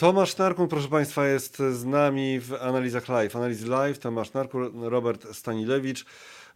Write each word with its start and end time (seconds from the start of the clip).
Tomasz 0.00 0.36
Narkun, 0.36 0.68
proszę 0.68 0.88
Państwa, 0.88 1.26
jest 1.26 1.58
z 1.58 1.84
nami 1.84 2.40
w 2.40 2.54
analizach 2.54 3.08
live. 3.08 3.36
Analizy 3.36 3.66
live, 3.66 3.98
Tomasz 3.98 4.32
Narkun, 4.32 4.84
Robert 4.84 5.36
Stanilewicz. 5.36 6.04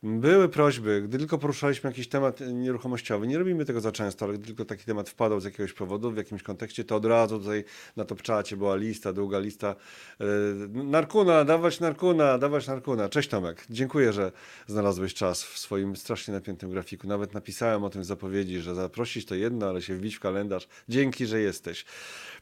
Były 0.07 0.49
prośby, 0.49 1.03
gdy 1.03 1.19
tylko 1.19 1.39
poruszaliśmy 1.39 1.91
jakiś 1.91 2.09
temat 2.09 2.41
nieruchomościowy, 2.53 3.27
nie 3.27 3.39
robimy 3.39 3.65
tego 3.65 3.81
za 3.81 3.93
często, 3.93 4.25
ale 4.25 4.35
gdy 4.35 4.47
tylko 4.47 4.65
taki 4.65 4.85
temat 4.85 5.11
wpadał 5.11 5.41
z 5.41 5.45
jakiegoś 5.45 5.73
powodu, 5.73 6.11
w 6.11 6.17
jakimś 6.17 6.43
kontekście, 6.43 6.85
to 6.85 6.97
od 6.97 7.05
razu 7.05 7.39
tutaj 7.39 7.65
na 7.97 8.05
to 8.05 8.15
czacie 8.15 8.57
była 8.57 8.77
lista, 8.77 9.13
długa 9.13 9.39
lista. 9.39 9.77
E, 10.21 10.25
Narkuna, 10.69 11.45
dawać 11.45 11.81
Narkuna, 11.81 12.39
dawać 12.39 12.67
Narkuna. 12.67 13.09
Cześć 13.09 13.29
Tomek, 13.29 13.65
dziękuję, 13.71 14.13
że 14.13 14.33
znalazłeś 14.67 15.15
czas 15.15 15.45
w 15.45 15.59
swoim 15.59 15.97
strasznie 15.97 16.35
napiętym 16.35 16.71
grafiku. 16.71 17.07
Nawet 17.07 17.35
napisałem 17.35 17.85
o 17.85 17.91
tym 17.91 18.03
w 18.03 18.05
zapowiedzi, 18.05 18.61
że 18.61 18.75
zaprosić 18.75 19.27
to 19.27 19.35
jedno, 19.35 19.69
ale 19.69 19.83
się 19.83 19.95
wbić 19.95 20.17
w 20.17 20.21
kalendarz. 20.21 20.69
Dzięki, 20.89 21.27
że 21.27 21.41
jesteś. 21.41 21.85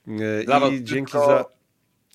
E, 0.09 0.71
I 0.73 0.85
dzięki 0.85 1.13
za... 1.13 1.45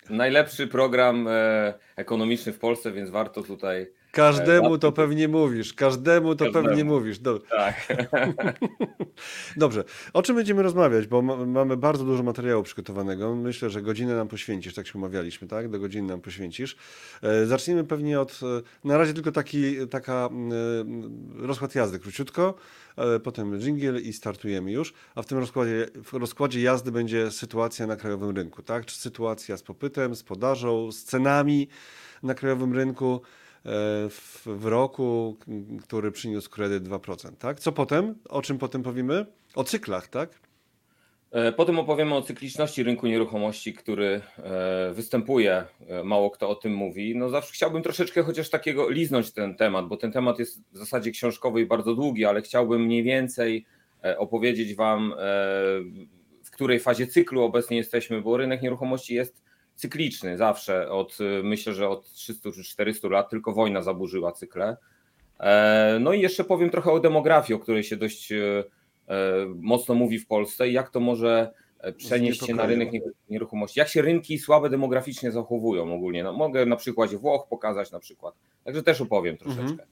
Najlepszy 0.09 0.67
program 0.67 1.27
e, 1.27 1.73
ekonomiczny 1.95 2.53
w 2.53 2.59
Polsce, 2.59 2.91
więc 2.91 3.09
warto 3.09 3.43
tutaj 3.43 3.87
Każdemu 4.17 4.77
to 4.77 4.91
pewnie 4.91 5.27
mówisz, 5.27 5.73
każdemu 5.73 6.35
to 6.35 6.45
każdemu. 6.45 6.67
pewnie 6.67 6.83
mówisz. 6.83 7.19
Dobrze. 7.19 7.47
Tak. 7.49 7.87
Dobrze. 9.57 9.83
O 10.13 10.21
czym 10.21 10.35
będziemy 10.35 10.63
rozmawiać? 10.63 11.07
Bo 11.07 11.21
mamy 11.21 11.77
bardzo 11.77 12.05
dużo 12.05 12.23
materiału 12.23 12.63
przygotowanego. 12.63 13.35
Myślę, 13.35 13.69
że 13.69 13.81
godzinę 13.81 14.15
nam 14.15 14.27
poświęcisz, 14.27 14.73
tak 14.73 14.87
się 14.87 14.93
umawialiśmy, 14.95 15.47
tak? 15.47 15.69
Do 15.69 15.79
godziny 15.79 16.07
nam 16.07 16.21
poświęcisz. 16.21 16.77
E, 17.23 17.45
zaczniemy 17.45 17.83
pewnie 17.83 18.19
od, 18.19 18.39
e, 18.43 18.87
na 18.87 18.97
razie 18.97 19.13
tylko 19.13 19.31
taki, 19.31 19.87
taka 19.87 20.29
e, 21.41 21.47
rozkład 21.47 21.75
jazdy 21.75 21.99
króciutko, 21.99 22.53
potem 23.23 23.59
jingle 23.59 24.01
i 24.01 24.13
startujemy 24.13 24.71
już. 24.71 24.93
A 25.15 25.21
w 25.21 25.25
tym 25.25 25.37
rozkładzie, 25.37 25.87
w 26.03 26.13
rozkładzie 26.13 26.61
jazdy 26.61 26.91
będzie 26.91 27.31
sytuacja 27.31 27.87
na 27.87 27.95
krajowym 27.95 28.35
rynku, 28.35 28.63
tak? 28.63 28.85
Czy 28.85 28.95
sytuacja 28.95 29.57
z 29.57 29.63
popytem, 29.63 30.15
z 30.15 30.23
podażą, 30.23 30.91
z 30.91 31.03
cenami 31.03 31.67
na 32.23 32.33
krajowym 32.33 32.73
rynku, 32.73 33.21
w, 34.09 34.41
w 34.45 34.65
roku, 34.65 35.37
który 35.83 36.11
przyniósł 36.11 36.49
kredyt 36.49 36.83
2%. 36.83 37.31
Tak? 37.39 37.59
Co 37.59 37.71
potem? 37.71 38.15
O 38.29 38.41
czym 38.41 38.57
potem 38.57 38.83
powiemy? 38.83 39.25
O 39.55 39.63
cyklach, 39.63 40.07
tak? 40.07 40.39
E, 41.31 41.51
potem 41.51 41.79
opowiemy 41.79 42.15
o 42.15 42.21
cykliczności 42.21 42.83
rynku 42.83 43.07
nieruchomości, 43.07 43.73
który 43.73 44.21
e, 44.37 44.91
występuje. 44.93 45.65
Mało 46.03 46.31
kto 46.31 46.49
o 46.49 46.55
tym 46.55 46.73
mówi. 46.73 47.15
No 47.15 47.29
zawsze 47.29 47.53
chciałbym 47.53 47.83
troszeczkę 47.83 48.23
chociaż 48.23 48.49
takiego 48.49 48.89
liznąć 48.89 49.31
ten 49.31 49.55
temat, 49.55 49.87
bo 49.87 49.97
ten 49.97 50.11
temat 50.11 50.39
jest 50.39 50.61
w 50.73 50.77
zasadzie 50.77 51.11
książkowy 51.11 51.61
i 51.61 51.65
bardzo 51.65 51.95
długi, 51.95 52.25
ale 52.25 52.41
chciałbym 52.41 52.81
mniej 52.81 53.03
więcej 53.03 53.65
opowiedzieć 54.17 54.75
Wam, 54.75 55.13
w 56.43 56.51
której 56.51 56.79
fazie 56.79 57.07
cyklu 57.07 57.43
obecnie 57.43 57.77
jesteśmy, 57.77 58.21
bo 58.21 58.37
rynek 58.37 58.61
nieruchomości 58.61 59.15
jest 59.15 59.46
cykliczny 59.77 60.37
zawsze, 60.37 60.91
od 60.91 61.17
myślę, 61.43 61.73
że 61.73 61.89
od 61.89 62.11
300 62.11 62.51
czy 62.51 62.63
400 62.63 63.07
lat 63.07 63.29
tylko 63.29 63.53
wojna 63.53 63.81
zaburzyła 63.81 64.31
cykle. 64.31 64.77
E, 65.39 65.97
no 66.01 66.13
i 66.13 66.21
jeszcze 66.21 66.43
powiem 66.43 66.69
trochę 66.69 66.91
o 66.91 66.99
demografii, 66.99 67.57
o 67.57 67.59
której 67.59 67.83
się 67.83 67.97
dość 67.97 68.31
e, 68.31 68.63
mocno 69.55 69.95
mówi 69.95 70.19
w 70.19 70.27
Polsce 70.27 70.69
i 70.69 70.73
jak 70.73 70.89
to 70.89 70.99
może 70.99 71.51
przenieść 71.97 72.45
się 72.45 72.55
na 72.55 72.65
rynek 72.65 72.89
nieruchomości. 73.29 73.79
Jak 73.79 73.89
się 73.89 74.01
rynki 74.01 74.39
słabe 74.39 74.69
demograficznie 74.69 75.31
zachowują 75.31 75.93
ogólnie. 75.93 76.23
No, 76.23 76.33
mogę 76.33 76.65
na 76.65 76.75
przykładzie 76.75 77.17
Włoch 77.17 77.47
pokazać 77.49 77.91
na 77.91 77.99
przykład. 77.99 78.35
Także 78.63 78.83
też 78.83 79.01
opowiem 79.01 79.37
troszeczkę. 79.37 79.63
Mhm. 79.63 79.89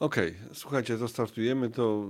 Okej, 0.00 0.30
okay. 0.30 0.54
słuchajcie, 0.54 0.98
to 0.98 1.08
startujemy, 1.08 1.70
to 1.70 2.06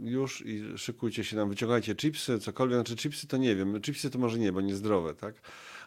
już 0.00 0.46
i 0.46 0.78
szykujcie 0.78 1.24
się 1.24 1.36
nam, 1.36 1.48
wyciągajcie 1.48 1.94
chipsy, 1.94 2.38
cokolwiek. 2.38 2.76
Znaczy 2.76 2.96
chipsy 2.96 3.26
to 3.26 3.36
nie 3.36 3.56
wiem, 3.56 3.80
chipsy 3.80 4.10
to 4.10 4.18
może 4.18 4.38
nie, 4.38 4.52
bo 4.52 4.60
niezdrowe, 4.60 5.14
tak? 5.14 5.34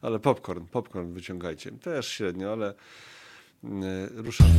Ale 0.01 0.19
popcorn, 0.19 0.65
popcorn 0.71 1.13
wyciągajcie. 1.13 1.71
Też 1.71 2.07
średnio, 2.07 2.51
ale 2.51 2.73
yy, 3.63 3.69
ruszamy. 4.15 4.51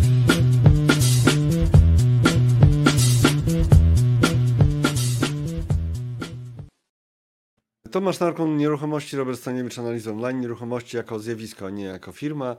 Tomasz 7.96 8.20
Narkun, 8.20 8.56
Nieruchomości, 8.56 9.16
Robert 9.16 9.38
Staniewicz, 9.38 9.78
Analiza 9.78 10.10
Online, 10.10 10.40
Nieruchomości 10.40 10.96
jako 10.96 11.18
zjawisko, 11.18 11.66
a 11.66 11.70
nie 11.70 11.84
jako 11.84 12.12
firma. 12.12 12.56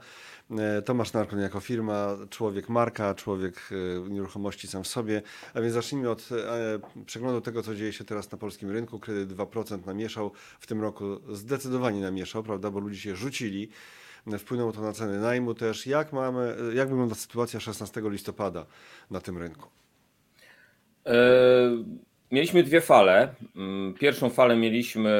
E, 0.58 0.82
Tomasz 0.82 1.12
Narkun 1.12 1.40
jako 1.40 1.60
firma, 1.60 2.16
człowiek 2.30 2.68
marka, 2.68 3.14
człowiek 3.14 3.70
e, 4.06 4.10
nieruchomości 4.10 4.68
sam 4.68 4.84
w 4.84 4.88
sobie. 4.88 5.22
A 5.54 5.60
więc 5.60 5.74
zacznijmy 5.74 6.10
od 6.10 6.28
e, 6.32 7.04
przeglądu 7.06 7.40
tego, 7.40 7.62
co 7.62 7.74
dzieje 7.74 7.92
się 7.92 8.04
teraz 8.04 8.32
na 8.32 8.38
polskim 8.38 8.70
rynku. 8.70 8.98
Kredyt 8.98 9.28
2% 9.28 9.86
namieszał 9.86 10.32
w 10.60 10.66
tym 10.66 10.80
roku, 10.80 11.04
zdecydowanie 11.32 12.00
namieszał, 12.00 12.42
prawda, 12.42 12.70
bo 12.70 12.80
ludzie 12.80 13.00
się 13.00 13.16
rzucili. 13.16 13.68
Wpłynęło 14.38 14.72
to 14.72 14.80
na 14.80 14.92
ceny 14.92 15.20
najmu 15.20 15.54
też. 15.54 15.86
Jak, 15.86 16.12
mamy, 16.12 16.56
jak 16.74 16.88
wygląda 16.88 17.14
sytuacja 17.14 17.60
16 17.60 18.02
listopada 18.04 18.66
na 19.10 19.20
tym 19.20 19.38
rynku? 19.38 19.68
Mieliśmy 22.32 22.62
dwie 22.62 22.80
fale. 22.80 23.34
Mm, 23.56 23.94
pierwszą 23.94 24.30
falę 24.30 24.56
mieliśmy 24.56 25.10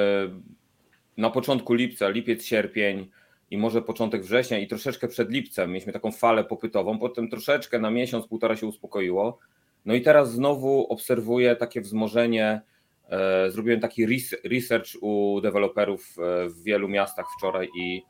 na 1.16 1.30
początku 1.30 1.74
lipca, 1.74 2.08
lipiec, 2.08 2.44
sierpień 2.44 3.10
i 3.50 3.58
może 3.58 3.82
początek 3.82 4.22
września 4.22 4.58
i 4.58 4.66
troszeczkę 4.66 5.08
przed 5.08 5.30
lipcem 5.30 5.70
mieliśmy 5.70 5.92
taką 5.92 6.12
falę 6.12 6.44
popytową, 6.44 6.98
potem 6.98 7.28
troszeczkę 7.28 7.78
na 7.78 7.90
miesiąc, 7.90 8.26
półtora 8.26 8.56
się 8.56 8.66
uspokoiło. 8.66 9.38
No 9.86 9.94
i 9.94 10.02
teraz 10.02 10.32
znowu 10.32 10.86
obserwuję 10.86 11.56
takie 11.56 11.80
wzmożenie. 11.80 12.60
E, 13.10 13.50
zrobiłem 13.50 13.80
taki 13.80 14.06
research 14.44 14.88
u 15.00 15.40
deweloperów 15.42 16.16
e, 16.18 16.48
w 16.48 16.62
wielu 16.62 16.88
miastach 16.88 17.26
wczoraj 17.38 17.68
i 17.76 18.02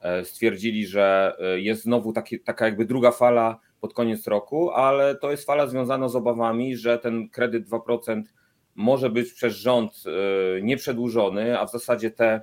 e, 0.00 0.24
stwierdzili, 0.24 0.86
że 0.86 1.36
jest 1.56 1.82
znowu 1.82 2.12
taki, 2.12 2.40
taka 2.40 2.64
jakby 2.64 2.84
druga 2.84 3.10
fala 3.10 3.60
pod 3.80 3.94
koniec 3.94 4.26
roku, 4.26 4.70
ale 4.70 5.14
to 5.14 5.30
jest 5.30 5.46
fala 5.46 5.66
związana 5.66 6.08
z 6.08 6.16
obawami, 6.16 6.76
że 6.76 6.98
ten 6.98 7.28
kredyt 7.28 7.68
2% 7.68 8.22
może 8.76 9.10
być 9.10 9.32
przez 9.32 9.54
rząd 9.56 10.04
nieprzedłużony, 10.62 11.60
a 11.60 11.66
w 11.66 11.70
zasadzie 11.70 12.10
te 12.10 12.40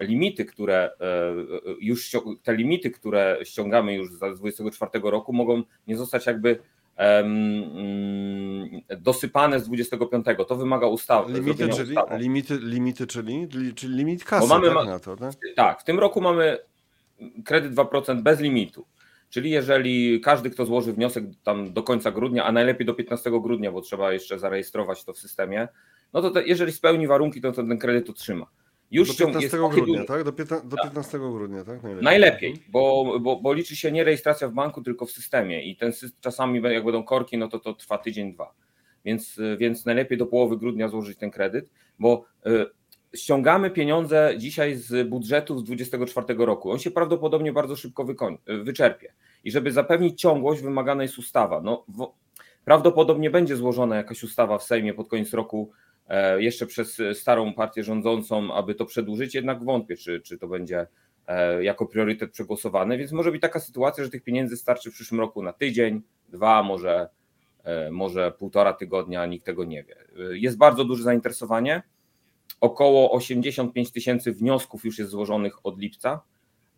limity, 0.00 0.44
które 0.44 0.90
e, 1.00 1.34
już 1.80 2.16
te 2.42 2.56
limity, 2.56 2.90
które 2.90 3.38
ściągamy 3.44 3.94
już 3.94 4.12
z 4.12 4.16
2024 4.16 4.90
roku, 5.10 5.32
mogą 5.32 5.62
nie 5.86 5.96
zostać 5.96 6.26
jakby 6.26 6.58
mm, 6.96 8.80
dosypane 9.00 9.60
z 9.60 9.66
25. 9.66 10.26
To 10.48 10.56
wymaga 10.56 10.86
ustawy. 10.86 11.32
Limity, 11.32 11.68
czyli, 11.68 11.96
limity, 12.18 12.58
limity 12.58 13.06
czyli, 13.06 13.48
czyli 13.74 13.96
limit 13.96 14.24
kasy 14.24 14.48
mamy, 14.48 14.74
tak, 14.74 14.86
na 14.86 14.98
to, 14.98 15.16
tak? 15.16 15.32
tak, 15.56 15.80
w 15.80 15.84
tym 15.84 15.98
roku 15.98 16.20
mamy 16.20 16.58
kredyt 17.44 17.74
2% 17.74 18.22
bez 18.22 18.40
limitu. 18.40 18.86
Czyli 19.30 19.50
jeżeli 19.50 20.20
każdy, 20.20 20.50
kto 20.50 20.66
złoży 20.66 20.92
wniosek 20.92 21.24
tam 21.44 21.72
do 21.72 21.82
końca 21.82 22.10
grudnia, 22.10 22.44
a 22.44 22.52
najlepiej 22.52 22.86
do 22.86 22.94
15 22.94 23.30
grudnia, 23.30 23.72
bo 23.72 23.80
trzeba 23.80 24.12
jeszcze 24.12 24.38
zarejestrować 24.38 25.04
to 25.04 25.12
w 25.12 25.18
systemie, 25.18 25.68
no 26.12 26.22
to 26.22 26.30
te, 26.30 26.42
jeżeli 26.46 26.72
spełni 26.72 27.06
warunki, 27.06 27.40
to, 27.40 27.52
to 27.52 27.62
ten 27.62 27.78
kredyt 27.78 28.10
otrzyma. 28.10 28.46
Już 28.90 29.16
do 29.16 29.26
15 29.26 29.58
grudnia, 29.58 30.04
tak? 30.04 30.24
Do, 30.24 30.32
15, 30.32 30.68
do 30.68 30.76
15 30.76 31.12
tak. 31.12 31.20
grudnia, 31.20 31.64
tak? 31.64 31.82
Najlepiej, 31.82 32.04
Najlepiej 32.04 32.54
bo, 32.68 33.18
bo, 33.20 33.36
bo, 33.36 33.52
liczy 33.52 33.76
się 33.76 33.92
nie 33.92 34.04
rejestracja 34.04 34.48
w 34.48 34.52
banku, 34.52 34.82
tylko 34.82 35.06
w 35.06 35.10
systemie 35.10 35.62
i 35.62 35.76
ten 35.76 35.92
czasami 36.20 36.62
jak 36.62 36.84
będą 36.84 37.02
korki, 37.02 37.38
no 37.38 37.48
to 37.48 37.58
to 37.58 37.74
trwa 37.74 37.98
tydzień, 37.98 38.32
dwa. 38.32 38.54
Więc, 39.04 39.40
więc 39.58 39.86
najlepiej 39.86 40.18
do 40.18 40.26
połowy 40.26 40.56
grudnia 40.56 40.88
złożyć 40.88 41.18
ten 41.18 41.30
kredyt, 41.30 41.70
bo 41.98 42.24
y, 42.46 42.66
ściągamy 43.14 43.70
pieniądze 43.70 44.34
dzisiaj 44.38 44.76
z 44.76 45.08
budżetu 45.08 45.58
z 45.58 45.64
2024 45.64 46.46
roku. 46.46 46.70
On 46.70 46.78
się 46.78 46.90
prawdopodobnie 46.90 47.52
bardzo 47.52 47.76
szybko 47.76 48.04
wykoń, 48.04 48.38
wyczerpie. 48.46 49.12
I 49.44 49.50
żeby 49.50 49.72
zapewnić 49.72 50.20
ciągłość, 50.20 50.62
wymagana 50.62 51.02
jest 51.02 51.18
ustawa. 51.18 51.60
No, 51.60 51.84
w, 51.88 52.06
prawdopodobnie 52.64 53.30
będzie 53.30 53.56
złożona 53.56 53.96
jakaś 53.96 54.22
ustawa 54.22 54.58
w 54.58 54.62
Sejmie 54.62 54.94
pod 54.94 55.08
koniec 55.08 55.32
roku 55.32 55.70
E, 56.10 56.42
jeszcze 56.42 56.66
przez 56.66 57.02
starą 57.14 57.54
partię 57.54 57.84
rządzącą, 57.84 58.54
aby 58.54 58.74
to 58.74 58.86
przedłużyć, 58.86 59.34
jednak 59.34 59.64
wątpię, 59.64 59.96
czy, 59.96 60.20
czy 60.20 60.38
to 60.38 60.48
będzie 60.48 60.86
e, 61.26 61.64
jako 61.64 61.86
priorytet 61.86 62.30
przegłosowane, 62.30 62.98
więc 62.98 63.12
może 63.12 63.32
być 63.32 63.42
taka 63.42 63.60
sytuacja, 63.60 64.04
że 64.04 64.10
tych 64.10 64.22
pieniędzy 64.22 64.56
starczy 64.56 64.90
w 64.90 64.94
przyszłym 64.94 65.20
roku 65.20 65.42
na 65.42 65.52
tydzień, 65.52 66.02
dwa, 66.28 66.62
może, 66.62 67.08
e, 67.64 67.90
może 67.90 68.32
półtora 68.32 68.72
tygodnia, 68.72 69.26
nikt 69.26 69.46
tego 69.46 69.64
nie 69.64 69.84
wie. 69.84 69.96
Jest 70.32 70.58
bardzo 70.58 70.84
duże 70.84 71.02
zainteresowanie. 71.02 71.82
Około 72.60 73.12
85 73.12 73.92
tysięcy 73.92 74.32
wniosków 74.32 74.84
już 74.84 74.98
jest 74.98 75.10
złożonych 75.10 75.66
od 75.66 75.78
lipca 75.78 76.20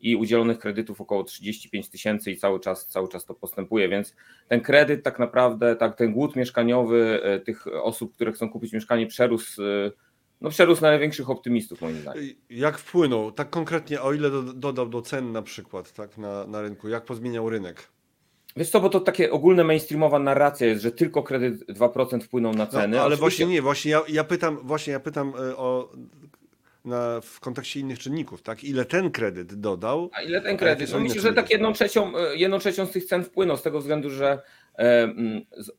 i 0.01 0.17
udzielonych 0.17 0.59
kredytów 0.59 1.01
około 1.01 1.25
35 1.25 1.89
tysięcy 1.89 2.31
i 2.31 2.37
cały 2.37 2.61
czas, 2.61 2.87
cały 2.87 3.09
czas 3.09 3.25
to 3.25 3.35
postępuje, 3.35 3.89
więc 3.89 4.15
ten 4.49 4.61
kredyt 4.61 5.03
tak 5.03 5.19
naprawdę, 5.19 5.77
tak, 5.77 5.97
ten 5.97 6.13
głód 6.13 6.37
mieszkaniowy 6.37 7.21
e, 7.23 7.41
tych 7.41 7.67
osób, 7.67 8.15
które 8.15 8.33
chcą 8.33 8.51
kupić 8.51 8.73
mieszkanie 8.73 9.07
przerósł 9.07 9.63
e, 9.63 9.91
no 10.41 10.51
przerósł 10.51 10.83
na 10.83 10.89
największych 10.89 11.31
optymistów 11.31 11.81
moim 11.81 11.97
zdaniem. 11.97 12.25
Jak 12.51 12.79
wpłynął, 12.79 13.33
tak 13.33 13.51
konkretnie, 13.51 14.03
o 14.03 14.13
ile 14.13 14.31
do, 14.31 14.43
dodał 14.43 14.89
do 14.89 15.03
cen 15.03 15.33
na 15.33 15.43
przykład 15.43 15.93
tak, 15.93 16.19
na, 16.19 16.47
na 16.47 16.63
rynku, 16.63 16.89
jak 16.89 17.05
pozmieniał 17.05 17.51
rynek? 17.51 17.89
Wiesz 18.57 18.71
co, 18.71 18.81
bo 18.81 18.89
to 18.89 19.01
takie 19.01 19.31
ogólne 19.31 19.65
mainstreamowa 19.65 20.19
narracja 20.19 20.67
jest, 20.67 20.83
że 20.83 20.93
tylko 20.93 21.23
kredyt 21.23 21.69
2% 21.69 22.21
wpłynął 22.21 22.53
na 22.53 22.65
no, 22.65 22.71
ceny. 22.71 22.97
No, 22.97 23.03
ale 23.03 23.17
właśnie 23.17 23.47
nie, 23.47 23.63
właśnie 23.63 23.91
ja, 23.91 24.03
ja 24.09 24.25
pytam, 24.25 24.59
właśnie 24.63 24.93
ja 24.93 25.01
pytam 25.01 25.33
e, 25.51 25.57
o 25.57 25.93
na, 26.85 27.21
w 27.21 27.41
kontekście 27.41 27.81
innych 27.81 27.99
czynników, 27.99 28.43
tak? 28.43 28.65
Ile 28.65 28.85
ten 28.85 29.11
kredyt 29.11 29.55
dodał? 29.55 30.11
A 30.13 30.23
ile 30.23 30.41
ten 30.41 30.57
kredyt? 30.57 30.93
No 30.93 31.01
myślę, 31.01 31.21
że 31.21 31.33
tak 31.33 31.51
jedną 31.51 31.73
trzecią, 31.73 32.17
e, 32.17 32.37
jedną 32.37 32.59
trzecią 32.59 32.87
z 32.87 32.91
tych 32.91 33.05
cen 33.05 33.25
wpłynął 33.25 33.57
z 33.57 33.63
tego 33.63 33.81
względu, 33.81 34.11
że 34.11 34.43
e, 34.79 35.15
z, 35.57 35.71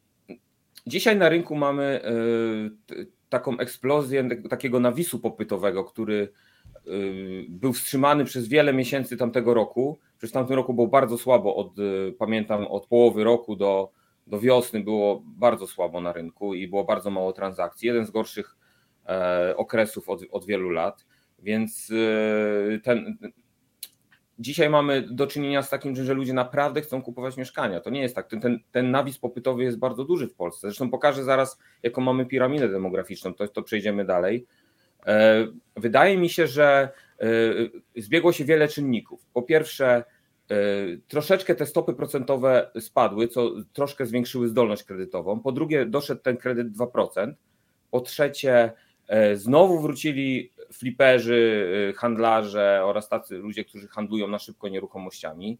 dzisiaj 0.87 1.17
na 1.17 1.29
rynku 1.29 1.55
mamy 1.55 2.01
e, 2.03 2.11
taką 3.29 3.57
eksplozję 3.57 4.29
takiego 4.49 4.79
nawisu 4.79 5.19
popytowego, 5.19 5.83
który 5.83 6.31
był 7.49 7.73
wstrzymany 7.73 8.25
przez 8.25 8.47
wiele 8.47 8.73
miesięcy 8.73 9.17
tamtego 9.17 9.53
roku. 9.53 9.99
Przez 10.17 10.31
tamtym 10.31 10.55
roku 10.55 10.73
było 10.73 10.87
bardzo 10.87 11.17
słabo, 11.17 11.55
od, 11.55 11.79
y, 11.79 12.15
pamiętam 12.19 12.67
od 12.67 12.87
połowy 12.87 13.23
roku 13.23 13.55
do, 13.55 13.91
do 14.27 14.39
wiosny 14.39 14.83
było 14.83 15.23
bardzo 15.25 15.67
słabo 15.67 16.01
na 16.01 16.13
rynku 16.13 16.53
i 16.53 16.67
było 16.67 16.83
bardzo 16.83 17.11
mało 17.11 17.33
transakcji. 17.33 17.87
Jeden 17.87 18.05
z 18.05 18.11
gorszych 18.11 18.55
e, 19.05 19.53
okresów 19.57 20.09
od, 20.09 20.21
od 20.31 20.45
wielu 20.45 20.69
lat, 20.69 21.05
więc 21.39 21.91
e, 21.91 22.79
ten, 22.79 23.17
dzisiaj 24.39 24.69
mamy 24.69 25.01
do 25.01 25.27
czynienia 25.27 25.61
z 25.61 25.69
takim, 25.69 25.95
że 25.95 26.13
ludzie 26.13 26.33
naprawdę 26.33 26.81
chcą 26.81 27.01
kupować 27.01 27.37
mieszkania. 27.37 27.79
To 27.79 27.89
nie 27.89 28.01
jest 28.01 28.15
tak. 28.15 28.27
Ten, 28.27 28.41
ten, 28.41 28.59
ten 28.71 28.91
nawis 28.91 29.17
popytowy 29.17 29.63
jest 29.63 29.79
bardzo 29.79 30.03
duży 30.03 30.27
w 30.27 30.35
Polsce. 30.35 30.67
Zresztą 30.67 30.89
pokażę 30.89 31.23
zaraz, 31.23 31.59
jaką 31.83 32.01
mamy 32.01 32.25
piramidę 32.25 32.69
demograficzną, 32.69 33.33
to, 33.33 33.47
to 33.47 33.63
przejdziemy 33.63 34.05
dalej. 34.05 34.45
E, 35.07 35.47
wydaje 35.75 36.17
mi 36.17 36.29
się, 36.29 36.47
że 36.47 36.89
e, 37.19 37.27
zbiegło 38.01 38.31
się 38.31 38.45
wiele 38.45 38.67
czynników. 38.67 39.25
Po 39.33 39.41
pierwsze, 39.41 40.03
e, 40.49 40.55
troszeczkę 41.07 41.55
te 41.55 41.65
stopy 41.65 41.93
procentowe 41.93 42.71
spadły, 42.79 43.27
co 43.27 43.51
troszkę 43.73 44.05
zwiększyły 44.05 44.47
zdolność 44.47 44.83
kredytową. 44.83 45.39
Po 45.39 45.51
drugie, 45.51 45.85
doszedł 45.85 46.21
ten 46.21 46.37
kredyt 46.37 46.67
2%. 46.67 47.33
Po 47.91 48.01
trzecie, 48.01 48.71
znowu 49.33 49.79
wrócili 49.79 50.51
fliperzy, 50.73 51.93
handlarze 51.97 52.81
oraz 52.85 53.09
tacy 53.09 53.37
ludzie, 53.37 53.65
którzy 53.65 53.87
handlują 53.87 54.27
na 54.27 54.39
szybko 54.39 54.69
nieruchomościami. 54.69 55.57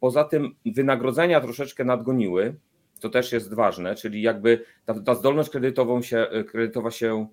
Poza 0.00 0.24
tym 0.24 0.54
wynagrodzenia 0.66 1.40
troszeczkę 1.40 1.84
nadgoniły, 1.84 2.54
to 3.00 3.08
też 3.08 3.32
jest 3.32 3.54
ważne, 3.54 3.94
czyli 3.94 4.22
jakby 4.22 4.64
ta, 4.84 5.00
ta 5.00 5.14
zdolność 5.14 5.50
kredytową 5.50 6.02
się, 6.02 6.26
kredytowa 6.48 6.90
się 6.90 7.28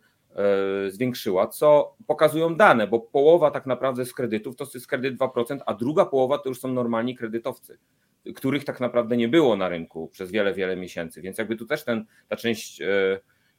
zwiększyła, 0.89 1.47
co 1.47 1.95
pokazują 2.07 2.56
dane, 2.56 2.88
bo 2.88 3.00
połowa 3.00 3.51
tak 3.51 3.65
naprawdę 3.65 4.06
z 4.06 4.13
kredytów 4.13 4.56
to 4.56 4.65
jest 4.74 4.88
kredyt 4.88 5.18
2%, 5.18 5.59
a 5.65 5.74
druga 5.74 6.06
połowa 6.06 6.38
to 6.38 6.50
już 6.50 6.59
są 6.59 6.68
normalni 6.68 7.15
kredytowcy, 7.15 7.77
których 8.35 8.63
tak 8.63 8.80
naprawdę 8.80 9.18
nie 9.18 9.27
było 9.27 9.56
na 9.56 9.69
rynku 9.69 10.07
przez 10.07 10.31
wiele, 10.31 10.53
wiele 10.53 10.75
miesięcy, 10.75 11.21
więc 11.21 11.38
jakby 11.38 11.56
tu 11.56 11.65
też 11.65 11.83
ten, 11.83 12.06
ta, 12.27 12.35
część, 12.35 12.81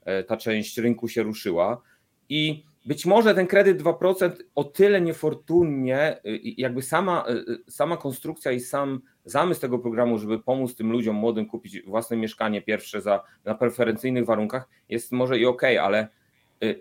e, 0.04 0.24
ta 0.24 0.36
część 0.36 0.78
rynku 0.78 1.08
się 1.08 1.22
ruszyła. 1.22 1.82
I 2.28 2.64
być 2.86 3.06
może 3.06 3.34
ten 3.34 3.46
kredyt 3.46 3.82
2% 3.82 4.30
o 4.54 4.64
tyle 4.64 5.00
niefortunnie, 5.00 6.20
jakby 6.44 6.82
sama, 6.82 7.24
sama 7.68 7.96
konstrukcja 7.96 8.52
i 8.52 8.60
sam 8.60 9.00
zamysł 9.24 9.60
tego 9.60 9.78
programu, 9.78 10.18
żeby 10.18 10.38
pomóc 10.38 10.74
tym 10.74 10.92
ludziom 10.92 11.16
młodym 11.16 11.46
kupić 11.46 11.82
własne 11.82 12.16
mieszkanie 12.16 12.62
pierwsze 12.62 13.00
za, 13.00 13.22
na 13.44 13.54
preferencyjnych 13.54 14.24
warunkach, 14.24 14.68
jest 14.88 15.12
może 15.12 15.38
i 15.38 15.46
ok, 15.46 15.62
ale 15.82 16.08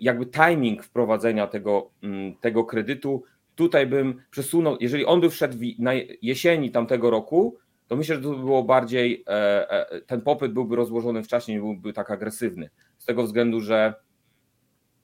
jakby 0.00 0.26
timing 0.26 0.84
wprowadzenia 0.84 1.46
tego, 1.46 1.90
mm, 2.02 2.34
tego 2.34 2.64
kredytu, 2.64 3.22
tutaj 3.54 3.86
bym 3.86 4.22
przesunął, 4.30 4.76
jeżeli 4.80 5.04
on 5.04 5.20
by 5.20 5.30
wszedł 5.30 5.58
na 5.78 5.92
jesieni 6.22 6.70
tamtego 6.70 7.10
roku, 7.10 7.58
to 7.86 7.96
myślę, 7.96 8.16
że 8.16 8.22
to 8.22 8.30
by 8.30 8.36
było 8.36 8.62
bardziej, 8.62 9.24
e, 9.26 9.70
e, 9.70 10.00
ten 10.00 10.20
popyt 10.20 10.52
byłby 10.52 10.76
rozłożony 10.76 11.22
wcześniej, 11.22 11.56
nie 11.56 11.62
byłby 11.62 11.92
tak 11.92 12.10
agresywny. 12.10 12.70
Z 12.98 13.04
tego 13.04 13.22
względu, 13.22 13.60
że 13.60 13.94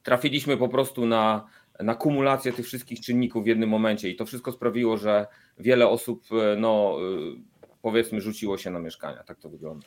trafiliśmy 0.03 0.57
po 0.57 0.69
prostu 0.69 1.07
na, 1.07 1.47
na 1.81 1.95
kumulację 1.95 2.53
tych 2.53 2.67
wszystkich 2.67 3.01
czynników 3.01 3.45
w 3.45 3.47
jednym 3.47 3.69
momencie 3.69 4.09
i 4.09 4.17
to 4.17 4.27
wszystko 4.27 4.53
sprawiło, 4.53 4.97
że 4.97 5.27
wiele 5.59 5.89
osób, 5.89 6.25
e, 6.33 6.57
no 6.57 6.97
e, 6.99 7.71
powiedzmy, 7.83 8.21
rzuciło 8.21 8.59
się 8.59 8.71
na 8.71 8.79
mieszkania. 8.79 9.25
Tak 9.25 9.39
to 9.39 9.49
wygląda. 9.49 9.87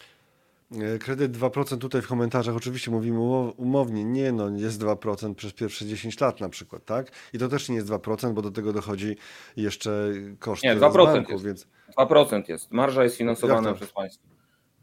E, 0.81 0.99
kredyt 0.99 1.37
2% 1.37 1.77
tutaj 1.77 2.01
w 2.01 2.07
komentarzach 2.07 2.55
oczywiście 2.55 2.91
mówimy 2.91 3.19
umownie, 3.57 4.03
nie 4.03 4.31
no, 4.31 4.49
jest 4.49 4.81
2% 4.81 5.35
przez 5.35 5.53
pierwsze 5.53 5.85
10 5.85 6.19
lat 6.19 6.41
na 6.41 6.49
przykład, 6.49 6.85
tak? 6.85 7.11
I 7.33 7.37
to 7.37 7.47
też 7.47 7.69
nie 7.69 7.75
jest 7.75 7.87
2%, 7.87 8.33
bo 8.33 8.41
do 8.41 8.51
tego 8.51 8.73
dochodzi 8.73 9.15
jeszcze 9.57 10.11
koszt 10.39 10.63
nie, 10.63 10.75
2% 10.75 10.91
z 10.91 10.93
banku, 10.93 11.31
jest. 11.31 11.45
więc... 11.45 11.67
2% 11.97 12.49
jest, 12.49 12.71
marża 12.71 13.03
jest 13.03 13.15
finansowana 13.15 13.73
przez 13.73 13.91
państwo. 13.91 14.27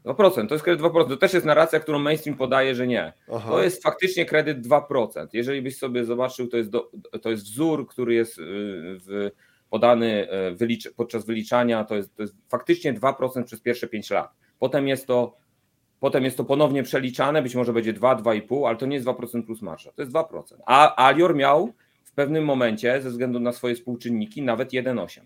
2%, 0.05 0.47
to 0.47 0.55
jest 0.55 0.63
kredyt 0.63 0.85
2%. 0.85 1.09
To 1.09 1.17
też 1.17 1.33
jest 1.33 1.45
narracja, 1.45 1.79
którą 1.79 1.99
mainstream 1.99 2.37
podaje, 2.37 2.75
że 2.75 2.87
nie. 2.87 3.13
Aha. 3.33 3.49
To 3.49 3.63
jest 3.63 3.83
faktycznie 3.83 4.25
kredyt 4.25 4.67
2%. 4.67 5.27
Jeżeli 5.33 5.61
byś 5.61 5.77
sobie 5.77 6.05
zobaczył, 6.05 6.47
to 6.47 6.57
jest, 6.57 6.69
do, 6.69 6.91
to 7.21 7.29
jest 7.29 7.43
wzór, 7.43 7.87
który 7.87 8.13
jest 8.13 8.37
y, 8.37 8.41
w, 9.05 9.31
podany 9.69 10.27
y, 10.51 10.55
wylicz, 10.55 10.91
podczas 10.95 11.25
wyliczania, 11.25 11.83
to 11.83 11.95
jest, 11.95 12.15
to 12.15 12.21
jest 12.21 12.35
faktycznie 12.49 12.93
2% 12.93 13.43
przez 13.43 13.61
pierwsze 13.61 13.87
5 13.87 14.09
lat. 14.09 14.31
Potem 14.59 14.87
jest 14.87 15.07
to 15.07 15.40
Potem 16.01 16.23
jest 16.23 16.37
to 16.37 16.43
ponownie 16.43 16.83
przeliczane, 16.83 17.41
być 17.41 17.55
może 17.55 17.73
będzie 17.73 17.93
2, 17.93 18.15
2,5, 18.15 18.67
ale 18.67 18.77
to 18.77 18.85
nie 18.85 18.95
jest 18.95 19.07
2% 19.07 19.45
plus 19.45 19.61
marsza, 19.61 19.91
to 19.91 20.01
jest 20.01 20.13
2%. 20.13 20.43
A 20.65 21.07
Alior 21.07 21.35
miał 21.35 21.73
w 22.03 22.11
pewnym 22.11 22.45
momencie, 22.45 23.01
ze 23.01 23.09
względu 23.09 23.39
na 23.39 23.51
swoje 23.51 23.75
współczynniki, 23.75 24.41
nawet 24.41 24.71
1,8. 24.71 25.21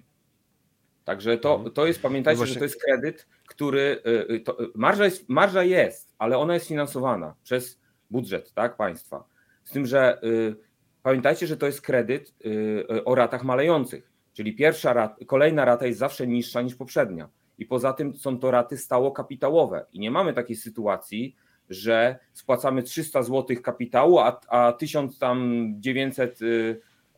Także 1.03 1.37
to, 1.37 1.55
mhm. 1.55 1.71
to 1.73 1.87
jest, 1.87 2.01
pamiętajcie, 2.01 2.39
no 2.39 2.45
że 2.45 2.55
to 2.55 2.63
jest 2.63 2.83
kredyt, 2.83 3.27
który. 3.47 4.01
Y, 4.07 4.33
y, 4.33 4.39
to, 4.39 4.57
marża, 4.75 5.05
jest, 5.05 5.29
marża 5.29 5.63
jest, 5.63 6.15
ale 6.17 6.37
ona 6.37 6.53
jest 6.53 6.67
finansowana 6.67 7.35
przez 7.43 7.79
budżet 8.11 8.53
tak, 8.53 8.77
państwa. 8.77 9.23
Z 9.63 9.71
tym, 9.71 9.85
że 9.85 10.23
y, 10.23 10.55
pamiętajcie, 11.03 11.47
że 11.47 11.57
to 11.57 11.65
jest 11.65 11.81
kredyt 11.81 12.33
y, 12.45 13.03
o 13.05 13.15
ratach 13.15 13.43
malejących, 13.43 14.11
czyli 14.33 14.55
pierwsza 14.55 14.93
rat, 14.93 15.19
kolejna 15.27 15.65
rata 15.65 15.85
jest 15.85 15.99
zawsze 15.99 16.27
niższa 16.27 16.61
niż 16.61 16.75
poprzednia. 16.75 17.29
I 17.57 17.65
poza 17.65 17.93
tym 17.93 18.15
są 18.15 18.39
to 18.39 18.51
raty 18.51 18.77
stało 18.77 19.11
kapitałowe. 19.11 19.85
I 19.93 19.99
nie 19.99 20.11
mamy 20.11 20.33
takiej 20.33 20.55
sytuacji, 20.55 21.35
że 21.69 22.19
spłacamy 22.33 22.83
300 22.83 23.23
zł 23.23 23.57
kapitału, 23.63 24.19
a, 24.19 24.39
a 24.47 24.73
1900 24.73 26.39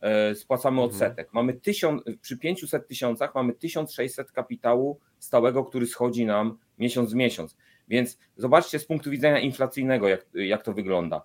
E, 0.00 0.34
spłacamy 0.34 0.82
mhm. 0.82 0.90
odsetek. 0.90 1.28
Mamy 1.32 1.54
tysiąc, 1.54 2.02
przy 2.20 2.38
500 2.38 2.88
tysiącach 2.88 3.34
mamy 3.34 3.52
1600 3.52 4.32
kapitału 4.32 5.00
stałego, 5.18 5.64
który 5.64 5.86
schodzi 5.86 6.26
nam 6.26 6.58
miesiąc 6.78 7.12
w 7.12 7.14
miesiąc. 7.14 7.56
Więc 7.88 8.18
zobaczcie 8.36 8.78
z 8.78 8.86
punktu 8.86 9.10
widzenia 9.10 9.40
inflacyjnego, 9.40 10.08
jak, 10.08 10.26
jak 10.34 10.62
to 10.62 10.72
wygląda. 10.72 11.22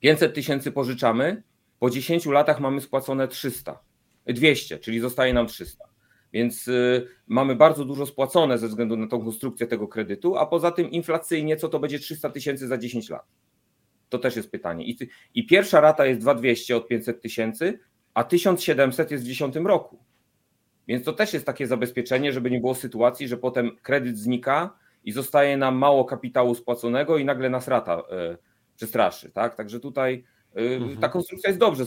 500 0.00 0.34
tysięcy 0.34 0.72
pożyczamy, 0.72 1.42
po 1.78 1.90
10 1.90 2.26
latach 2.26 2.60
mamy 2.60 2.80
spłacone 2.80 3.28
300, 3.28 3.78
200, 4.26 4.78
czyli 4.78 5.00
zostaje 5.00 5.32
nam 5.32 5.46
300. 5.46 5.84
Więc 6.34 6.68
y, 6.68 7.06
mamy 7.26 7.56
bardzo 7.56 7.84
dużo 7.84 8.06
spłacone 8.06 8.58
ze 8.58 8.68
względu 8.68 8.96
na 8.96 9.06
tą 9.06 9.24
konstrukcję 9.24 9.66
tego 9.66 9.88
kredytu, 9.88 10.36
a 10.36 10.46
poza 10.46 10.70
tym 10.70 10.90
inflacyjnie 10.90 11.56
co 11.56 11.68
to 11.68 11.78
będzie 11.78 11.98
300 11.98 12.30
tysięcy 12.30 12.68
za 12.68 12.78
10 12.78 13.10
lat? 13.10 13.26
To 14.08 14.18
też 14.18 14.36
jest 14.36 14.50
pytanie. 14.50 14.84
I, 14.84 14.98
i 15.34 15.46
pierwsza 15.46 15.80
rata 15.80 16.06
jest 16.06 16.20
2200 16.20 16.76
od 16.76 16.88
500 16.88 17.22
tysięcy, 17.22 17.78
a 18.14 18.24
1700 18.24 19.10
jest 19.10 19.24
w 19.24 19.26
10 19.26 19.56
roku. 19.56 19.98
Więc 20.88 21.04
to 21.04 21.12
też 21.12 21.32
jest 21.32 21.46
takie 21.46 21.66
zabezpieczenie, 21.66 22.32
żeby 22.32 22.50
nie 22.50 22.60
było 22.60 22.74
sytuacji, 22.74 23.28
że 23.28 23.36
potem 23.36 23.76
kredyt 23.82 24.18
znika 24.18 24.78
i 25.04 25.12
zostaje 25.12 25.56
nam 25.56 25.76
mało 25.76 26.04
kapitału 26.04 26.54
spłaconego 26.54 27.18
i 27.18 27.24
nagle 27.24 27.50
nas 27.50 27.68
rata 27.68 27.98
y, 27.98 28.38
przestraszy. 28.76 29.30
Tak? 29.30 29.54
Także 29.54 29.80
tutaj 29.80 30.24
y, 30.56 30.60
mhm. 30.60 30.96
ta 30.96 31.08
konstrukcja 31.08 31.50
jest 31.50 31.60
dobrze 31.60 31.84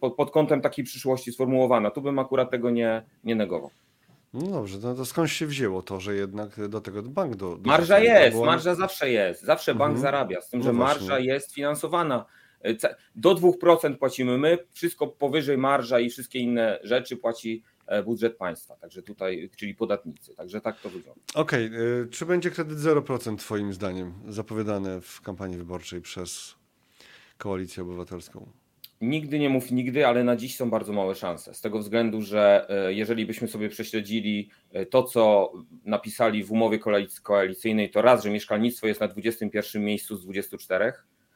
pod, 0.00 0.14
pod 0.14 0.30
kątem 0.30 0.60
takiej 0.60 0.84
przyszłości 0.84 1.32
sformułowana. 1.32 1.90
Tu 1.90 2.02
bym 2.02 2.18
akurat 2.18 2.50
tego 2.50 2.70
nie, 2.70 3.02
nie 3.24 3.34
negował. 3.34 3.70
No 4.32 4.50
dobrze, 4.50 4.78
no 4.82 4.94
to 4.94 5.04
skąd 5.04 5.30
się 5.30 5.46
wzięło 5.46 5.82
to, 5.82 6.00
że 6.00 6.14
jednak 6.14 6.68
do 6.68 6.80
tego 6.80 7.02
bank 7.02 7.36
do. 7.36 7.56
do 7.56 7.68
marża 7.68 7.98
jest, 7.98 8.36
marża 8.36 8.74
zawsze 8.74 9.10
jest. 9.10 9.42
Zawsze 9.42 9.74
bank 9.74 9.96
mhm. 9.96 10.02
zarabia, 10.02 10.40
z 10.40 10.48
tym, 10.48 10.60
no 10.60 10.64
że 10.64 10.72
marża 10.72 11.06
właśnie. 11.06 11.26
jest 11.26 11.54
finansowana. 11.54 12.26
E, 12.64 12.74
do 13.14 13.34
2% 13.34 13.96
płacimy 13.96 14.38
my, 14.38 14.58
wszystko 14.72 15.06
powyżej 15.06 15.58
marża 15.58 16.00
i 16.00 16.10
wszystkie 16.10 16.38
inne 16.38 16.78
rzeczy 16.82 17.16
płaci 17.16 17.62
e, 17.86 18.02
budżet 18.02 18.36
państwa, 18.36 18.76
także 18.76 19.02
tutaj, 19.02 19.50
czyli 19.56 19.74
podatnicy. 19.74 20.34
Także 20.34 20.60
tak 20.60 20.80
to 20.80 20.90
wygląda. 20.90 21.22
Okej, 21.34 21.66
okay. 21.66 22.08
czy 22.10 22.26
będzie 22.26 22.50
kredyt 22.50 22.78
0% 22.78 23.36
Twoim 23.36 23.72
zdaniem 23.72 24.14
zapowiadane 24.28 25.00
w 25.00 25.20
kampanii 25.20 25.56
wyborczej 25.56 26.00
przez 26.00 26.54
Koalicję 27.38 27.82
Obywatelską? 27.82 28.59
Nigdy 29.00 29.38
nie 29.38 29.48
mów 29.48 29.70
nigdy, 29.70 30.06
ale 30.06 30.24
na 30.24 30.36
dziś 30.36 30.56
są 30.56 30.70
bardzo 30.70 30.92
małe 30.92 31.14
szanse. 31.14 31.54
Z 31.54 31.60
tego 31.60 31.78
względu, 31.78 32.22
że 32.22 32.66
e, 32.68 32.92
jeżeli 32.92 33.26
byśmy 33.26 33.48
sobie 33.48 33.68
prześledzili 33.68 34.50
e, 34.72 34.86
to, 34.86 35.02
co 35.02 35.52
napisali 35.84 36.44
w 36.44 36.52
umowie 36.52 36.78
koalicyjnej, 37.22 37.90
to 37.90 38.02
raz, 38.02 38.24
że 38.24 38.30
mieszkalnictwo 38.30 38.86
jest 38.86 39.00
na 39.00 39.08
21 39.08 39.84
miejscu 39.84 40.16
z 40.16 40.22
24, 40.22 40.92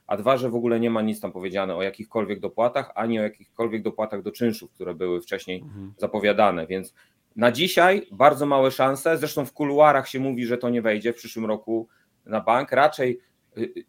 a 0.07 0.17
dwa, 0.17 0.37
że 0.37 0.51
w 0.51 0.55
ogóle 0.55 0.81
nie 0.81 0.91
ma 0.91 1.03
nic 1.03 1.21
tam 1.21 1.33
powiedziane 1.33 1.77
o 1.77 1.83
jakichkolwiek 1.83 2.41
dopłatach, 2.41 2.93
ani 2.95 3.19
o 3.19 3.23
jakichkolwiek 3.23 3.83
dopłatach 3.83 4.23
do 4.23 4.33
czynszów, 4.33 4.71
które 4.73 4.95
były 4.95 5.21
wcześniej 5.21 5.61
mhm. 5.61 5.93
zapowiadane. 5.99 6.67
Więc 6.67 6.95
na 7.37 7.53
dzisiaj 7.53 8.07
bardzo 8.13 8.47
małe 8.47 8.71
szanse. 8.71 9.19
Zresztą 9.19 9.47
w 9.47 9.53
kuluarach 9.53 10.09
się 10.09 10.21
mówi, 10.21 10.47
że 10.47 10.59
to 10.59 10.71
nie 10.71 10.83
wejdzie 10.83 11.13
w 11.13 11.17
przyszłym 11.17 11.47
roku 11.47 11.89
na 12.27 12.41
bank. 12.41 12.73
Raczej 12.73 13.21
y, 13.59 13.85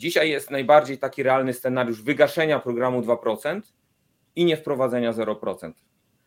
Dzisiaj 0.00 0.30
jest 0.30 0.50
najbardziej 0.50 0.98
taki 0.98 1.22
realny 1.22 1.52
scenariusz 1.52 2.02
wygaszenia 2.02 2.58
programu 2.58 3.00
2%, 3.00 3.60
i 4.36 4.44
nie 4.44 4.56
wprowadzenia 4.56 5.12
0%. 5.12 5.72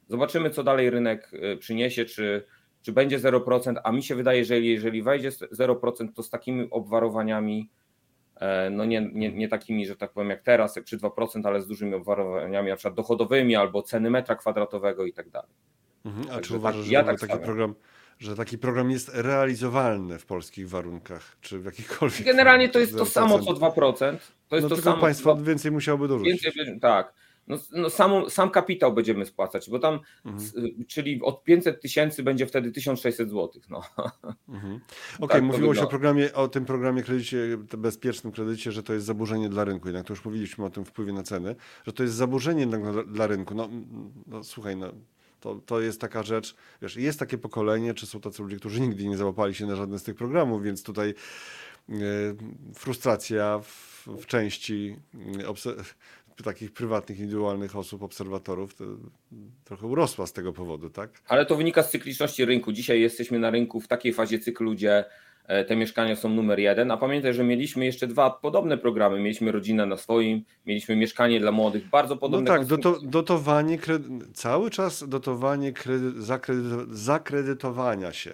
Zobaczymy, 0.10 0.50
co 0.50 0.64
dalej 0.64 0.90
rynek 0.90 1.32
y, 1.34 1.58
przyniesie, 1.58 2.06
czy, 2.06 2.46
czy 2.82 2.92
będzie 2.92 3.20
0%, 3.20 3.76
a 3.84 3.92
mi 3.92 4.04
się 4.04 4.16
wydaje, 4.16 4.46
że 4.46 4.60
jeżeli 4.60 5.04
wejdzie 5.04 5.30
0%, 5.30 6.14
to 6.16 6.24
z 6.24 6.30
takimi 6.30 6.68
obwarowaniami, 6.72 7.70
e, 8.36 8.70
no 8.70 8.86
nie, 8.86 9.10
nie, 9.14 9.32
nie 9.32 9.48
takimi, 9.48 9.86
że 9.86 9.96
tak 9.96 10.12
powiem, 10.12 10.30
jak 10.30 10.42
teraz, 10.42 10.76
jak 10.76 10.86
przy 10.86 10.98
2%, 10.98 11.42
ale 11.44 11.62
z 11.62 11.68
dużymi 11.68 11.94
obwarowaniami, 11.94 12.70
na 12.70 12.76
przykład 12.76 12.96
dochodowymi 12.96 13.56
albo 13.56 13.82
ceny 13.82 14.10
metra 14.10 14.36
kwadratowego 14.36 15.06
i 15.06 15.14
tak 15.14 15.30
dalej. 15.30 15.52
Mhm. 16.06 16.26
A 16.26 16.30
Także 16.30 16.50
czy 16.50 16.58
uważasz, 16.58 16.80
tak, 16.80 16.86
że 16.86 16.94
ja 16.94 17.04
tak 17.04 17.20
taki 17.20 17.40
program 17.40 17.76
że 18.20 18.36
taki 18.36 18.58
program 18.58 18.92
jest 18.92 19.12
realizowalny 19.14 20.20
w 20.20 20.26
polskich 20.26 20.70
warunkach, 20.70 21.38
czy 21.42 21.60
w 21.60 21.66
jakichkolwiek. 21.66 22.24
Generalnie 22.24 22.70
to 22.70 22.80
jest 22.80 22.98
to 22.98 23.06
samo 23.06 23.40
co 23.40 23.52
2%. 23.54 24.18
To 24.48 24.56
jest 24.56 24.70
no 24.70 24.76
to 24.76 24.82
samo. 24.82 25.02
Państwo 25.02 25.36
więcej 25.36 25.72
musiałoby 25.72 26.08
dorzucić. 26.08 26.44
Więcej, 26.44 26.80
tak. 26.80 27.14
No, 27.48 27.58
no 27.72 27.90
sam, 27.90 28.30
sam 28.30 28.50
kapitał 28.50 28.94
będziemy 28.94 29.26
spłacać, 29.26 29.70
bo 29.70 29.80
tam, 29.80 30.00
mhm. 30.26 30.86
czyli 30.88 31.22
od 31.22 31.44
500 31.44 31.82
tysięcy 31.82 32.24
będzie 32.24 32.46
wtedy 32.46 32.72
1600 32.72 33.30
zł. 33.30 33.50
No. 33.70 33.82
Mhm. 34.50 34.76
Okej, 34.76 34.86
okay, 35.20 35.28
tak 35.28 35.44
mówiło 35.44 35.76
się 35.76 35.82
o, 35.82 35.88
programie, 35.88 36.34
o 36.34 36.48
tym 36.48 36.66
programie 36.66 37.04
kredycie, 37.04 37.58
bezpiecznym 37.78 38.34
kredycie, 38.34 38.72
że 38.72 38.84
to 38.84 38.94
jest 38.94 39.06
zaburzenie 39.06 39.50
dla 39.50 39.64
rynku. 39.64 39.88
Jednak 39.88 40.06
to 40.06 40.14
już 40.14 40.26
mówiliśmy 40.26 40.66
o 40.66 40.70
tym 40.70 40.86
wpływie 40.86 41.14
na 41.14 41.24
ceny, 41.24 41.56
że 41.86 41.94
to 41.94 42.04
jest 42.04 42.16
zaburzenie 42.16 42.68
dla, 42.68 43.04
dla 43.04 43.28
rynku. 43.28 43.56
No, 43.56 43.70
no 44.28 44.44
słuchaj, 44.44 44.78
no, 44.78 44.94
to, 45.44 45.56
to 45.66 45.82
jest 45.82 46.02
taka 46.02 46.24
rzecz, 46.24 46.56
wiesz, 46.82 46.96
jest 46.96 47.20
takie 47.20 47.38
pokolenie, 47.38 47.94
czy 47.94 48.06
są 48.06 48.22
tacy 48.22 48.44
ludzie, 48.44 48.58
którzy 48.58 48.82
nigdy 48.82 49.08
nie 49.08 49.18
załapali 49.18 49.56
się 49.56 49.66
na 49.66 49.76
żadne 49.76 50.00
z 50.00 50.04
tych 50.04 50.16
programów, 50.16 50.64
więc 50.64 50.84
tutaj 50.84 51.10
y, 51.90 51.94
frustracja 52.76 53.60
w, 53.60 54.08
w 54.08 54.26
części 54.26 54.96
y, 56.40 56.44
takich 56.44 56.72
prywatnych, 56.72 57.20
indywidualnych 57.20 57.76
osób, 57.76 58.04
obserwatorów, 58.04 58.76
trochę 59.64 59.88
urosła 59.88 60.28
z 60.28 60.34
tego 60.34 60.54
powodu, 60.54 60.90
tak? 60.90 61.22
Ale 61.28 61.46
to 61.46 61.56
wynika 61.56 61.84
z 61.84 61.92
cykliczności 61.92 62.46
rynku. 62.46 62.72
Dzisiaj 62.72 63.02
jesteśmy 63.02 63.40
na 63.40 63.50
rynku 63.50 63.82
w 63.82 63.88
takiej 63.88 64.14
fazie 64.14 64.40
cyklu, 64.40 64.72
gdzie 64.72 65.06
E, 65.06 65.06
te 65.68 65.76
mieszkania 65.76 66.16
są 66.16 66.30
numer 66.30 66.60
jeden, 66.60 66.92
a 66.92 66.98
pamiętaj, 66.98 67.34
że 67.34 67.44
mieliśmy 67.44 67.86
jeszcze 67.86 68.08
dwa 68.08 68.30
podobne 68.30 68.78
programy. 68.78 69.20
Mieliśmy 69.20 69.52
rodzinę 69.52 69.86
na 69.86 69.98
swoim, 69.98 70.44
mieliśmy 70.66 70.96
mieszkanie 70.96 71.40
dla 71.40 71.52
młodych, 71.52 71.90
bardzo 71.90 72.18
podobne. 72.18 72.52
No 72.52 72.58
tak, 72.58 72.68
doto, 72.68 73.00
dotowanie, 73.04 73.78
cały 74.34 74.70
czas 74.70 75.10
dotowanie 75.10 75.74
kredy, 75.74 76.12
zakredytowania 76.90 78.12
się. 78.12 78.34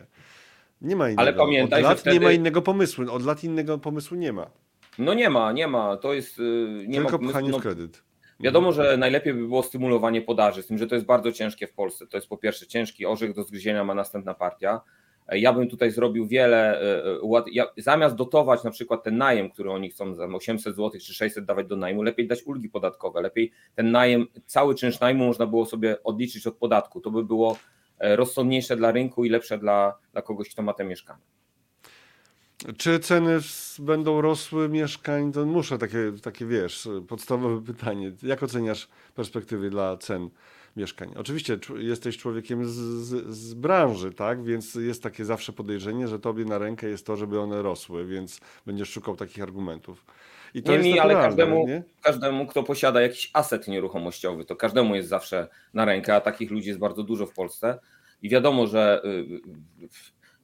Nie 0.82 0.96
ma 0.96 1.10
innego. 1.10 1.22
Ale 1.22 1.34
pamiętaj, 1.34 1.84
Od 1.84 1.90
lat 1.90 2.00
wtedy... 2.00 2.20
nie 2.20 2.26
ma 2.26 2.32
innego 2.32 2.62
pomysłu. 2.62 3.12
Od 3.12 3.26
lat 3.26 3.44
innego 3.44 3.78
pomysłu 3.78 4.18
nie 4.18 4.34
ma. 4.34 4.50
No 4.98 5.14
nie 5.14 5.30
ma, 5.30 5.52
nie 5.52 5.68
ma. 5.68 5.98
To 5.98 6.14
jest. 6.14 6.40
Y, 6.40 6.86
nie 6.88 6.98
Tylko 6.98 7.18
ma 7.18 7.30
pchanie 7.30 7.50
no, 7.50 7.60
w 7.60 7.62
kredyt. 7.62 8.04
Wiadomo, 8.40 8.72
że 8.72 8.98
najlepiej 8.98 9.34
by 9.34 9.40
było 9.48 9.64
stymulowanie 9.64 10.22
podaży, 10.22 10.64
z 10.64 10.68
tym, 10.68 10.78
że 10.78 10.88
to 10.88 10.96
jest 10.96 11.08
bardzo 11.08 11.32
ciężkie 11.32 11.68
w 11.68 11.74
Polsce. 11.74 12.08
To 12.08 12.18
jest 12.18 12.28
po 12.28 12.38
pierwsze 12.38 12.68
ciężki 12.68 13.06
orzech 13.06 13.34
do 13.34 13.44
zgryzienia 13.44 13.84
ma 13.84 13.94
następna 13.94 14.34
partia. 14.34 14.82
Ja 15.32 15.54
bym 15.54 15.70
tutaj 15.70 15.92
zrobił 15.92 16.28
wiele, 16.28 16.82
e, 16.82 17.04
e, 17.62 17.82
zamiast 17.82 18.16
dotować 18.16 18.64
na 18.64 18.72
przykład 18.72 19.04
ten 19.04 19.18
najem, 19.18 19.50
który 19.50 19.72
oni 19.72 19.90
chcą 19.90 20.16
za 20.16 20.26
800 20.26 20.76
zł 20.76 21.00
czy 21.02 21.14
600 21.14 21.46
dawać 21.46 21.68
do 21.68 21.76
najmu, 21.76 22.04
lepiej 22.04 22.28
dać 22.28 22.44
ulgi 22.44 22.70
podatkowe, 22.70 23.22
lepiej 23.22 23.52
ten 23.76 23.92
najem, 23.92 24.28
cały 24.46 24.76
czynsz 24.76 25.00
najmu 25.00 25.26
można 25.26 25.46
było 25.46 25.66
sobie 25.66 26.04
odliczyć 26.04 26.48
od 26.48 26.56
podatku. 26.56 27.02
To 27.02 27.12
by 27.12 27.24
było 27.24 27.58
e, 28.00 28.16
rozsądniejsze 28.16 28.76
dla 28.76 28.92
rynku 28.92 29.26
i 29.26 29.30
lepsze 29.30 29.58
dla, 29.58 29.98
dla 30.12 30.22
kogoś, 30.22 30.50
kto 30.50 30.62
ma 30.62 30.74
te 30.74 30.84
mieszkania. 30.84 31.22
Czy 32.78 33.00
ceny 33.00 33.40
będą 33.80 34.22
rosły 34.22 34.70
mieszkań? 34.70 35.32
To 35.32 35.46
muszę 35.46 35.78
takie, 35.78 36.12
takie 36.24 36.46
wiesz, 36.46 36.90
podstawowe 37.08 37.66
pytanie. 37.66 38.12
Jak 38.24 38.44
oceniasz 38.44 38.88
perspektywy 39.16 39.70
dla 39.70 39.98
cen 39.98 40.30
mieszkań. 40.80 41.14
Oczywiście 41.18 41.58
jesteś 41.78 42.18
człowiekiem 42.18 42.66
z, 42.66 42.72
z, 42.72 43.36
z, 43.36 43.54
branży, 43.54 44.14
tak? 44.14 44.44
Więc 44.44 44.76
jest 44.76 45.04
takie 45.04 45.26
zawsze 45.26 45.54
podejrzenie, 45.54 46.08
że 46.08 46.20
tobie 46.20 46.46
na 46.46 46.58
rękę 46.58 46.90
jest 46.90 47.06
to, 47.06 47.16
żeby 47.16 47.40
one 47.40 47.62
rosły, 47.62 48.06
więc 48.06 48.40
będziesz 48.66 48.90
szukał 48.90 49.16
takich 49.16 49.44
argumentów. 49.44 50.06
I 50.54 50.64
to 50.64 50.72
nie 50.72 50.78
jest 50.78 50.90
mi, 50.90 51.00
ale 51.00 51.14
każdemu, 51.14 51.68
nie? 51.68 51.84
każdemu, 52.02 52.48
kto 52.48 52.64
posiada 52.64 53.02
jakiś 53.02 53.30
aset 53.34 53.68
nieruchomościowy, 53.68 54.46
to 54.46 54.56
każdemu 54.56 54.96
jest 54.96 55.10
zawsze 55.10 55.48
na 55.74 55.86
rękę, 55.86 56.16
a 56.16 56.22
takich 56.22 56.52
ludzi 56.52 56.68
jest 56.68 56.80
bardzo 56.80 57.04
dużo 57.04 57.26
w 57.26 57.34
Polsce. 57.34 57.80
I 58.22 58.30
wiadomo, 58.30 58.68
że 58.68 59.02
y, 59.06 59.08
y, 59.08 59.90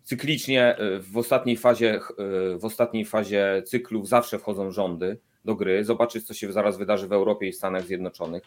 cyklicznie 0.04 0.80
y, 0.80 1.00
w 1.00 1.18
ostatniej 1.18 1.58
fazie, 1.58 2.00
w 2.60 2.66
ostatniej 2.66 3.06
fazie 3.06 3.64
cyklów 3.66 4.08
zawsze 4.08 4.40
wchodzą 4.40 4.72
rządy 4.72 5.18
do 5.46 5.56
gry. 5.56 5.84
Zobaczyć, 5.84 6.28
co 6.28 6.34
się 6.34 6.52
zaraz 6.52 6.78
wydarzy 6.78 7.08
w 7.08 7.14
Europie 7.14 7.48
i 7.48 7.54
Stanach 7.54 7.86
Zjednoczonych. 7.86 8.44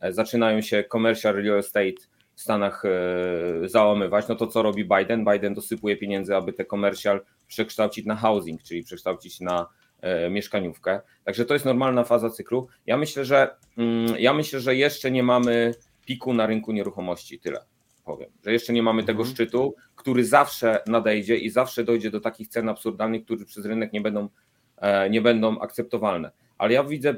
E, 0.00 0.12
zaczynają 0.12 0.60
się 0.60 0.84
commercial 0.92 1.34
real 1.34 1.58
estate 1.58 1.94
w 2.34 2.40
Stanach 2.40 2.84
e, 2.84 3.68
załamywać, 3.68 4.28
no 4.28 4.34
to 4.34 4.46
co 4.46 4.62
robi 4.62 4.84
Biden? 4.84 5.24
Biden 5.24 5.54
dosypuje 5.54 5.96
pieniędzy, 5.96 6.36
aby 6.36 6.52
te 6.52 6.64
commercial 6.64 7.20
przekształcić 7.46 8.06
na 8.06 8.16
housing, 8.16 8.62
czyli 8.62 8.82
przekształcić 8.82 9.40
na 9.40 9.66
e, 10.00 10.30
mieszkaniówkę. 10.30 11.00
Także 11.24 11.44
to 11.44 11.54
jest 11.54 11.66
normalna 11.66 12.04
faza 12.04 12.30
cyklu. 12.30 12.68
Ja 12.86 12.96
myślę, 12.96 13.24
że 13.24 13.56
mm, 13.78 14.14
ja 14.18 14.34
myślę, 14.34 14.60
że 14.60 14.76
jeszcze 14.76 15.10
nie 15.10 15.22
mamy 15.22 15.74
piku 16.06 16.34
na 16.34 16.46
rynku 16.46 16.72
nieruchomości, 16.72 17.38
tyle 17.38 17.60
powiem, 18.04 18.30
że 18.44 18.52
jeszcze 18.52 18.72
nie 18.72 18.82
mamy 18.82 19.04
tego 19.04 19.22
mhm. 19.22 19.34
szczytu, 19.34 19.74
który 19.96 20.24
zawsze 20.24 20.82
nadejdzie 20.86 21.36
i 21.36 21.50
zawsze 21.50 21.84
dojdzie 21.84 22.10
do 22.10 22.20
takich 22.20 22.48
cen 22.48 22.68
absurdalnych, 22.68 23.24
które 23.24 23.44
przez 23.44 23.66
rynek 23.66 23.92
nie 23.92 24.00
będą, 24.00 24.28
nie 25.10 25.20
będą 25.20 25.60
akceptowalne. 25.60 26.30
Ale 26.58 26.72
ja 26.72 26.84
widzę, 26.84 27.16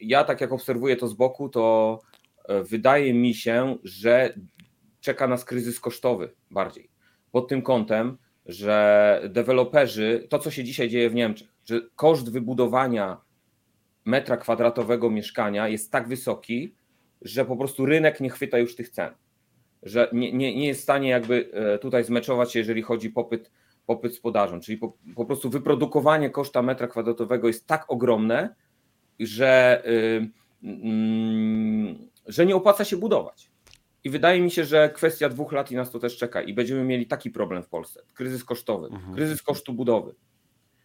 ja 0.00 0.24
tak 0.24 0.40
jak 0.40 0.52
obserwuję 0.52 0.96
to 0.96 1.08
z 1.08 1.14
boku, 1.14 1.48
to 1.48 2.00
wydaje 2.48 3.14
mi 3.14 3.34
się, 3.34 3.76
że 3.84 4.34
czeka 5.00 5.26
nas 5.26 5.44
kryzys 5.44 5.80
kosztowy 5.80 6.34
bardziej. 6.50 6.90
Pod 7.32 7.48
tym 7.48 7.62
kątem, 7.62 8.18
że 8.46 9.20
deweloperzy, 9.30 10.26
to 10.28 10.38
co 10.38 10.50
się 10.50 10.64
dzisiaj 10.64 10.88
dzieje 10.88 11.10
w 11.10 11.14
Niemczech, 11.14 11.48
że 11.64 11.80
koszt 11.96 12.32
wybudowania 12.32 13.20
metra 14.04 14.36
kwadratowego 14.36 15.10
mieszkania 15.10 15.68
jest 15.68 15.92
tak 15.92 16.08
wysoki, 16.08 16.74
że 17.22 17.44
po 17.44 17.56
prostu 17.56 17.86
rynek 17.86 18.20
nie 18.20 18.30
chwyta 18.30 18.58
już 18.58 18.76
tych 18.76 18.88
cen. 18.88 19.10
Że 19.82 20.08
nie, 20.12 20.32
nie, 20.32 20.56
nie 20.56 20.66
jest 20.66 20.80
w 20.80 20.82
stanie 20.82 21.08
jakby 21.08 21.50
e, 21.52 21.78
tutaj 21.78 22.04
zmeczować 22.04 22.52
się, 22.52 22.58
jeżeli 22.58 22.82
chodzi 22.82 23.10
popyt, 23.10 23.50
popyt 23.86 24.14
z 24.14 24.20
podażą. 24.20 24.60
Czyli 24.60 24.78
po, 24.78 24.96
po 25.14 25.24
prostu 25.24 25.50
wyprodukowanie 25.50 26.30
koszta 26.30 26.62
metra 26.62 26.86
kwadratowego 26.86 27.48
jest 27.48 27.66
tak 27.66 27.84
ogromne, 27.88 28.54
że. 29.20 29.82
Yy, 29.86 30.70
yy, 30.70 32.11
że 32.26 32.46
nie 32.46 32.56
opłaca 32.56 32.84
się 32.84 32.96
budować. 32.96 33.50
I 34.04 34.10
wydaje 34.10 34.40
mi 34.40 34.50
się, 34.50 34.64
że 34.64 34.90
kwestia 34.90 35.28
dwóch 35.28 35.52
lat 35.52 35.70
i 35.70 35.76
nas 35.76 35.90
to 35.90 35.98
też 35.98 36.16
czeka 36.16 36.42
i 36.42 36.54
będziemy 36.54 36.84
mieli 36.84 37.06
taki 37.06 37.30
problem 37.30 37.62
w 37.62 37.68
Polsce. 37.68 38.02
Kryzys 38.14 38.44
kosztowy, 38.44 38.86
mhm. 38.86 39.14
kryzys 39.14 39.42
kosztu 39.42 39.72
budowy. 39.72 40.14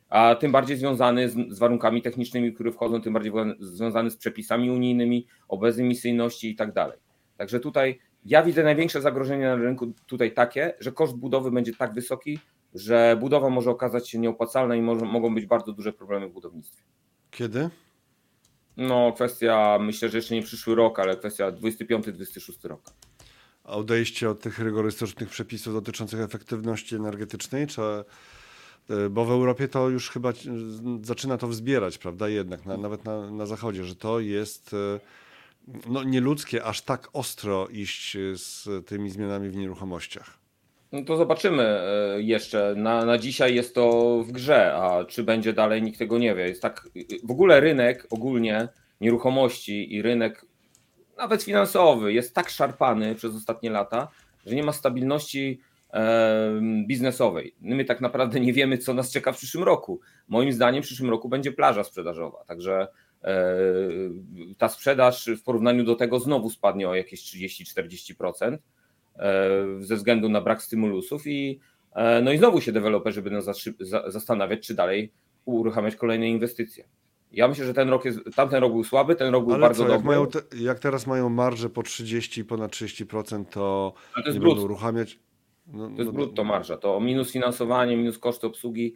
A 0.10 0.36
tym 0.36 0.52
bardziej 0.52 0.78
związany 0.78 1.30
z, 1.30 1.36
z, 1.50 1.60
warunkami 1.60 2.02
technicznymi, 2.02 2.54
które 2.54 2.72
wchodzą, 2.72 3.02
tym 3.02 3.14
bardziej 3.14 3.32
związany 3.60 4.10
z 4.10 4.18
przepisami 4.18 4.72
unijnymi, 4.72 5.28
o 5.48 5.58
bezemisyjności 5.58 6.50
i 6.50 6.56
tak 6.56 6.74
dalej. 6.74 7.00
Także 7.38 7.60
tutaj 7.60 8.00
ja 8.26 8.44
widzę 8.44 8.64
największe 8.64 9.02
zagrożenie 9.02 9.46
na 9.46 9.56
rynku 9.56 9.94
tutaj 10.06 10.34
takie, 10.34 10.74
że 10.80 10.92
koszt 10.92 11.16
budowy 11.16 11.52
będzie 11.52 11.74
tak 11.74 11.94
wysoki, 11.94 12.40
że 12.74 13.18
budowa 13.20 13.50
może 13.50 13.72
okazać 13.72 14.10
się 14.10 14.20
nieopłacalna 14.20 14.76
i 14.76 14.82
może, 14.82 15.06
mogą 15.06 15.36
być 15.36 15.46
bardzo 15.46 15.74
duże 15.74 15.94
problemy 15.94 16.30
w 16.30 16.34
budownictwie. 16.34 16.84
Kiedy? 17.32 17.70
No, 18.78 19.12
kwestia, 19.16 19.78
myślę, 19.82 20.10
że 20.10 20.18
jeszcze 20.18 20.36
nie 20.36 20.42
przyszły 20.42 20.76
rok, 20.76 21.00
ale 21.00 21.18
kwestia 21.18 21.52
25-26 21.52 22.68
rok. 22.68 22.82
A 23.64 23.72
odejście 23.72 24.30
od 24.30 24.42
tych 24.42 24.60
rygorystycznych 24.60 25.30
przepisów 25.30 25.74
dotyczących 25.74 26.20
efektywności 26.20 26.96
energetycznej, 26.96 27.68
czy, 27.68 27.82
e, 27.82 28.04
bo 29.10 29.26
w 29.26 29.32
Europie 29.32 29.68
to 29.68 29.90
już 29.90 30.10
chyba 30.10 30.34
zaczyna 31.02 31.38
to 31.38 31.48
wzbierać, 31.48 31.98
prawda? 31.98 32.30
Jednak, 32.30 32.66
na, 32.66 32.78
nawet 32.78 33.06
na, 33.06 33.32
na 33.32 33.46
Zachodzie, 33.46 33.84
że 33.84 33.96
to 33.96 34.20
jest 34.20 34.74
e, 34.74 35.00
no, 35.88 36.04
nieludzkie 36.04 36.64
aż 36.64 36.82
tak 36.82 37.10
ostro 37.14 37.68
iść 37.68 38.18
z 38.34 38.86
tymi 38.86 39.10
zmianami 39.10 39.50
w 39.50 39.56
nieruchomościach. 39.56 40.47
No 40.92 41.02
to 41.02 41.18
zobaczymy 41.18 41.64
e, 41.64 42.22
jeszcze. 42.22 42.74
Na, 42.78 43.06
na 43.06 43.18
dzisiaj 43.18 43.56
jest 43.56 43.76
to 43.76 44.18
w 44.24 44.32
grze, 44.32 44.74
a 44.74 45.06
czy 45.06 45.24
będzie 45.24 45.54
dalej, 45.54 45.82
nikt 45.82 46.00
tego 46.00 46.18
nie 46.18 46.36
wie. 46.36 46.48
Jest 46.48 46.62
tak, 46.62 46.90
w 47.24 47.32
ogóle 47.32 47.60
rynek 47.60 48.08
ogólnie 48.10 48.68
nieruchomości 49.02 49.94
i 49.94 50.02
rynek 50.02 50.46
nawet 51.18 51.44
finansowy 51.44 52.14
jest 52.14 52.36
tak 52.36 52.50
szarpany 52.50 53.16
przez 53.16 53.36
ostatnie 53.36 53.70
lata, 53.70 54.08
że 54.46 54.56
nie 54.56 54.64
ma 54.64 54.74
stabilności 54.74 55.60
e, 55.94 56.62
biznesowej. 56.88 57.56
My 57.62 57.86
tak 57.86 58.02
naprawdę 58.02 58.40
nie 58.40 58.54
wiemy, 58.54 58.78
co 58.78 58.94
nas 58.94 59.12
czeka 59.12 59.32
w 59.32 59.38
przyszłym 59.38 59.64
roku. 59.64 60.00
Moim 60.28 60.52
zdaniem 60.52 60.84
w 60.84 60.86
przyszłym 60.86 61.10
roku 61.10 61.30
będzie 61.30 61.52
plaża 61.52 61.84
sprzedażowa, 61.84 62.44
także 62.44 62.88
e, 63.24 63.46
ta 64.58 64.70
sprzedaż 64.70 65.30
w 65.38 65.44
porównaniu 65.44 65.84
do 65.84 65.96
tego 65.96 66.20
znowu 66.20 66.50
spadnie 66.50 66.90
o 66.90 66.96
jakieś 66.96 67.22
30-40%. 67.22 68.58
E, 69.20 69.66
ze 69.80 69.96
względu 69.96 70.30
na 70.30 70.42
brak 70.42 70.62
stymulusów 70.64 71.28
i 71.28 71.60
e, 71.96 72.22
no 72.22 72.32
i 72.32 72.38
znowu 72.38 72.62
się 72.62 72.72
deweloperzy 72.72 73.22
będą 73.22 73.54
zastanawiać, 74.08 74.68
czy 74.68 74.76
dalej 74.76 75.12
uruchamiać 75.46 75.96
kolejne 75.96 76.30
inwestycje. 76.30 76.88
Ja 77.32 77.48
myślę, 77.48 77.66
że 77.66 77.74
ten 77.74 77.90
rok 77.90 78.06
jest, 78.06 78.20
tamten 78.36 78.62
rok 78.62 78.72
był 78.74 78.84
słaby, 78.84 79.16
ten 79.16 79.34
rok 79.34 79.46
był 79.46 79.54
Ale 79.54 79.62
bardzo 79.62 79.84
co, 79.84 79.90
jak, 79.90 80.00
dobry. 80.00 80.08
mają 80.08 80.28
te, 80.28 80.40
jak 80.58 80.80
teraz 80.80 81.08
mają 81.08 81.30
marże 81.30 81.70
po 81.70 81.84
30, 81.84 82.46
ponad 82.46 82.72
30%, 82.72 83.46
to 83.46 83.94
Ale 84.14 84.24
to 84.24 84.30
jest 84.30 84.36
nie 84.36 84.42
brud. 84.42 84.54
będą 84.54 84.66
uruchamiać. 84.66 85.20
No, 85.68 85.86
To 85.90 85.96
jest 85.96 86.06
no, 86.06 86.12
brutto 86.12 86.44
marża, 86.44 86.78
to 86.78 87.00
minus 87.00 87.32
finansowanie, 87.32 87.98
minus 87.98 88.20
koszty 88.20 88.48
obsługi. 88.48 88.96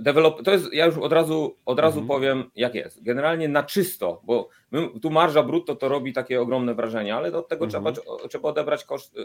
Develop, 0.00 0.42
to 0.42 0.50
jest, 0.52 0.72
ja 0.72 0.86
już 0.86 0.98
od 0.98 1.12
razu, 1.12 1.56
od 1.66 1.78
razu 1.78 2.00
Mhm. 2.00 2.08
powiem, 2.08 2.50
jak 2.56 2.74
jest. 2.74 3.02
Generalnie 3.02 3.48
na 3.48 3.62
czysto, 3.62 4.20
bo 4.24 4.48
my, 4.70 4.88
tu 5.02 5.10
marża 5.10 5.42
brutto 5.42 5.76
to 5.76 5.88
robi 5.88 6.12
takie 6.12 6.40
ogromne 6.40 6.74
wrażenie, 6.74 7.14
ale 7.14 7.32
od 7.32 7.48
tego 7.48 7.64
Mhm. 7.64 7.94
trzeba, 7.94 8.04
trzeba 8.28 8.48
odebrać 8.48 8.84
koszt, 8.84 9.16
e, 9.18 9.20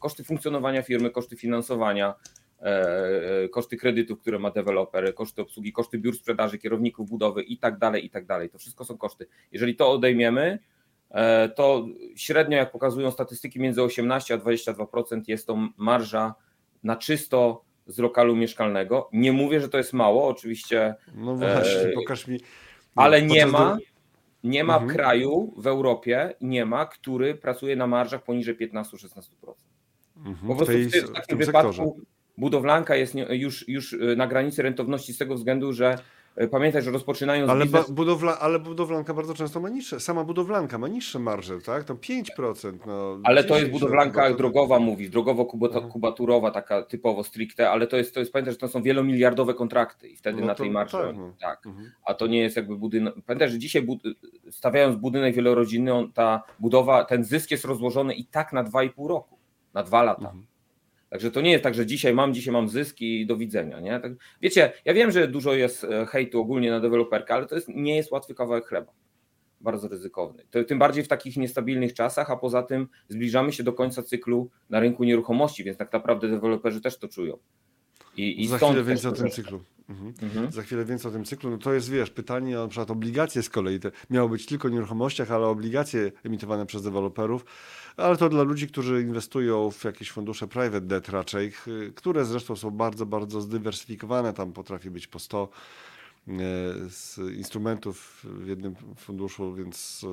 koszty 0.00 0.24
funkcjonowania 0.24 0.82
firmy, 0.82 1.10
koszty 1.10 1.36
finansowania, 1.36 2.14
e, 2.62 2.64
e, 3.44 3.48
koszty 3.48 3.76
kredytów, 3.76 4.20
które 4.20 4.38
ma 4.38 4.50
deweloper, 4.50 5.14
koszty 5.14 5.42
obsługi, 5.42 5.72
koszty 5.72 5.98
biur 5.98 6.16
sprzedaży, 6.16 6.58
kierowników 6.58 7.08
budowy 7.10 7.42
i 7.42 7.58
tak 7.58 7.78
dalej, 7.78 8.06
i 8.06 8.10
tak 8.10 8.26
dalej. 8.26 8.50
To 8.50 8.58
wszystko 8.58 8.84
są 8.84 8.98
koszty. 8.98 9.26
Jeżeli 9.52 9.76
to 9.76 9.90
odejmiemy, 9.90 10.58
e, 11.10 11.48
to 11.48 11.86
średnio, 12.16 12.56
jak 12.56 12.72
pokazują 12.72 13.10
statystyki, 13.10 13.60
między 13.60 13.82
18 13.82 14.34
a 14.34 14.38
22% 14.38 15.28
jest 15.28 15.46
to 15.46 15.58
marża 15.76 16.34
na 16.82 16.96
czysto 16.96 17.65
z 17.86 17.98
lokalu 17.98 18.36
mieszkalnego. 18.36 19.08
Nie 19.12 19.32
mówię, 19.32 19.60
że 19.60 19.68
to 19.68 19.78
jest 19.78 19.92
mało, 19.92 20.28
oczywiście, 20.28 20.94
no 21.14 21.36
właśnie, 21.36 21.80
e, 21.80 21.92
pokaż 21.94 22.26
mi. 22.26 22.40
ale 22.94 23.22
nie 23.22 23.46
ma, 23.46 23.74
do- 23.74 23.80
nie 24.44 24.64
ma 24.64 24.74
Mhm. 24.76 24.92
kraju 24.96 25.54
w 25.56 25.66
Europie, 25.66 26.34
nie 26.40 26.66
ma, 26.66 26.86
który 26.86 27.34
pracuje 27.34 27.76
na 27.76 27.86
marżach 27.86 28.22
poniżej 28.24 28.54
15-16%. 28.56 29.54
Mhm, 30.16 30.36
Po 30.48 30.54
w, 30.54 30.56
prostu 30.56 30.74
tej, 30.74 30.84
w, 30.84 30.92
ty- 30.92 31.02
w 31.02 31.04
w 31.04 31.12
takim 31.12 31.38
tym 31.38 31.46
wypadku 31.46 31.72
sektorze. 31.72 31.92
budowlanka 32.38 32.96
jest 32.96 33.14
już, 33.30 33.68
już 33.68 33.92
y, 33.92 34.14
na 34.16 34.26
granicy 34.26 34.62
rentowności 34.62 35.12
z 35.12 35.18
tego 35.18 35.34
względu, 35.34 35.72
że 35.72 35.98
pamiętaj, 36.50 36.82
że 36.82 36.90
rozpoczynając 36.90 37.50
Ale, 37.50 37.64
biznes... 37.64 37.90
budowla, 37.90 38.38
ale 38.38 38.58
budowlanka 38.58 39.14
bardzo 39.14 39.34
często 39.34 39.60
ma 39.60 39.68
niższe, 39.68 40.00
sama 40.00 40.24
budowlanka 40.24 40.78
ma 40.78 40.88
niższe 40.88 41.18
marże, 41.18 41.58
tak? 41.60 41.84
To 41.84 41.94
5%. 41.94 42.72
No, 42.86 43.18
Ale 43.24 43.44
to 43.44 43.54
jest 43.54 43.66
10, 43.66 43.80
budowlanka 43.80 44.28
to- 44.30 44.36
drogowa, 44.36 44.78
mówisz, 44.78 45.10
drogowo-kubaturowa, 45.10 46.50
taka 46.50 46.82
typowo 46.82 47.24
stricte, 47.24 47.70
ale 47.70 47.86
to 47.86 47.96
jest, 47.96 48.14
to 48.14 48.20
jest, 48.20 48.32
pamiętaj, 48.32 48.54
że 48.54 48.58
to 48.58 48.68
są 48.68 48.82
wielomiliardowe 48.82 49.54
kontrakty 49.54 50.08
i 50.08 50.16
wtedy 50.16 50.40
No 50.40 50.46
na 50.46 50.54
to 50.54 50.62
tej 50.62 50.72
marży, 50.72 50.96
tak, 50.96 51.16
no. 51.16 51.32
tak. 51.40 51.66
Mhm. 51.66 51.90
a 52.04 52.14
to 52.14 52.26
nie 52.26 52.38
jest 52.38 52.56
jakby 52.56 52.76
budynek. 52.76 53.14
Pamiętaj, 53.26 53.48
że 53.50 53.58
dzisiaj 53.58 53.82
bud... 53.82 54.02
stawiając 54.50 54.96
budynek 54.96 55.34
wielorodzinny, 55.34 55.94
on, 55.94 56.12
ta 56.12 56.42
budowa, 56.58 57.04
ten 57.04 57.24
zysk 57.24 57.50
jest 57.50 57.64
rozłożony 57.64 58.14
i 58.14 58.24
tak 58.24 58.52
na 58.52 58.64
2,5 58.64 59.08
roku, 59.08 59.38
na 59.74 59.82
dwa 59.82 60.02
lata. 60.02 60.20
Mhm. 60.28 60.46
Także 61.10 61.30
to 61.30 61.40
nie 61.40 61.50
jest 61.50 61.64
tak, 61.64 61.74
że 61.74 61.86
dzisiaj 61.86 62.14
mam, 62.14 62.34
dzisiaj 62.34 62.52
mam 62.52 62.68
zysk 62.68 63.00
i 63.00 63.26
do 63.26 63.36
widzenia. 63.36 63.80
Nie? 63.80 64.00
Tak, 64.00 64.12
wiecie, 64.42 64.72
ja 64.84 64.94
wiem, 64.94 65.10
że 65.10 65.28
dużo 65.28 65.54
jest 65.54 65.84
e, 65.84 66.06
hejtu 66.06 66.40
ogólnie 66.40 66.70
na 66.70 66.80
deweloperkę, 66.80 67.34
ale 67.34 67.46
to 67.46 67.54
jest, 67.54 67.68
nie 67.68 67.96
jest 67.96 68.10
łatwy 68.10 68.34
kawałek 68.34 68.66
chleba. 68.66 68.92
Bardzo 69.60 69.88
ryzykowny. 69.88 70.44
To, 70.50 70.64
tym 70.64 70.78
bardziej 70.78 71.04
w 71.04 71.08
takich 71.08 71.36
niestabilnych 71.36 71.94
czasach, 71.94 72.30
a 72.30 72.36
poza 72.36 72.62
tym 72.62 72.88
zbliżamy 73.08 73.52
się 73.52 73.62
do 73.62 73.72
końca 73.72 74.02
cyklu 74.02 74.50
na 74.70 74.80
rynku 74.80 75.04
nieruchomości, 75.04 75.64
więc 75.64 75.78
tak 75.78 75.92
naprawdę 75.92 76.28
deweloperzy 76.28 76.80
też 76.80 76.98
to 76.98 77.08
czują. 77.08 77.38
I, 78.16 78.42
i 78.42 78.48
Za 78.48 78.58
chwilę 78.58 78.84
więcej 78.84 79.10
o 79.10 79.14
tym 79.14 79.30
cyklu. 79.30 79.60
Mhm. 79.88 80.14
Mhm. 80.22 80.52
Za 80.52 80.62
chwilę 80.62 80.84
więcej 80.84 81.10
o 81.10 81.12
tym 81.12 81.24
cyklu. 81.24 81.50
No 81.50 81.58
to 81.58 81.72
jest, 81.72 81.90
wiesz, 81.90 82.10
pytanie 82.10 82.60
o 82.60 82.62
na 82.62 82.68
przykład 82.68 82.90
obligacje 82.90 83.42
z 83.42 83.50
kolei. 83.50 83.80
Te 83.80 83.90
miało 84.10 84.28
być 84.28 84.46
tylko 84.46 84.68
o 84.68 84.70
nieruchomościach, 84.70 85.30
ale 85.30 85.46
obligacje 85.46 86.12
emitowane 86.24 86.66
przez 86.66 86.82
deweloperów. 86.82 87.44
Ale 87.96 88.16
to 88.16 88.28
dla 88.28 88.42
ludzi, 88.42 88.68
którzy 88.68 89.02
inwestują 89.02 89.70
w 89.70 89.84
jakieś 89.84 90.10
fundusze 90.10 90.48
private 90.48 90.80
debt 90.80 91.08
raczej, 91.08 91.52
które 91.94 92.24
zresztą 92.24 92.56
są 92.56 92.70
bardzo, 92.70 93.06
bardzo 93.06 93.40
zdywersyfikowane. 93.40 94.32
Tam 94.32 94.52
potrafi 94.52 94.90
być 94.90 95.06
po 95.06 95.18
100 95.18 95.48
e, 96.28 96.32
z 96.88 97.18
instrumentów 97.36 98.24
w 98.24 98.48
jednym 98.48 98.74
funduszu, 98.96 99.54
więc 99.54 100.06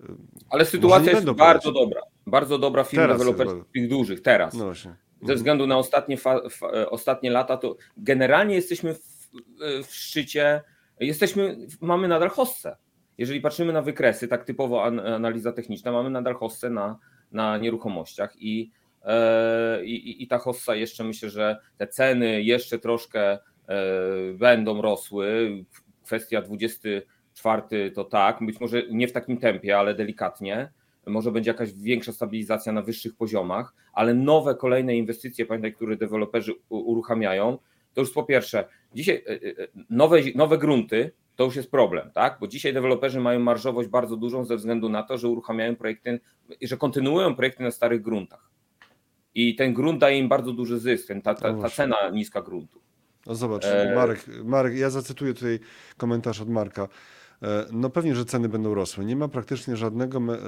e, 0.00 0.12
Ale 0.50 0.64
sytuacja 0.64 1.12
jest 1.12 1.30
bardzo 1.30 1.72
dobra. 1.72 2.00
Bardzo 2.26 2.58
dobra 2.58 2.84
firm 2.84 3.08
deweloperskich, 3.08 3.88
dużych, 3.88 4.22
teraz. 4.22 4.54
no 4.54 4.64
właśnie. 4.64 5.05
Ze 5.22 5.34
względu 5.34 5.66
na 5.66 5.78
ostatnie, 5.78 6.16
fa, 6.16 6.40
fa, 6.50 6.66
e, 6.66 6.90
ostatnie 6.90 7.30
lata, 7.30 7.56
to 7.56 7.76
generalnie 7.96 8.54
jesteśmy 8.54 8.94
w, 8.94 8.98
e, 9.62 9.82
w 9.82 9.94
szczycie, 9.94 10.62
jesteśmy, 11.00 11.56
mamy 11.80 12.08
nadal 12.08 12.28
hossę. 12.28 12.76
Jeżeli 13.18 13.40
patrzymy 13.40 13.72
na 13.72 13.82
wykresy, 13.82 14.28
tak 14.28 14.44
typowo 14.44 14.84
an, 14.84 15.00
analiza 15.00 15.52
techniczna, 15.52 15.92
mamy 15.92 16.10
nadal 16.10 16.34
hossę 16.34 16.70
na, 16.70 16.98
na 17.32 17.58
nieruchomościach 17.58 18.36
i, 18.38 18.70
e, 19.04 19.84
i, 19.84 20.22
i 20.22 20.26
ta 20.26 20.38
hossa 20.38 20.74
jeszcze 20.74 21.04
myślę, 21.04 21.30
że 21.30 21.56
te 21.76 21.86
ceny 21.86 22.42
jeszcze 22.42 22.78
troszkę 22.78 23.32
e, 23.32 23.38
będą 24.34 24.82
rosły. 24.82 25.50
Kwestia 26.04 26.42
24 26.42 27.90
to 27.90 28.04
tak, 28.04 28.38
być 28.40 28.60
może 28.60 28.82
nie 28.90 29.08
w 29.08 29.12
takim 29.12 29.38
tempie, 29.38 29.78
ale 29.78 29.94
delikatnie 29.94 30.72
może 31.06 31.32
będzie 31.32 31.50
jakaś 31.50 31.72
większa 31.72 32.12
stabilizacja 32.12 32.72
na 32.72 32.82
wyższych 32.82 33.16
poziomach, 33.16 33.74
ale 33.92 34.14
nowe 34.14 34.54
kolejne 34.54 34.96
inwestycje, 34.96 35.46
pamiętaj, 35.46 35.74
które 35.74 35.96
deweloperzy 35.96 36.52
uruchamiają, 36.68 37.58
to 37.94 38.00
już 38.00 38.12
po 38.12 38.24
pierwsze, 38.24 38.68
dzisiaj 38.94 39.24
e, 39.26 39.32
e, 39.32 39.68
nowe, 39.90 40.18
nowe 40.34 40.58
grunty 40.58 41.12
to 41.36 41.44
już 41.44 41.56
jest 41.56 41.70
problem, 41.70 42.10
tak? 42.14 42.36
Bo 42.40 42.46
dzisiaj 42.46 42.74
deweloperzy 42.74 43.20
mają 43.20 43.40
marżowość 43.40 43.88
bardzo 43.88 44.16
dużą 44.16 44.44
ze 44.44 44.56
względu 44.56 44.88
na 44.88 45.02
to, 45.02 45.18
że 45.18 45.28
uruchamiają 45.28 45.76
projekty, 45.76 46.20
że 46.62 46.76
kontynuują 46.76 47.34
projekty 47.34 47.62
na 47.62 47.70
starych 47.70 48.02
gruntach. 48.02 48.50
I 49.34 49.54
ten 49.54 49.74
grunt 49.74 50.00
daje 50.00 50.18
im 50.18 50.28
bardzo 50.28 50.52
duży 50.52 50.78
zysk, 50.78 51.08
ten, 51.08 51.22
ta, 51.22 51.32
No 51.32 51.36
ta, 51.36 51.42
ta 51.42 51.52
właśnie. 51.52 51.76
cena 51.76 51.96
niska 52.12 52.42
gruntu. 52.42 52.80
No 53.26 53.34
zobacz, 53.34 53.64
E, 53.64 53.94
Marek, 53.94 54.26
Marek, 54.44 54.76
ja 54.76 54.90
zacytuję 54.90 55.34
tutaj 55.34 55.58
komentarz 55.96 56.40
od 56.40 56.48
Marka. 56.48 56.88
E, 57.42 57.66
No 57.72 57.90
pewnie, 57.90 58.14
że 58.14 58.24
ceny 58.24 58.48
będą 58.48 58.74
rosły. 58.74 59.04
Nie 59.04 59.16
ma 59.16 59.28
praktycznie 59.28 59.76
żadnego, 59.76 60.20
me, 60.20 60.34
e, 60.34 60.38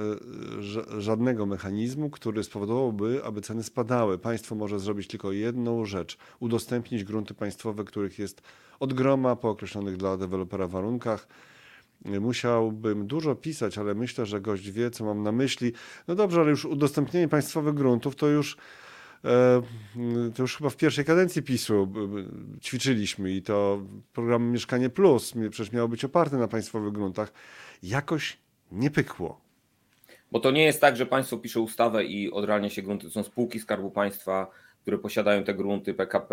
ża- 0.59 0.99
żadnego 0.99 1.45
mechanizmu, 1.45 2.09
który 2.09 2.43
spowodowałby, 2.43 3.21
aby 3.25 3.41
ceny 3.41 3.63
spadały. 3.63 4.17
Państwo 4.17 4.55
może 4.55 4.79
zrobić 4.79 5.07
tylko 5.07 5.31
jedną 5.31 5.85
rzecz: 5.85 6.17
udostępnić 6.39 7.03
grunty 7.03 7.33
państwowe, 7.33 7.83
których 7.83 8.19
jest 8.19 8.41
od 8.79 8.93
groma 8.93 9.35
po 9.35 9.49
określonych 9.49 9.97
dla 9.97 10.17
dewelopera 10.17 10.67
warunkach. 10.67 11.27
Musiałbym 12.05 13.07
dużo 13.07 13.35
pisać, 13.35 13.77
ale 13.77 13.95
myślę, 13.95 14.25
że 14.25 14.41
gość 14.41 14.71
wie, 14.71 14.91
co 14.91 15.05
mam 15.05 15.23
na 15.23 15.31
myśli. 15.31 15.73
No 16.07 16.15
dobrze, 16.15 16.41
ale 16.41 16.49
już 16.49 16.65
udostępnienie 16.65 17.27
państwowych 17.27 17.73
gruntów 17.73 18.15
to 18.15 18.27
już 18.27 18.57
To 20.35 20.41
już 20.41 20.57
chyba 20.57 20.69
w 20.69 20.77
pierwszej 20.77 21.05
kadencji 21.05 21.43
PiSu 21.43 21.87
ćwiczyliśmy 22.61 23.31
i 23.31 23.41
to 23.41 23.81
program 24.13 24.51
Mieszkanie 24.51 24.89
Plus 24.89 25.33
przecież 25.49 25.71
miało 25.71 25.87
być 25.87 26.05
oparte 26.05 26.37
na 26.37 26.47
państwowych 26.47 26.93
gruntach. 26.93 27.33
Jakoś 27.83 28.37
nie 28.71 28.91
pykło. 28.91 29.41
Bo 30.31 30.39
to 30.39 30.51
nie 30.51 30.63
jest 30.63 30.81
tak, 30.81 30.95
że 30.97 31.05
państwo 31.05 31.37
pisze 31.37 31.59
ustawę 31.59 32.03
i 32.03 32.31
odralnia 32.31 32.69
się 32.69 32.81
grunty. 32.81 33.07
To 33.07 33.13
są 33.13 33.23
spółki 33.23 33.59
Skarbu 33.59 33.91
Państwa, 33.91 34.47
które 34.81 34.97
posiadają 34.97 35.43
te 35.43 35.53
grunty 35.53 35.93
PKP 35.93 36.31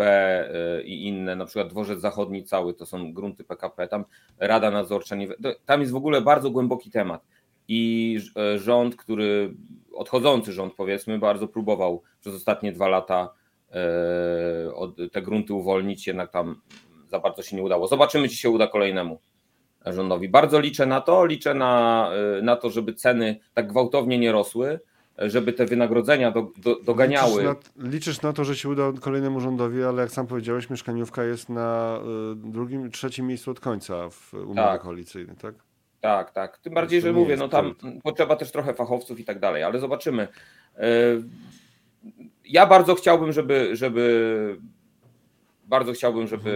y, 0.79 0.83
i 0.83 1.07
inne, 1.07 1.35
na 1.35 1.45
przykład 1.45 1.67
Dworzec 1.67 1.99
Zachodni 1.99 2.43
cały 2.43 2.73
to 2.73 2.85
są 2.85 3.13
grunty 3.13 3.43
PKP. 3.43 3.87
Tam 3.87 4.05
Rada 4.37 4.71
Nadzorcza, 4.71 5.15
nie, 5.15 5.27
tam 5.65 5.81
jest 5.81 5.93
w 5.93 5.95
ogóle 5.95 6.21
bardzo 6.21 6.51
głęboki 6.51 6.91
temat. 6.91 7.25
I 7.67 8.19
e, 8.37 8.59
rząd, 8.59 8.95
który, 8.95 9.53
odchodzący 9.97 10.53
rząd 10.53 10.73
powiedzmy, 10.73 11.19
bardzo 11.19 11.47
próbował 11.47 12.01
przez 12.19 12.35
ostatnie 12.35 12.71
dwa 12.71 12.87
lata 12.87 13.33
e, 13.71 15.09
te 15.11 15.21
grunty 15.21 15.53
uwolnić, 15.53 16.07
jednak 16.07 16.31
tam 16.31 16.61
za 17.09 17.19
bardzo 17.19 17.43
się 17.43 17.55
nie 17.55 17.63
udało. 17.63 17.87
Zobaczymy, 17.87 18.29
czy 18.29 18.35
się 18.35 18.49
uda 18.49 18.67
kolejnemu 18.67 19.19
rządowi. 19.85 20.29
Bardzo 20.29 20.59
liczę 20.59 20.85
na 20.85 21.01
to, 21.01 21.25
liczę 21.25 21.53
na, 21.53 22.09
y, 22.39 22.41
na 22.41 22.55
to, 22.55 22.69
żeby 22.69 22.93
ceny 22.93 23.39
tak 23.53 23.67
gwałtownie 23.67 24.19
nie 24.19 24.31
rosły, 24.31 24.79
żeby 25.17 25.53
te 25.53 25.65
wynagrodzenia 25.65 26.31
do, 26.31 26.47
do, 26.57 26.79
doganiały. 26.83 27.43
Liczysz 27.43 27.75
na, 27.75 27.89
liczysz 27.89 28.21
na 28.21 28.33
to, 28.33 28.43
że 28.43 28.55
się 28.55 28.69
uda 28.69 28.91
kolejnemu 29.01 29.39
rządowi, 29.39 29.83
ale 29.83 30.01
jak 30.01 30.11
sam 30.11 30.27
powiedziałeś, 30.27 30.69
mieszkaniówka 30.69 31.23
jest 31.23 31.49
na 31.49 31.99
y, 32.33 32.35
drugim, 32.35 32.91
trzecim 32.91 33.27
miejscu 33.27 33.51
od 33.51 33.59
końca 33.59 34.09
w 34.09 34.33
umowie 34.33 34.55
Tak. 34.55 34.83
tak? 35.41 35.55
Tak, 36.07 36.31
tak. 36.31 36.57
Tym 36.57 36.73
bardziej, 36.73 37.01
że 37.01 37.07
nie 37.07 37.13
mówię, 37.13 37.37
no 37.37 37.47
tam 37.49 37.75
potrzeba 38.03 38.35
też 38.35 38.51
trochę 38.51 38.73
fachowców 38.73 39.19
i 39.19 39.23
tak 39.25 39.39
dalej, 39.39 39.63
ale 39.63 39.79
zobaczymy. 39.79 40.27
Y, 40.77 40.79
Ja 42.45 42.65
bardzo 42.65 42.95
chciałbym, 42.95 43.31
żeby, 43.31 43.69
żeby 43.75 44.57
bardzo 45.65 45.93
chciałbym, 45.93 46.27
żeby 46.27 46.49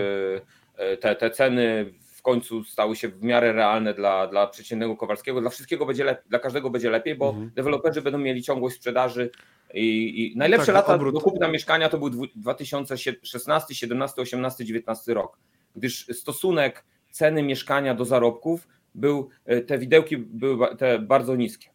Mhm. 0.74 0.94
y, 0.94 0.98
te, 0.98 1.16
te 1.16 1.30
ceny 1.30 1.94
w 2.16 2.22
końcu 2.22 2.64
stały 2.64 2.96
się 2.96 3.08
w 3.10 3.24
miarę 3.24 3.54
realne 3.54 3.94
dla, 3.94 4.28
dla 4.28 4.48
przeciętnego 4.48 4.96
Kowalskiego. 4.98 5.42
Dla 5.42 5.50
wszystkiego 5.50 5.86
będzie 5.86 6.04
lepiej, 6.04 6.24
dla 6.30 6.40
każdego 6.40 6.70
będzie 6.70 6.90
lepiej, 6.90 7.16
bo 7.16 7.30
Mhm. 7.30 7.52
deweloperzy 7.56 8.02
będą 8.02 8.18
mieli 8.20 8.44
ciągłość 8.44 8.76
sprzedaży 8.76 9.30
i, 9.74 9.88
i 10.34 10.38
najlepsze 10.38 10.66
Tak, 10.66 10.76
lata 10.76 10.98
obrót- 10.98 11.14
do 11.14 11.22
kupna 11.22 11.48
mieszkania 11.48 11.90
to 11.90 11.98
był 11.98 12.10
dwu- 12.10 12.28
2016, 12.36 13.76
17, 13.76 14.22
18, 14.22 14.66
19 14.66 15.14
rok, 15.14 15.38
gdyż 15.76 16.06
stosunek 16.14 16.84
ceny 17.12 17.44
mieszkania 17.44 17.96
do 17.96 18.06
zarobków 18.06 18.68
był, 18.96 19.30
e, 19.46 19.62
te 19.62 19.78
widełki 19.78 20.18
były 20.18 20.78
te 20.78 21.00
bardzo 21.00 21.36
niskie. 21.36 21.70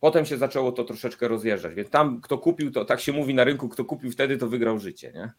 Potem 0.00 0.26
się 0.26 0.36
zaczęło 0.38 0.72
to 0.72 0.84
troszeczkę 0.84 1.28
rozjeżdżać, 1.28 1.74
więc 1.74 1.90
tam 1.90 2.20
kto 2.20 2.38
kupił, 2.38 2.70
to 2.70 2.84
tak 2.84 3.00
się 3.00 3.12
mówi 3.12 3.34
na 3.34 3.44
rynku, 3.44 3.68
kto 3.68 3.84
kupił 3.84 4.10
wtedy, 4.10 4.38
to 4.38 4.48
wygrał 4.48 4.78
życie. 4.78 5.12
Nie? 5.14 5.32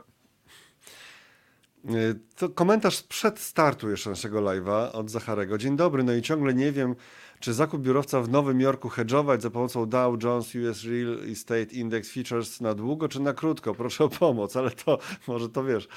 To 2.35 2.49
komentarz 2.49 2.97
sprzed 2.97 3.39
startu 3.39 3.89
jeszcze 3.89 4.09
naszego 4.09 4.41
live'a 4.41 4.91
od 4.93 5.09
Zacharego. 5.09 5.57
Dzień 5.57 5.75
dobry, 5.75 6.03
no 6.03 6.13
i 6.13 6.21
ciągle 6.21 6.53
nie 6.53 6.71
wiem, 6.71 6.95
czy 7.39 7.53
zakup 7.53 7.81
biurowca 7.81 8.21
w 8.21 8.29
Nowym 8.29 8.61
Jorku 8.61 8.89
hedżować 8.89 9.41
za 9.41 9.49
pomocą 9.49 9.89
Dow 9.89 10.23
Jones 10.23 10.55
US 10.55 10.83
Real 10.83 11.31
Estate 11.31 11.75
Index 11.75 12.11
Features 12.11 12.61
na 12.61 12.73
długo 12.73 13.07
czy 13.07 13.19
na 13.19 13.33
krótko? 13.33 13.75
Proszę 13.75 14.03
o 14.03 14.09
pomoc, 14.09 14.57
ale 14.57 14.71
to 14.71 14.99
może 15.27 15.49
to 15.49 15.63
wiesz. 15.63 15.88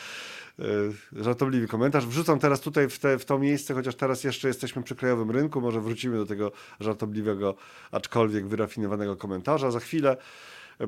Yy, 0.59 1.25
żartobliwy 1.25 1.69
komentarz. 1.69 2.07
Wrzucam 2.07 2.39
teraz 2.39 2.61
tutaj 2.61 2.89
w, 2.89 2.99
te, 2.99 3.19
w 3.19 3.25
to 3.25 3.39
miejsce, 3.39 3.75
chociaż 3.75 3.95
teraz 3.95 4.25
jeszcze 4.25 4.49
jesteśmy 4.49 4.83
przy 4.83 4.97
krajowym 4.97 5.31
rynku. 5.31 5.61
Może 5.61 5.81
wrócimy 5.81 6.17
do 6.17 6.27
tego 6.27 6.53
żartobliwego, 6.81 7.55
aczkolwiek 7.91 8.47
wyrafinowanego 8.47 9.17
komentarza 9.17 9.71
za 9.71 9.81
chwilę. 9.81 10.17
Yy, 10.81 10.87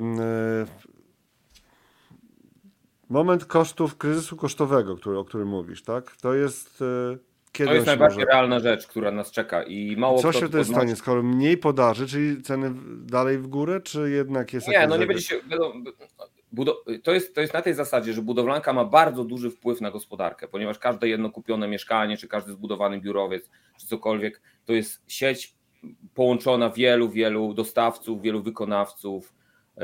moment 3.09 3.45
kosztów 3.45 3.97
kryzysu 3.97 4.37
kosztowego, 4.37 4.97
który, 4.97 5.19
o 5.19 5.25
którym 5.25 5.49
mówisz, 5.49 5.83
tak? 5.83 6.17
To 6.17 6.35
jest. 6.35 6.81
Yy, 6.81 7.19
kiedy 7.53 7.69
to 7.69 7.75
jest 7.75 7.87
najbardziej 7.87 8.19
może... 8.19 8.33
realna 8.33 8.61
rzecz, 8.61 8.87
która 8.87 9.11
nas 9.11 9.31
czeka 9.31 9.63
i 9.63 9.97
mało 9.97 10.23
Co 10.23 10.33
się 10.33 10.49
to 10.49 10.59
jest 10.59 10.71
stanie, 10.71 10.97
skoro 10.97 11.23
mniej 11.23 11.57
podaży, 11.57 12.07
czyli 12.07 12.43
ceny 12.43 12.75
dalej 13.01 13.39
w 13.39 13.47
górę, 13.47 13.81
czy 13.81 14.11
jednak 14.11 14.53
jest 14.53 14.69
Nie, 14.69 14.87
no 14.87 14.97
nie 14.97 15.07
będzie 15.07 15.23
się... 15.23 15.41
To 17.03 17.13
jest, 17.13 17.35
to 17.35 17.41
jest 17.41 17.55
na 17.55 17.63
tej 17.63 17.75
zasadzie, 17.75 18.13
że 18.13 18.23
budowlanka 18.23 18.73
ma 18.73 18.85
bardzo 18.85 19.25
duży 19.25 19.51
wpływ 19.51 19.81
na 19.81 19.91
gospodarkę, 19.91 20.49
ponieważ 20.49 20.79
każde 20.79 21.09
jedno 21.09 21.31
kupione 21.31 21.69
mieszkanie, 21.69 22.17
czy 22.17 22.29
każdy 22.29 22.53
zbudowany 22.53 23.01
biurowiec, 23.01 23.51
czy 23.81 23.87
cokolwiek, 23.87 24.43
to 24.65 24.73
jest 24.73 25.03
sieć 25.09 25.55
połączona 26.15 26.71
wielu, 26.71 27.09
wielu 27.09 27.55
dostawców, 27.55 28.23
wielu 28.23 28.43
wykonawców, 28.43 29.35
e, 29.77 29.83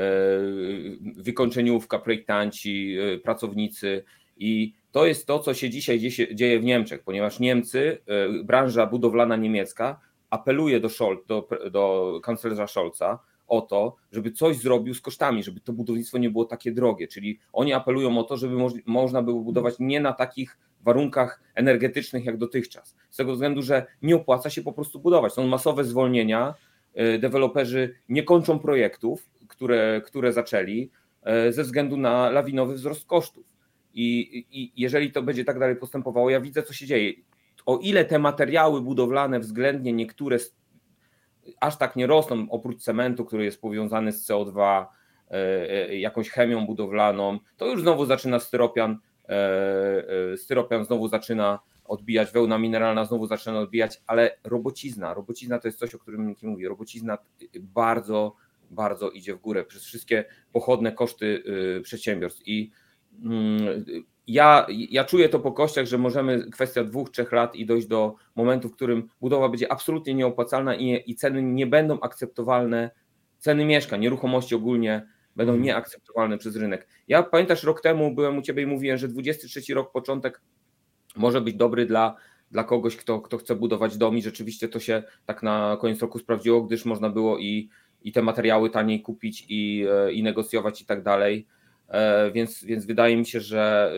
wykończeniówka, 1.15 1.99
projektanci, 1.99 2.97
e, 2.99 3.17
pracownicy. 3.17 4.03
I 4.37 4.73
to 4.91 5.05
jest 5.05 5.27
to, 5.27 5.39
co 5.39 5.53
się 5.53 5.69
dzisiaj 5.69 5.99
dzieje 6.33 6.59
w 6.59 6.63
Niemczech, 6.63 7.03
ponieważ 7.03 7.39
Niemcy, 7.39 8.01
e, 8.07 8.43
branża 8.43 8.85
budowlana 8.85 9.35
niemiecka 9.35 9.99
apeluje 10.29 10.79
do, 10.79 10.89
Scholz, 10.89 11.25
do, 11.27 11.47
do 11.71 12.19
kanclerza 12.23 12.67
Scholza 12.67 13.19
o 13.47 13.61
to, 13.61 13.95
żeby 14.11 14.31
coś 14.31 14.57
zrobił 14.57 14.93
z 14.93 15.01
kosztami, 15.01 15.43
żeby 15.43 15.59
to 15.59 15.73
budownictwo 15.73 16.17
nie 16.17 16.29
było 16.29 16.45
takie 16.45 16.71
drogie. 16.71 17.07
Czyli 17.07 17.39
oni 17.53 17.73
apelują 17.73 18.17
o 18.17 18.23
to, 18.23 18.37
żeby 18.37 18.55
moż, 18.55 18.73
można 18.85 19.21
było 19.21 19.41
budować 19.41 19.75
nie 19.79 20.01
na 20.01 20.13
takich 20.13 20.57
warunkach 20.81 21.41
energetycznych 21.55 22.25
jak 22.25 22.37
dotychczas. 22.37 22.95
Z 23.09 23.17
tego 23.17 23.33
względu, 23.33 23.61
że 23.61 23.85
nie 24.01 24.15
opłaca 24.15 24.49
się 24.49 24.61
po 24.61 24.73
prostu 24.73 24.99
budować. 24.99 25.33
Są 25.33 25.47
masowe 25.47 25.83
zwolnienia, 25.83 26.53
e, 26.93 27.19
deweloperzy 27.19 27.95
nie 28.09 28.23
kończą 28.23 28.59
projektów, 28.59 29.29
które, 29.47 30.01
które 30.05 30.33
zaczęli 30.33 30.91
e, 31.23 31.51
ze 31.51 31.63
względu 31.63 31.97
na 31.97 32.29
lawinowy 32.29 32.73
wzrost 32.73 33.05
kosztów. 33.05 33.45
I, 33.93 34.45
I 34.51 34.71
jeżeli 34.75 35.11
to 35.11 35.21
będzie 35.21 35.45
tak 35.45 35.59
dalej 35.59 35.75
postępowało, 35.75 36.29
ja 36.29 36.41
widzę, 36.41 36.63
co 36.63 36.73
się 36.73 36.85
dzieje. 36.85 37.13
O 37.65 37.77
ile 37.77 38.05
te 38.05 38.19
materiały 38.19 38.81
budowlane 38.81 39.39
względnie 39.39 39.93
niektóre 39.93 40.39
aż 41.59 41.77
tak 41.77 41.95
nie 41.95 42.07
rosną, 42.07 42.47
oprócz 42.49 42.81
cementu, 42.81 43.25
który 43.25 43.45
jest 43.45 43.61
powiązany 43.61 44.11
z 44.11 44.27
CO2, 44.27 44.85
e, 45.31 45.33
e, 45.69 45.97
jakąś 45.97 46.29
chemią 46.29 46.65
budowlaną, 46.65 47.39
to 47.57 47.65
już 47.65 47.81
znowu 47.81 48.05
zaczyna 48.05 48.39
styropian, 48.39 48.97
e, 49.29 50.37
styropian 50.37 50.85
znowu 50.85 51.07
zaczyna 51.07 51.59
odbijać, 51.85 52.31
wełna 52.31 52.57
mineralna 52.57 53.05
znowu 53.05 53.27
zaczyna 53.27 53.59
odbijać, 53.59 54.01
ale 54.07 54.37
robocizna, 54.43 55.13
robocizna 55.13 55.59
to 55.59 55.67
jest 55.67 55.79
coś, 55.79 55.95
o 55.95 55.99
którym 55.99 56.27
nikt 56.27 56.43
nie 56.43 56.49
mówi. 56.49 56.67
Robocizna 56.67 57.17
bardzo, 57.59 58.35
bardzo 58.71 59.09
idzie 59.09 59.35
w 59.35 59.39
górę 59.39 59.65
przez 59.65 59.83
wszystkie 59.83 60.25
pochodne 60.51 60.91
koszty 60.91 61.43
przedsiębiorstw 61.83 62.41
i 62.47 62.71
Mm, 63.23 63.85
ja, 64.27 64.65
ja 64.69 65.03
czuję 65.03 65.29
to 65.29 65.39
po 65.39 65.51
kościach, 65.51 65.85
że 65.85 65.97
możemy 65.97 66.51
kwestia 66.51 66.83
dwóch, 66.83 67.09
trzech 67.09 67.31
lat 67.31 67.55
i 67.55 67.65
dojść 67.65 67.87
do 67.87 68.15
momentu, 68.35 68.69
w 68.69 68.75
którym 68.75 69.09
budowa 69.21 69.49
będzie 69.49 69.71
absolutnie 69.71 70.13
nieopłacalna 70.13 70.75
i, 70.75 71.03
i 71.11 71.15
ceny 71.15 71.43
nie 71.43 71.67
będą 71.67 71.99
akceptowalne, 71.99 72.91
ceny 73.39 73.65
mieszkań, 73.65 74.01
nieruchomości 74.01 74.55
ogólnie 74.55 75.07
będą 75.35 75.53
mhm. 75.53 75.65
nieakceptowalne 75.65 76.37
przez 76.37 76.55
rynek. 76.55 76.87
Ja 77.07 77.23
pamiętasz, 77.23 77.63
rok 77.63 77.81
temu 77.81 78.15
byłem 78.15 78.37
u 78.37 78.41
Ciebie 78.41 78.63
i 78.63 78.65
mówiłem, 78.65 78.97
że 78.97 79.07
23 79.07 79.73
rok, 79.73 79.91
początek 79.91 80.41
może 81.15 81.41
być 81.41 81.55
dobry 81.55 81.85
dla, 81.85 82.15
dla 82.51 82.63
kogoś, 82.63 82.97
kto, 82.97 83.21
kto 83.21 83.37
chce 83.37 83.55
budować 83.55 83.97
dom 83.97 84.17
i 84.17 84.21
rzeczywiście 84.21 84.67
to 84.67 84.79
się 84.79 85.03
tak 85.25 85.43
na 85.43 85.77
koniec 85.81 86.01
roku 86.01 86.19
sprawdziło, 86.19 86.61
gdyż 86.61 86.85
można 86.85 87.09
było 87.09 87.37
i, 87.37 87.69
i 88.01 88.11
te 88.11 88.21
materiały 88.21 88.69
taniej 88.69 89.01
kupić 89.01 89.45
i, 89.49 89.85
e, 89.91 90.11
i 90.11 90.23
negocjować 90.23 90.81
i 90.81 90.85
tak 90.85 91.03
dalej. 91.03 91.47
E, 91.89 92.31
więc, 92.31 92.63
więc 92.63 92.85
wydaje 92.85 93.17
mi 93.17 93.25
się, 93.25 93.39
że 93.39 93.93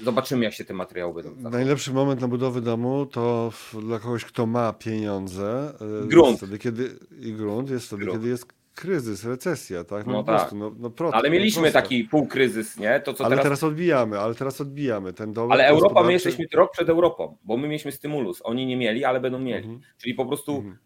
e, 0.00 0.04
zobaczymy, 0.04 0.44
jak 0.44 0.54
się 0.54 0.64
te 0.64 0.74
materiały 0.74 1.14
będą. 1.14 1.30
Zachować. 1.30 1.52
Najlepszy 1.52 1.92
moment 1.92 2.20
na 2.20 2.28
budowę 2.28 2.60
domu 2.60 3.06
to 3.06 3.52
dla 3.82 3.98
kogoś, 3.98 4.24
kto 4.24 4.46
ma 4.46 4.72
pieniądze. 4.72 5.72
E, 6.04 6.06
grunt. 6.06 6.38
Wtedy, 6.38 6.58
kiedy, 6.58 6.98
I 7.20 7.32
grunt 7.32 7.70
jest 7.70 7.86
wtedy, 7.86 8.04
grunt. 8.04 8.18
kiedy 8.18 8.30
jest 8.30 8.46
kryzys, 8.74 9.24
recesja, 9.24 9.84
tak? 9.84 10.06
No, 10.06 10.12
no 10.12 10.22
tak. 10.22 10.36
Prostu, 10.36 10.56
no, 10.56 10.72
no 11.00 11.10
ale 11.12 11.30
mieliśmy 11.30 11.72
taki 11.72 12.04
półkryzys, 12.04 12.78
nie? 12.78 13.00
To, 13.00 13.14
co 13.14 13.24
ale 13.24 13.30
teraz... 13.30 13.44
teraz 13.44 13.62
odbijamy, 13.62 14.18
ale 14.18 14.34
teraz 14.34 14.60
odbijamy 14.60 15.12
ten 15.12 15.32
dolar. 15.32 15.52
Ale 15.52 15.66
Europa, 15.66 15.82
gospodarczy... 15.82 16.06
my 16.06 16.12
jesteśmy 16.12 16.44
rok 16.54 16.72
przed 16.72 16.88
Europą, 16.88 17.36
bo 17.44 17.56
my 17.56 17.68
mieliśmy 17.68 17.92
stymulus. 17.92 18.40
Oni 18.44 18.66
nie 18.66 18.76
mieli, 18.76 19.04
ale 19.04 19.20
będą 19.20 19.38
mieli. 19.38 19.64
Mhm. 19.64 19.80
Czyli 19.98 20.14
po 20.14 20.26
prostu 20.26 20.56
mhm. 20.56 20.78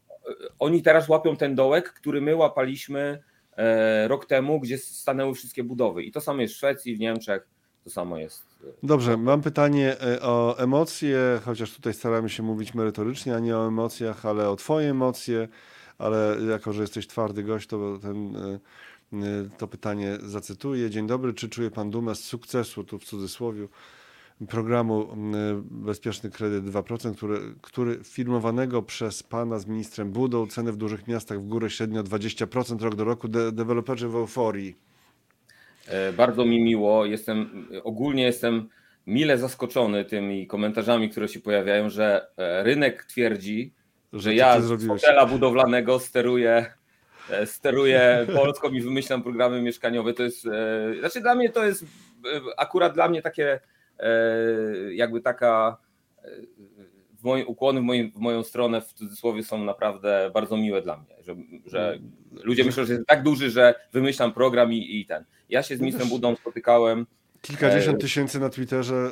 oni 0.58 0.82
teraz 0.82 1.08
łapią 1.08 1.36
ten 1.36 1.54
dołek, 1.54 1.92
który 1.92 2.20
my 2.20 2.36
łapaliśmy 2.36 3.22
rok 4.08 4.26
temu, 4.26 4.60
gdzie 4.60 4.78
stanęły 4.78 5.34
wszystkie 5.34 5.64
budowy. 5.64 6.02
I 6.02 6.12
to 6.12 6.20
samo 6.20 6.42
jest 6.42 6.54
w 6.54 6.56
Szwecji, 6.56 6.96
w 6.96 7.00
Niemczech, 7.00 7.48
to 7.84 7.90
samo 7.90 8.18
jest. 8.18 8.42
E, 8.64 8.66
Dobrze, 8.82 9.16
mam 9.16 9.42
pytanie 9.42 10.00
e, 10.00 10.22
o 10.22 10.58
emocje, 10.58 11.40
chociaż 11.44 11.74
tutaj 11.74 11.94
staramy 11.94 12.28
się 12.28 12.42
mówić 12.42 12.74
merytorycznie, 12.74 13.34
a 13.34 13.38
nie 13.38 13.56
o 13.56 13.68
emocjach, 13.68 14.26
ale 14.26 14.50
o 14.50 14.56
Twoje 14.56 14.90
emocje, 14.90 15.48
ale 15.98 16.36
jako, 16.50 16.72
że 16.72 16.82
jesteś 16.82 17.06
twardy 17.06 17.42
gość, 17.42 17.66
to 17.66 17.98
ten, 18.02 18.36
to 19.58 19.68
pytanie 19.68 20.18
zacytuję. 20.22 20.90
Dzień 20.90 21.06
dobry, 21.06 21.34
czy 21.34 21.48
czuje 21.48 21.70
Pan 21.70 21.90
dumę 21.90 22.14
z 22.14 22.24
sukcesu, 22.24 22.84
tu 22.84 22.98
w 22.98 23.04
cudzysłowie, 23.04 23.68
programu 24.46 25.08
Bezpieczny 25.70 26.30
Kredyt 26.30 26.64
2%, 26.64 27.14
który, 27.14 27.40
który 27.62 27.98
firmowanego 28.04 28.82
przez 28.82 29.22
pana 29.22 29.58
z 29.58 29.66
ministrem 29.66 30.12
Budą, 30.12 30.46
ceny 30.46 30.72
w 30.72 30.76
dużych 30.76 31.08
miastach 31.08 31.40
w 31.40 31.48
górę 31.48 31.70
średnio 31.70 32.02
20% 32.02 32.82
rok 32.82 32.94
do 32.94 33.04
roku, 33.04 33.28
de 33.28 33.52
deweloperzy 33.52 34.08
w 34.08 34.16
euforii. 34.16 34.76
E, 35.86 36.12
bardzo 36.12 36.44
mi 36.44 36.62
miło, 36.62 37.06
jestem, 37.06 37.68
ogólnie 37.84 38.22
jestem 38.22 38.68
mile 39.06 39.38
zaskoczony 39.38 40.04
tymi 40.04 40.46
komentarzami, 40.46 41.10
które 41.10 41.28
się 41.28 41.40
pojawiają, 41.40 41.90
że 41.90 42.26
e, 42.36 42.62
rynek 42.62 43.04
twierdzi, 43.04 43.74
że, 44.12 44.20
że 44.20 44.34
ja 44.34 44.60
z 44.60 44.86
hotela 44.88 45.26
budowlanego 45.26 45.98
steruję 45.98 46.66
e, 47.30 47.46
steruję 47.46 48.26
Polską 48.34 48.68
i 48.68 48.80
wymyślam 48.80 49.22
programy 49.22 49.62
mieszkaniowe. 49.62 50.14
To 50.14 50.22
jest, 50.22 50.46
znaczy 51.00 51.20
dla 51.20 51.34
mnie 51.34 51.48
to 51.48 51.64
jest 51.64 51.84
akurat 52.56 52.94
dla 52.94 53.08
mnie 53.08 53.22
takie 53.22 53.60
jakby 54.92 55.20
taka 55.20 55.76
e, 56.24 56.30
w 57.18 57.24
moim, 57.24 57.48
ukłony 57.48 57.80
w, 57.80 57.84
moim, 57.84 58.12
w 58.12 58.18
moją 58.18 58.42
stronę 58.42 58.80
w 58.80 58.92
cudzysłowie 58.92 59.42
są 59.42 59.64
naprawdę 59.64 60.30
bardzo 60.34 60.56
miłe 60.56 60.82
dla 60.82 60.96
mnie, 60.96 61.16
że, 61.20 61.36
że 61.66 61.98
ludzie 62.32 62.64
myślą, 62.64 62.84
że 62.84 62.92
jest 62.92 63.06
tak 63.06 63.22
duży, 63.22 63.50
że 63.50 63.74
wymyślam 63.92 64.32
program 64.32 64.72
i, 64.72 65.00
i 65.00 65.06
ten. 65.06 65.24
Ja 65.48 65.62
się 65.62 65.76
z 65.76 65.80
ministrem 65.80 66.08
Budą 66.08 66.36
spotykałem. 66.36 67.06
Kilkadziesiąt 67.42 67.96
e, 67.96 68.00
tysięcy 68.00 68.40
na 68.40 68.50
Twitterze 68.50 69.10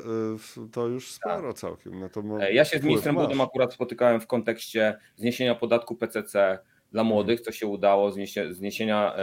to 0.72 0.86
już 0.86 1.12
sporo 1.12 1.48
tak. 1.48 1.60
całkiem. 1.60 2.00
No 2.00 2.08
to 2.08 2.22
ja 2.50 2.64
się 2.64 2.78
z 2.78 2.82
ministrem. 2.82 3.14
Budą 3.14 3.42
akurat 3.42 3.72
spotykałem 3.72 4.20
w 4.20 4.26
kontekście 4.26 4.98
zniesienia 5.16 5.54
podatku 5.54 5.96
PCC 5.96 6.58
dla 6.96 7.04
młodych, 7.04 7.40
co 7.40 7.52
się 7.52 7.66
udało, 7.66 8.12
zniesienia 8.50 9.14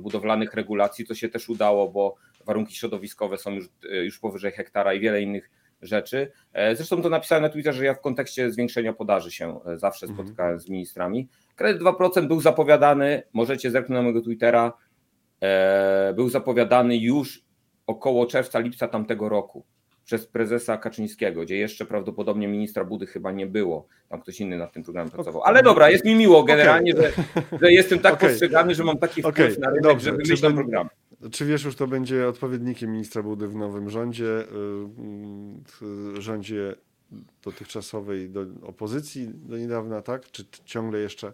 budowlanych 0.00 0.54
regulacji, 0.54 1.06
to 1.06 1.14
się 1.14 1.28
też 1.28 1.48
udało, 1.48 1.88
bo 1.88 2.14
warunki 2.46 2.74
środowiskowe 2.74 3.38
są 3.38 3.50
już, 3.50 3.68
e, 3.90 4.04
już 4.04 4.18
powyżej 4.18 4.52
hektara 4.52 4.94
i 4.94 5.00
wiele 5.00 5.22
innych 5.22 5.50
rzeczy. 5.82 6.32
E, 6.52 6.76
zresztą 6.76 7.02
to 7.02 7.08
napisałem 7.08 7.42
na 7.42 7.48
Twitterze, 7.48 7.78
że 7.78 7.84
ja 7.84 7.94
w 7.94 8.00
kontekście 8.00 8.50
zwiększenia 8.50 8.92
podaży 8.92 9.30
się 9.30 9.60
e, 9.64 9.78
zawsze 9.78 10.06
mhm. 10.06 10.26
spotykałem 10.26 10.60
z 10.60 10.68
ministrami. 10.68 11.28
Kredyt 11.56 11.82
2% 11.82 12.26
był 12.26 12.40
zapowiadany, 12.40 13.22
możecie 13.32 13.70
zerknąć 13.70 13.96
na 13.96 14.02
mojego 14.02 14.20
Twittera, 14.20 14.72
był 16.14 16.28
zapowiadany 16.28 16.96
już 16.96 17.44
około 17.86 18.26
czerwca, 18.26 18.58
lipca 18.58 18.88
tamtego 18.88 19.28
roku 19.28 19.64
przez 20.06 20.26
prezesa 20.26 20.76
Kaczyńskiego, 20.76 21.42
gdzie 21.42 21.56
jeszcze 21.56 21.86
prawdopodobnie 21.86 22.48
ministra 22.48 22.84
Budy 22.84 23.06
chyba 23.06 23.32
nie 23.32 23.46
było. 23.46 23.86
Tam 24.08 24.20
ktoś 24.20 24.40
inny 24.40 24.56
nad 24.56 24.72
tym 24.72 24.82
programem 24.82 25.10
pracował. 25.10 25.42
Ale 25.42 25.62
dobra, 25.62 25.90
jest 25.90 26.04
mi 26.04 26.14
miło 26.14 26.44
generalnie, 26.44 26.94
okay. 26.94 27.12
że, 27.50 27.58
że 27.62 27.72
jestem 27.72 27.98
tak 27.98 28.14
okay. 28.14 28.28
postrzegany, 28.28 28.74
że 28.74 28.84
mam 28.84 28.98
taki 28.98 29.22
wpływ 29.22 29.36
okay. 29.36 29.56
na 29.58 29.68
rynek, 29.68 29.82
Dobrze. 29.82 30.10
że 30.10 30.16
wymyślam 30.16 30.54
program. 30.54 30.88
Czy 31.32 31.44
wiesz 31.44 31.64
już, 31.64 31.76
to 31.76 31.86
będzie 31.86 32.28
odpowiednikiem 32.28 32.92
ministra 32.92 33.22
Budy 33.22 33.48
w 33.48 33.56
nowym 33.56 33.90
rządzie, 33.90 34.44
w 35.80 36.14
rządzie 36.18 36.74
dotychczasowej 37.44 38.30
do 38.30 38.46
opozycji 38.62 39.28
do 39.34 39.58
niedawna, 39.58 40.02
tak? 40.02 40.30
Czy 40.30 40.44
ciągle 40.64 40.98
jeszcze? 40.98 41.32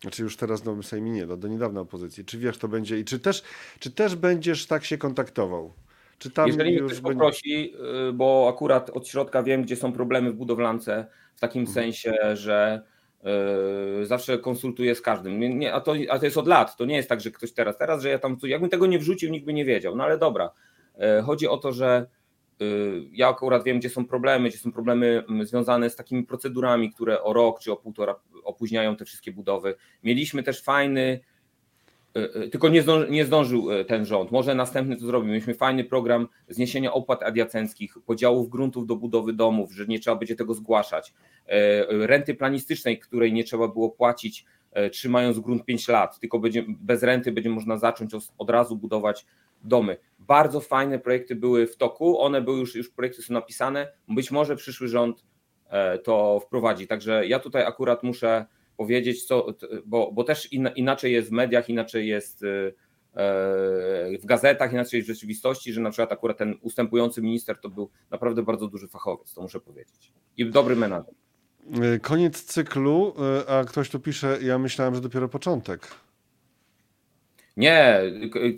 Znaczy 0.00 0.22
już 0.22 0.36
teraz 0.36 0.60
w 0.60 0.64
nowym 0.64 0.82
Sejminie, 0.82 1.26
do, 1.26 1.36
do 1.36 1.48
niedawna 1.48 1.80
opozycji. 1.80 2.24
Czy 2.24 2.38
wiesz, 2.38 2.58
to 2.58 2.68
będzie 2.68 2.98
i 2.98 3.04
czy 3.04 3.20
też, 3.20 3.42
czy 3.78 3.90
też 3.90 4.16
będziesz 4.16 4.66
tak 4.66 4.84
się 4.84 4.98
kontaktował? 4.98 5.72
Czy 6.20 6.30
tam 6.30 6.46
Jeżeli 6.46 6.70
mnie 6.70 6.78
już 6.78 6.92
ktoś 6.92 7.02
poprosi, 7.02 7.74
y, 8.08 8.12
bo 8.12 8.48
akurat 8.54 8.90
od 8.90 9.08
środka 9.08 9.42
wiem, 9.42 9.62
gdzie 9.62 9.76
są 9.76 9.92
problemy 9.92 10.30
w 10.30 10.34
budowlance, 10.34 11.06
w 11.36 11.40
takim 11.40 11.60
Mhm. 11.60 11.74
sensie, 11.74 12.14
że 12.36 12.82
y, 14.02 14.06
zawsze 14.06 14.38
konsultuję 14.38 14.94
z 14.94 15.00
każdym. 15.00 15.58
Nie- 15.58 15.72
a, 15.74 15.80
to, 15.80 15.94
a 16.10 16.18
to 16.18 16.24
jest 16.24 16.36
od 16.38 16.46
lat. 16.46 16.76
To 16.76 16.84
nie 16.84 16.96
jest 16.96 17.08
tak, 17.08 17.20
że 17.20 17.30
ktoś 17.30 17.52
teraz, 17.52 17.78
teraz, 17.78 18.02
że 18.02 18.08
ja 18.08 18.18
tam, 18.18 18.36
jakbym 18.42 18.70
tego 18.70 18.86
nie 18.86 18.98
wrzucił, 18.98 19.30
nikt 19.30 19.46
by 19.46 19.52
nie 19.52 19.64
wiedział. 19.64 19.96
No 19.96 20.04
ale 20.04 20.18
dobra. 20.18 20.50
Y, 21.18 21.22
Chodzi 21.22 21.48
o 21.48 21.56
to, 21.56 21.72
że 21.72 22.06
y, 22.62 23.02
ja 23.12 23.28
akurat 23.28 23.64
wiem, 23.64 23.78
gdzie 23.78 23.90
są 23.90 24.04
problemy, 24.06 24.48
gdzie 24.48 24.58
są 24.58 24.72
problemy 24.72 25.24
związane 25.42 25.90
z 25.90 25.96
takimi 25.96 26.22
procedurami, 26.22 26.92
które 26.92 27.22
o 27.22 27.32
rok 27.32 27.60
czy 27.60 27.72
o 27.72 27.76
półtora 27.76 28.14
opóźniają 28.44 28.96
te 28.96 29.04
wszystkie 29.04 29.32
budowy. 29.32 29.74
Mieliśmy 30.04 30.42
też 30.42 30.62
fajny, 30.62 31.20
tylko 32.50 32.68
nie, 32.68 32.82
zdąży, 32.82 33.10
nie 33.10 33.24
zdążył 33.24 33.72
y, 33.72 33.84
ten 33.84 34.04
rząd. 34.04 34.30
Może 34.30 34.54
następny 34.54 34.96
to 34.96 35.06
zrobi. 35.06 35.28
Mieliśmy 35.28 35.54
fajny 35.54 35.84
program 35.84 36.28
zniesienia 36.48 36.92
opłat 36.92 37.22
adiacenckich, 37.22 37.94
podziałów 38.06 38.48
gruntów 38.48 38.86
do 38.86 38.96
budowy 38.96 39.32
domów, 39.32 39.72
że 39.72 39.86
nie 39.86 39.98
trzeba 39.98 40.16
będzie 40.16 40.36
tego 40.36 40.54
zgłaszać. 40.54 41.14
Renty 41.88 42.34
planistycznej, 42.34 42.98
której 42.98 43.32
nie 43.32 43.44
trzeba 43.44 43.68
było 43.68 43.90
płacić, 43.90 44.44
trzymając 44.92 45.40
grunt 45.40 45.64
5 45.64 45.88
lat, 45.88 46.20
tylko 46.20 46.38
będzie, 46.38 46.64
bez 46.68 47.02
renty 47.02 47.32
będzie 47.32 47.50
można 47.50 47.78
zacząć 47.78 48.12
od 48.38 48.50
razu 48.50 48.76
budować 48.76 49.26
domy. 49.64 49.96
Bardzo 50.18 50.60
fajne 50.60 50.98
projekty 50.98 51.36
były 51.36 51.66
w 51.66 51.76
toku, 51.76 52.20
one 52.20 52.42
były 52.42 52.58
już, 52.58 52.74
już 52.74 52.90
projekty 52.90 53.22
są 53.22 53.34
napisane. 53.34 53.92
Być 54.08 54.30
może 54.30 54.56
przyszły 54.56 54.88
rząd 54.88 55.24
e, 55.68 55.98
to 55.98 56.40
wprowadzi. 56.40 56.86
Także 56.86 57.26
ja 57.26 57.38
tutaj 57.38 57.64
akurat 57.64 58.02
muszę 58.02 58.46
powiedzieć, 58.80 59.24
co, 59.24 59.46
bo, 59.86 60.12
bo 60.12 60.24
też 60.24 60.52
in, 60.52 60.68
inaczej 60.76 61.12
jest 61.12 61.28
w 61.28 61.32
mediach, 61.32 61.68
inaczej 61.68 62.08
jest 62.08 62.42
y, 62.42 62.74
e, 63.14 64.18
w 64.18 64.26
gazetach, 64.26 64.72
inaczej 64.72 64.98
jest 64.98 65.10
w 65.10 65.12
rzeczywistości, 65.14 65.72
że 65.72 65.80
na 65.80 65.90
przykład 65.90 66.12
akurat 66.12 66.38
ten 66.38 66.54
ustępujący 66.62 67.22
minister 67.22 67.60
to 67.60 67.68
był 67.68 67.90
naprawdę 68.10 68.42
bardzo 68.42 68.68
duży 68.68 68.88
fachowiec, 68.88 69.34
to 69.34 69.42
muszę 69.42 69.60
powiedzieć. 69.60 70.12
I 70.36 70.46
dobry 70.50 70.76
menadżer. 70.76 71.14
Y, 71.94 72.00
Koniec 72.00 72.44
cyklu, 72.44 73.14
a 73.48 73.64
ktoś 73.64 73.90
tu 73.90 74.00
pisze, 74.00 74.38
ja 74.42 74.58
myślałem, 74.58 74.94
że 74.94 75.00
dopiero 75.00 75.28
początek. 75.28 75.88
Nie, 77.56 78.00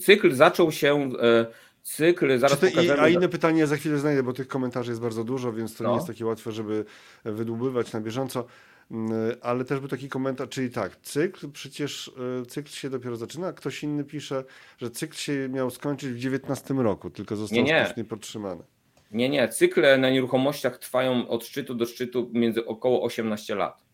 cykl 0.00 0.35
zaczął 0.35 0.72
się, 0.72 1.11
e, 1.22 1.46
cykl, 1.82 2.38
zaraz 2.38 2.62
i, 2.62 2.66
pokażemy. 2.70 3.00
a 3.00 3.08
inne 3.08 3.28
pytanie 3.28 3.66
za 3.66 3.76
chwilę 3.76 3.98
znajdę, 3.98 4.22
bo 4.22 4.32
tych 4.32 4.48
komentarzy 4.48 4.90
jest 4.90 5.00
bardzo 5.00 5.24
dużo, 5.24 5.52
więc 5.52 5.76
to 5.76 5.85
No. 5.85 5.90
nie 5.90 5.96
jest 5.96 6.06
takie 6.06 6.26
łatwe, 6.26 6.52
żeby 6.52 6.85
wydłubywać 7.24 7.92
na 7.92 8.00
bieżąco. 8.00 8.44
Mm, 8.92 9.11
Ale 9.42 9.64
też 9.64 9.81
był 9.81 9.88
taki 9.88 10.09
komentarz, 10.09 10.48
czyli 10.48 10.70
tak, 10.70 10.96
cykl, 10.96 11.50
przecież 11.50 12.09
y, 12.42 12.46
cykl 12.46 12.68
się 12.70 12.90
dopiero 12.90 13.16
zaczyna, 13.16 13.52
ktoś 13.52 13.83
inny 13.83 14.05
pisze, 14.05 14.44
że 14.78 14.90
cykl 14.90 15.16
się 15.16 15.48
miał 15.48 15.70
skończyć 15.70 16.11
w 16.11 16.18
19 16.18 16.74
roku, 16.74 17.11
tylko 17.11 17.37
został 17.37 17.57
Nie, 17.57 17.62
nie. 17.62 17.85
sztucznie 17.85 18.05
podtrzymany. 18.05 18.62
Nie, 19.11 19.28
nie. 19.28 19.48
Cykle 19.48 19.98
na 19.98 20.11
nieruchomościach 20.11 20.78
trwają 20.78 21.28
od 21.28 21.44
szczytu 21.46 21.74
do 21.74 21.87
szczytu 21.87 22.31
między 22.33 22.66
około 22.66 23.02
18 23.02 23.55
lat. 23.55 23.85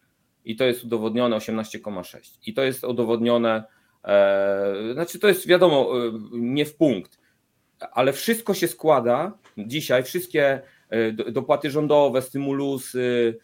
I 0.44 0.56
to 0.56 0.64
jest 0.64 0.84
udowodnione 0.84 1.37
18,6. 1.37 2.38
I 2.46 2.54
to 2.54 2.62
jest 2.62 2.84
udowodnione, 2.84 3.64
e, 4.04 4.74
znaczy 4.92 5.18
to 5.18 5.28
jest 5.28 5.46
wiadomo, 5.46 5.90
e, 6.06 6.12
nie 6.32 6.66
w 6.66 6.76
punkt, 6.76 7.18
ale 7.92 8.12
wszystko 8.12 8.54
się 8.54 8.68
składa 8.68 9.38
dzisiaj, 9.58 10.02
wszystkie 10.04 10.61
e, 10.90 11.12
do- 11.12 11.30
dopłaty 11.32 11.70
rządowe, 11.70 12.22
stymulusy, 12.22 13.38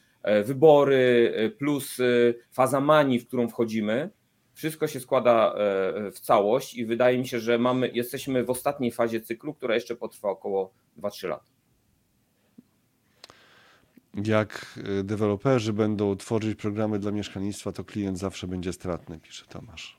wybory, 0.44 1.32
e, 1.36 1.50
plus 1.50 2.00
e, 2.00 2.04
faza 2.50 2.80
manii, 2.80 3.18
w 3.18 3.26
którą 3.26 3.48
wchodzimy, 3.48 4.10
wszystko 4.52 4.86
się 4.86 5.00
składa 5.00 5.54
e, 5.54 6.10
w 6.10 6.20
całość 6.20 6.74
i 6.74 6.86
wydaje 6.86 7.18
mi 7.18 7.28
się, 7.28 7.40
że 7.40 7.58
mamy, 7.58 7.90
jesteśmy 7.94 8.44
w 8.44 8.50
ostatniej 8.50 8.92
fazie 8.92 9.20
cyklu, 9.20 9.54
która 9.54 9.74
jeszcze 9.74 9.96
potrwa 9.96 10.28
około 10.28 10.72
2-3 10.98 11.28
lata. 11.28 11.44
Jak 14.24 14.78
deweloperzy 15.04 15.72
będą 15.72 16.16
tworzyć 16.16 16.58
programy 16.58 16.98
dla 16.98 17.10
mieszkalnictwa, 17.10 17.72
to 17.72 17.84
klient 17.84 18.18
zawsze 18.18 18.46
będzie 18.46 18.72
stratny, 18.72 19.18
pisze 19.20 19.44
Tomasz. 19.46 19.98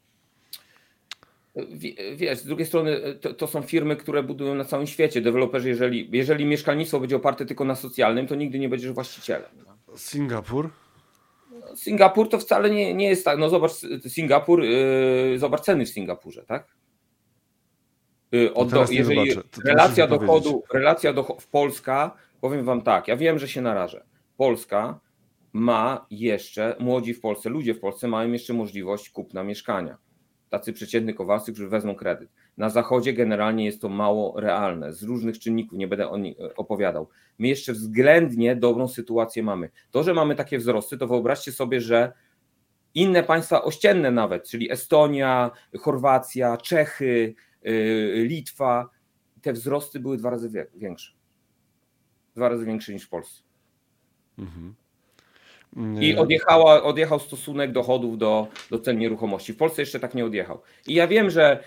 Wie- 1.73 2.15
Wiesz, 2.15 2.39
z 2.39 2.45
drugiej 2.45 2.65
strony 2.65 3.15
to, 3.21 3.33
to 3.33 3.47
są 3.47 3.61
firmy, 3.61 3.95
które 3.95 4.23
budują 4.23 4.55
na 4.55 4.65
całym 4.65 4.87
świecie. 4.87 5.21
Deweloperzy, 5.21 5.69
jeżeli, 5.69 6.09
jeżeli 6.11 6.45
mieszkalnictwo 6.45 6.99
będzie 6.99 7.15
oparte 7.15 7.45
tylko 7.45 7.65
na 7.65 7.75
socjalnym, 7.75 8.27
to 8.27 8.35
nigdy 8.35 8.59
nie 8.59 8.69
będziesz 8.69 8.91
właścicielem. 8.91 9.49
Singapur? 9.95 10.69
Singapur 11.75 12.29
to 12.29 12.39
wcale 12.39 12.69
nie, 12.69 12.93
nie 12.93 13.09
jest 13.09 13.25
tak. 13.25 13.39
No 13.39 13.49
zobacz, 13.49 13.71
Singapur, 14.07 14.63
yy, 14.63 15.39
zobacz 15.39 15.61
ceny 15.61 15.85
w 15.85 15.89
Singapurze, 15.89 16.43
tak? 16.45 16.75
Yy, 18.31 18.53
od 18.53 18.91
jeżeli 18.91 19.33
relacja 19.65 20.07
dochodu, 20.07 20.63
relacja 20.73 21.13
do, 21.13 21.23
w 21.23 21.47
Polska, 21.47 22.15
powiem 22.41 22.65
wam 22.65 22.81
tak, 22.81 23.07
ja 23.07 23.17
wiem, 23.17 23.39
że 23.39 23.47
się 23.47 23.61
narażę. 23.61 24.05
Polska 24.37 24.99
ma 25.53 26.05
jeszcze, 26.11 26.75
młodzi 26.79 27.13
w 27.13 27.21
Polsce, 27.21 27.49
ludzie 27.49 27.73
w 27.73 27.79
Polsce 27.79 28.07
mają 28.07 28.31
jeszcze 28.31 28.53
możliwość 28.53 29.09
kupna 29.09 29.43
mieszkania. 29.43 29.97
Tacy 30.55 30.73
przeciętny 30.73 31.13
Kowalscy, 31.13 31.53
którzy 31.53 31.69
wezmą 31.69 31.95
kredyt. 31.95 32.29
Na 32.57 32.69
zachodzie 32.69 33.13
generalnie 33.13 33.65
jest 33.65 33.81
to 33.81 33.89
mało 33.89 34.39
realne, 34.39 34.93
z 34.93 35.03
różnych 35.03 35.39
czynników, 35.39 35.77
nie 35.77 35.87
będę 35.87 36.09
o 36.09 36.17
nich 36.17 36.37
opowiadał. 36.55 37.09
My 37.39 37.47
jeszcze 37.47 37.73
względnie 37.73 38.55
dobrą 38.55 38.87
sytuację 38.87 39.43
mamy. 39.43 39.69
To, 39.91 40.03
że 40.03 40.13
mamy 40.13 40.35
takie 40.35 40.57
wzrosty, 40.57 40.97
to 40.97 41.07
wyobraźcie 41.07 41.51
sobie, 41.51 41.81
że 41.81 42.13
inne 42.93 43.23
państwa 43.23 43.63
ościenne 43.63 44.11
nawet, 44.11 44.49
czyli 44.49 44.71
Estonia, 44.71 45.51
Chorwacja, 45.79 46.57
Czechy, 46.57 47.35
yy, 47.63 48.25
Litwa, 48.27 48.89
te 49.41 49.53
wzrosty 49.53 49.99
były 49.99 50.17
dwa 50.17 50.29
razy 50.29 50.67
większe. 50.75 51.13
Dwa 52.35 52.49
razy 52.49 52.65
większe 52.65 52.93
niż 52.93 53.03
w 53.03 53.09
Polsce. 53.09 53.43
Mhm. 54.37 54.75
I 55.75 55.79
Nie. 55.81 56.17
odjechała, 56.19 56.83
odjechał 56.83 57.19
stosunek 57.19 57.71
dochodów 57.71 58.17
do, 58.17 58.47
do 58.71 58.79
cen 58.79 58.97
nieruchomości. 58.99 59.53
W 59.53 59.57
Polsce 59.57 59.81
jeszcze 59.81 59.99
tak 59.99 60.15
nie 60.15 60.25
odjechał. 60.25 60.61
I 60.87 60.93
ja 60.93 61.07
wiem, 61.07 61.29
że 61.29 61.63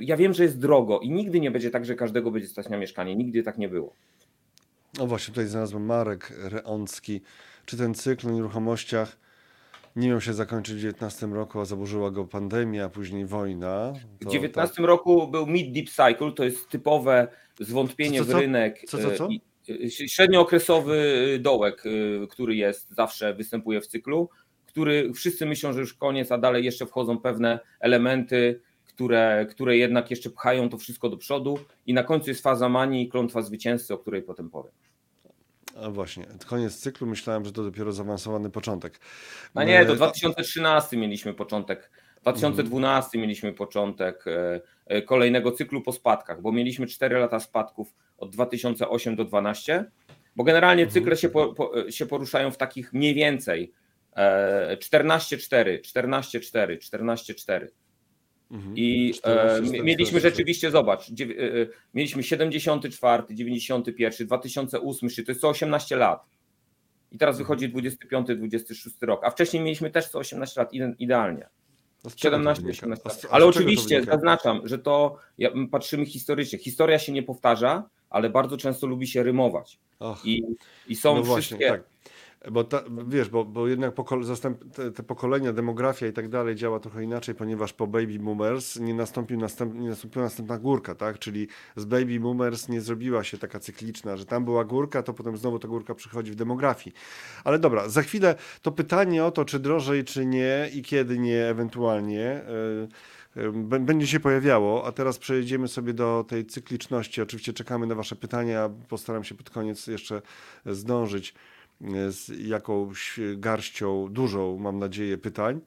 ja 0.00 0.16
wiem, 0.16 0.34
że 0.34 0.42
jest 0.42 0.58
drogo 0.58 1.00
i 1.00 1.10
nigdy 1.10 1.40
nie 1.40 1.50
będzie 1.50 1.70
tak, 1.70 1.84
że 1.84 1.94
każdego 1.94 2.30
będzie 2.30 2.48
stać 2.48 2.68
na 2.68 2.76
mieszkanie. 2.76 3.16
Nigdy 3.16 3.42
tak 3.42 3.58
nie 3.58 3.68
było. 3.68 3.92
No 4.98 5.06
właśnie, 5.06 5.34
tutaj 5.34 5.46
znalazłem 5.46 5.86
Marek 5.86 6.32
Reącki. 6.44 7.20
Czy 7.64 7.76
ten 7.76 7.94
cykl 7.94 8.28
o 8.28 8.30
nieruchomościach 8.30 9.16
nie 9.96 10.08
miał 10.08 10.20
się 10.20 10.32
zakończyć 10.34 10.74
w 10.74 10.78
2019 10.78 11.26
roku, 11.26 11.60
a 11.60 11.64
zaburzyła 11.64 12.10
go 12.10 12.24
pandemia, 12.24 12.84
a 12.84 12.88
później 12.88 13.26
wojna? 13.26 13.92
W 13.92 13.94
To 13.94 14.30
2019 14.30 14.82
roku 14.82 15.28
był 15.28 15.46
mid 15.46 15.72
deep 15.72 15.88
cycle, 15.90 16.32
to 16.32 16.44
jest 16.44 16.68
typowe 16.68 17.28
zwątpienie 17.60 18.18
Co, 18.18 18.24
co, 18.24 18.30
co? 18.32 18.38
w 18.38 18.40
rynek. 18.40 18.80
Co, 18.88 18.98
co, 18.98 19.10
co? 19.10 19.24
e, 19.26 19.28
i- 19.32 19.36
e, 19.36 19.47
Średniookresowy 19.88 21.38
dołek, 21.40 21.84
e, 21.86 22.26
który 22.26 22.56
jest 22.56 22.90
zawsze 22.90 23.34
występuje 23.34 23.80
w 23.80 23.86
cyklu, 23.86 24.28
który 24.66 25.12
wszyscy 25.12 25.46
myślą, 25.46 25.72
że 25.72 25.80
już 25.80 25.94
koniec, 25.94 26.32
a 26.32 26.38
dalej 26.38 26.64
jeszcze 26.64 26.86
wchodzą 26.86 27.18
pewne 27.18 27.58
elementy, 27.80 28.60
które, 28.84 29.46
które 29.50 29.76
jednak 29.76 30.10
jeszcze 30.10 30.30
pchają 30.30 30.68
to 30.68 30.78
wszystko 30.78 31.08
do 31.08 31.16
przodu 31.16 31.58
i 31.86 31.94
na 31.94 32.02
końcu 32.02 32.30
jest 32.30 32.42
faza 32.42 32.68
manii 32.68 33.02
i 33.02 33.08
klątwa 33.08 33.42
zwycięzcy, 33.42 33.94
o 33.94 33.98
której 33.98 34.22
potem 34.22 34.50
powiem. 34.50 34.72
A 35.82 35.90
właśnie, 35.90 36.26
koniec 36.46 36.76
cyklu, 36.76 37.06
myślałem, 37.06 37.44
że 37.44 37.52
to 37.52 37.64
dopiero 37.64 37.92
zaawansowany 37.92 38.50
początek. 38.50 39.00
A 39.54 39.64
nie, 39.64 39.86
to 39.86 39.92
E, 39.92 39.96
2013 39.96 40.96
mieliśmy 40.96 41.34
początek, 41.34 41.90
2012 42.32 43.18
mieliśmy 43.18 43.52
początek 43.52 44.24
e, 44.26 44.60
e, 44.86 45.02
kolejnego 45.02 45.52
cyklu 45.52 45.82
po 45.82 45.92
spadkach, 45.92 46.42
bo 46.42 46.52
mieliśmy 46.52 46.86
4 46.86 47.18
lata 47.18 47.40
spadków 47.40 47.94
od 48.18 48.30
2008 48.30 49.16
do 49.16 49.24
2012, 49.24 49.84
bo 50.36 50.44
generalnie 50.44 50.82
Mhm. 50.82 50.94
cykle 50.94 51.16
się, 51.16 51.28
po, 51.28 51.54
po, 51.54 51.90
się 51.90 52.06
poruszają 52.06 52.50
w 52.50 52.56
takich 52.56 52.92
mniej 52.92 53.14
więcej 53.14 53.72
e, 54.16 54.76
14-4, 54.76 55.80
14-4, 55.80 56.78
14-4. 56.78 57.66
mhm. 58.50 58.72
I 58.76 59.12
14, 59.14 59.56
e, 59.58 59.60
mi- 59.60 59.66
14, 59.68 59.82
mieliśmy 59.84 60.06
14. 60.20 60.30
rzeczywiście, 60.30 60.70
zobacz, 60.70 61.10
dziew- 61.10 61.30
e, 61.30 61.60
e, 61.62 61.66
mieliśmy 61.94 62.22
74, 62.22 63.22
91, 63.30 64.26
2008, 64.26 65.08
czyli 65.10 65.26
to 65.26 65.30
jest 65.32 65.40
co 65.40 65.48
18 65.48 65.96
lat. 65.96 66.24
I 67.12 67.18
teraz 67.18 67.38
wychodzi 67.38 67.68
25, 67.68 68.26
26 68.36 68.96
rok, 69.02 69.24
a 69.24 69.30
wcześniej 69.30 69.62
mieliśmy 69.62 69.90
też 69.90 70.08
co 70.08 70.18
18 70.18 70.60
lat, 70.60 70.72
ide- 70.72 70.94
idealnie. 70.98 71.48
A 72.04 72.10
z 72.10 72.14
czego 72.14 72.36
to 72.36 72.54
17, 72.54 72.62
wynika? 72.62 72.78
18 72.86 73.02
A 73.04 73.08
lat. 73.08 73.20
z- 73.20 73.24
a 73.24 73.28
Ale 73.30 73.46
oczywiście 73.46 74.04
zaznaczam, 74.04 74.60
że 74.64 74.78
to 74.78 75.16
ja, 75.38 75.50
patrzymy 75.70 76.06
historycznie. 76.06 76.58
Historia 76.58 76.98
się 76.98 77.12
nie 77.12 77.22
powtarza, 77.22 77.88
ale 78.10 78.30
bardzo 78.30 78.56
często 78.56 78.86
lubi 78.86 79.06
się 79.06 79.22
rymować. 79.22 79.78
Och. 79.98 80.26
I, 80.26 80.44
i 80.88 80.96
są 80.96 81.14
no 81.16 81.22
wszystkie. 81.22 81.56
właśnie, 81.56 81.68
tak. 81.68 81.82
Bo 82.50 82.64
ta, 82.64 82.82
wiesz, 83.08 83.28
bo, 83.28 83.44
bo 83.44 83.68
jednak 83.68 83.94
te, 84.74 84.92
te 84.92 85.02
pokolenia, 85.02 85.52
demografia 85.52 86.06
i 86.06 86.12
tak 86.12 86.28
dalej 86.28 86.56
działa 86.56 86.80
trochę 86.80 87.04
inaczej, 87.04 87.34
ponieważ 87.34 87.72
po 87.72 87.86
baby 87.86 88.18
boomers 88.18 88.76
nie, 88.76 88.94
nastąpił 88.94 89.38
następ, 89.38 89.74
nie 89.74 89.88
nastąpiła 89.88 90.24
następna 90.24 90.58
górka, 90.58 90.94
tak? 90.94 91.18
Czyli 91.18 91.48
z 91.76 91.84
baby 91.84 92.20
boomers 92.20 92.68
nie 92.68 92.80
zrobiła 92.80 93.24
się 93.24 93.38
taka 93.38 93.60
cykliczna, 93.60 94.16
że 94.16 94.26
tam 94.26 94.44
była 94.44 94.64
górka, 94.64 95.02
to 95.02 95.14
potem 95.14 95.36
znowu 95.36 95.58
ta 95.58 95.68
górka 95.68 95.94
przychodzi 95.94 96.32
w 96.32 96.34
demografii. 96.34 96.96
Ale 97.44 97.58
dobra, 97.58 97.88
za 97.88 98.02
chwilę 98.02 98.34
to 98.62 98.72
pytanie 98.72 99.24
o 99.24 99.30
to, 99.30 99.44
czy 99.44 99.58
drożej, 99.58 100.04
czy 100.04 100.26
nie 100.26 100.70
i 100.74 100.82
kiedy 100.82 101.18
nie 101.18 101.44
ewentualnie. 101.46 102.42
Yy, 103.36 103.78
będzie 103.80 104.06
się 104.06 104.20
pojawiało, 104.20 104.86
a 104.86 104.92
teraz 104.92 105.18
przejdziemy 105.18 105.68
sobie 105.68 105.92
do 105.92 106.24
tej 106.28 106.46
cykliczności. 106.46 107.22
Oczywiście 107.22 107.52
czekamy 107.52 107.86
na 107.86 107.94
Wasze 107.94 108.16
pytania. 108.16 108.70
Postaram 108.88 109.24
się 109.24 109.34
pod 109.34 109.50
koniec 109.50 109.86
jeszcze 109.86 110.22
zdążyć 110.66 111.34
z 112.08 112.28
jakąś 112.28 113.20
garścią, 113.36 114.08
dużą, 114.10 114.58
mam 114.58 114.78
nadzieję, 114.78 115.18
pytań. 115.18 115.60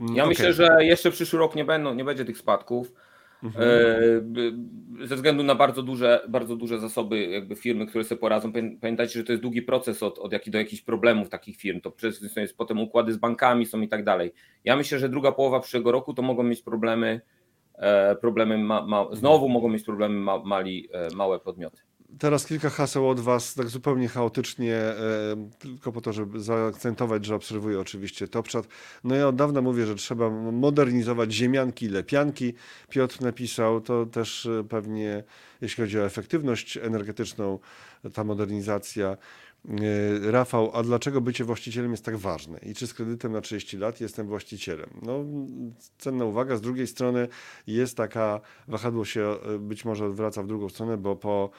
Ja 0.00 0.22
okay. 0.22 0.26
myślę, 0.26 0.52
że 0.52 0.76
jeszcze 0.80 1.10
przyszły 1.10 1.38
rok 1.38 1.54
nie, 1.54 1.64
będą, 1.64 1.94
nie 1.94 2.04
będzie 2.04 2.24
tych 2.24 2.38
spadków. 2.38 2.92
Mhm. 3.42 3.70
E, 5.02 5.06
ze 5.06 5.16
względu 5.16 5.42
na 5.42 5.54
bardzo 5.54 5.82
duże, 5.82 6.24
bardzo 6.28 6.56
duże 6.56 6.78
zasoby 6.78 7.26
jakby 7.26 7.56
firmy, 7.56 7.86
które 7.86 8.04
sobie 8.04 8.20
poradzą. 8.20 8.52
Pamiętajcie, 8.80 9.18
że 9.18 9.24
to 9.24 9.32
jest 9.32 9.42
długi 9.42 9.62
proces 9.62 10.02
od, 10.02 10.18
od 10.18 10.32
jak, 10.32 10.50
do 10.50 10.58
jakichś 10.58 10.82
problemów 10.82 11.28
takich 11.28 11.56
firm. 11.56 11.80
To 11.80 11.90
przecież 11.90 12.36
jest 12.36 12.56
potem 12.56 12.80
układy 12.80 13.12
z 13.12 13.16
bankami 13.16 13.66
są 13.66 13.80
i 13.80 13.88
tak 13.88 14.04
dalej. 14.04 14.32
Ja 14.64 14.76
myślę, 14.76 14.98
że 14.98 15.08
druga 15.08 15.32
połowa 15.32 15.60
przyszłego 15.60 15.92
roku 15.92 16.14
to 16.14 16.22
mogą 16.22 16.42
mieć 16.42 16.62
problemy, 16.62 17.20
e, 17.74 18.16
problemy 18.16 18.58
ma, 18.58 18.86
ma, 18.86 19.06
znowu 19.12 19.48
mogą 19.48 19.68
mieć 19.68 19.84
problemy 19.84 20.20
ma, 20.20 20.38
mali, 20.38 20.88
e, 20.92 21.08
małe 21.14 21.40
podmioty. 21.40 21.82
Teraz 22.18 22.46
kilka 22.46 22.70
haseł 22.70 23.08
od 23.08 23.20
Was, 23.20 23.54
tak 23.54 23.68
zupełnie 23.68 24.08
chaotycznie, 24.08 24.74
e, 24.74 24.96
tylko 25.58 25.92
po 25.92 26.00
to, 26.00 26.12
żeby 26.12 26.40
zaakcentować, 26.40 27.24
że 27.24 27.34
obserwuję 27.34 27.80
oczywiście 27.80 28.28
TopChat. 28.28 28.68
No 29.04 29.14
ja 29.14 29.28
od 29.28 29.36
dawna 29.36 29.60
mówię, 29.60 29.86
że 29.86 29.94
trzeba 29.94 30.30
modernizować 30.30 31.32
ziemianki, 31.32 31.88
lepianki. 31.88 32.54
Piotr 32.88 33.20
napisał, 33.20 33.80
to 33.80 34.06
też 34.06 34.46
e, 34.46 34.64
pewnie, 34.64 35.24
jeśli 35.60 35.84
chodzi 35.84 35.98
o 35.98 36.04
efektywność 36.04 36.76
energetyczną, 36.76 37.58
ta 38.14 38.24
modernizacja 38.24 39.16
Rafał, 40.22 40.70
a 40.74 40.82
dlaczego 40.82 41.20
bycie 41.20 41.44
właścicielem 41.44 41.90
jest 41.90 42.04
tak 42.04 42.16
ważne? 42.16 42.58
I 42.58 42.74
czy 42.74 42.86
z 42.86 42.94
kredytem 42.94 43.32
na 43.32 43.40
30 43.40 43.76
lat 43.76 44.00
jestem 44.00 44.26
właścicielem? 44.26 44.90
No, 45.02 45.24
cenna 45.98 46.24
uwaga. 46.24 46.56
Z 46.56 46.60
drugiej 46.60 46.86
strony 46.86 47.28
jest 47.66 47.96
taka, 47.96 48.40
wahadło 48.68 49.04
się 49.04 49.22
e, 49.22 49.58
być 49.58 49.84
może 49.84 50.06
odwraca 50.06 50.42
w 50.42 50.46
drugą 50.46 50.68
stronę, 50.68 50.96
bo 50.96 51.16
po 51.16 51.50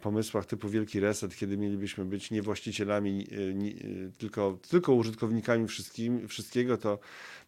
pomysłach 0.00 0.46
typu 0.46 0.68
wielki 0.68 1.00
reset, 1.00 1.36
kiedy 1.36 1.58
mielibyśmy 1.58 2.04
być 2.04 2.30
nie 2.30 2.42
właścicielami, 2.42 3.26
e, 3.32 3.54
nie, 3.54 3.72
tylko, 4.18 4.58
tylko 4.68 4.92
użytkownikami 4.92 5.68
wszystkim, 5.68 6.28
wszystkiego, 6.28 6.78
to 6.78 6.98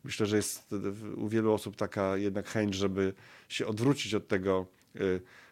myślę, 0.05 0.27
że 0.27 0.37
jest 0.37 0.75
u 1.17 1.29
wielu 1.29 1.53
osób 1.53 1.77
taka 1.77 2.17
jednak 2.17 2.49
chęć, 2.49 2.75
żeby 2.75 3.15
się 3.49 3.67
odwrócić 3.67 4.15
od 4.15 4.29
tego 4.29 4.67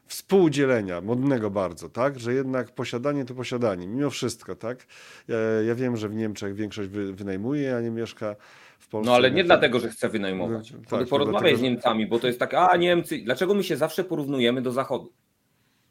współdzielenia, 0.07 1.01
modnego 1.01 1.51
bardzo, 1.51 1.89
tak? 1.89 2.21
Że 2.21 2.35
jednak 2.35 2.75
posiadanie 2.75 3.25
to 3.25 3.35
posiadanie, 3.35 3.89
mimo 3.89 4.11
wszystko, 4.11 4.57
tak? 4.57 4.87
Ja, 5.29 5.37
ja 5.67 5.75
wiem, 5.75 5.97
że 5.97 6.09
w 6.09 6.15
Niemczech 6.15 6.55
większość 6.55 6.89
wy, 6.89 7.13
wynajmuje, 7.13 7.77
a 7.77 7.81
nie 7.81 7.91
mieszka 7.91 8.37
w 8.79 8.89
Polsce. 8.89 9.11
No 9.11 9.17
ale 9.17 9.31
nie 9.31 9.45
dlatego, 9.45 9.81
że 9.81 9.89
chce 9.89 10.09
wynajmować. 10.09 10.73
No, 10.73 10.79
tak, 10.99 11.09
Porozmawiaj 11.09 11.57
z 11.57 11.61
Niemcami, 11.61 12.07
bo 12.07 12.19
to 12.19 12.27
jest 12.27 12.39
tak, 12.39 12.55
a 12.55 12.77
Niemcy, 12.77 13.19
dlaczego 13.25 13.55
my 13.55 13.65
się 13.65 13.77
zawsze 13.77 14.05
porównujemy 14.05 14.63
do 14.63 14.73
Zachodu? 14.73 15.13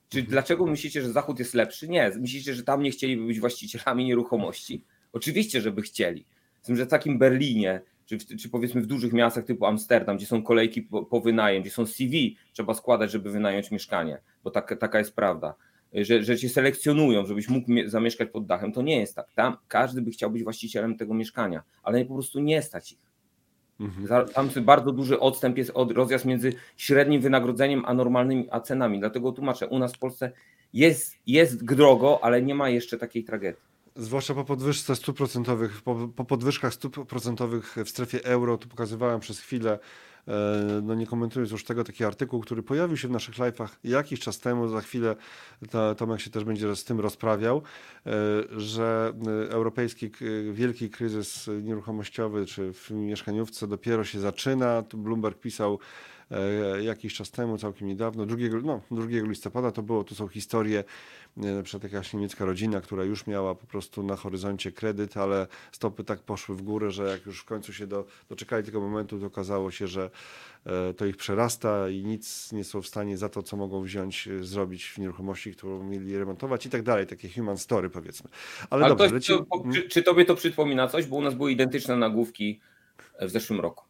Czy 0.10 0.18
mhm. 0.18 0.32
dlaczego 0.32 0.66
myślicie, 0.66 1.02
że 1.02 1.12
Zachód 1.12 1.40
jest 1.40 1.54
lepszy? 1.54 1.88
Nie. 1.88 2.12
Myślicie, 2.20 2.54
że 2.54 2.64
tam 2.64 2.84
nie 2.84 2.92
chcieliby 2.92 3.26
być 3.26 3.40
właścicielami 3.40 4.06
nieruchomości? 4.06 4.86
Oczywiście, 5.14 5.62
żeby 5.62 5.82
chcieli. 5.82 6.26
Z 6.62 6.66
tym, 6.66 6.76
że 6.76 6.86
w 6.86 6.90
takim 6.90 7.20
Berlinie 7.20 7.82
czy, 8.06 8.18
czy 8.38 8.50
powiedzmy 8.50 8.82
w 8.82 8.88
dużych 8.88 9.14
miastach 9.14 9.46
typu 9.46 9.66
Amsterdam, 9.66 10.18
gdzie 10.18 10.26
są 10.26 10.44
kolejki 10.44 10.82
po, 10.82 11.06
po 11.06 11.22
wynajem, 11.22 11.62
gdzie 11.62 11.72
są 11.72 11.86
CV, 11.86 12.38
trzeba 12.54 12.74
składać, 12.74 13.12
żeby 13.12 13.32
wynająć 13.32 13.72
mieszkanie, 13.72 14.22
bo 14.44 14.52
tak, 14.52 14.80
taka 14.80 15.00
jest 15.00 15.16
prawda. 15.16 15.56
Że, 15.94 16.24
że 16.24 16.38
cię 16.38 16.50
selekcjonują, 16.50 17.26
żebyś 17.26 17.50
mógł 17.50 17.68
zamieszkać 17.86 18.30
pod 18.30 18.46
dachem. 18.46 18.72
To 18.72 18.82
nie 18.82 19.00
jest 19.00 19.16
tak. 19.16 19.28
Tam 19.36 19.58
każdy 19.68 20.02
by 20.02 20.12
chciał 20.12 20.32
być 20.32 20.44
właścicielem 20.44 20.98
tego 20.98 21.14
mieszkania, 21.14 21.64
ale 21.84 22.06
po 22.06 22.14
prostu 22.14 22.40
nie 22.40 22.62
stać 22.62 22.92
ich. 22.92 23.00
Mhm. 23.80 24.28
Tam 24.34 24.50
bardzo 24.62 24.92
duży 24.92 25.20
odstęp 25.20 25.58
jest 25.58 25.72
od 25.74 25.92
rozjazd 25.92 26.26
między 26.26 26.54
średnim 26.78 27.22
wynagrodzeniem 27.22 27.86
a 27.86 27.94
normalnymi 27.94 28.48
a 28.52 28.60
cenami. 28.60 29.00
Dlatego 29.00 29.32
tłumaczę, 29.32 29.68
u 29.68 29.80
nas 29.80 29.94
w 29.94 30.00
Polsce 30.00 30.32
jest, 30.74 31.16
jest 31.28 31.66
drogo, 31.66 32.20
ale 32.24 32.42
nie 32.42 32.56
ma 32.56 32.70
jeszcze 32.70 32.98
takiej 32.98 33.24
tragedii. 33.24 33.71
Zwłaszcza 33.96 34.34
po 34.34 34.44
podwyżce 34.44 34.96
stóp 34.96 35.18
procentowych, 35.18 35.82
po, 35.82 36.10
po 36.16 36.26
podwyżkach 36.26 36.74
stóp 36.74 37.08
procentowych 37.08 37.76
w 37.86 37.90
strefie 37.90 38.26
euro, 38.26 38.58
tu 38.58 38.68
pokazywałem 38.68 39.20
przez 39.20 39.40
chwilę, 39.40 39.80
e, 40.28 40.32
no 40.84 40.96
nie 40.96 41.08
komentując 41.08 41.52
już 41.52 41.64
tego, 41.64 41.84
taki 41.84 42.04
artykuł, 42.06 42.42
który 42.42 42.64
pojawił 42.64 42.98
się 42.98 43.08
w 43.08 43.12
naszych 43.12 43.36
live'ach 43.36 43.68
jakiś 43.84 44.20
czas 44.20 44.40
temu, 44.40 44.68
za 44.68 44.82
chwilę 44.82 45.16
Tomek 45.98 46.22
się 46.22 46.30
też 46.30 46.44
będzie 46.44 46.76
z 46.76 46.84
tym 46.84 47.00
rozprawiał, 47.00 47.62
e, 48.06 48.12
że 48.60 49.14
e, 49.28 49.52
europejski 49.52 50.12
wielki 50.52 50.90
kryzys 50.90 51.50
nieruchomościowy 51.64 52.46
czy 52.46 52.74
w 52.74 52.92
mieszkaniówce 52.92 53.68
dopiero 53.68 54.04
się 54.04 54.20
zaczyna. 54.20 54.84
Bloomberg 54.94 55.40
pisał 55.40 55.80
jakiś 56.82 57.14
czas 57.14 57.32
temu, 57.32 57.58
całkiem 57.58 57.88
niedawno, 57.88 58.26
2, 58.26 58.38
no, 58.64 58.82
2 58.92 59.06
listopada 59.10 59.72
to 59.72 59.84
było, 59.84 60.04
tu 60.04 60.16
są 60.16 60.28
historie 60.28 60.84
na 61.38 61.64
przykład 61.64 61.94
jakaś 61.94 62.14
niemiecka 62.14 62.46
rodzina, 62.46 62.82
która 62.82 63.04
już 63.04 63.28
miała 63.28 63.56
po 63.56 63.68
prostu 63.68 64.04
na 64.04 64.16
horyzoncie 64.16 64.72
kredyt, 64.72 65.18
ale 65.18 65.48
stopy 65.72 66.04
tak 66.04 66.20
poszły 66.20 66.56
w 66.56 66.62
górę, 66.62 66.92
że 66.92 67.04
jak 67.04 67.26
już 67.26 67.40
w 67.42 67.46
końcu 67.46 67.74
się 67.74 67.88
do, 67.88 68.06
doczekali 68.30 68.64
tego 68.64 68.82
momentu, 68.82 69.20
to 69.20 69.26
okazało 69.26 69.72
się, 69.72 69.88
że 69.88 70.10
e, 70.66 70.94
to 70.94 71.06
ich 71.06 71.18
przerasta 71.18 71.90
i 71.90 72.04
nic 72.04 72.52
nie 72.52 72.64
są 72.64 72.82
w 72.82 72.88
stanie 72.88 73.18
za 73.18 73.30
to, 73.30 73.44
co 73.44 73.58
mogą 73.58 73.82
wziąć, 73.82 74.28
e, 74.28 74.44
zrobić 74.44 74.86
w 74.86 74.98
nieruchomości, 74.98 75.52
którą 75.52 75.84
mieli 75.84 76.18
remontować 76.18 76.66
i 76.66 76.70
tak 76.70 76.84
dalej. 76.84 77.08
Takie 77.08 77.30
human 77.30 77.58
story 77.58 77.90
powiedzmy. 77.90 78.30
Ale, 78.70 78.86
Ale 78.86 78.96
dobrze, 78.96 79.10
to, 79.10 79.14
leci... 79.14 79.34
to, 79.34 79.64
czy, 79.74 79.90
czy 79.90 80.04
tobie 80.04 80.26
to 80.26 80.36
przypomina 80.36 80.88
coś? 80.88 81.06
Bo 81.06 81.16
u 81.16 81.22
nas 81.22 81.36
były 81.36 81.52
identyczne 81.52 81.98
nagłówki 81.98 82.60
w 83.22 83.30
zeszłym 83.30 83.60
roku. 83.60 83.86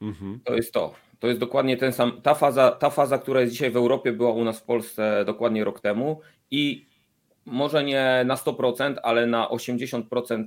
Mhm. 0.00 0.40
To 0.44 0.54
jest 0.54 0.72
to. 0.72 1.07
To 1.18 1.26
jest 1.26 1.40
dokładnie 1.40 1.76
ten 1.76 1.92
sam, 1.92 2.20
ta 2.22 2.34
faza, 2.34 2.70
ta 2.70 2.90
faza, 2.90 3.18
która 3.18 3.40
jest 3.40 3.52
dzisiaj 3.52 3.70
w 3.70 3.76
Europie, 3.76 4.12
była 4.12 4.32
u 4.32 4.44
nas 4.44 4.60
w 4.60 4.64
Polsce 4.64 5.24
dokładnie 5.26 5.64
rok 5.64 5.80
temu 5.80 6.20
i 6.50 6.88
może 7.46 7.84
nie 7.84 8.22
na 8.26 8.34
100%, 8.34 8.94
ale 9.02 9.26
na 9.26 9.48
80% 9.48 10.44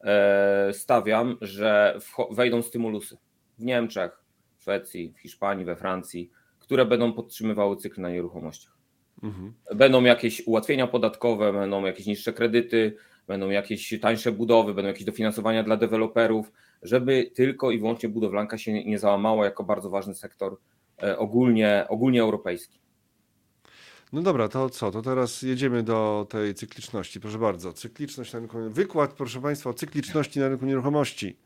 e, 0.00 0.72
stawiam, 0.72 1.36
że 1.40 1.98
wejdą 2.30 2.62
stymulusy 2.62 3.16
w 3.58 3.64
Niemczech, 3.64 4.24
w 4.56 4.62
Szwecji, 4.62 5.14
w 5.16 5.20
Hiszpanii, 5.20 5.64
we 5.64 5.76
Francji, 5.76 6.30
które 6.58 6.84
będą 6.86 7.12
podtrzymywały 7.12 7.76
cykl 7.76 8.00
na 8.00 8.10
nieruchomościach. 8.10 8.74
Mhm. 9.22 9.54
Będą 9.74 10.02
jakieś 10.04 10.46
ułatwienia 10.46 10.86
podatkowe, 10.86 11.52
będą 11.52 11.84
jakieś 11.84 12.06
niższe 12.06 12.32
kredyty, 12.32 12.96
będą 13.26 13.50
jakieś 13.50 14.00
tańsze 14.00 14.32
budowy, 14.32 14.74
będą 14.74 14.88
jakieś 14.88 15.04
dofinansowania 15.04 15.62
dla 15.62 15.76
deweloperów, 15.76 16.52
żeby 16.84 17.30
tylko 17.34 17.70
i 17.70 17.78
wyłącznie 17.78 18.08
budowlanka 18.08 18.58
się 18.58 18.84
nie 18.84 18.98
załamała 18.98 19.44
jako 19.44 19.64
bardzo 19.64 19.90
ważny 19.90 20.14
sektor 20.14 20.56
e, 21.02 21.18
ogólnie, 21.18 21.86
ogólnie 21.88 22.22
europejski. 22.22 22.78
No 24.12 24.22
dobra, 24.22 24.48
to 24.48 24.70
co? 24.70 24.90
To 24.90 25.02
teraz 25.02 25.42
jedziemy 25.42 25.82
do 25.82 26.26
tej 26.30 26.54
cykliczności. 26.54 27.20
Proszę 27.20 27.38
bardzo, 27.38 27.72
cykliczność 27.72 28.32
na 28.32 28.38
rynku. 28.38 28.58
Wykład, 28.70 29.12
proszę 29.12 29.40
Państwa, 29.40 29.70
o 29.70 29.74
cykliczności 29.74 30.40
na 30.40 30.48
rynku 30.48 30.66
nieruchomości. 30.66 31.36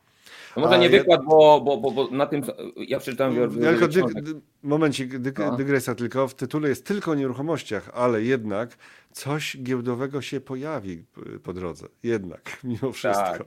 No 0.56 0.62
może 0.62 0.78
nie 0.78 0.90
wykład, 0.90 1.24
bo, 1.24 1.60
bo, 1.60 1.76
bo, 1.76 1.90
bo, 1.90 2.08
na 2.10 2.26
tym 2.26 2.42
ja 2.76 2.98
przeczytałem. 2.98 3.36
Ja 3.36 3.70
tylko 3.70 3.88
dy, 3.88 4.02
dy, 4.22 4.40
momencik, 4.62 5.18
dy, 5.18 5.32
dygresja 5.56 5.94
tylko. 5.94 6.28
W 6.28 6.34
tytule 6.34 6.68
jest 6.68 6.86
tylko 6.86 7.10
o 7.10 7.14
nieruchomościach, 7.14 7.90
ale 7.94 8.22
jednak 8.22 8.76
coś 9.12 9.56
giełdowego 9.62 10.22
się 10.22 10.40
pojawi 10.40 11.04
po 11.42 11.52
drodze. 11.52 11.86
Jednak, 12.02 12.58
mimo 12.64 12.92
wszystko. 12.92 13.38
Tak, 13.38 13.44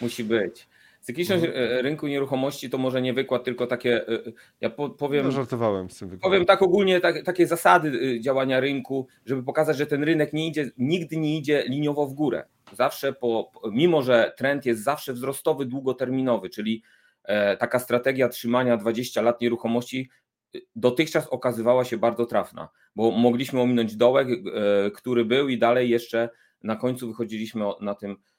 musi 0.00 0.24
być. 0.24 0.68
Cykliczność 1.08 1.44
mhm. 1.44 1.84
rynku 1.84 2.06
nieruchomości 2.06 2.70
to 2.70 2.78
może 2.78 3.02
nie 3.02 3.12
wykład, 3.12 3.44
tylko 3.44 3.66
takie, 3.66 4.08
e, 4.08 4.18
ja 4.60 4.70
powiem... 4.70 5.24
No, 5.24 5.30
żartowałem 5.30 5.90
z 5.90 5.98
tym 5.98 6.08
wykładem. 6.08 6.30
Powiem 6.30 6.46
tak 6.46 6.62
ogólnie, 6.62 7.00
tak, 7.00 7.24
takie 7.24 7.46
zasady 7.46 8.20
działania 8.20 8.60
rynku, 8.60 9.06
żeby 9.26 9.42
pokazać, 9.42 9.76
że 9.76 9.86
ten 9.86 10.04
rynek 10.04 10.32
nie 10.32 10.46
idzie, 10.46 10.70
nigdy 10.78 11.16
nie 11.16 11.38
idzie 11.38 11.64
liniowo 11.68 12.06
w 12.06 12.12
górę. 12.12 12.44
Zawsze, 12.72 13.12
po, 13.12 13.50
mimo 13.72 14.02
że 14.02 14.32
trend 14.36 14.66
jest 14.66 14.82
zawsze 14.82 15.12
wzrostowy, 15.12 15.66
długoterminowy, 15.66 16.50
czyli 16.50 16.82
taka 17.58 17.78
strategia 17.78 18.28
trzymania 18.28 18.76
20 18.76 19.22
lat 19.22 19.40
nieruchomości 19.40 20.10
dotychczas 20.76 21.26
okazywała 21.26 21.84
się 21.84 21.98
bardzo 21.98 22.26
trafna, 22.26 22.68
bo 22.96 23.10
mogliśmy 23.10 23.60
ominąć 23.60 23.96
dołek, 23.96 24.28
który 24.94 25.24
był 25.24 25.48
i 25.48 25.58
dalej 25.58 25.90
jeszcze 25.90 26.28
na 26.62 26.76
końcu 26.76 27.08
wychodziliśmy 27.08 27.64
na 27.80 27.94
tym 27.94 28.16
E, 28.16 28.16
e, 28.16 28.37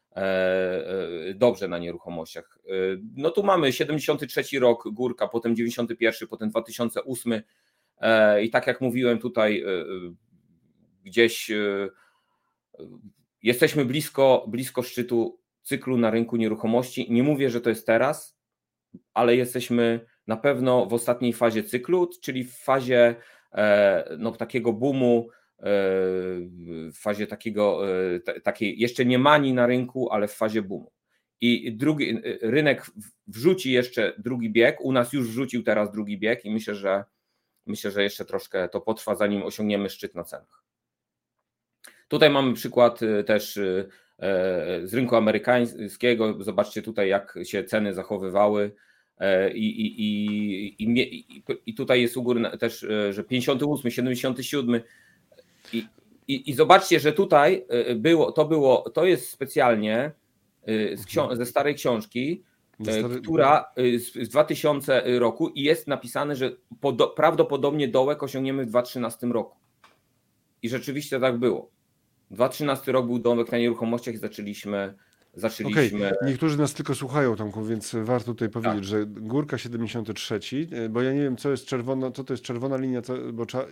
dobrze 1.35 1.67
na 1.67 1.77
nieruchomościach. 1.77 2.59
E, 2.67 2.71
no 3.15 3.31
tu 3.31 3.43
mamy 3.43 3.73
73 3.73 4.59
rok 4.59 4.83
górka, 4.91 5.27
potem 5.27 5.55
91, 5.55 6.27
potem 6.27 6.49
2008 6.49 7.41
i 8.41 8.49
tak 8.49 8.67
jak 8.67 8.81
mówiłem 8.81 9.19
tutaj 9.19 9.63
gdzieś 11.03 11.51
jesteśmy 13.43 13.85
blisko, 13.85 14.45
blisko 14.47 14.83
szczytu 14.83 15.39
cyklu 15.61 15.97
na 15.97 16.11
rynku 16.11 16.35
nieruchomości. 16.35 17.11
Nie 17.11 17.23
mówię, 17.23 17.49
że 17.49 17.61
to 17.61 17.69
jest 17.69 17.87
teraz, 17.87 18.39
ale 19.13 19.35
jesteśmy 19.35 20.05
na 20.27 20.37
pewno 20.37 20.85
w 20.85 20.93
ostatniej 20.93 21.33
fazie 21.33 21.63
cyklu, 21.63 22.09
czyli 22.21 22.43
w 22.43 22.57
fazie 22.57 23.15
no, 24.17 24.31
takiego 24.31 24.73
boomu 24.73 25.29
w 25.61 26.97
fazie 26.97 27.27
takiego, 27.27 27.81
e, 28.27 28.41
takiej 28.41 28.79
jeszcze 28.79 29.05
nie 29.05 29.19
mani 29.19 29.53
na 29.53 29.67
rynku, 29.67 30.11
ale 30.11 30.27
w 30.27 30.33
fazie 30.33 30.61
boomu. 30.61 30.91
i 31.41 31.73
drugi 31.73 32.21
rynek 32.41 32.85
wrzuci 33.27 33.71
jeszcze 33.71 34.13
drugi 34.17 34.49
bieg. 34.49 34.81
U 34.81 34.91
nas 34.91 35.13
już 35.13 35.27
wrzucił 35.27 35.63
teraz 35.63 35.91
drugi 35.91 36.17
bieg 36.17 36.45
i 36.45 36.51
myślę, 36.51 36.75
że 36.75 37.03
myślę, 37.65 37.91
że 37.91 38.03
jeszcze 38.03 38.25
troszkę 38.25 38.69
to 38.69 38.81
potrwa, 38.81 39.15
zanim 39.15 39.43
osiągniemy 39.43 39.89
szczyt 39.89 40.15
na 40.15 40.23
cenach. 40.23 40.63
Tutaj 42.07 42.29
mamy 42.29 42.53
przykład 42.53 42.99
też 43.25 43.59
z 44.83 44.93
rynku 44.93 45.15
amerykańskiego. 45.15 46.43
Zobaczcie 46.43 46.81
tutaj, 46.81 47.09
jak 47.09 47.39
się 47.43 47.63
ceny 47.63 47.93
zachowywały. 47.93 48.71
I, 49.53 49.67
i, 49.67 50.01
i, 50.03 50.83
i, 50.83 51.43
i 51.65 51.73
tutaj 51.73 52.01
jest 52.01 52.17
u 52.17 52.23
góry 52.23 52.57
też, 52.59 52.85
że 53.09 53.23
58, 53.23 53.91
77. 53.91 54.81
I, 55.73 55.87
i, 56.27 56.49
i 56.49 56.53
zobaczcie, 56.53 56.99
że 56.99 57.13
tutaj 57.13 57.65
było, 57.95 58.31
to 58.31 58.45
było, 58.45 58.89
to 58.89 59.05
jest 59.05 59.29
specjalnie 59.29 60.11
mhm. 60.67 61.37
ze 61.37 61.45
starej 61.45 61.75
książki, 61.75 62.43
stary... 62.83 63.21
która 63.21 63.65
z 63.97 64.29
2000 64.29 65.19
roku 65.19 65.49
i 65.49 65.63
jest 65.63 65.87
napisane, 65.87 66.35
że 66.35 66.51
prawdopodobnie 67.15 67.87
dołek 67.87 68.23
osiągniemy 68.23 68.65
w 68.65 68.69
2013 68.69 69.27
roku. 69.27 69.57
I 70.61 70.69
rzeczywiście 70.69 71.19
tak 71.19 71.37
było. 71.37 71.71
2013 72.31 72.91
rok 72.91 73.05
był 73.05 73.19
domek 73.19 73.51
na 73.51 73.57
nieruchomościach 73.57 74.13
i 74.13 74.17
zaczęliśmy 74.17 74.93
zaczęliśmy. 75.33 76.07
Okay. 76.07 76.29
Niektórzy 76.29 76.57
nas 76.57 76.73
tylko 76.73 76.95
słuchają, 76.95 77.35
Tomku, 77.35 77.63
więc 77.63 77.95
warto 78.03 78.25
tutaj 78.25 78.49
powiedzieć, 78.49 78.75
tak. 78.75 78.83
że 78.83 79.05
Górka 79.05 79.57
73, 79.57 80.39
e, 80.71 80.89
bo 80.89 81.01
ja 81.01 81.13
nie 81.13 81.21
wiem, 81.21 81.37
co 81.37 81.51
jest 81.51 81.65
czerwona, 81.65 82.11
co 82.11 82.23
to 82.23 82.33
jest 82.33 82.43
czerwona 82.43 82.77
linia, 82.77 83.01
co, 83.01 83.13
bo 83.33 83.45
cza... 83.45 83.65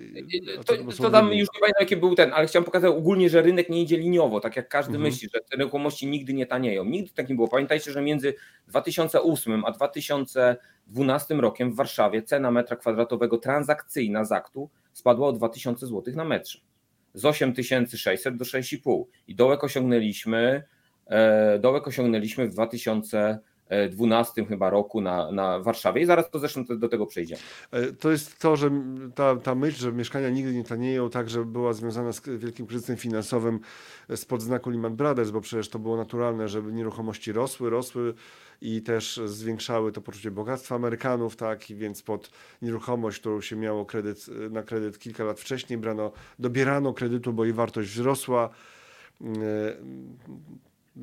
to, 0.65 0.73
to 0.97 1.09
tam 1.09 1.33
już 1.33 1.47
nie 1.53 1.59
pamiętam, 1.59 1.79
jaki 1.79 1.97
był 1.97 2.15
ten, 2.15 2.33
ale 2.33 2.47
chciałem 2.47 2.65
pokazać 2.65 2.91
ogólnie, 2.91 3.29
że 3.29 3.41
rynek 3.41 3.69
nie 3.69 3.81
idzie 3.81 3.97
liniowo, 3.97 4.39
tak 4.39 4.55
jak 4.55 4.69
każdy 4.69 4.95
mhm. 4.95 5.03
myśli, 5.11 5.29
że 5.33 5.39
te 5.39 5.57
nieruchomości 5.57 6.07
nigdy 6.07 6.33
nie 6.33 6.45
tanieją. 6.45 6.85
Nigdy 6.85 7.11
tak 7.13 7.29
nie 7.29 7.35
było. 7.35 7.47
Pamiętajcie, 7.47 7.91
że 7.91 8.01
między 8.01 8.33
2008 8.67 9.65
a 9.65 9.71
2012 9.71 11.35
rokiem 11.35 11.71
w 11.71 11.75
Warszawie 11.75 12.23
cena 12.23 12.51
metra 12.51 12.75
kwadratowego 12.75 13.37
transakcyjna 13.37 14.25
z 14.25 14.31
aktu 14.31 14.69
spadła 14.93 15.27
o 15.27 15.33
2000 15.33 15.87
zł 15.87 16.13
na 16.15 16.25
metrze. 16.25 16.59
Z 17.13 17.25
8600 17.25 18.37
do 18.37 18.45
6,5 18.45 19.03
i 19.27 19.35
dołek 19.35 19.63
osiągnęliśmy 19.63 20.37
E, 20.51 20.63
dołek 21.59 21.87
osiągnęliśmy 21.87 22.47
w 22.47 22.49
2012 22.49 24.45
chyba 24.45 24.69
roku 24.69 25.01
na, 25.01 25.31
na 25.31 25.59
Warszawie 25.59 26.01
i 26.01 26.05
zaraz 26.05 26.29
to 26.29 26.39
zresztą 26.39 26.65
do 26.65 26.89
tego 26.89 27.05
przejdziemy. 27.05 27.41
E, 27.71 27.93
to 27.93 28.11
jest 28.11 28.39
to, 28.39 28.55
że 28.55 28.71
ta, 29.15 29.35
ta 29.35 29.55
myśl, 29.55 29.79
że 29.79 29.91
mieszkania 29.91 30.29
nigdy 30.29 30.53
nie 30.53 30.63
tanieją, 30.63 31.09
także 31.09 31.45
była 31.45 31.73
związana 31.73 32.11
z 32.11 32.21
wielkim 32.37 32.67
kryzysem 32.67 32.97
finansowym 32.97 33.59
spod 34.15 34.41
znaku 34.41 34.69
Lehman 34.69 34.95
Brothers, 34.95 35.31
bo 35.31 35.41
przecież 35.41 35.69
to 35.69 35.79
było 35.79 35.97
naturalne, 35.97 36.47
żeby 36.47 36.73
nieruchomości 36.73 37.31
rosły, 37.31 37.69
rosły 37.69 38.13
i 38.61 38.81
też 38.81 39.21
zwiększały 39.25 39.91
to 39.91 40.01
poczucie 40.01 40.31
bogactwa 40.31 40.75
Amerykanów, 40.75 41.35
tak, 41.35 41.69
i 41.69 41.75
więc 41.75 42.01
pod 42.01 42.29
nieruchomość, 42.61 43.19
którą 43.19 43.41
się 43.41 43.55
miało 43.55 43.85
kredyt, 43.85 44.25
na 44.51 44.63
kredyt 44.63 44.99
kilka 44.99 45.23
lat 45.23 45.39
wcześniej, 45.39 45.79
brano, 45.79 46.11
dobierano 46.39 46.93
kredytu, 46.93 47.33
bo 47.33 47.43
jej 47.45 47.53
wartość 47.53 47.89
wzrosła 47.89 48.49
e, 49.21 49.27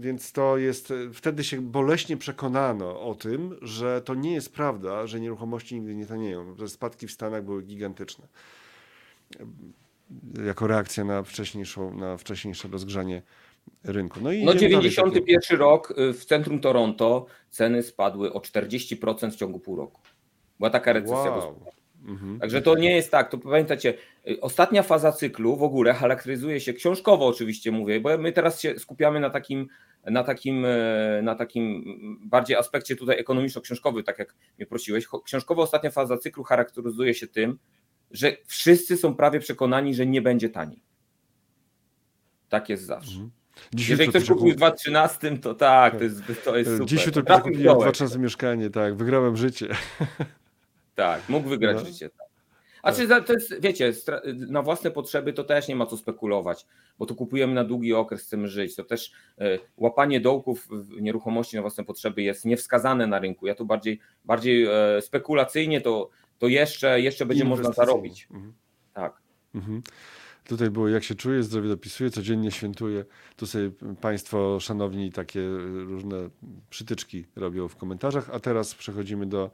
więc 0.01 0.33
to 0.33 0.59
jest, 0.59 0.93
wtedy 1.13 1.45
się 1.45 1.61
boleśnie 1.61 2.17
przekonano 2.17 3.01
o 3.01 3.15
tym, 3.15 3.59
że 3.63 4.03
to 4.03 4.15
nie 4.15 4.33
jest 4.33 4.53
prawda, 4.53 5.07
że 5.07 5.21
nieruchomości 5.21 5.75
nigdy 5.75 5.95
nie 5.95 6.07
tanieją, 6.07 6.57
że 6.57 6.69
spadki 6.69 7.07
w 7.07 7.13
Stanach 7.13 7.45
były 7.45 7.63
gigantyczne. 7.63 8.29
Jako 10.47 10.67
reakcja 10.67 11.05
na, 11.05 11.23
wcześniejszą, 11.23 11.95
na 11.95 12.17
wcześniejsze 12.17 12.69
rozgrzanie 12.69 13.23
rynku. 13.85 14.21
No, 14.23 14.33
i 14.33 14.45
no 14.45 14.55
91 14.55 15.59
rok 15.59 15.95
y, 15.99 16.13
w 16.13 16.25
centrum 16.25 16.61
Toronto 16.61 17.27
ceny 17.51 17.83
spadły 17.83 18.33
o 18.33 18.39
40% 18.39 19.31
w 19.31 19.37
ciągu 19.37 19.61
pół 19.61 19.77
roku. 19.77 20.01
Była 20.59 20.71
taka 20.71 20.93
recesja 20.93 21.31
wow. 21.31 21.61
Mhm. 22.05 22.41
Także 22.41 22.63
to 22.63 22.79
nie 22.79 22.97
jest 22.97 23.11
tak, 23.11 23.31
to 23.31 23.39
pamiętacie, 23.39 23.95
ostatnia 24.41 24.83
faza 24.83 25.13
cyklu 25.13 25.57
w 25.57 25.63
ogóle 25.63 25.95
charakteryzuje 25.95 26.61
się 26.61 26.73
książkowo 26.73 27.27
oczywiście 27.27 27.73
mówię, 27.73 28.01
bo 28.01 28.19
my 28.19 28.33
teraz 28.33 28.61
się 28.61 28.79
skupiamy 28.79 29.21
na 29.21 29.31
takim 29.31 29.69
na 30.11 30.25
takim, 30.25 30.65
e, 30.65 31.23
na 31.23 31.35
takim 31.35 31.85
bardziej 32.25 32.57
aspekcie 32.57 32.97
tutaj 32.97 33.19
ekonomiczno-książkowy, 33.19 34.03
tak 34.03 34.19
jak 34.19 34.35
mnie 34.59 34.67
prosiłeś. 34.67 35.07
Książkowo 35.25 35.63
ostatnia 35.63 35.91
faza 35.91 36.19
cyklu 36.19 36.45
charakteryzuje 36.45 37.15
się 37.15 37.27
tym, 37.27 37.59
że 38.11 38.37
wszyscy 38.47 38.97
są 38.97 39.15
prawie 39.15 39.41
przekonani, 39.41 39.95
że 39.95 40.07
nie 40.07 40.23
będzie 40.23 40.49
taniej. 40.49 40.83
Tak 42.49 42.69
jest 42.69 42.85
zawsze. 42.85 43.13
Mhm. 43.13 43.31
Dziś 43.75 43.89
Jeżeli 43.89 44.11
ktoś 44.11 44.29
kupił 44.29 44.53
w 44.53 44.57
2013, 44.57 45.39
to 45.39 45.55
tak, 45.55 45.99
to 45.99 46.05
jest, 46.05 46.23
to 46.45 46.57
jest 46.57 46.71
super. 46.71 46.87
Dziś 46.87 47.07
jutro 47.07 47.41
kupiłem 47.41 47.79
2000 47.79 48.19
mieszkanie, 48.19 48.71
tak, 48.71 48.97
wygrałem 48.97 49.37
życie. 49.37 49.69
Tak, 50.95 51.29
mógł 51.29 51.49
wygrać 51.49 51.77
no. 51.77 51.85
życie. 51.85 52.11
Tak. 52.11 52.25
A 52.85 52.93
czy 52.93 53.09
to 53.09 53.33
jest, 53.33 53.61
wiecie, 53.61 53.93
na 54.49 54.63
własne 54.63 54.91
potrzeby 54.91 55.33
to 55.33 55.45
też 55.45 55.69
nie 55.69 55.77
ma 55.77 55.87
co 55.87 55.97
spekulować, 55.97 56.67
bo 56.99 57.07
to 57.07 57.15
kupujemy 57.15 57.55
na 57.55 57.65
długi 57.65 57.95
okres, 57.95 58.23
chcemy 58.23 58.49
żyć. 58.49 58.77
To 58.77 58.85
też 58.85 59.13
e, 59.39 59.59
łapanie 59.77 60.21
dołków 60.21 60.69
w 60.71 61.01
nieruchomości 61.01 61.57
na 61.57 61.63
własne 61.63 61.85
potrzeby 61.85 62.23
jest 62.23 62.45
niewskazane 62.45 63.07
na 63.07 63.19
rynku. 63.19 63.47
Ja 63.47 63.55
tu 63.55 63.67
bardziej, 63.67 64.01
bardziej 64.25 64.67
e, 64.67 65.03
spekulacyjnie 65.03 65.81
to, 65.81 66.11
to 66.39 66.49
jeszcze, 66.49 67.01
jeszcze 67.01 67.27
będzie 67.27 67.45
można 67.45 67.73
zarobić. 67.73 68.29
Mhm. 68.31 68.53
Tak. 68.95 69.23
Mhm. 69.55 69.83
Tutaj 70.45 70.71
było, 70.71 70.89
jak 70.89 71.05
się 71.05 71.15
czuje, 71.15 71.43
zdrowie 71.43 71.69
dopisuje, 71.69 72.11
codziennie 72.11 72.51
świętuje. 72.51 73.05
Tu 73.37 73.47
sobie 73.47 73.71
Państwo, 74.01 74.61
szanowni, 74.61 75.13
takie 75.13 75.41
różne 75.87 76.17
przytyczki 76.71 77.27
robią 77.37 77.69
w 77.69 77.77
komentarzach. 77.77 78.31
A 78.33 78.41
teraz 78.41 78.75
przechodzimy 78.75 79.27
do 79.27 79.51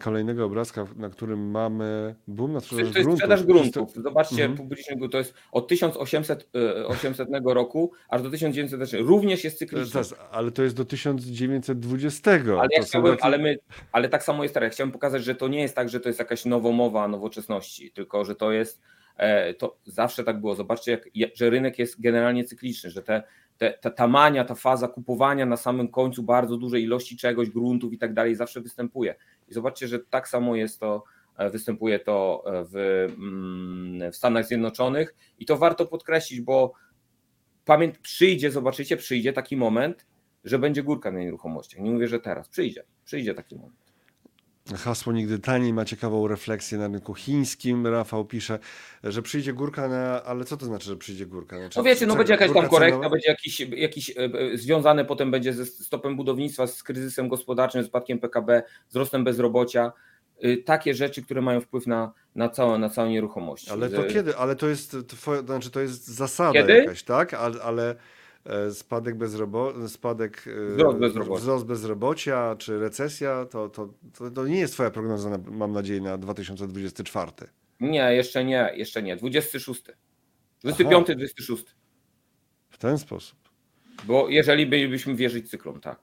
kolejnego 0.00 0.44
obrazka, 0.44 0.86
na 0.96 1.10
którym 1.10 1.50
mamy 1.50 2.14
boom 2.26 2.52
na 2.52 2.60
sprzedaż 2.60 2.92
gruntów. 2.92 3.04
To 3.04 3.10
jest 3.10 3.18
sprzedaż 3.18 3.44
gruntów. 3.44 3.94
Zobaczcie, 3.94 4.42
mhm. 4.42 4.56
publicznie 4.56 5.08
to 5.08 5.18
jest 5.18 5.34
od 5.52 5.68
1800 5.68 6.48
800 6.86 7.28
y, 7.28 7.32
roku 7.44 7.92
aż 8.08 8.22
do 8.22 8.30
1900, 8.30 9.00
również 9.00 9.44
jest 9.44 9.58
cykliczny. 9.58 10.00
ale 10.30 10.50
to 10.50 10.62
jest 10.62 10.76
do 10.76 10.84
1920. 10.84 12.30
Ale, 12.30 12.68
ja 12.76 12.82
chciałbym, 12.82 13.16
ale, 13.20 13.38
my, 13.38 13.58
ale 13.92 14.08
tak 14.08 14.24
samo 14.24 14.42
jest 14.42 14.54
teraz. 14.54 14.66
Ja 14.66 14.70
chciałem 14.70 14.92
pokazać, 14.92 15.24
że 15.24 15.34
to 15.34 15.48
nie 15.48 15.60
jest 15.60 15.74
tak, 15.74 15.88
że 15.88 16.00
to 16.00 16.08
jest 16.08 16.18
jakaś 16.18 16.44
nowomowa 16.44 17.08
nowoczesności, 17.08 17.92
tylko 17.92 18.24
że 18.24 18.34
to 18.34 18.52
jest 18.52 18.80
e, 19.16 19.54
to 19.54 19.76
zawsze 19.84 20.24
tak 20.24 20.40
było. 20.40 20.54
Zobaczcie, 20.54 21.00
jak, 21.14 21.36
że 21.36 21.50
rynek 21.50 21.78
jest 21.78 22.00
generalnie 22.00 22.44
cykliczny, 22.44 22.90
że 22.90 23.02
te 23.02 23.22
te, 23.58 23.78
ta, 23.80 23.90
ta 23.90 24.08
mania, 24.08 24.44
ta 24.44 24.54
faza 24.54 24.88
kupowania 24.88 25.46
na 25.46 25.56
samym 25.56 25.88
końcu 25.88 26.22
bardzo 26.22 26.56
dużej 26.56 26.82
ilości 26.82 27.16
czegoś, 27.16 27.50
gruntów 27.50 27.92
i 27.92 27.98
tak 27.98 28.14
dalej 28.14 28.34
zawsze 28.34 28.60
występuje. 28.60 29.14
I 29.48 29.54
zobaczcie, 29.54 29.88
że 29.88 29.98
tak 29.98 30.28
samo 30.28 30.56
jest 30.56 30.80
to, 30.80 31.04
e, 31.36 31.50
występuje 31.50 31.98
to 31.98 32.44
e, 32.46 32.64
w, 32.64 32.76
mm, 33.18 34.12
w 34.12 34.16
Stanach 34.16 34.46
Zjednoczonych 34.46 35.14
i 35.38 35.46
to 35.46 35.56
warto 35.56 35.86
podkreślić, 35.86 36.40
bo 36.40 36.72
pamięt, 37.64 37.98
przyjdzie, 37.98 38.50
zobaczycie, 38.50 38.96
przyjdzie 38.96 39.32
taki 39.32 39.56
moment, 39.56 40.06
że 40.44 40.58
będzie 40.58 40.82
górka 40.82 41.10
na 41.10 41.18
nieruchomościach. 41.18 41.80
Nie 41.80 41.90
mówię, 41.90 42.08
że 42.08 42.20
teraz, 42.20 42.48
przyjdzie, 42.48 42.84
przyjdzie 43.04 43.34
taki 43.34 43.56
moment. 43.56 43.87
Hasło 44.76 45.12
nigdy 45.12 45.38
taniej 45.38 45.72
ma 45.72 45.84
ciekawą 45.84 46.28
refleksję 46.28 46.78
na 46.78 46.88
rynku 46.88 47.14
chińskim. 47.14 47.86
Rafał 47.86 48.24
pisze, 48.24 48.58
że 49.04 49.22
przyjdzie 49.22 49.52
górka 49.52 49.88
na. 49.88 50.22
Ale 50.24 50.44
co 50.44 50.56
to 50.56 50.66
znaczy, 50.66 50.86
że 50.86 50.96
przyjdzie 50.96 51.26
górka? 51.26 51.58
Znaczy, 51.58 51.78
no 51.78 51.84
wiecie, 51.84 52.06
no 52.06 52.16
będzie 52.16 52.32
jakaś 52.32 52.52
tam 52.52 52.68
korekta, 52.68 52.96
cenowa? 52.96 53.10
będzie 53.10 53.28
jakiś, 53.28 53.60
jakiś 53.60 54.10
e, 54.10 54.14
e, 54.14 54.58
związane 54.58 55.04
potem 55.04 55.30
będzie 55.30 55.52
ze 55.52 55.66
stopem 55.66 56.16
budownictwa, 56.16 56.66
z 56.66 56.82
kryzysem 56.82 57.28
gospodarczym, 57.28 57.84
spadkiem 57.84 58.18
PKB, 58.18 58.62
wzrostem 58.88 59.24
bezrobocia. 59.24 59.92
Y, 60.44 60.56
takie 60.56 60.94
rzeczy, 60.94 61.22
które 61.22 61.42
mają 61.42 61.60
wpływ 61.60 61.86
na, 61.86 62.12
na, 62.34 62.48
całe, 62.48 62.78
na 62.78 62.88
całą 62.88 63.10
nieruchomość. 63.10 63.68
Ale 63.68 63.90
to 63.90 64.04
kiedy? 64.04 64.36
Ale 64.36 64.56
to 64.56 64.68
jest, 64.68 64.96
to, 65.24 65.42
znaczy 65.42 65.70
to 65.70 65.80
jest 65.80 66.06
zasada 66.06 66.52
kiedy? 66.52 66.72
jakaś, 66.72 67.02
tak? 67.02 67.34
ale, 67.34 67.62
ale 67.62 67.94
spadek, 68.72 69.14
bezrobo 69.14 69.88
spadek 69.88 70.44
e, 70.46 70.74
wzrost 70.74 70.98
bezrobocia. 70.98 71.40
wzrost 71.40 71.66
bezrobocia 71.66 72.56
czy 72.58 72.78
recesja, 72.78 73.46
to, 73.46 73.68
to, 73.68 73.94
to, 74.18 74.30
to, 74.30 74.46
nie 74.46 74.58
jest 74.58 74.74
twoja 74.74 74.90
prognoza, 74.90 75.30
na, 75.30 75.38
mam 75.50 75.72
nadzieję, 75.72 76.00
na 76.00 76.18
2024. 76.18 77.32
Nie, 77.80 78.14
jeszcze 78.14 78.44
nie, 78.44 78.72
jeszcze 78.74 79.02
nie. 79.02 79.16
26. 79.16 79.82
25, 80.60 80.92
Aha. 80.92 81.14
26. 81.14 81.64
W 82.70 82.78
ten 82.78 82.98
sposób. 82.98 83.38
Bo 84.04 84.28
jeżeli 84.28 84.66
bylibyśmy 84.66 85.14
wierzyć 85.14 85.50
cyklom, 85.50 85.80
tak. 85.80 85.98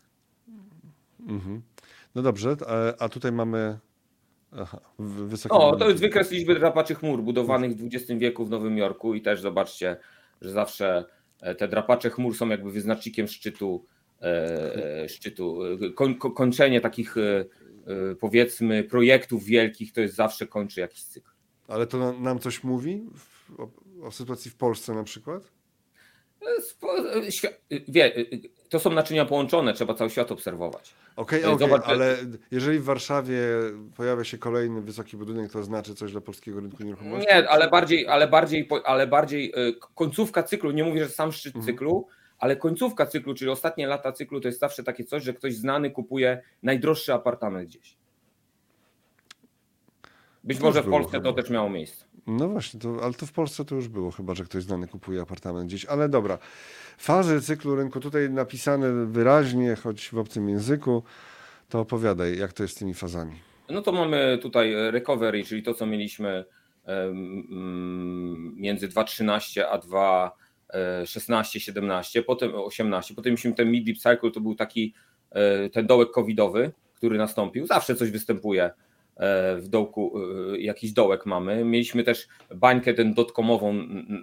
Mhm. 1.27 1.61
No 2.15 2.21
dobrze, 2.21 2.55
a, 2.67 3.03
a 3.03 3.09
tutaj 3.09 3.31
mamy 3.31 3.79
Aha. 4.57 4.79
O, 5.49 5.75
to 5.75 5.89
jest 5.89 6.01
wykres 6.01 6.31
liczby 6.31 6.55
drapaczy 6.55 6.95
chmur 6.95 7.23
budowanych 7.23 7.75
w 7.75 7.85
XX 7.85 8.11
wieku 8.17 8.45
w 8.45 8.49
Nowym 8.49 8.77
Jorku 8.77 9.13
i 9.13 9.21
też 9.21 9.41
zobaczcie, 9.41 9.97
że 10.41 10.51
zawsze 10.51 10.97
E, 10.97 11.05
te 11.57 11.67
drapacze 11.67 12.09
chmur 12.09 12.37
są 12.37 12.49
jakby 12.49 12.71
wyznacznikiem 12.71 13.27
szczytu, 13.27 13.85
e, 14.21 15.03
e, 15.03 15.09
szczytu. 15.09 15.59
Koń, 15.95 16.15
kończenie 16.15 16.81
takich 16.81 17.15
powiedzmy 18.19 18.83
projektów 18.83 19.45
wielkich 19.45 19.93
to 19.93 20.01
jest 20.01 20.15
zawsze 20.15 20.47
kończy 20.47 20.79
jakiś 20.79 21.03
cykl. 21.03 21.29
Ale 21.67 21.87
to 21.87 22.13
nam 22.13 22.39
coś 22.39 22.63
mówi 22.63 23.03
o, 23.57 23.69
o 24.07 24.11
sytuacji 24.11 24.51
w 24.51 24.55
Polsce 24.55 24.93
na 24.93 25.03
przykład? 25.03 25.51
Wie, 27.87 28.25
to 28.69 28.79
są 28.79 28.91
naczynia 28.91 29.25
połączone, 29.25 29.73
trzeba 29.73 29.93
cały 29.93 30.09
świat 30.09 30.31
obserwować. 30.31 30.93
Okej, 31.15 31.45
okay, 31.45 31.73
okay, 31.73 31.85
ale 31.85 32.17
jeżeli 32.51 32.79
w 32.79 32.83
Warszawie 32.83 33.39
pojawia 33.95 34.23
się 34.23 34.37
kolejny 34.37 34.81
wysoki 34.81 35.17
budynek, 35.17 35.51
to 35.51 35.63
znaczy 35.63 35.95
coś 35.95 36.11
dla 36.11 36.21
polskiego 36.21 36.59
rynku 36.59 36.83
nieruchomości? 36.83 37.27
Nie, 37.27 37.49
ale 37.49 37.69
bardziej, 37.69 38.07
ale 38.07 38.27
bardziej, 38.27 38.69
ale 38.85 39.07
bardziej 39.07 39.53
końcówka 39.95 40.43
cyklu, 40.43 40.71
nie 40.71 40.83
mówię, 40.83 41.03
że 41.03 41.09
sam 41.09 41.31
szczyt 41.31 41.55
mhm. 41.55 41.65
cyklu, 41.65 42.07
ale 42.39 42.55
końcówka 42.55 43.05
cyklu, 43.05 43.33
czyli 43.33 43.51
ostatnie 43.51 43.87
lata 43.87 44.11
cyklu, 44.11 44.41
to 44.41 44.47
jest 44.47 44.59
zawsze 44.59 44.83
takie 44.83 45.03
coś, 45.03 45.23
że 45.23 45.33
ktoś 45.33 45.55
znany 45.55 45.91
kupuje 45.91 46.41
najdroższy 46.63 47.13
apartament 47.13 47.69
gdzieś. 47.69 47.97
Być 50.43 50.57
to 50.57 50.63
może 50.63 50.83
w 50.83 50.89
Polsce 50.89 51.21
to 51.21 51.33
też 51.33 51.49
miało 51.49 51.69
miejsce. 51.69 52.05
No 52.27 52.49
właśnie, 52.49 52.79
to, 52.79 53.03
ale 53.03 53.13
to 53.13 53.25
w 53.25 53.31
Polsce 53.31 53.65
to 53.65 53.75
już 53.75 53.87
było, 53.87 54.11
chyba 54.11 54.35
że 54.35 54.43
ktoś 54.43 54.63
znany 54.63 54.87
kupuje 54.87 55.21
apartament 55.21 55.67
gdzieś. 55.67 55.85
Ale 55.85 56.09
dobra, 56.09 56.37
fazy 56.97 57.41
cyklu 57.41 57.75
rynku 57.75 57.99
tutaj 57.99 58.29
napisane 58.29 59.05
wyraźnie, 59.05 59.75
choć 59.75 60.09
w 60.09 60.17
obcym 60.17 60.49
języku, 60.49 61.03
to 61.69 61.79
opowiadaj, 61.79 62.37
jak 62.37 62.53
to 62.53 62.63
jest 62.63 62.75
z 62.75 62.79
tymi 62.79 62.93
fazami. 62.93 63.35
No 63.69 63.81
to 63.81 63.91
mamy 63.91 64.39
tutaj 64.41 64.73
recovery, 64.91 65.43
czyli 65.43 65.63
to, 65.63 65.73
co 65.73 65.85
mieliśmy 65.85 66.45
między 68.55 68.87
2.13 68.87 69.61
a 69.61 69.77
2.16, 69.77 71.59
17, 71.59 72.23
potem 72.23 72.55
18, 72.55 73.13
potem 73.15 73.31
mieliśmy 73.31 73.53
ten 73.53 73.71
mid-deep 73.71 73.97
cycle, 73.97 74.31
to 74.31 74.41
był 74.41 74.55
taki 74.55 74.93
e, 75.31 75.69
ten 75.69 75.87
dołek 75.87 76.11
covidowy, 76.11 76.71
który 76.95 77.17
nastąpił. 77.17 77.65
Zawsze 77.65 77.95
coś 77.95 78.11
występuje 78.11 78.71
w 79.57 79.65
dołku 79.67 80.13
e, 80.53 80.57
jakiś 80.57 80.93
dołek 80.93 81.25
mamy. 81.25 81.65
Mieliśmy 81.65 82.03
też 82.03 82.27
bańkę 82.55 82.93
ten 82.93 83.13
dotkomową 83.13 83.73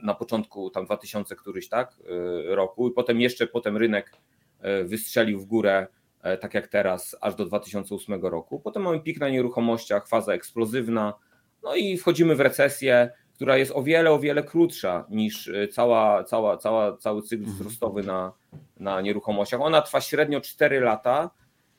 na 0.02 0.14
początku 0.14 0.70
tam 0.70 0.84
2000 0.84 1.36
któryś 1.36 1.68
tak 1.68 1.96
e, 2.50 2.54
roku 2.54 2.88
i 2.88 2.92
potem 2.92 3.20
jeszcze 3.20 3.46
potem 3.46 3.76
rynek 3.76 4.12
wystrzelił 4.84 5.40
w 5.40 5.44
górę 5.44 5.86
tak 6.40 6.54
jak 6.54 6.68
teraz 6.68 7.16
aż 7.20 7.34
do 7.34 7.44
2008 7.44 8.22
roku. 8.22 8.60
Potem 8.60 8.82
mamy 8.82 9.00
pik 9.00 9.20
na 9.20 9.28
nieruchomościach, 9.28 10.08
faza 10.08 10.32
eksplozywna, 10.32 11.14
no 11.62 11.74
i 11.74 11.98
wchodzimy 11.98 12.36
w 12.36 12.40
recesję, 12.40 13.10
która 13.34 13.56
jest 13.56 13.72
o 13.74 13.82
wiele, 13.82 14.10
o 14.10 14.18
wiele 14.18 14.42
krótsza 14.42 15.06
niż 15.10 15.50
cała, 15.72 16.24
cała, 16.24 16.56
cała, 16.56 16.96
cały 16.96 17.22
cykl 17.22 17.42
mhm. 17.42 17.58
wzrostowy 17.58 18.02
na, 18.02 18.32
na 18.80 19.00
nieruchomościach. 19.00 19.60
Ona 19.60 19.82
trwa 19.82 20.00
średnio 20.00 20.40
4 20.40 20.80
lata, 20.80 21.30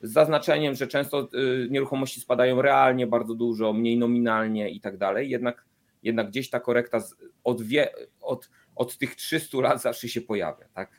z 0.04 0.12
zaznaczeniem, 0.12 0.76
że 0.76 0.88
często 0.88 1.30
y, 1.34 1.68
nieruchomości 1.70 2.22
spadają 2.22 2.62
realnie 2.62 3.08
bardzo 3.08 3.36
dużo, 3.36 3.74
mniej 3.74 3.98
nominalnie 3.98 4.70
i 4.70 4.82
tak 4.82 4.98
dalej, 4.98 5.30
jednak, 5.30 5.66
jednak 6.04 6.28
gdzieś 6.28 6.50
ta 6.50 6.60
korekta 6.60 7.02
od, 7.44 7.62
wie, 7.62 7.90
od, 8.22 8.50
od 8.76 8.98
tych 8.98 9.16
300 9.16 9.58
lat 9.58 9.82
zawsze 9.82 10.08
się 10.08 10.22
pojawia. 10.22 10.66
Tak? 10.74 10.92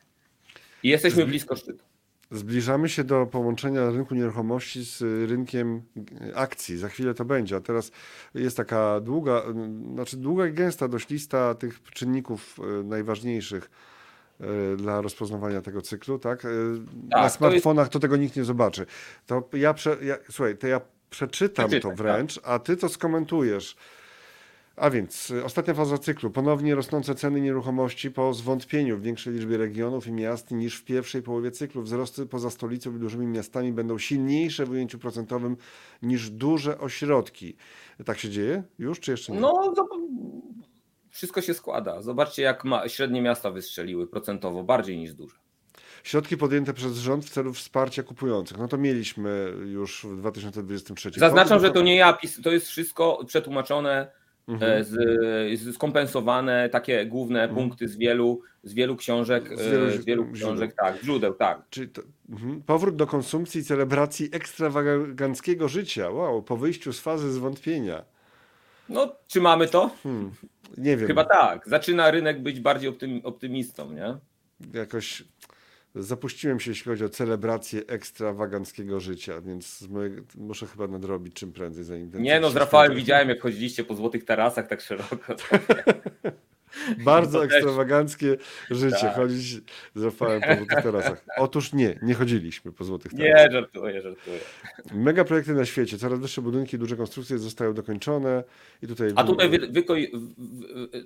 I 0.83 0.89
jesteśmy 0.89 1.27
blisko 1.27 1.57
szczytu. 1.57 1.85
Zbliżamy 2.31 2.89
się 2.89 3.05
do 3.05 3.27
połączenia 3.27 3.91
rynku 3.91 4.15
nieruchomości 4.15 4.85
z 4.85 5.03
rynkiem 5.31 5.83
akcji. 6.35 6.77
Za 6.77 6.89
chwilę 6.89 7.15
to 7.15 7.25
będzie. 7.25 7.57
A 7.57 7.61
teraz 7.61 7.93
jest 8.35 8.57
taka 8.57 9.01
długa, 9.01 9.43
znaczy 9.95 10.17
długa 10.17 10.47
i 10.47 10.53
gęsta 10.53 10.89
dość 10.89 11.09
lista 11.09 11.55
tych 11.55 11.83
czynników 11.83 12.59
y, 12.81 12.85
najważniejszych 12.85 13.71
E, 13.71 13.94
dla 14.77 15.01
rozpoznawania 15.01 15.61
tego 15.63 15.83
cyklu, 15.83 16.19
tak? 16.19 16.45
E, 16.45 16.49
tak 17.11 17.23
Na 17.23 17.29
smartfonach 17.29 17.85
to, 17.85 17.87
jest... 17.87 17.93
to, 17.93 17.99
tego 17.99 18.17
nikt 18.17 18.37
nie 18.37 18.45
zobaczy. 18.45 18.87
To 19.27 19.49
ja, 19.53 19.75
prze, 19.75 19.97
ja 20.03 20.17
słuchaj, 20.31 20.59
to 20.59 20.67
ja 20.67 20.81
przeczytam 21.11 21.71
to 21.71 21.89
tak. 21.89 21.97
wręcz, 21.97 22.41
a 22.45 22.59
ty 22.59 22.77
to 22.77 22.89
skomentujesz. 22.89 23.77
A 24.77 24.91
więc 24.91 25.31
e, 25.31 25.45
ostatnia 25.45 25.75
faza 25.75 25.99
cyklu. 25.99 26.31
Ponownie 26.31 26.75
rosnące 26.75 27.15
ceny 27.15 27.41
nieruchomości 27.41 28.11
po 28.11 28.35
zwątpieniu 28.35 28.99
w 28.99 29.03
większej 29.03 29.33
liczbie 29.35 29.57
regionów 29.57 30.07
i 30.07 30.13
miast 30.13 30.51
niż 30.51 30.77
w 30.77 30.85
pierwszej 30.85 31.23
połowie 31.23 31.51
cyklu. 31.51 31.83
Wzrosty 31.83 32.27
poza 32.27 32.51
stolicą 32.51 32.97
i 32.97 32.99
dużymi 32.99 33.27
miastami 33.27 33.73
będą 33.73 33.99
silniejsze 33.99 34.67
w 34.67 34.71
ujęciu 34.71 34.99
procentowym 34.99 35.57
niż 36.03 36.31
duże 36.31 36.79
ośrodki. 36.79 37.57
Tak 38.05 38.19
się 38.19 38.31
dzieje 38.31 38.63
już, 38.79 39.01
czy 39.01 39.11
jeszcze 39.11 39.33
nie? 39.33 39.41
No, 39.41 39.75
wszystko 41.15 41.41
się 41.41 41.55
składa. 41.55 42.03
Zobaczcie, 42.03 42.43
jak 42.43 42.65
ma, 42.65 42.89
średnie 42.89 43.23
miasta 43.23 43.51
wystrzeliły 43.51 44.07
procentowo, 44.07 44.65
bardziej 44.65 44.99
niż 44.99 45.15
duże. 45.15 45.37
Środki 46.03 46.37
podjęte 46.37 46.75
przez 46.75 46.99
rząd 46.99 47.25
w 47.25 47.31
celu 47.31 47.53
wsparcia 47.53 48.03
kupujących. 48.03 48.59
No 48.59 48.69
to 48.69 48.79
mieliśmy 48.79 49.53
już 49.67 50.07
w 50.11 50.17
2023. 50.17 51.11
Zaznaczam, 51.17 51.61
że 51.61 51.71
to 51.71 51.83
nie 51.83 51.97
ja, 51.97 52.19
to 52.43 52.53
jest 52.53 52.69
wszystko 52.69 53.25
przetłumaczone, 53.27 54.11
mhm. 54.49 54.73
E, 54.73 54.85
z, 54.85 55.75
skompensowane, 55.75 56.69
takie 56.69 57.07
główne 57.07 57.43
mhm. 57.43 57.61
punkty 57.61 57.89
z 57.89 57.97
wielu, 57.97 58.41
z 58.63 58.75
wielu 58.75 58.97
książek, 58.97 59.59
z 59.59 59.63
wielu, 59.63 59.87
e, 59.87 59.91
z 59.91 60.05
wielu 60.05 60.33
książek, 60.33 60.71
źródeł. 60.71 60.93
tak, 60.93 61.05
źródeł, 61.05 61.35
tak. 61.35 61.63
Czyli 61.71 61.89
to, 61.89 62.03
mhm. 62.31 62.63
powrót 62.63 62.97
do 62.97 63.07
konsumpcji 63.07 63.61
i 63.61 63.65
celebracji 63.65 64.29
ekstrawaganckiego 64.33 65.69
życia. 65.69 66.11
Wow, 66.11 66.43
po 66.43 66.57
wyjściu 66.57 66.93
z 66.93 67.01
fazy 67.01 67.33
zwątpienia. 67.33 68.14
No, 68.89 69.17
czy 69.27 69.41
mamy 69.41 69.69
to? 69.69 69.91
Hmm. 70.03 70.31
Nie 70.77 70.97
wiem. 70.97 71.07
Chyba 71.07 71.25
tak. 71.25 71.69
Zaczyna 71.69 72.11
rynek 72.11 72.43
być 72.43 72.61
bardziej 72.61 72.97
optymistą, 73.25 73.93
nie? 73.93 74.17
Jakoś 74.81 75.25
zapuściłem 75.95 76.61
się, 76.61 76.71
jeśli 76.71 76.85
chodzi 76.85 77.05
o 77.05 77.09
celebrację 77.09 77.83
ekstrawaganckiego 77.87 79.01
życia, 79.01 79.41
więc 79.41 79.89
muszę 80.37 80.67
chyba 80.67 80.87
nadrobić 80.87 81.35
czym 81.35 81.53
prędzej, 81.53 81.85
zanim 81.85 82.11
ten 82.11 82.23
Nie 82.23 82.41
no, 82.41 82.51
z 82.51 82.57
Rafałem 82.57 82.95
widziałem, 82.95 83.29
jak 83.29 83.41
chodziliście 83.41 83.85
po 83.85 83.95
złotych 83.95 84.25
tarasach 84.25 84.69
tak 84.69 84.81
szeroko. 84.81 85.35
Bardzo 87.05 87.39
no 87.39 87.45
ekstrawaganckie 87.45 88.37
życie, 88.71 88.97
tak. 89.01 89.15
chodzić 89.15 89.61
z 89.95 90.05
Rafałem 90.05 90.41
po 90.41 90.57
złotych 90.57 90.83
tarasach. 90.83 91.25
Otóż 91.37 91.73
nie, 91.73 91.99
nie 92.03 92.15
chodziliśmy 92.15 92.73
po 92.73 92.85
złotych 92.85 93.13
tarasach. 93.13 93.47
Nie, 93.47 93.53
żartuję, 93.53 94.03
żartuję. 94.03 94.39
Mega 94.95 95.25
projekty 95.25 95.55
na 95.55 95.65
świecie, 95.65 95.99
coraz 95.99 96.19
wyższe 96.19 96.43
budynki, 96.43 96.79
duże 96.79 96.97
konstrukcje 96.97 97.39
zostają 97.39 97.75
dokończone 97.75 98.45
i 98.83 98.87
tutaj... 98.87 99.13
A 99.17 99.25
tutaj 99.25 99.49
wy, 99.49 99.59
wy, 99.59 99.83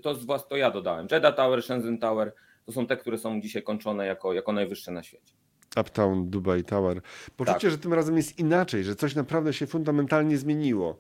to, 0.03 0.15
z 0.15 0.25
was, 0.25 0.49
to 0.49 0.57
ja 0.57 0.71
dodałem. 0.71 1.07
Jeddah 1.11 1.35
Tower, 1.35 1.63
Shenzhen 1.63 1.99
Tower, 1.99 2.33
to 2.67 2.73
są 2.73 2.87
te, 2.87 2.97
które 2.97 3.19
są 3.19 3.41
dzisiaj 3.41 3.63
kończone 3.63 4.07
jako, 4.07 4.33
jako 4.33 4.53
najwyższe 4.53 4.93
na 4.93 5.03
świecie. 5.03 5.35
Uptown, 5.81 6.31
Dubai 6.31 6.65
Tower. 6.65 7.01
Poczucie, 7.37 7.61
tak. 7.61 7.71
że 7.71 7.79
tym 7.79 7.93
razem 7.95 8.17
jest 8.17 8.39
inaczej, 8.39 8.85
że 8.85 8.97
coś 8.97 9.15
naprawdę 9.15 9.53
się 9.53 9.67
fundamentalnie 9.67 10.39
zmieniło. 10.39 10.99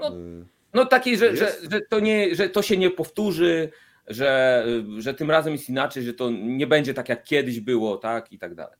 No, 0.00 0.16
y 0.16 0.59
no 0.74 0.86
takiej, 0.86 1.18
że, 1.18 1.36
że, 1.36 1.52
że, 1.70 1.80
to 1.80 2.00
nie, 2.00 2.34
że 2.34 2.48
to 2.48 2.62
się 2.62 2.76
nie 2.76 2.90
powtórzy, 2.90 3.70
że, 4.06 4.64
że 4.98 5.14
tym 5.14 5.30
razem 5.30 5.52
jest 5.52 5.68
inaczej, 5.68 6.02
że 6.02 6.14
to 6.14 6.30
nie 6.30 6.66
będzie 6.66 6.94
tak 6.94 7.08
jak 7.08 7.24
kiedyś 7.24 7.60
było, 7.60 7.96
tak 7.96 8.32
i 8.32 8.38
tak 8.38 8.54
dalej. 8.54 8.76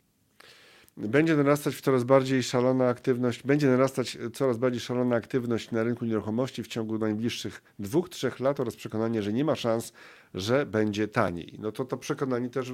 Będzie 0.97 1.37
narastać 1.37 1.81
coraz 1.81 2.05
bardziej 2.05 2.43
szalona 2.43 2.89
aktywność, 2.89 3.43
będzie 3.43 3.67
narastać 3.67 4.19
coraz 4.35 4.57
bardziej 4.57 4.81
szalona 4.81 5.17
aktywność 5.17 5.71
na 5.71 5.83
rynku 5.83 6.05
nieruchomości 6.05 6.63
w 6.63 6.69
ciągu 6.69 6.99
najbliższych 6.99 7.63
dwóch, 7.79 8.09
trzech 8.09 8.41
lat 8.41 8.61
oraz 8.61 8.77
przekonanie, 8.77 9.23
że 9.23 9.33
nie 9.33 9.45
ma 9.45 9.57
szans, 9.57 9.93
że 10.35 10.67
będzie 10.67 11.09
taniej. 11.09 11.57
No 11.59 11.73
to 11.73 11.85
to 11.85 11.97
przekonanie 11.97 12.51
też 12.51 12.73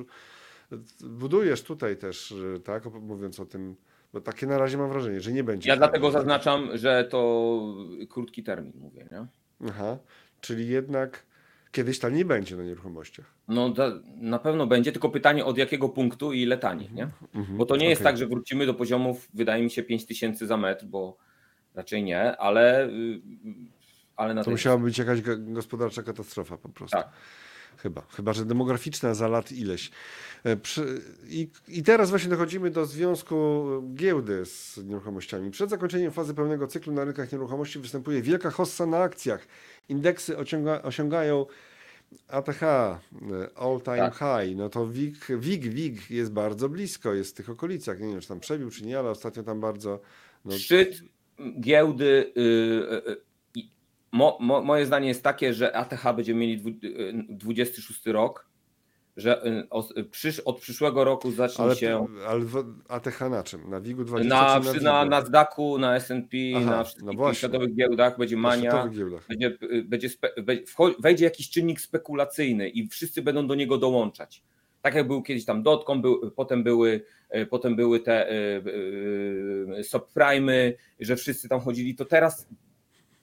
budujesz 1.00 1.62
tutaj 1.62 1.96
też, 1.96 2.34
tak, 2.64 2.84
mówiąc 2.84 3.40
o 3.40 3.46
tym, 3.46 3.76
bo 4.12 4.20
takie 4.20 4.46
na 4.46 4.58
razie 4.58 4.78
mam 4.78 4.88
wrażenie, 4.90 5.20
że 5.20 5.32
nie 5.32 5.44
będzie. 5.44 5.68
Ja 5.68 5.76
dlatego 5.76 6.10
zaznaczam, 6.10 6.68
że 6.74 7.04
to 7.04 7.60
krótki 8.08 8.42
termin 8.42 8.72
mówię, 8.76 9.08
nie? 9.12 9.26
Aha, 9.68 9.98
czyli 10.40 10.68
jednak 10.68 11.26
kiedyś 11.72 11.98
taniej 11.98 12.24
będzie 12.24 12.56
na 12.56 12.62
nieruchomościach. 12.62 13.34
No 13.48 13.74
na 14.16 14.38
pewno 14.38 14.66
będzie, 14.66 14.92
tylko 14.92 15.08
pytanie 15.08 15.44
od 15.44 15.58
jakiego 15.58 15.88
punktu 15.88 16.32
i 16.32 16.42
ile 16.42 16.58
taniej, 16.58 16.92
nie? 16.92 17.08
Mhm, 17.34 17.58
bo 17.58 17.66
to 17.66 17.74
nie 17.74 17.78
okay. 17.78 17.90
jest 17.90 18.02
tak, 18.02 18.16
że 18.16 18.26
wrócimy 18.26 18.66
do 18.66 18.74
poziomów, 18.74 19.28
wydaje 19.34 19.62
mi 19.62 19.70
się, 19.70 19.82
5000 19.82 20.46
za 20.46 20.56
metr, 20.56 20.84
bo 20.84 21.16
raczej 21.74 22.02
nie, 22.02 22.36
ale, 22.36 22.88
y, 22.88 23.20
ale 24.16 24.34
na 24.34 24.44
To 24.44 24.50
musiała 24.50 24.78
być 24.78 24.98
jakaś 24.98 25.20
gospodarcza 25.38 26.02
katastrofa 26.02 26.58
po 26.58 26.68
prostu. 26.68 26.96
Tak. 26.96 27.12
Chyba, 27.76 28.02
chyba, 28.16 28.32
że 28.32 28.44
demograficzna 28.44 29.14
za 29.14 29.28
lat 29.28 29.52
ileś. 29.52 29.90
E, 30.46 30.56
I, 31.28 31.48
I 31.68 31.82
teraz 31.82 32.10
właśnie 32.10 32.30
dochodzimy 32.30 32.70
do 32.70 32.86
związku 32.86 33.66
giełdy 33.94 34.46
z 34.46 34.76
nieruchomościami. 34.84 35.50
Przed 35.50 35.70
zakończeniem 35.70 36.12
fazy 36.12 36.34
pełnego 36.34 36.66
cyklu 36.66 36.92
na 36.92 37.04
rynkach 37.04 37.32
nieruchomości 37.32 37.78
występuje 37.78 38.22
wielka 38.22 38.50
hossa 38.50 38.86
na 38.86 38.98
akcjach. 38.98 39.46
Indeksy 39.88 40.38
osiąga, 40.38 40.82
osiągają 40.82 41.46
ATH, 42.28 42.62
e, 42.62 42.98
all 43.56 43.80
time 43.80 44.10
tak. 44.10 44.14
high, 44.14 44.56
no 44.56 44.68
to 44.68 44.86
WIG, 44.86 45.26
WIG, 45.38 45.68
WIG 45.68 46.10
jest 46.10 46.32
bardzo 46.32 46.68
blisko, 46.68 47.14
jest 47.14 47.30
w 47.30 47.34
tych 47.34 47.50
okolicach. 47.50 48.00
Nie 48.00 48.08
wiem, 48.08 48.20
czy 48.20 48.28
tam 48.28 48.40
przebił, 48.40 48.70
czy 48.70 48.86
nie, 48.86 48.98
ale 48.98 49.10
ostatnio 49.10 49.42
tam 49.42 49.60
bardzo. 49.60 50.00
No... 50.44 50.58
Szczyt 50.58 51.02
giełdy. 51.60 52.32
Yy, 52.36 53.26
Mo, 54.16 54.38
mo, 54.40 54.62
moje 54.62 54.86
zdanie 54.86 55.08
jest 55.08 55.22
takie, 55.22 55.54
że 55.54 55.76
ATH 55.76 56.04
będziemy 56.16 56.40
mieli 56.40 56.78
26 57.28 58.06
rok, 58.06 58.48
że 59.16 59.46
y, 59.96 60.04
przysz, 60.04 60.40
od 60.40 60.60
przyszłego 60.60 61.04
roku 61.04 61.30
zacznie 61.30 61.64
ale, 61.64 61.76
się. 61.76 62.06
Ale 62.28 62.40
ATH 62.88 63.20
na 63.20 63.42
czym? 63.42 63.70
Na 63.70 63.80
WIG-u 63.80 64.04
20 64.04 64.28
na, 64.28 64.60
na, 64.60 64.72
na, 64.72 64.80
na 64.80 65.04
Nasdaqu, 65.04 65.78
na 65.78 65.96
SP, 66.04 66.32
na 66.64 66.84
wszystkich 66.84 67.18
no 67.18 67.34
światowych 67.34 67.74
giełdach 67.74 68.18
będzie 68.18 68.36
mania. 68.36 68.88
Będzie, 69.28 69.58
y, 69.62 69.84
będzie 69.84 70.08
spe, 70.08 70.28
wejdzie 70.98 71.24
jakiś 71.24 71.50
czynnik 71.50 71.80
spekulacyjny 71.80 72.68
i 72.68 72.88
wszyscy 72.88 73.22
będą 73.22 73.46
do 73.46 73.54
niego 73.54 73.78
dołączać. 73.78 74.42
Tak 74.82 74.94
jak 74.94 75.06
był 75.06 75.22
kiedyś 75.22 75.44
tam 75.44 75.62
dotcom, 75.62 76.02
był, 76.02 76.30
potem 76.30 76.62
były 76.62 77.04
potem 77.50 77.76
były 77.76 78.00
te 78.00 78.28
subprimy, 79.82 80.76
że 81.00 81.16
wszyscy 81.16 81.48
tam 81.48 81.60
chodzili, 81.60 81.94
to 81.94 82.04
teraz 82.04 82.48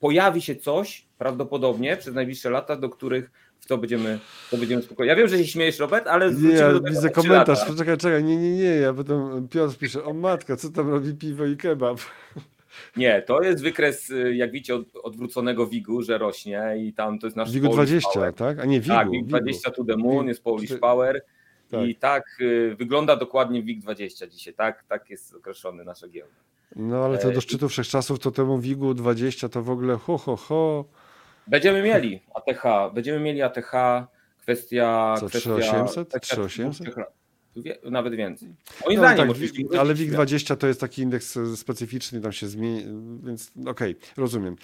pojawi 0.04 0.42
się 0.42 0.56
coś 0.56 1.06
prawdopodobnie 1.18 1.98
przez 1.98 2.14
najbliższe 2.14 2.50
lata, 2.50 2.76
do 2.76 2.90
których 2.90 3.32
w 3.60 3.66
to 3.66 3.78
będziemy, 3.78 4.20
to 4.52 4.58
będziemy 4.58 4.82
spokojni. 4.82 5.10
Ja 5.10 5.16
wiem, 5.16 5.28
że 5.28 5.38
się 5.38 5.48
śmiejesz, 5.48 5.80
Robert, 5.80 6.08
ale 6.08 6.34
nie, 6.34 6.50
ja 6.50 6.80
widzę 6.80 7.10
komentarz, 7.10 7.60
lata. 7.60 7.76
czekaj, 7.78 7.98
czekaj, 7.98 8.24
nie, 8.24 8.38
nie, 8.38 8.58
nie, 8.58 8.64
ja 8.64 8.94
potem 8.94 9.48
Piotr 9.48 9.78
pisze, 9.78 10.04
o 10.04 10.14
matka, 10.14 10.56
co 10.56 10.70
tam 10.70 10.90
robi 10.90 11.14
piwo 11.14 11.46
i 11.46 11.58
kebab. 11.58 11.98
Nie, 12.98 13.22
to 13.22 13.42
jest 13.42 13.64
wykres, 13.64 14.10
y, 14.10 14.36
jak 14.36 14.52
widzicie, 14.52 14.76
od, 14.76 14.84
odwróconego 15.04 15.68
WIG-u, 15.68 16.02
że 16.02 16.18
rośnie 16.18 16.74
i 16.78 16.94
tam 16.94 17.20
to 17.20 17.28
jest 17.28 17.38
nasz 17.38 17.52
WIG 17.52 17.64
20, 17.64 18.10
power. 18.14 18.34
tak? 18.34 18.60
A 18.60 18.66
nie 18.66 18.80
WIG. 18.80 18.90
Tak, 18.90 19.10
WIG 19.10 19.26
20 19.26 19.72
to 19.72 19.84
the 19.84 19.98
moon, 19.98 20.28
jest 20.28 20.44
Polish 20.44 20.80
Power 20.80 21.26
tak. 21.72 21.88
i 21.88 21.96
tak 21.96 22.24
y, 22.42 22.76
wygląda 22.80 23.16
dokładnie 23.16 23.64
WIG 23.64 23.82
20 23.82 24.28
dzisiaj, 24.28 24.54
tak, 24.54 24.84
tak 24.84 25.10
jest 25.10 25.36
określony 25.36 25.84
nasza 25.84 26.08
giełda. 26.08 26.36
No 26.76 27.06
ale 27.06 27.18
to 27.18 27.32
do 27.32 27.38
e, 27.38 27.42
szczytu 27.42 27.70
wszechczasów, 27.70 28.20
to 28.20 28.32
temu 28.32 28.60
WIG-u 28.60 28.94
20 28.94 29.50
to 29.50 29.64
w 29.64 29.70
ogóle 29.70 29.96
ho, 29.96 30.18
ho, 30.18 30.36
ho. 30.36 30.86
Będziemy 31.48 31.82
mieli 31.82 32.22
ATH, 32.34 32.94
będziemy 32.94 33.20
mieli 33.20 33.42
ATH, 33.42 33.72
kwestia... 34.42 35.16
Co, 35.20 35.30
3800? 35.30 36.22
3800? 36.22 36.96
Nawet 37.92 38.16
więcej. 38.16 38.50
Moim 38.86 39.02
no, 39.02 39.04
zdaniem, 39.04 39.34
tak, 39.34 39.80
ale 39.80 39.96
WIG20 39.96 40.58
to 40.58 40.68
jest 40.68 40.80
taki 40.80 41.02
indeks 41.02 41.40
specyficzny, 41.56 42.22
tam 42.22 42.32
się 42.32 42.48
zmieni, 42.48 42.86
więc 43.24 43.52
okej, 43.66 43.92
okay, 43.92 44.10
rozumiem. 44.18 44.56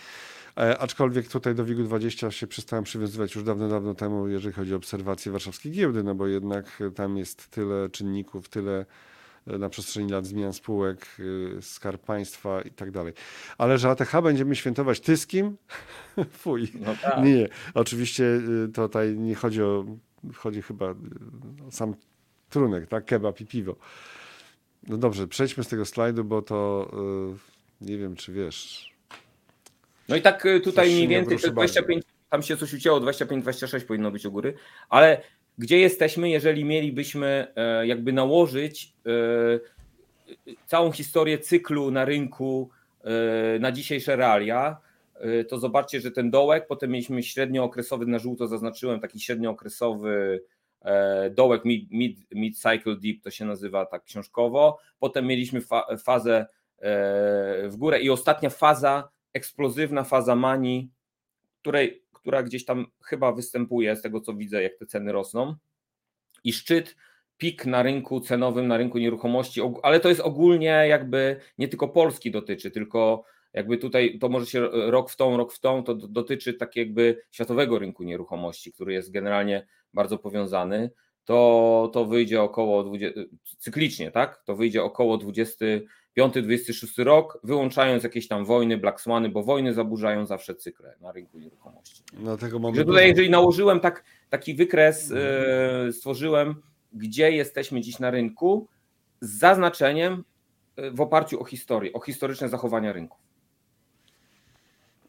E, 0.57 0.77
aczkolwiek 0.77 1.27
tutaj 1.27 1.55
do 1.55 1.65
WIG-20 1.65 2.29
się 2.29 2.47
przestałem 2.47 2.83
przywiązywać 2.83 3.35
już 3.35 3.43
dawno, 3.43 3.69
dawno 3.69 3.95
temu, 3.95 4.27
jeżeli 4.27 4.53
chodzi 4.53 4.73
o 4.73 4.77
obserwację 4.77 5.31
warszawskiej 5.31 5.71
giełdy, 5.71 6.03
no 6.03 6.15
bo 6.15 6.27
jednak 6.27 6.79
tam 6.95 7.17
jest 7.17 7.47
tyle 7.47 7.89
czynników, 7.89 8.49
tyle 8.49 8.85
na 9.57 9.69
przestrzeni 9.69 10.11
lat 10.11 10.25
zmian 10.25 10.53
spółek, 10.53 11.07
y, 11.19 11.57
skarb 11.61 12.05
państwa 12.05 12.61
i 12.61 12.71
tak 12.71 12.91
dalej. 12.91 13.13
Ale 13.57 13.77
że 13.77 13.89
ATH 13.89 14.21
będziemy 14.23 14.55
świętować 14.55 14.99
Tyskim? 14.99 15.57
Fuj. 16.31 16.71
No 16.79 16.95
tak. 17.01 17.23
Nie, 17.23 17.47
oczywiście 17.73 18.23
y, 18.23 18.69
tutaj 18.73 19.17
nie 19.17 19.35
chodzi 19.35 19.63
o, 19.63 19.85
chodzi 20.35 20.61
chyba 20.61 20.91
y, 20.91 20.95
o 21.67 21.71
sam 21.71 21.95
trunek, 22.49 22.87
tak? 22.87 23.05
Kebab 23.05 23.41
i 23.41 23.45
piwo. 23.45 23.75
No 24.87 24.97
dobrze, 24.97 25.27
przejdźmy 25.27 25.63
z 25.63 25.67
tego 25.67 25.85
slajdu, 25.85 26.23
bo 26.23 26.41
to 26.41 26.91
nie 27.81 27.97
wiem, 27.97 28.15
czy 28.15 28.33
wiesz. 28.33 28.89
No 30.09 30.15
i 30.15 30.21
tak 30.21 30.47
tutaj 30.63 30.93
mniej 30.93 31.07
więcej 31.07 31.37
25, 31.51 32.03
tam 32.29 32.43
się 32.43 32.57
coś 32.57 32.73
ucięło, 32.73 32.99
25-26 32.99 33.85
powinno 33.85 34.11
być 34.11 34.25
u 34.25 34.31
góry, 34.31 34.53
ale 34.89 35.21
gdzie 35.59 35.79
jesteśmy, 35.79 36.29
jeżeli 36.29 36.65
mielibyśmy 36.65 37.47
e, 37.55 37.87
jakby 37.87 38.13
nałożyć 38.13 38.93
e, 39.05 40.49
całą 40.65 40.91
historię 40.91 41.39
cyklu 41.39 41.91
na 41.91 42.05
rynku 42.05 42.69
e, 43.03 43.59
na 43.59 43.71
dzisiejsze 43.71 44.15
realia, 44.15 44.77
to 45.49 45.59
zobaczcie, 45.59 46.01
że 46.01 46.11
ten 46.11 46.31
dołek, 46.31 46.67
potem 46.67 46.91
mieliśmy 46.91 47.23
średniookresowy, 47.23 48.05
na 48.05 48.19
żółto 48.19 48.47
zaznaczyłem, 48.47 48.99
taki 48.99 49.19
średniookresowy 49.19 50.41
dołek 51.31 51.65
mid, 51.65 51.91
mid, 51.91 52.17
mid 52.31 52.59
cycle 52.59 52.95
deep 52.95 53.21
to 53.23 53.31
się 53.31 53.45
nazywa 53.45 53.85
tak 53.85 54.03
książkowo, 54.03 54.79
potem 54.99 55.25
mieliśmy 55.25 55.61
fa 55.61 55.87
fazę 56.03 56.45
w 57.67 57.73
górę 57.77 57.99
i 57.99 58.09
ostatnia 58.09 58.49
faza, 58.49 59.09
eksplozywna 59.33 60.03
faza 60.03 60.35
mani, 60.35 60.89
której 61.61 62.03
która 62.29 62.43
gdzieś 62.43 62.65
tam 62.65 62.85
chyba 63.05 63.31
występuje 63.31 63.95
z 63.95 64.01
tego 64.01 64.21
co 64.21 64.33
widzę, 64.33 64.63
jak 64.63 64.77
te 64.77 64.85
ceny 64.85 65.11
rosną. 65.11 65.55
I 66.43 66.53
szczyt, 66.53 66.95
pik 67.37 67.65
na 67.65 67.83
rynku 67.83 68.19
cenowym, 68.19 68.67
na 68.67 68.77
rynku 68.77 68.97
nieruchomości, 68.97 69.61
ale 69.83 69.99
to 69.99 70.09
jest 70.09 70.21
ogólnie 70.21 70.85
jakby 70.87 71.39
nie 71.57 71.67
tylko 71.67 71.87
Polski 71.87 72.31
dotyczy, 72.31 72.71
tylko 72.71 73.23
jakby 73.53 73.77
tutaj 73.77 74.19
to 74.19 74.29
może 74.29 74.45
się 74.45 74.69
rok 74.71 75.09
w 75.09 75.15
tą, 75.15 75.37
rok 75.37 75.53
w 75.53 75.59
tą, 75.59 75.83
to 75.83 75.95
dotyczy 75.95 76.53
tak 76.53 76.75
jakby 76.75 77.21
światowego 77.31 77.79
rynku 77.79 78.03
nieruchomości, 78.03 78.73
który 78.73 78.93
jest 78.93 79.11
generalnie 79.11 79.67
bardzo 79.93 80.17
powiązany, 80.17 80.91
to, 81.29 81.89
to 81.93 82.05
wyjdzie 82.05 82.41
około 82.41 82.83
20, 82.83 83.21
cyklicznie, 83.57 84.11
tak? 84.11 84.43
To 84.45 84.55
wyjdzie 84.55 84.83
około 84.83 85.17
20 85.17 85.65
25-26 86.17 87.03
rok, 87.03 87.39
wyłączając 87.43 88.03
jakieś 88.03 88.27
tam 88.27 88.45
wojny, 88.45 88.77
Black 88.77 89.01
Swany, 89.01 89.29
bo 89.29 89.43
wojny 89.43 89.73
zaburzają 89.73 90.25
zawsze 90.25 90.55
cykle 90.55 90.95
na 91.01 91.11
rynku 91.11 91.39
nieruchomości. 91.39 92.03
Dlatego 92.13 92.59
mamy 92.59 92.75
że 92.75 92.85
tutaj, 92.85 93.07
jeżeli 93.07 93.29
nałożyłem 93.29 93.79
tak, 93.79 94.03
taki 94.29 94.53
wykres, 94.55 95.09
yy, 95.85 95.93
stworzyłem, 95.93 96.55
gdzie 96.93 97.31
jesteśmy 97.31 97.81
dziś 97.81 97.99
na 97.99 98.11
rynku, 98.11 98.67
z 99.21 99.39
zaznaczeniem 99.39 100.23
e, 100.75 100.91
w 100.91 101.01
oparciu 101.01 101.41
o 101.41 101.45
historię, 101.45 101.93
o 101.93 101.99
historyczne 101.99 102.49
zachowania 102.49 102.93
rynku. 102.93 103.17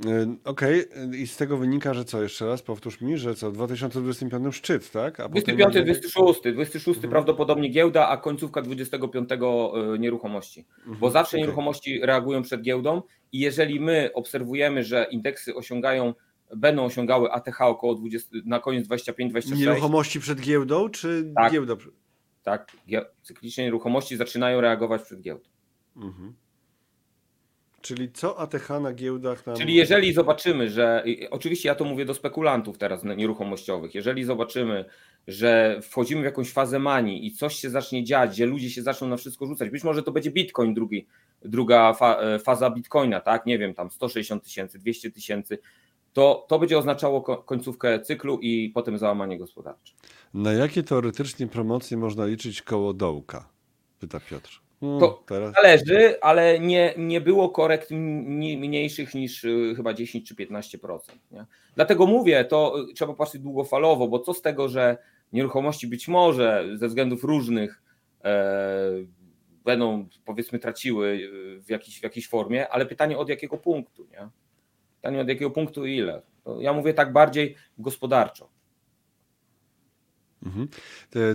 Y, 0.06 0.38
okej, 0.44 0.88
okay. 0.90 1.16
i 1.16 1.26
z 1.26 1.36
tego 1.36 1.56
wynika, 1.56 1.94
że 1.94 2.04
co 2.04 2.22
jeszcze 2.22 2.46
raz, 2.46 2.62
powtórz 2.62 3.00
mi, 3.00 3.18
że 3.18 3.34
co, 3.34 3.50
w 3.50 3.54
2025 3.54 4.54
szczyt, 4.54 4.90
tak? 4.90 5.20
A 5.20 5.28
25, 5.28 5.74
26, 5.74 6.40
26 6.52 6.88
mhm. 6.88 7.10
prawdopodobnie 7.10 7.68
giełda, 7.68 8.08
a 8.08 8.16
końcówka 8.16 8.62
25 8.62 9.30
y, 9.32 9.98
nieruchomości. 9.98 10.66
Mhm. 10.78 10.98
Bo 10.98 11.10
zawsze 11.10 11.36
okay. 11.36 11.40
nieruchomości 11.40 12.00
reagują 12.02 12.42
przed 12.42 12.62
giełdą 12.62 13.02
i 13.32 13.40
jeżeli 13.40 13.80
my 13.80 14.10
obserwujemy, 14.14 14.84
że 14.84 15.06
indeksy 15.10 15.54
osiągają, 15.54 16.14
będą 16.56 16.84
osiągały 16.84 17.32
ATH 17.32 17.60
około 17.60 17.94
20, 17.94 18.28
na 18.44 18.60
koniec 18.60 18.88
25-26. 18.88 19.56
Nieruchomości 19.56 20.20
przed 20.20 20.40
giełdą, 20.40 20.88
czy 20.88 21.32
tak, 21.36 21.52
giełda? 21.52 21.74
Tak, 22.42 22.72
cyklicznie 23.22 23.64
nieruchomości 23.64 24.16
zaczynają 24.16 24.60
reagować 24.60 25.02
przed 25.02 25.20
giełdą. 25.20 25.48
Mhm. 25.96 26.34
Czyli 27.80 28.12
co 28.12 28.38
ATH 28.38 28.68
na 28.82 28.92
giełdach 28.92 29.46
nam... 29.46 29.56
Czyli 29.56 29.74
jeżeli 29.74 30.12
zobaczymy, 30.12 30.70
że 30.70 31.04
oczywiście 31.30 31.68
ja 31.68 31.74
to 31.74 31.84
mówię 31.84 32.04
do 32.04 32.14
spekulantów 32.14 32.78
teraz 32.78 33.04
nieruchomościowych, 33.04 33.94
jeżeli 33.94 34.24
zobaczymy, 34.24 34.84
że 35.28 35.80
wchodzimy 35.82 36.20
w 36.22 36.24
jakąś 36.24 36.52
fazę 36.52 36.78
manii 36.78 37.26
i 37.26 37.32
coś 37.32 37.56
się 37.56 37.70
zacznie 37.70 38.04
dziać, 38.04 38.30
gdzie 38.30 38.46
ludzie 38.46 38.70
się 38.70 38.82
zaczną 38.82 39.08
na 39.08 39.16
wszystko 39.16 39.46
rzucać, 39.46 39.70
być 39.70 39.84
może 39.84 40.02
to 40.02 40.12
będzie 40.12 40.30
Bitcoin 40.30 40.74
drugi, 40.74 41.06
druga 41.42 41.92
fa, 41.92 42.16
e, 42.20 42.38
faza 42.38 42.70
Bitcoina, 42.70 43.20
tak, 43.20 43.46
nie 43.46 43.58
wiem, 43.58 43.74
tam 43.74 43.90
160 43.90 44.44
tysięcy, 44.44 44.78
200 44.78 45.10
tysięcy, 45.10 45.58
to, 46.12 46.46
to 46.48 46.58
będzie 46.58 46.78
oznaczało 46.78 47.22
końcówkę 47.22 48.00
cyklu 48.00 48.38
i 48.42 48.70
potem 48.74 48.98
załamanie 48.98 49.38
gospodarcze. 49.38 49.94
Na 50.34 50.52
jakie 50.52 50.82
teoretycznie 50.82 51.46
promocje 51.46 51.96
można 51.96 52.26
liczyć 52.26 52.62
koło 52.62 52.92
dołka? 52.92 53.48
Pyta 54.00 54.20
Piotr. 54.20 54.60
Hmm, 54.80 55.00
to 55.00 55.22
teraz... 55.26 55.54
zależy, 55.54 56.20
ale 56.20 56.60
nie, 56.60 56.94
nie 56.96 57.20
było 57.20 57.48
korekt 57.48 57.90
mniejszych 57.90 59.14
niż 59.14 59.44
y, 59.44 59.72
chyba 59.76 59.94
10 59.94 60.28
czy 60.28 60.34
15%. 60.34 60.98
Nie? 61.30 61.46
Dlatego 61.74 62.06
mówię, 62.06 62.44
to 62.44 62.80
y, 62.90 62.94
trzeba 62.94 63.14
patrzeć 63.14 63.42
długofalowo, 63.42 64.08
bo 64.08 64.18
co 64.18 64.34
z 64.34 64.42
tego, 64.42 64.68
że 64.68 64.96
nieruchomości 65.32 65.86
być 65.86 66.08
może 66.08 66.64
ze 66.74 66.88
względów 66.88 67.24
różnych 67.24 67.82
e, 68.24 68.90
będą 69.64 70.08
powiedzmy 70.24 70.58
traciły 70.58 71.08
y, 71.08 71.62
w 71.62 71.70
jakiejś, 71.70 72.00
w 72.00 72.02
jakiejś 72.02 72.28
formie, 72.28 72.68
ale 72.68 72.86
pytanie 72.86 73.18
od 73.18 73.28
jakiego 73.28 73.58
punktu, 73.58 74.06
nie? 74.10 74.28
Pytanie 74.96 75.20
od 75.20 75.28
jakiego 75.28 75.50
punktu 75.50 75.86
i 75.86 75.96
ile. 75.96 76.22
To 76.44 76.60
ja 76.60 76.72
mówię 76.72 76.94
tak 76.94 77.12
bardziej 77.12 77.56
gospodarczo. 77.78 78.59
Mhm. 80.46 80.68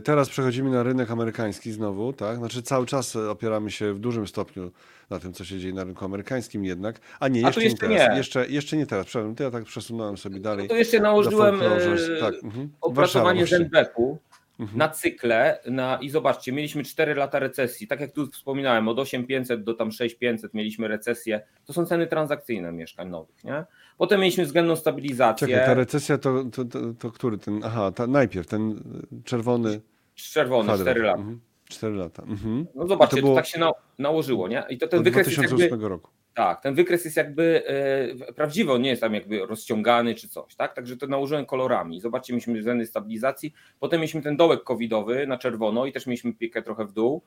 Teraz 0.03 0.29
przechodzimy 0.29 0.69
na 0.69 0.83
rynek 0.83 1.11
amerykański 1.11 1.71
znowu, 1.71 2.13
tak? 2.13 2.37
Znaczy 2.37 2.61
cały 2.61 2.85
czas 2.85 3.15
opieramy 3.15 3.71
się 3.71 3.93
w 3.93 3.99
dużym 3.99 4.27
stopniu 4.27 4.71
na 5.09 5.19
tym, 5.19 5.33
co 5.33 5.45
się 5.45 5.59
dzieje 5.59 5.73
na 5.73 5.83
rynku 5.83 6.05
amerykańskim 6.05 6.65
jednak. 6.65 6.99
A 7.19 7.27
nie, 7.27 7.41
jeszcze, 7.41 7.61
A 7.61 7.63
jeszcze 7.63 7.87
nie 7.87 7.95
teraz. 7.95 8.11
Nie. 8.11 8.17
Jeszcze, 8.17 8.47
jeszcze 8.47 8.77
nie 8.77 8.85
teraz. 8.85 9.05
Przepraszam, 9.05 9.35
to 9.35 9.43
ja 9.43 9.51
tak 9.51 9.63
przesunąłem 9.63 10.17
sobie 10.17 10.39
dalej. 10.39 10.63
No 10.63 10.69
to 10.69 10.75
jeszcze 10.75 10.99
nałożyłem 10.99 11.61
e, 11.61 12.19
tak. 12.19 12.33
mhm. 12.43 12.69
opracowanie 12.81 13.45
ZNBP-u 13.47 14.17
mhm. 14.59 14.77
na 14.79 14.89
cykle 14.89 15.59
na, 15.65 15.97
i 16.01 16.09
zobaczcie, 16.09 16.51
mieliśmy 16.51 16.83
4 16.83 17.15
lata 17.15 17.39
recesji. 17.39 17.87
Tak 17.87 17.99
jak 17.99 18.11
tu 18.11 18.27
wspominałem, 18.27 18.87
od 18.87 18.99
8500 18.99 19.63
do 19.63 19.73
tam 19.73 19.91
6500 19.91 20.53
mieliśmy 20.53 20.87
recesję. 20.87 21.41
To 21.65 21.73
są 21.73 21.85
ceny 21.85 22.07
transakcyjne 22.07 22.71
mieszkań 22.71 23.09
nowych, 23.09 23.43
nie? 23.43 23.65
Potem 23.97 24.19
mieliśmy 24.19 24.45
względną 24.45 24.75
stabilizację. 24.75 25.47
Czekaj, 25.47 25.65
ta 25.65 25.73
recesja 25.73 26.17
to, 26.17 26.43
to, 26.43 26.65
to, 26.65 26.79
to 26.99 27.11
który 27.11 27.37
ten? 27.37 27.61
Aha, 27.63 27.91
ta, 27.91 28.07
najpierw 28.07 28.47
ten 28.47 28.83
czerwony. 29.23 29.81
Czerwony, 30.15 30.73
kwadrant. 30.73 30.89
4 30.89 31.01
lata. 31.01 31.19
Mhm. 31.19 31.39
4 31.69 31.95
lata. 31.95 32.23
Mhm. 32.23 32.65
No 32.75 32.87
zobaczcie, 32.87 33.15
to, 33.15 33.21
było... 33.21 33.35
to, 33.35 33.41
tak 33.41 33.45
się 33.45 33.59
na, 33.59 33.71
nałożyło, 33.99 34.47
nie? 34.47 34.63
I 34.69 34.77
to 34.77 34.87
ten 34.87 35.03
wykres 35.03 35.27
2008 35.27 35.59
jest 35.59 35.71
jakby, 35.71 35.89
roku. 35.89 36.11
Tak, 36.33 36.61
ten 36.61 36.75
wykres 36.75 37.05
jest 37.05 37.17
jakby 37.17 37.63
e, 37.67 38.33
prawdziwy, 38.33 38.71
on 38.71 38.81
nie 38.81 38.89
jest 38.89 39.01
tam 39.01 39.13
jakby 39.13 39.45
rozciągany 39.45 40.15
czy 40.15 40.29
coś, 40.29 40.55
tak? 40.55 40.73
Także 40.73 40.97
to 40.97 41.07
nałożyłem 41.07 41.45
kolorami. 41.45 42.01
Zobaczcie, 42.01 42.33
mieliśmy 42.33 42.59
względny 42.59 42.85
stabilizacji, 42.85 43.53
potem 43.79 43.99
mieliśmy 43.99 44.21
ten 44.21 44.37
dołek 44.37 44.63
covidowy 44.63 45.27
na 45.27 45.37
czerwono 45.37 45.85
i 45.85 45.91
też 45.91 46.07
mieliśmy 46.07 46.33
piekę 46.33 46.61
trochę 46.61 46.85
w 46.85 46.91
dół. 46.91 47.21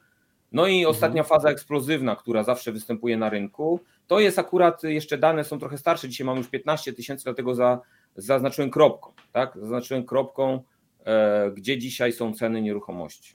No 0.53 0.67
i 0.67 0.79
mhm. 0.79 0.91
ostatnia 0.91 1.23
faza 1.23 1.51
eksplozywna, 1.51 2.17
która 2.17 2.43
zawsze 2.43 2.73
występuje 2.73 3.17
na 3.17 3.31
rynku, 3.31 3.81
to 4.07 4.21
jest 4.21 4.39
akurat, 4.39 4.83
jeszcze 4.83 5.19
dane 5.19 5.45
są 5.45 5.59
trochę 5.59 5.79
starsze, 5.79 6.09
dzisiaj 6.09 6.27
mam 6.27 6.37
już 6.37 6.49
15 6.49 6.93
tysięcy, 6.93 7.25
dlatego 7.25 7.55
za, 7.55 7.81
zaznaczyłem 8.17 8.71
kropką, 8.71 9.13
tak? 9.33 9.53
Zaznaczyłem 9.61 10.07
kropką 10.07 10.63
gdzie 11.55 11.79
dzisiaj 11.79 12.13
są 12.13 12.35
ceny 12.35 12.63
nieruchomości. 12.63 13.35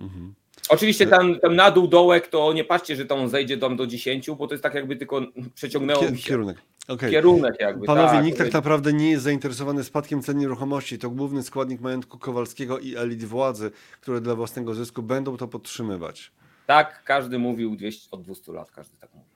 Mhm. 0.00 0.34
Oczywiście 0.68 1.06
ten, 1.06 1.40
ten 1.40 1.56
na 1.56 1.70
dół 1.70 1.88
dołek 1.88 2.26
to 2.28 2.52
nie 2.52 2.64
patrzcie, 2.64 2.96
że 2.96 3.06
tam 3.06 3.28
zejdzie 3.28 3.58
tam 3.58 3.76
do 3.76 3.86
10, 3.86 4.30
bo 4.38 4.46
to 4.46 4.54
jest 4.54 4.62
tak 4.62 4.74
jakby 4.74 4.96
tylko 4.96 5.20
przeciągnęło 5.54 6.10
mi 6.10 6.18
się. 6.18 6.28
Kierunek. 6.28 6.56
Okay. 6.88 7.10
Kierunek 7.10 7.60
jakby. 7.60 7.86
Panowie, 7.86 8.08
tak, 8.08 8.24
nikt 8.24 8.38
tak 8.38 8.52
naprawdę 8.52 8.92
nie 8.92 9.10
jest 9.10 9.24
zainteresowany 9.24 9.84
spadkiem 9.84 10.22
cen 10.22 10.38
nieruchomości. 10.38 10.98
To 10.98 11.10
główny 11.10 11.42
składnik 11.42 11.80
majątku 11.80 12.18
Kowalskiego 12.18 12.78
i 12.78 12.96
elit 12.96 13.24
władzy, 13.24 13.70
które 14.00 14.20
dla 14.20 14.34
własnego 14.34 14.74
zysku 14.74 15.02
będą 15.02 15.36
to 15.36 15.48
podtrzymywać. 15.48 16.32
Tak, 16.66 17.04
każdy 17.04 17.38
mówił 17.38 17.76
200, 17.76 18.08
od 18.10 18.22
200 18.22 18.52
lat, 18.52 18.70
każdy 18.70 18.96
tak 18.96 19.14
mówi. 19.14 19.26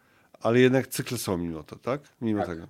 Ale 0.40 0.60
jednak 0.60 0.86
cykle 0.86 1.18
są 1.18 1.38
mimo 1.38 1.62
to, 1.62 1.76
tak? 1.76 2.00
Mimo 2.20 2.40
tak. 2.40 2.48
tego. 2.48 2.68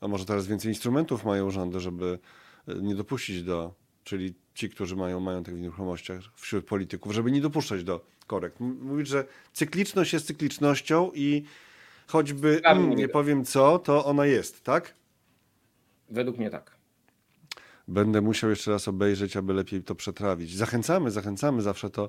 A 0.00 0.08
może 0.08 0.24
teraz 0.24 0.46
więcej 0.46 0.70
instrumentów 0.70 1.24
mają 1.24 1.50
rządy, 1.50 1.80
żeby 1.80 2.18
e, 2.68 2.74
nie 2.74 2.94
dopuścić 2.94 3.42
do, 3.42 3.74
czyli 4.04 4.34
ci, 4.54 4.70
którzy 4.70 4.96
mają 4.96 5.20
majątek 5.20 5.54
w 5.54 5.60
nieruchomościach 5.60 6.20
wśród 6.36 6.66
polityków, 6.66 7.12
żeby 7.12 7.30
nie 7.30 7.40
dopuszczać 7.40 7.84
do 7.84 8.04
korekt. 8.26 8.60
Mówić, 8.60 9.08
że 9.08 9.24
cykliczność 9.52 10.12
jest 10.12 10.26
cyklicznością 10.26 11.10
i 11.14 11.44
choćby 12.06 12.60
mm, 12.64 12.90
nie 12.90 13.08
powiem 13.08 13.44
co, 13.44 13.78
to 13.78 14.04
ona 14.04 14.26
jest, 14.26 14.64
tak? 14.64 14.94
Według 16.10 16.38
mnie 16.38 16.50
tak. 16.50 16.76
Będę 17.88 18.20
musiał 18.20 18.50
jeszcze 18.50 18.70
raz 18.70 18.88
obejrzeć, 18.88 19.36
aby 19.36 19.52
lepiej 19.52 19.82
to 19.82 19.94
przetrawić. 19.94 20.54
Zachęcamy, 20.54 21.10
zachęcamy 21.10 21.62
zawsze 21.62 21.90
to 21.90 22.08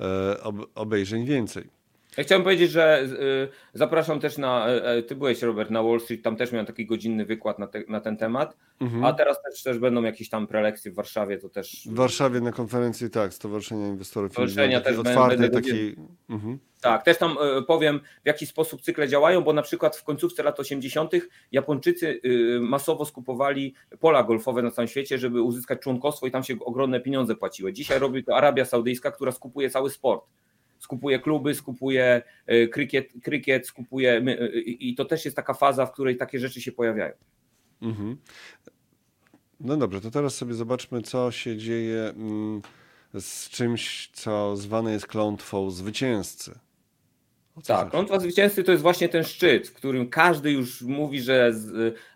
e, 0.00 0.36
obejrzeń 0.74 1.24
więcej. 1.24 1.68
Ja 2.16 2.24
chciałem 2.24 2.42
powiedzieć, 2.42 2.70
że 2.70 3.02
y, 3.02 3.48
zapraszam 3.74 4.20
też 4.20 4.38
na. 4.38 4.66
Y, 4.98 5.02
ty 5.02 5.14
byłeś, 5.16 5.42
Robert, 5.42 5.70
na 5.70 5.82
Wall 5.82 6.00
Street, 6.00 6.22
tam 6.22 6.36
też 6.36 6.52
miałem 6.52 6.66
taki 6.66 6.86
godzinny 6.86 7.24
wykład 7.24 7.58
na, 7.58 7.66
te, 7.66 7.82
na 7.88 8.00
ten 8.00 8.16
temat. 8.16 8.56
Mhm. 8.80 9.04
A 9.04 9.12
teraz 9.12 9.42
też, 9.42 9.62
też 9.62 9.78
będą 9.78 10.02
jakieś 10.02 10.28
tam 10.28 10.46
prelekcje 10.46 10.90
w 10.90 10.94
Warszawie, 10.94 11.38
to 11.38 11.48
też. 11.48 11.88
W 11.90 11.94
Warszawie 11.94 12.40
na 12.40 12.52
konferencji, 12.52 13.10
tak, 13.10 13.34
Stowarzyszenia 13.34 13.88
Inwestorów. 13.88 14.32
Stowarzyszenia 14.32 14.80
też 14.80 14.98
otwarty, 14.98 15.38
będę 15.38 15.62
taki. 15.62 15.96
Mhm. 16.30 16.58
Tak, 16.80 17.02
też 17.02 17.18
tam 17.18 17.36
y, 17.58 17.62
powiem, 17.62 18.00
w 18.24 18.26
jaki 18.26 18.46
sposób 18.46 18.82
cykle 18.82 19.08
działają, 19.08 19.40
bo 19.40 19.52
na 19.52 19.62
przykład 19.62 19.96
w 19.96 20.04
końcówce 20.04 20.42
lat 20.42 20.60
80. 20.60 21.12
Japończycy 21.52 22.20
masowo 22.60 23.04
skupowali 23.04 23.74
pola 24.00 24.22
golfowe 24.24 24.62
na 24.62 24.70
całym 24.70 24.88
świecie, 24.88 25.18
żeby 25.18 25.42
uzyskać 25.42 25.80
członkostwo 25.80 26.26
i 26.26 26.30
tam 26.30 26.42
się 26.42 26.54
ogromne 26.64 27.00
pieniądze 27.00 27.34
płaciły. 27.34 27.72
Dzisiaj 27.72 27.98
robi 27.98 28.24
to 28.24 28.36
Arabia 28.36 28.64
Saudyjska, 28.64 29.10
która 29.10 29.32
skupuje 29.32 29.70
cały 29.70 29.90
sport 29.90 30.24
skupuje 30.84 31.18
kluby, 31.18 31.54
skupuje 31.54 32.22
krykiet, 32.72 33.08
krykiet 33.22 33.66
skupuje 33.66 34.24
i 34.66 34.94
to 34.94 35.04
też 35.04 35.24
jest 35.24 35.36
taka 35.36 35.54
faza, 35.54 35.86
w 35.86 35.92
której 35.92 36.16
takie 36.16 36.38
rzeczy 36.38 36.60
się 36.60 36.72
pojawiają. 36.72 37.12
Mhm. 37.82 38.16
No 39.60 39.76
dobrze, 39.76 40.00
to 40.00 40.10
teraz 40.10 40.34
sobie 40.34 40.54
zobaczmy, 40.54 41.02
co 41.02 41.30
się 41.30 41.56
dzieje 41.56 42.02
mm, 42.16 42.62
z 43.14 43.50
czymś, 43.50 44.10
co 44.12 44.56
zwane 44.56 44.92
jest 44.92 45.06
klątwą 45.06 45.70
zwycięzcy. 45.70 46.58
Tak, 47.66 47.90
klątwa 47.90 48.20
zwycięzcy 48.20 48.64
to 48.64 48.72
jest 48.72 48.82
właśnie 48.82 49.08
ten 49.08 49.24
szczyt, 49.24 49.68
w 49.68 49.72
którym 49.72 50.08
każdy 50.08 50.52
już 50.52 50.82
mówi, 50.82 51.20
że 51.20 51.52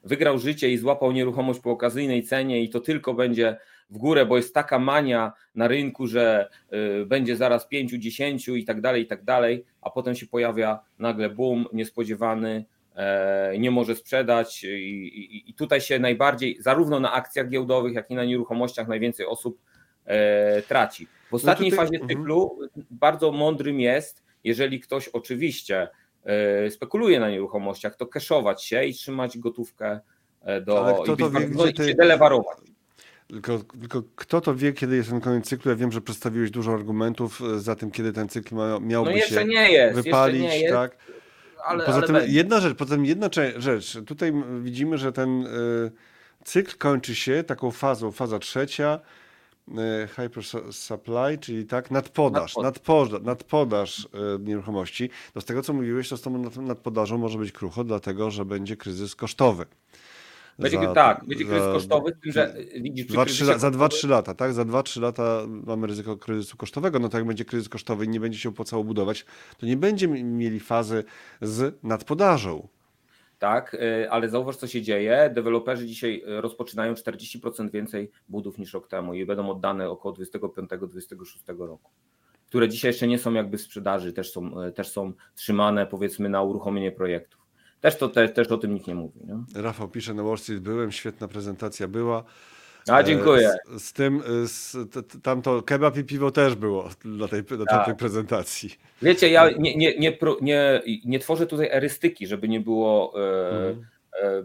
wygrał 0.05 0.39
życie 0.39 0.71
i 0.71 0.79
złapał 0.79 1.13
nieruchomość 1.13 1.61
po 1.61 1.71
okazyjnej 1.71 2.23
cenie 2.23 2.63
i 2.63 2.69
to 2.69 2.81
tylko 2.81 3.15
będzie 3.15 3.57
w 3.91 3.99
górę, 3.99 4.27
bo 4.27 4.37
jest 4.37 4.55
taka 4.55 4.79
mania 4.79 5.33
na 5.55 5.69
rynku, 5.69 6.07
że 6.07 6.49
y, 7.03 7.07
będzie 7.07 7.37
zaraz 7.37 7.67
5, 7.67 7.91
10 7.91 8.49
i 8.49 8.65
tak 8.65 8.81
dalej, 8.81 9.03
i 9.03 9.07
tak 9.07 9.25
dalej, 9.25 9.65
a 9.83 9.91
potem 9.91 10.15
się 10.15 10.27
pojawia 10.27 10.81
nagle 10.99 11.31
boom 11.31 11.67
niespodziewany, 11.73 12.65
e, 12.97 13.59
nie 13.59 13.71
może 13.71 13.97
sprzedać 13.97 14.65
i, 14.65 14.69
i, 14.69 15.51
i 15.51 15.55
tutaj 15.55 15.81
się 15.81 15.99
najbardziej, 15.99 16.57
zarówno 16.61 17.01
na 17.01 17.13
akcjach 17.13 17.49
giełdowych, 17.49 17.95
jak 17.95 18.11
i 18.11 18.15
na 18.15 18.25
nieruchomościach 18.25 18.89
najwięcej 18.89 19.27
osób 19.27 19.61
e, 20.05 20.63
traci. 20.63 21.09
W 21.31 21.35
ostatniej 21.35 21.71
no 21.71 21.77
tutaj... 21.77 21.87
fazie 21.87 22.01
mhm. 22.01 22.19
cyklu 22.19 22.59
bardzo 22.91 23.33
mądrym 23.33 23.81
jest, 23.81 24.25
jeżeli 24.45 24.81
ktoś 24.81 25.09
oczywiście 25.09 25.89
e, 26.25 26.71
spekuluje 26.71 27.21
na 27.21 27.31
nieruchomościach, 27.31 27.97
to 27.97 28.07
keszować 28.07 28.65
się 28.65 28.85
i 28.85 28.95
trzymać 28.95 29.39
gotówkę 29.39 30.01
do 30.63 30.85
Ale 30.85 30.95
kto 31.03 31.17
to 31.17 31.31
wie, 31.31 31.47
gdzie 31.47 31.73
ty... 31.73 31.95
delewarować. 31.95 32.59
Tylko, 33.29 33.59
tylko 33.81 34.03
kto 34.17 34.41
to 34.41 34.55
wie, 34.55 34.73
kiedy 34.73 34.97
jest 34.97 35.11
ten 35.11 35.21
koniec 35.21 35.47
cyklu? 35.47 35.71
Ja 35.71 35.77
wiem, 35.77 35.93
że 35.93 36.01
przedstawiłeś 36.01 36.51
dużo 36.51 36.75
argumentów 36.75 37.41
e, 37.41 37.61
za 37.61 37.77
tym, 37.77 37.91
kiedy 37.91 38.13
ten 38.13 38.29
cykl 38.29 38.55
ma, 38.55 38.81
miałby 38.81 39.11
no 39.11 39.19
się 39.21 39.45
nie 39.45 39.73
jest, 39.73 40.03
wypalić, 40.03 40.43
nie 40.43 40.61
jest, 40.61 40.75
tak? 40.75 40.97
Ale, 41.65 41.85
poza 41.85 41.99
ale 41.99 42.07
tym 42.07 42.17
będzie. 42.17 42.37
jedna 42.37 42.61
rzecz, 42.61 42.77
poza 42.77 42.95
tym 42.95 43.05
jedna 43.05 43.29
rzecz. 43.57 43.99
Tutaj 44.07 44.33
widzimy, 44.61 44.99
że 44.99 45.13
ten 45.13 45.47
y, 45.47 45.51
cykl 46.45 46.77
kończy 46.79 47.15
się 47.15 47.45
taką 47.45 47.71
fazą, 47.71 48.13
faza 48.13 48.39
trzecia, 48.39 49.01
y, 49.69 49.73
hyper 50.09 50.45
supply, 50.71 51.39
czyli 51.41 51.67
tak, 51.67 51.91
nadpodaż, 51.91 52.57
nadpodaż, 52.57 53.23
nadpodaż 53.23 54.09
nieruchomości. 54.41 55.11
To 55.35 55.41
z 55.41 55.45
tego, 55.45 55.63
co 55.63 55.73
mówiłeś, 55.73 56.09
to 56.09 56.17
z 56.17 56.23
tą 56.23 56.51
nadpodażą 56.63 57.19
może 57.19 57.39
być 57.39 57.53
krucho, 57.53 57.85
dlatego, 57.85 58.31
że 58.31 58.45
będzie 58.45 58.77
kryzys 58.77 59.15
kosztowy. 59.15 59.67
Będzie, 60.59 60.79
za, 60.79 60.95
tak, 60.95 61.25
będzie 61.25 61.45
kryzys 61.45 61.65
za, 61.65 61.73
kosztowy, 61.73 62.13
tym, 62.13 62.33
że 62.33 62.55
widzisz, 62.81 63.07
dwa, 63.07 63.25
trzy, 63.25 63.45
za 63.45 63.71
2-3 63.71 64.09
lata, 64.09 64.35
tak? 64.35 64.53
Za 64.53 64.63
2-3 64.63 65.01
lata 65.01 65.47
mamy 65.67 65.87
ryzyko 65.87 66.17
kryzysu 66.17 66.57
kosztowego. 66.57 66.99
No 66.99 67.09
to 67.09 67.19
jak 67.19 67.27
będzie 67.27 67.45
kryzys 67.45 67.69
kosztowy 67.69 68.05
i 68.05 68.09
nie 68.09 68.21
będzie 68.21 68.39
się 68.39 68.49
opłacało 68.49 68.85
budować, 68.85 69.27
to 69.59 69.67
nie 69.67 69.77
będziemy 69.77 70.25
mieli 70.25 70.61
fazy 70.61 71.05
z 71.41 71.79
nadpodażą. 71.83 72.69
Tak, 73.39 73.75
y, 73.75 74.11
ale 74.11 74.29
zauważ, 74.29 74.57
co 74.57 74.67
się 74.67 74.83
dzieje. 74.83 75.31
Deweloperzy 75.35 75.87
dzisiaj 75.87 76.23
y, 76.39 76.41
rozpoczynają 76.41 76.95
40% 76.95 77.71
więcej 77.71 78.11
budów 78.29 78.59
niż 78.59 78.75
rok 78.75 78.89
temu 78.89 79.15
i 79.15 79.27
będą 79.27 79.51
oddane 79.51 79.91
około 79.91 80.15
25-26 80.15 81.67
roku 81.67 81.91
które 82.49 82.69
dzisiaj 82.69 82.89
jeszcze 82.89 83.07
nie 83.07 83.19
są 83.19 83.33
jakby 83.33 83.59
w 83.59 83.61
sprzedaży, 83.61 84.13
też 84.13 84.33
są, 84.33 84.63
y, 84.63 84.73
też 84.73 84.89
są 84.89 85.13
trzymane 85.35 85.87
powiedzmy 85.87 86.29
na 86.29 86.43
uruchomienie 86.43 86.93
projektów. 86.93 87.38
Też, 87.81 87.97
to, 87.97 88.09
te, 88.09 88.29
też 88.29 88.49
o 88.49 88.59
tym 88.59 88.75
nikt 88.75 88.87
nie 88.87 88.95
mówi. 88.95 89.21
Nie? 89.25 89.63
Rafał 89.63 89.89
pisze, 89.89 90.15
na 90.15 90.23
Wall 90.23 90.39
Street 90.39 90.63
byłem, 90.63 90.93
świetna 90.93 91.29
prezentacja 91.29 91.89
była. 91.89 92.25
A, 92.89 93.03
dziękuję. 93.03 93.53
Z, 93.77 93.83
z 93.85 93.93
tym, 93.93 94.23
z, 94.47 94.77
tam 95.23 95.43
to 95.43 95.63
kebab 95.63 95.97
i 95.97 96.05
piwo 96.05 96.31
też 96.31 96.55
było 96.55 96.89
na 97.05 97.29
tej, 97.29 97.43
na 97.59 97.65
tak. 97.65 97.87
tej 97.87 97.97
prezentacji. 97.97 98.75
Wiecie, 99.03 99.29
ja 99.29 99.51
nie, 99.51 99.77
nie, 99.77 99.99
nie, 99.99 100.19
nie, 100.41 100.83
nie 101.05 101.19
tworzę 101.19 101.47
tutaj 101.47 101.69
erystyki, 101.71 102.27
żeby 102.27 102.49
nie 102.49 102.61
było 102.61 103.15
e, 103.17 103.49
mhm. 103.49 103.87
e, 104.23 104.43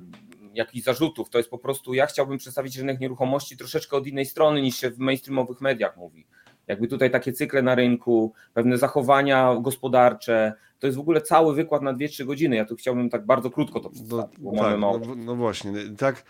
jakichś 0.53 0.85
zarzutów. 0.85 1.29
To 1.29 1.37
jest 1.37 1.49
po 1.49 1.57
prostu, 1.57 1.93
ja 1.93 2.05
chciałbym 2.05 2.37
przedstawić 2.37 2.77
rynek 2.77 2.99
nieruchomości 2.99 3.57
troszeczkę 3.57 3.97
od 3.97 4.07
innej 4.07 4.25
strony 4.25 4.61
niż 4.61 4.75
się 4.75 4.89
w 4.89 4.99
mainstreamowych 4.99 5.61
mediach 5.61 5.97
mówi. 5.97 6.25
Jakby 6.67 6.87
tutaj 6.87 7.11
takie 7.11 7.33
cykle 7.33 7.61
na 7.61 7.75
rynku, 7.75 8.33
pewne 8.53 8.77
zachowania 8.77 9.55
gospodarcze, 9.61 10.53
to 10.83 10.87
jest 10.87 10.97
w 10.97 11.01
ogóle 11.01 11.21
cały 11.21 11.55
wykład 11.55 11.81
na 11.81 11.93
2-3 11.93 12.25
godziny. 12.25 12.55
Ja 12.55 12.65
tu 12.65 12.75
chciałbym 12.75 13.09
tak 13.09 13.25
bardzo 13.25 13.49
krótko 13.49 13.79
to 13.79 13.89
przedstawić, 13.89 14.37
no, 14.41 14.51
tak, 14.51 14.79
no, 14.79 14.99
no, 15.15 15.35
właśnie, 15.35 15.73
tak 15.97 16.23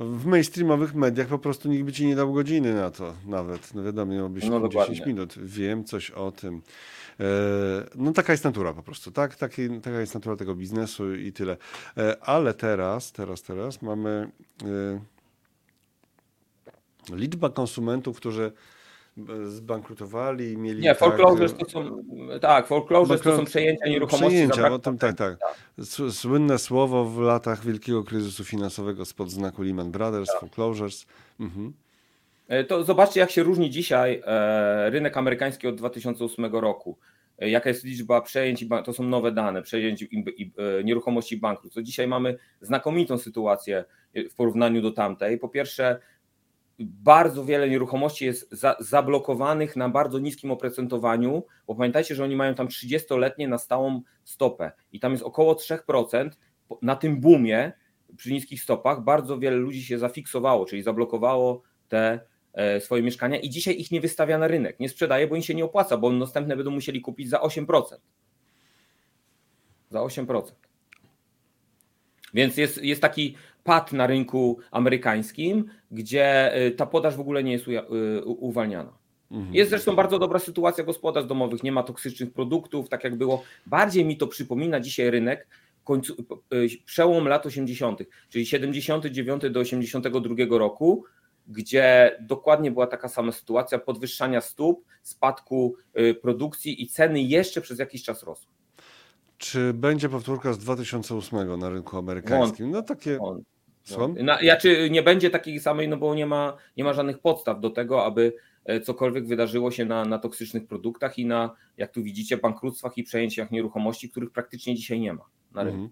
w 0.00 0.26
mainstreamowych 0.26 0.94
mediach 0.94 1.28
po 1.28 1.38
prostu 1.38 1.68
nikt 1.68 1.84
by 1.84 1.92
ci 1.92 2.06
nie 2.06 2.16
dał 2.16 2.32
godziny 2.32 2.74
na 2.74 2.90
to 2.90 3.14
nawet. 3.26 3.74
No 3.74 3.82
wiadomo, 3.82 4.12
miałbyś 4.12 4.44
no, 4.44 4.68
10 4.68 5.06
minut. 5.06 5.34
Wiem 5.38 5.84
coś 5.84 6.10
o 6.10 6.32
tym. 6.32 6.62
E, 7.20 7.24
no 7.94 8.12
taka 8.12 8.32
jest 8.32 8.44
natura 8.44 8.72
po 8.72 8.82
prostu, 8.82 9.10
tak? 9.10 9.36
Taki, 9.36 9.80
taka 9.80 10.00
jest 10.00 10.14
natura 10.14 10.36
tego 10.36 10.54
biznesu 10.54 11.14
i 11.14 11.32
tyle. 11.32 11.56
E, 11.96 12.16
ale 12.20 12.54
teraz, 12.54 13.12
teraz, 13.12 13.42
teraz 13.42 13.82
mamy 13.82 14.30
e, 17.10 17.16
liczba 17.16 17.50
konsumentów, 17.50 18.16
którzy 18.16 18.52
zbankrutowali 19.44 20.52
i 20.52 20.56
mieli. 20.56 20.82
Nie, 20.82 20.94
foreclosures 20.94 21.52
tak, 21.52 21.60
to 21.60 21.70
są. 21.70 22.04
Tak, 22.40 22.66
foreclosures 22.66 23.22
to 23.22 23.36
są 23.36 23.44
przejęcia 23.44 23.86
nieruchomości. 23.86 24.28
Przejęcia, 24.28 24.72
o 24.72 24.78
tym, 24.78 24.98
tak, 24.98 25.16
tak, 25.16 25.38
tak. 25.38 25.54
Słynne 26.10 26.58
słowo 26.58 27.04
w 27.04 27.20
latach 27.20 27.64
wielkiego 27.64 28.04
kryzysu 28.04 28.44
finansowego 28.44 29.04
spod 29.04 29.30
znaku 29.30 29.62
Lehman 29.62 29.90
Brothers, 29.90 30.28
tak. 30.28 30.40
foreclosures. 30.40 31.06
Mhm. 31.40 31.72
E, 32.48 32.64
to 32.64 32.84
zobaczcie, 32.84 33.20
jak 33.20 33.30
się 33.30 33.42
różni 33.42 33.70
dzisiaj 33.70 34.22
e, 34.26 34.90
rynek 34.90 35.16
amerykański 35.16 35.68
od 35.68 35.74
2008 35.74 36.46
roku. 36.46 36.98
E, 37.38 37.50
jaka 37.50 37.68
jest 37.68 37.84
liczba 37.84 38.20
przejęć, 38.20 38.64
to 38.84 38.92
są 38.92 39.04
nowe 39.04 39.32
dane, 39.32 39.62
przejęć 39.62 40.04
nieruchomości 40.84 41.36
bankructw. 41.36 41.74
To 41.74 41.82
dzisiaj 41.82 42.08
mamy 42.08 42.36
znakomitą 42.60 43.18
sytuację 43.18 43.84
w 44.30 44.34
porównaniu 44.34 44.82
do 44.82 44.90
tamtej. 44.90 45.38
Po 45.38 45.48
pierwsze, 45.48 46.00
bardzo 46.78 47.44
wiele 47.44 47.68
nieruchomości 47.68 48.24
jest 48.24 48.48
za, 48.52 48.76
zablokowanych 48.80 49.76
na 49.76 49.88
bardzo 49.88 50.18
niskim 50.18 50.50
oprocentowaniu, 50.50 51.42
bo 51.66 51.74
pamiętajcie, 51.74 52.14
że 52.14 52.24
oni 52.24 52.36
mają 52.36 52.54
tam 52.54 52.68
30-letnie 52.68 53.48
na 53.48 53.58
stałą 53.58 54.02
stopę 54.24 54.72
i 54.92 55.00
tam 55.00 55.12
jest 55.12 55.24
około 55.24 55.54
3%. 55.54 56.30
Na 56.82 56.96
tym 56.96 57.20
boomie 57.20 57.72
przy 58.16 58.32
niskich 58.32 58.62
stopach 58.62 59.04
bardzo 59.04 59.38
wiele 59.38 59.56
ludzi 59.56 59.82
się 59.82 59.98
zafiksowało, 59.98 60.66
czyli 60.66 60.82
zablokowało 60.82 61.62
te 61.88 62.20
e, 62.52 62.80
swoje 62.80 63.02
mieszkania 63.02 63.38
i 63.38 63.50
dzisiaj 63.50 63.80
ich 63.80 63.90
nie 63.90 64.00
wystawia 64.00 64.38
na 64.38 64.48
rynek, 64.48 64.80
nie 64.80 64.88
sprzedaje, 64.88 65.26
bo 65.26 65.36
im 65.36 65.42
się 65.42 65.54
nie 65.54 65.64
opłaca, 65.64 65.96
bo 65.96 66.12
następne 66.12 66.56
będą 66.56 66.70
musieli 66.70 67.00
kupić 67.00 67.28
za 67.28 67.38
8%. 67.38 67.82
Za 69.90 70.00
8%. 70.00 70.42
Więc 72.34 72.56
jest, 72.56 72.82
jest 72.82 73.02
taki 73.02 73.36
pad 73.64 73.92
na 73.92 74.06
rynku 74.06 74.58
amerykańskim, 74.70 75.64
gdzie 75.90 76.52
ta 76.76 76.86
podaż 76.86 77.16
w 77.16 77.20
ogóle 77.20 77.44
nie 77.44 77.52
jest 77.52 77.64
uwalniana. 78.24 78.98
Mhm. 79.30 79.54
Jest 79.54 79.70
zresztą 79.70 79.96
bardzo 79.96 80.18
dobra 80.18 80.38
sytuacja 80.38 80.84
gospodarstw 80.84 81.28
domowych, 81.28 81.62
nie 81.62 81.72
ma 81.72 81.82
toksycznych 81.82 82.32
produktów, 82.32 82.88
tak 82.88 83.04
jak 83.04 83.16
było. 83.16 83.42
Bardziej 83.66 84.04
mi 84.04 84.16
to 84.16 84.26
przypomina 84.26 84.80
dzisiaj 84.80 85.10
rynek 85.10 85.46
końcu, 85.84 86.16
przełom 86.84 87.28
lat 87.28 87.46
80., 87.46 88.00
czyli 88.28 88.46
79 88.46 89.42
do 89.50 89.60
82 89.60 90.58
roku, 90.58 91.04
gdzie 91.46 92.16
dokładnie 92.20 92.70
była 92.70 92.86
taka 92.86 93.08
sama 93.08 93.32
sytuacja 93.32 93.78
podwyższania 93.78 94.40
stóp, 94.40 94.84
spadku 95.02 95.76
y, 95.98 96.14
produkcji 96.14 96.82
i 96.82 96.88
ceny 96.88 97.22
jeszcze 97.22 97.60
przez 97.60 97.78
jakiś 97.78 98.02
czas 98.02 98.22
rosły. 98.22 98.52
Czy 99.44 99.74
będzie 99.74 100.08
powtórka 100.08 100.52
z 100.52 100.58
2008 100.58 101.58
na 101.58 101.68
rynku 101.68 101.98
amerykańskim? 101.98 102.70
No 102.70 102.82
takie. 102.82 103.18
No, 104.22 104.38
ja 104.42 104.56
czy 104.56 104.90
nie 104.90 105.02
będzie 105.02 105.30
takiej 105.30 105.60
samej, 105.60 105.88
no 105.88 105.96
bo 105.96 106.14
nie 106.14 106.26
ma, 106.26 106.56
nie 106.76 106.84
ma 106.84 106.92
żadnych 106.92 107.18
podstaw 107.18 107.60
do 107.60 107.70
tego, 107.70 108.04
aby 108.04 108.32
e, 108.64 108.80
cokolwiek 108.80 109.26
wydarzyło 109.26 109.70
się 109.70 109.84
na, 109.84 110.04
na 110.04 110.18
toksycznych 110.18 110.66
produktach 110.66 111.18
i 111.18 111.26
na, 111.26 111.54
jak 111.76 111.92
tu 111.92 112.02
widzicie, 112.02 112.36
bankructwach 112.36 112.98
i 112.98 113.02
przejęciach 113.02 113.50
nieruchomości, 113.50 114.10
których 114.10 114.30
praktycznie 114.30 114.74
dzisiaj 114.74 115.00
nie 115.00 115.12
ma 115.12 115.24
na 115.54 115.62
rynku. 115.62 115.78
Mhm. 115.78 115.90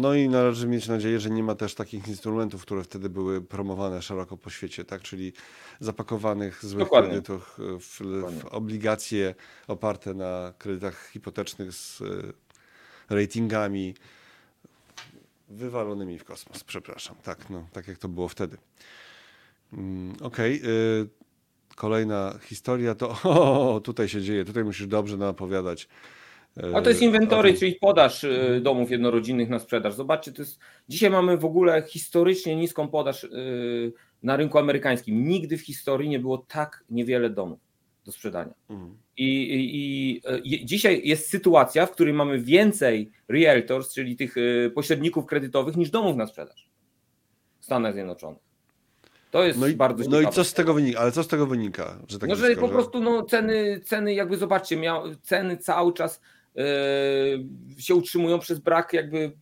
No 0.00 0.14
i 0.14 0.28
należy 0.28 0.68
mieć 0.68 0.88
nadzieję, 0.88 1.20
że 1.20 1.30
nie 1.30 1.42
ma 1.42 1.54
też 1.54 1.74
takich 1.74 2.08
instrumentów, 2.08 2.62
które 2.62 2.84
wtedy 2.84 3.08
były 3.08 3.40
promowane 3.40 4.02
szeroko 4.02 4.36
po 4.36 4.50
świecie, 4.50 4.84
tak? 4.84 5.02
czyli 5.02 5.32
zapakowanych 5.80 6.64
złych 6.64 6.84
Dokładnie. 6.84 7.10
kredytów 7.10 7.58
w, 7.58 8.00
w 8.40 8.44
obligacje 8.44 9.34
oparte 9.68 10.14
na 10.14 10.52
kredytach 10.58 11.08
hipotecznych 11.08 11.72
z 11.72 12.00
e, 12.00 12.04
ratingami 13.14 13.94
wywalonymi 15.48 16.18
w 16.18 16.24
kosmos, 16.24 16.64
przepraszam. 16.64 17.16
Tak, 17.22 17.50
no, 17.50 17.66
tak 17.72 17.88
jak 17.88 17.98
to 17.98 18.08
było 18.08 18.28
wtedy. 18.28 18.56
Mm, 19.72 20.12
okej. 20.20 20.60
Okay. 20.60 21.08
Kolejna 21.76 22.38
historia 22.42 22.94
to 22.94 23.16
o, 23.24 23.80
tutaj 23.80 24.08
się 24.08 24.22
dzieje, 24.22 24.44
tutaj 24.44 24.64
musisz 24.64 24.86
dobrze 24.86 25.16
napowiadać. 25.16 25.88
A 26.74 26.82
to 26.82 26.90
jest 26.90 27.02
inwentory, 27.02 27.54
czyli 27.54 27.74
podaż 27.80 28.24
y, 28.24 28.60
domów 28.62 28.90
jednorodzinnych 28.90 29.48
na 29.48 29.58
sprzedaż. 29.58 29.94
Zobaczcie, 29.94 30.32
to 30.32 30.42
jest, 30.42 30.58
dzisiaj 30.88 31.10
mamy 31.10 31.36
w 31.36 31.44
ogóle 31.44 31.82
historycznie 31.82 32.56
niską 32.56 32.88
podaż 32.88 33.24
y, 33.24 33.92
na 34.22 34.36
rynku 34.36 34.58
amerykańskim. 34.58 35.28
Nigdy 35.28 35.58
w 35.58 35.62
historii 35.62 36.08
nie 36.08 36.18
było 36.18 36.38
tak 36.38 36.84
niewiele 36.90 37.30
domów 37.30 37.58
do 38.04 38.12
sprzedania. 38.12 38.54
Mhm. 38.70 38.96
I, 39.16 39.54
i, 39.54 40.54
I, 40.54 40.66
dzisiaj 40.66 41.00
jest 41.04 41.30
sytuacja, 41.30 41.86
w 41.86 41.90
której 41.90 42.14
mamy 42.14 42.38
więcej 42.38 43.10
realtors, 43.28 43.94
czyli 43.94 44.16
tych 44.16 44.34
pośredników 44.74 45.26
kredytowych, 45.26 45.76
niż 45.76 45.90
domów 45.90 46.16
na 46.16 46.26
sprzedaż 46.26 46.68
w 47.60 47.64
Stanach 47.64 47.94
Zjednoczonych. 47.94 48.42
To 49.30 49.44
jest 49.44 49.58
no 49.58 49.66
i, 49.66 49.74
bardzo 49.74 50.10
No 50.10 50.20
i 50.20 50.28
co 50.28 50.44
z 50.44 50.54
tego 50.54 50.74
wynika? 50.74 51.00
Ale 51.00 51.12
co 51.12 51.22
z 51.22 51.28
tego 51.28 51.46
wynika? 51.46 51.98
Że 52.08 52.18
tak 52.18 52.28
no, 52.28 52.36
że 52.36 52.56
po 52.56 52.68
prostu 52.68 53.00
no, 53.00 53.22
ceny, 53.22 53.80
ceny, 53.84 54.14
jakby 54.14 54.36
zobaczcie, 54.36 54.76
miał, 54.76 55.14
ceny 55.22 55.56
cały 55.56 55.92
czas 55.92 56.20
się 57.78 57.94
utrzymują 57.94 58.38
przez 58.38 58.58
brak 58.58 58.92
jakby 58.92 59.32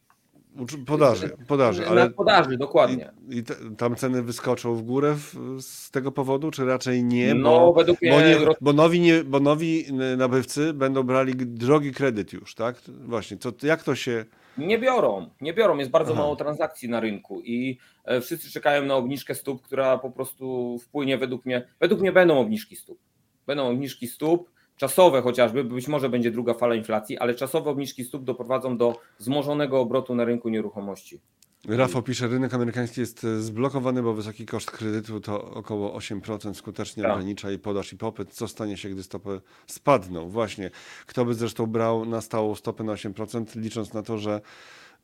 Podaży, 0.87 1.37
podaży, 1.49 1.89
ale 1.89 2.11
podaży, 2.11 2.57
dokładnie. 2.57 3.13
I, 3.29 3.37
i 3.37 3.43
te, 3.43 3.55
tam 3.79 3.97
ceny 3.97 4.23
wyskoczą 4.23 4.75
w 4.75 4.83
górę 4.83 5.15
w, 5.15 5.57
z 5.61 5.91
tego 5.91 6.13
powodu, 6.13 6.51
czy 6.51 6.65
raczej 6.65 7.05
nie? 7.05 7.35
No, 7.35 7.51
bo, 7.51 7.73
według 7.73 8.03
mnie... 8.03 8.11
Bo, 8.11 8.21
nie, 8.21 8.37
bo, 8.61 8.73
nowi, 8.73 9.01
nie, 9.01 9.25
bo 9.25 9.41
nowi 9.41 9.85
nabywcy 10.17 10.75
będą 10.75 11.03
brali 11.03 11.35
drogi 11.37 11.93
kredyt 11.93 12.33
już, 12.33 12.55
tak? 12.55 12.77
Właśnie, 12.89 13.37
co, 13.37 13.53
jak 13.63 13.83
to 13.83 13.95
się... 13.95 14.25
Nie 14.59 14.79
biorą, 14.79 15.31
nie 15.41 15.55
biorą, 15.55 15.79
jest 15.79 15.91
bardzo 15.91 16.13
Aha. 16.13 16.23
mało 16.23 16.37
transakcji 16.37 16.89
na 16.89 17.01
rynku 17.01 17.41
i 17.41 17.79
e, 18.05 18.21
wszyscy 18.21 18.51
czekają 18.51 18.87
na 18.87 18.95
obniżkę 18.95 19.35
stóp, 19.35 19.63
która 19.63 19.99
po 19.99 20.11
prostu 20.11 20.79
wpłynie 20.79 21.19
według 21.19 21.47
mnie, 21.47 21.67
według 21.81 22.01
mnie 22.01 22.13
będą 22.13 22.39
obniżki 22.39 22.77
stóp. 22.77 22.99
Będą 23.47 23.69
obniżki 23.69 24.07
stóp, 24.07 24.51
czasowe 24.83 25.23
chociażby, 25.23 25.65
być 25.65 25.89
może 25.89 26.09
będzie 26.09 26.31
druga 26.31 26.55
fala 26.55 26.75
inflacji, 26.75 27.19
ale 27.19 27.35
czasowe 27.35 27.71
obniżki 27.71 28.05
stóp 28.05 28.25
doprowadzą 28.25 28.77
do 28.77 29.01
wzmożonego 29.19 29.81
obrotu 29.81 30.15
na 30.15 30.25
rynku 30.25 30.49
nieruchomości. 30.49 31.21
Rafał 31.69 32.03
pisze, 32.03 32.29
rynek 32.29 32.55
amerykański 32.55 33.01
jest 33.01 33.25
e, 33.25 33.41
zblokowany, 33.41 34.03
bo 34.03 34.15
wysoki 34.15 34.47
koszt 34.47 34.71
kredytu 34.71 35.21
to 35.21 35.51
około 35.51 35.99
8% 35.99 36.55
skutecznie 36.55 37.03
tak. 37.03 37.13
ogranicza 37.13 37.51
i 37.51 37.59
podaż 37.59 37.93
i 37.93 37.97
popyt. 37.97 38.35
Co 38.35 38.49
stanie 38.49 38.77
się, 38.77 38.89
gdy 38.89 39.03
stopy 39.03 39.41
spadną? 39.67 40.29
Właśnie. 40.29 40.71
Kto 41.07 41.25
by 41.25 41.35
zresztą 41.35 41.67
brał 41.67 42.05
na 42.05 42.21
stałą 42.21 42.55
stopę 42.55 42.85
na 42.85 42.93
8%, 42.93 43.57
licząc 43.57 43.95
na 43.95 44.03
to, 44.03 44.19
że 44.19 44.41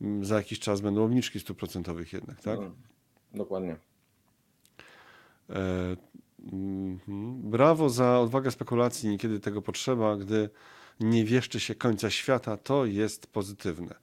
mm, 0.01 0.25
za 0.25 0.35
jakiś 0.35 0.59
czas 0.59 0.81
będą 0.81 1.03
obniżki 1.03 1.39
stóp 1.39 1.57
procentowych 1.57 2.13
jednak, 2.13 2.41
tak? 2.41 2.59
No, 2.59 2.71
dokładnie. 3.33 3.75
E 5.49 6.19
Mhm. 6.43 7.41
Brawo 7.43 7.89
za 7.89 8.19
odwagę 8.19 8.51
spekulacji, 8.51 9.09
niekiedy 9.09 9.39
tego 9.39 9.61
potrzeba, 9.61 10.15
gdy 10.15 10.49
nie 10.99 11.25
wieszczy 11.25 11.59
się 11.59 11.75
końca 11.75 12.09
świata, 12.09 12.57
to 12.57 12.85
jest 12.85 13.27
pozytywne. 13.27 13.95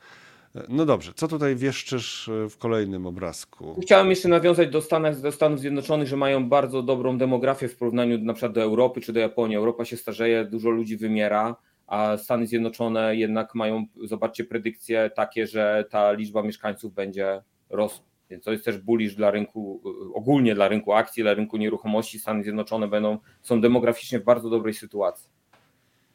No 0.68 0.86
dobrze, 0.86 1.12
co 1.14 1.28
tutaj 1.28 1.56
wieszczysz 1.56 2.28
e, 2.28 2.48
w 2.48 2.58
kolejnym 2.58 3.06
obrazku? 3.06 3.80
Chciałem 3.82 4.10
jeszcze 4.10 4.28
nawiązać 4.28 4.70
do 4.70 4.82
Stanów, 4.82 5.22
do 5.22 5.32
Stanów 5.32 5.60
Zjednoczonych, 5.60 6.08
że 6.08 6.16
mają 6.16 6.48
bardzo 6.48 6.82
dobrą 6.82 7.18
demografię 7.18 7.68
w 7.68 7.76
porównaniu 7.76 8.18
na 8.18 8.32
przykład 8.32 8.52
do 8.52 8.62
Europy 8.62 9.00
czy 9.00 9.12
do 9.12 9.20
Japonii. 9.20 9.56
Europa 9.56 9.84
się 9.84 9.96
starzeje, 9.96 10.44
dużo 10.44 10.70
ludzi 10.70 10.96
wymiera, 10.96 11.56
a 11.86 12.16
Stany 12.16 12.46
Zjednoczone 12.46 13.16
jednak 13.16 13.54
mają, 13.54 13.86
zobaczcie, 14.04 14.44
predykcje 14.44 15.10
takie, 15.16 15.46
że 15.46 15.84
ta 15.90 16.12
liczba 16.12 16.42
mieszkańców 16.42 16.94
będzie 16.94 17.42
rosła. 17.70 18.15
Więc 18.30 18.44
to 18.44 18.52
jest 18.52 18.64
też 18.64 18.78
bullish 18.78 19.14
dla 19.14 19.30
rynku, 19.30 19.82
ogólnie 20.14 20.54
dla 20.54 20.68
rynku 20.68 20.92
akcji, 20.92 21.22
dla 21.22 21.34
rynku 21.34 21.56
nieruchomości. 21.56 22.18
Stany 22.18 22.42
Zjednoczone 22.42 22.88
będą, 22.88 23.18
są 23.42 23.60
demograficznie 23.60 24.20
w 24.20 24.24
bardzo 24.24 24.50
dobrej 24.50 24.74
sytuacji. 24.74 25.28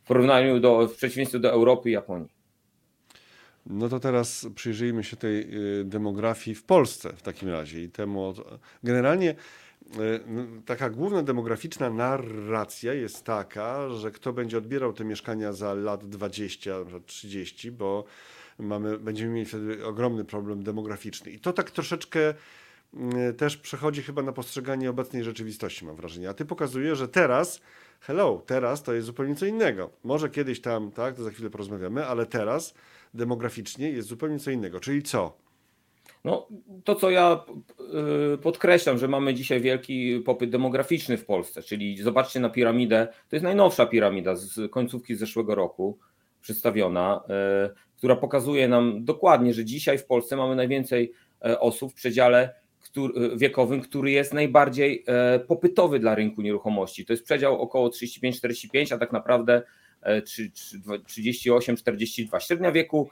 W 0.03 0.07
porównaniu 0.07 0.59
do, 0.59 0.88
w 0.88 0.95
przeciwieństwie 0.95 1.39
do 1.39 1.51
Europy 1.51 1.89
i 1.89 1.93
Japonii. 1.93 2.30
No 3.66 3.89
to 3.89 3.99
teraz 3.99 4.47
przyjrzyjmy 4.55 5.03
się 5.03 5.18
tej 5.18 5.57
y, 5.80 5.84
demografii 5.86 6.55
w 6.55 6.64
Polsce 6.64 7.14
w 7.14 7.22
takim 7.22 7.49
razie 7.49 7.84
i 7.84 7.89
temu. 7.89 8.34
Generalnie 8.84 9.30
y, 9.30 9.36
taka 10.66 10.89
główna 10.89 11.24
demograficzna 11.24 11.89
narracja 11.89 12.93
jest 12.93 13.24
taka, 13.24 13.89
że 13.89 14.12
kto 14.12 14.34
będzie 14.34 14.57
odbierał 14.57 14.93
te 14.93 15.05
mieszkania 15.05 15.53
za 15.53 15.74
lat 15.74 16.05
20, 16.05 16.72
30, 17.05 17.72
bo 17.72 18.05
mamy, 18.62 18.99
będziemy 18.99 19.34
mieli 19.34 19.45
wtedy 19.45 19.86
ogromny 19.86 20.26
problem 20.26 20.64
demograficzny. 20.64 21.32
I 21.32 21.39
to 21.39 21.53
tak 21.53 21.72
troszeczkę 21.72 22.34
mm, 22.93 23.36
też 23.36 23.57
przechodzi 23.57 24.01
chyba 24.01 24.22
na 24.22 24.32
postrzeganie 24.32 24.89
obecnej 24.89 25.24
rzeczywistości, 25.24 25.86
mam 25.86 25.95
wrażenie. 25.95 26.30
A 26.30 26.34
ty 26.34 26.45
pokazuje, 26.45 26.95
że 26.95 27.07
teraz, 27.07 27.62
hello, 27.99 28.43
teraz 28.45 28.84
to 28.84 28.93
jest 28.93 29.05
zupełnie 29.05 29.36
co 29.36 29.45
innego. 29.45 29.89
Może 30.03 30.30
kiedyś 30.30 30.62
tam, 30.62 30.91
tak, 30.91 31.16
to 31.16 31.24
za 31.24 31.32
chwilę 31.32 31.49
porozmawiamy, 31.49 32.05
ale 32.05 32.26
teraz 32.26 32.74
demograficznie 33.14 33.89
jest 33.89 34.07
zupełnie 34.07 34.39
co 34.39 34.51
innego. 34.51 34.80
Czyli 34.80 35.03
co? 35.03 35.38
No, 36.24 36.47
to 36.84 36.95
co 36.95 37.09
ja 37.09 37.45
y, 38.34 38.38
podkreślam, 38.38 38.97
że 38.97 39.07
mamy 39.07 39.34
dzisiaj 39.34 39.62
wielki 39.62 40.20
popyt 40.20 40.49
demograficzny 40.49 41.18
w 41.18 41.26
Polsce, 41.26 41.64
czyli 41.64 42.03
zobaczcie 42.03 42.39
na 42.39 42.49
piramidę, 42.49 43.07
to 43.30 43.36
jest 43.36 43.43
najnowsza 43.43 43.86
piramida 43.86 44.36
z 44.36 44.72
końcówki 44.72 45.16
zeszłego 45.16 45.55
roku 45.55 45.99
przedstawiona. 46.41 47.23
Y, 47.67 47.91
która 48.01 48.15
pokazuje 48.15 48.67
nam 48.67 49.05
dokładnie, 49.05 49.53
że 49.53 49.65
dzisiaj 49.65 49.97
w 49.97 50.05
Polsce 50.05 50.35
mamy 50.35 50.55
najwięcej 50.55 51.11
e, 51.45 51.59
osób 51.59 51.91
w 51.91 51.95
przedziale 51.95 52.53
e, 52.97 53.37
wiekowym, 53.37 53.81
który 53.81 54.11
jest 54.11 54.33
najbardziej 54.33 55.03
e, 55.07 55.39
popytowy 55.39 55.99
dla 55.99 56.15
rynku 56.15 56.41
nieruchomości. 56.41 57.05
To 57.05 57.13
jest 57.13 57.23
przedział 57.23 57.61
około 57.61 57.89
35-45, 57.89 58.93
a 58.93 58.97
tak 58.97 59.11
naprawdę 59.11 59.61
38-42. 60.03 62.39
Średnia 62.39 62.71
wieku 62.71 63.09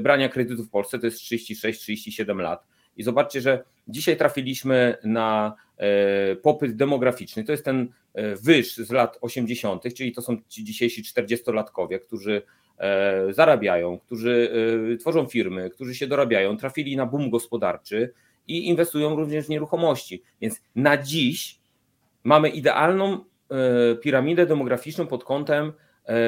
brania 0.00 0.28
kredytu 0.28 0.64
w 0.64 0.70
Polsce 0.70 0.98
to 0.98 1.06
jest 1.06 1.18
36-37 1.18 2.36
lat. 2.36 2.66
I 2.96 3.02
zobaczcie, 3.02 3.40
że 3.40 3.64
dzisiaj 3.88 4.16
trafiliśmy 4.16 4.96
na 5.04 5.54
popyt 6.42 6.76
demograficzny. 6.76 7.44
To 7.44 7.52
jest 7.52 7.64
ten 7.64 7.88
wyż 8.42 8.76
z 8.76 8.90
lat 8.90 9.18
80., 9.20 9.94
czyli 9.94 10.12
to 10.12 10.22
są 10.22 10.36
ci 10.48 10.64
dzisiejsi 10.64 11.02
40-latkowie, 11.02 12.00
którzy 12.00 12.42
E, 12.67 12.67
zarabiają, 13.30 13.98
którzy 13.98 14.52
e, 14.94 14.96
tworzą 14.96 15.26
firmy, 15.26 15.70
którzy 15.70 15.94
się 15.94 16.06
dorabiają, 16.06 16.56
trafili 16.56 16.96
na 16.96 17.06
boom 17.06 17.30
gospodarczy 17.30 18.12
i 18.48 18.68
inwestują 18.68 19.16
również 19.16 19.46
w 19.46 19.48
nieruchomości. 19.48 20.22
Więc 20.40 20.60
na 20.76 20.96
dziś 20.96 21.58
mamy 22.24 22.48
idealną 22.48 23.12
e, 23.14 23.94
piramidę 23.96 24.46
demograficzną 24.46 25.06
pod 25.06 25.24
kątem 25.24 25.72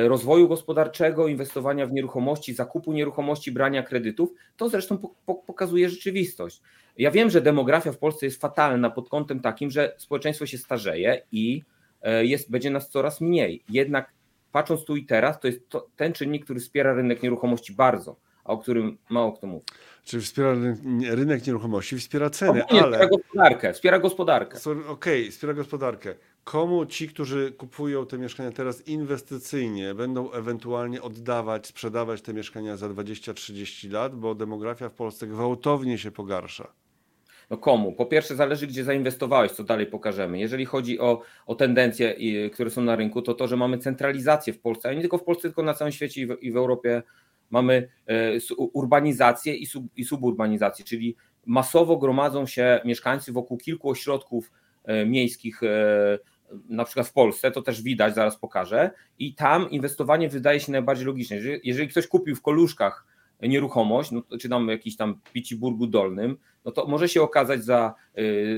rozwoju 0.08 0.48
gospodarczego, 0.48 1.28
inwestowania 1.28 1.86
w 1.86 1.92
nieruchomości, 1.92 2.54
zakupu 2.54 2.92
nieruchomości, 2.92 3.52
brania 3.52 3.82
kredytów. 3.82 4.32
To 4.56 4.68
zresztą 4.68 4.98
pokazuje 5.46 5.90
rzeczywistość. 5.90 6.60
Ja 6.98 7.10
wiem, 7.10 7.30
że 7.30 7.40
demografia 7.40 7.92
w 7.92 7.98
Polsce 7.98 8.26
jest 8.26 8.40
fatalna 8.40 8.90
pod 8.90 9.08
kątem 9.08 9.40
takim, 9.40 9.70
że 9.70 9.94
społeczeństwo 9.98 10.46
się 10.46 10.58
starzeje 10.58 11.22
i 11.32 11.62
jest, 12.20 12.50
będzie 12.50 12.70
nas 12.70 12.90
coraz 12.90 13.20
mniej. 13.20 13.62
Jednak 13.68 14.12
patrząc 14.52 14.84
tu 14.84 14.96
i 14.96 15.06
teraz, 15.06 15.40
to 15.40 15.48
jest 15.48 15.68
to, 15.68 15.88
ten 15.96 16.12
czynnik, 16.12 16.44
który 16.44 16.60
wspiera 16.60 16.94
rynek 16.94 17.22
nieruchomości 17.22 17.72
bardzo, 17.72 18.16
a 18.44 18.52
o 18.52 18.58
którym 18.58 18.98
mało 19.10 19.32
kto 19.32 19.46
mówi. 19.46 19.64
Czyli 20.04 20.22
wspiera 20.22 20.54
rynek 21.10 21.46
nieruchomości, 21.46 21.98
wspiera 21.98 22.30
ceny, 22.30 22.62
nie, 22.72 22.82
ale... 22.82 22.98
Wspiera 22.98 23.08
gospodarkę, 23.08 23.72
wspiera 23.72 23.98
gospodarkę. 23.98 24.58
Okej, 24.70 24.88
okay, 24.88 25.30
wspiera 25.30 25.54
gospodarkę. 25.54 26.14
Komu 26.44 26.86
ci, 26.86 27.08
którzy 27.08 27.52
kupują 27.52 28.06
te 28.06 28.18
mieszkania 28.18 28.50
teraz 28.50 28.88
inwestycyjnie, 28.88 29.94
będą 29.94 30.30
ewentualnie 30.32 31.02
oddawać, 31.02 31.66
sprzedawać 31.66 32.22
te 32.22 32.34
mieszkania 32.34 32.76
za 32.76 32.88
20-30 32.88 33.92
lat, 33.92 34.16
bo 34.16 34.34
demografia 34.34 34.88
w 34.88 34.92
Polsce 34.92 35.26
gwałtownie 35.26 35.98
się 35.98 36.10
pogarsza? 36.10 36.72
No 37.50 37.56
komu? 37.56 37.92
Po 37.92 38.06
pierwsze 38.06 38.36
zależy, 38.36 38.66
gdzie 38.66 38.84
zainwestowałeś, 38.84 39.52
co 39.52 39.64
dalej 39.64 39.86
pokażemy. 39.86 40.38
Jeżeli 40.38 40.64
chodzi 40.64 41.00
o, 41.00 41.22
o 41.46 41.54
tendencje, 41.54 42.16
które 42.50 42.70
są 42.70 42.82
na 42.82 42.96
rynku, 42.96 43.22
to 43.22 43.34
to, 43.34 43.48
że 43.48 43.56
mamy 43.56 43.78
centralizację 43.78 44.52
w 44.52 44.60
Polsce, 44.60 44.88
a 44.88 44.92
nie 44.92 45.00
tylko 45.00 45.18
w 45.18 45.24
Polsce, 45.24 45.42
tylko 45.42 45.62
na 45.62 45.74
całym 45.74 45.92
świecie 45.92 46.22
i 46.22 46.26
w, 46.26 46.36
i 46.40 46.52
w 46.52 46.56
Europie 46.56 47.02
mamy 47.50 47.88
e, 48.06 48.32
urbanizację 48.58 49.54
i, 49.54 49.66
sub, 49.66 49.84
i 49.96 50.04
suburbanizację, 50.04 50.84
czyli 50.84 51.16
masowo 51.46 51.96
gromadzą 51.96 52.46
się 52.46 52.80
mieszkańcy 52.84 53.32
wokół 53.32 53.58
kilku 53.58 53.90
ośrodków 53.90 54.50
e, 54.84 55.06
miejskich, 55.06 55.62
e, 55.62 56.18
na 56.68 56.84
przykład 56.84 57.08
w 57.08 57.12
Polsce, 57.12 57.50
to 57.50 57.62
też 57.62 57.82
widać, 57.82 58.14
zaraz 58.14 58.38
pokażę, 58.38 58.90
i 59.18 59.34
tam 59.34 59.70
inwestowanie 59.70 60.28
wydaje 60.28 60.60
się 60.60 60.72
najbardziej 60.72 61.06
logiczne. 61.06 61.36
Jeżeli, 61.36 61.60
jeżeli 61.64 61.88
ktoś 61.88 62.06
kupił 62.06 62.36
w 62.36 62.42
Koluszkach 62.42 63.06
nieruchomość, 63.42 64.10
no, 64.10 64.22
czy 64.40 64.48
tam 64.48 64.68
jakiś 64.68 64.96
tam 64.96 65.20
Piciburgu 65.32 65.86
Dolnym, 65.86 66.36
no 66.64 66.72
to 66.72 66.86
może 66.86 67.08
się 67.08 67.22
okazać 67.22 67.64
za 67.64 67.94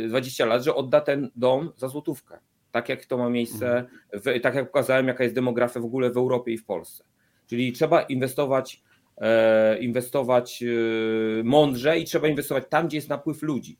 20 0.08 0.46
lat, 0.46 0.64
że 0.64 0.74
odda 0.74 1.00
ten 1.00 1.30
dom 1.36 1.72
za 1.76 1.88
złotówkę. 1.88 2.38
Tak 2.70 2.88
jak 2.88 3.06
to 3.06 3.18
ma 3.18 3.30
miejsce, 3.30 3.78
mhm. 3.78 3.88
w, 4.12 4.40
tak 4.42 4.54
jak 4.54 4.66
pokazałem, 4.66 5.08
jaka 5.08 5.22
jest 5.24 5.34
demografia 5.34 5.80
w 5.80 5.84
ogóle 5.84 6.10
w 6.10 6.16
Europie 6.16 6.52
i 6.52 6.58
w 6.58 6.64
Polsce. 6.64 7.04
Czyli 7.46 7.72
trzeba 7.72 8.02
inwestować, 8.02 8.82
e, 9.18 9.78
inwestować 9.78 10.62
e, 10.62 11.42
mądrze 11.44 11.98
i 11.98 12.04
trzeba 12.04 12.28
inwestować 12.28 12.64
tam, 12.68 12.86
gdzie 12.86 12.96
jest 12.96 13.08
napływ 13.08 13.42
ludzi. 13.42 13.78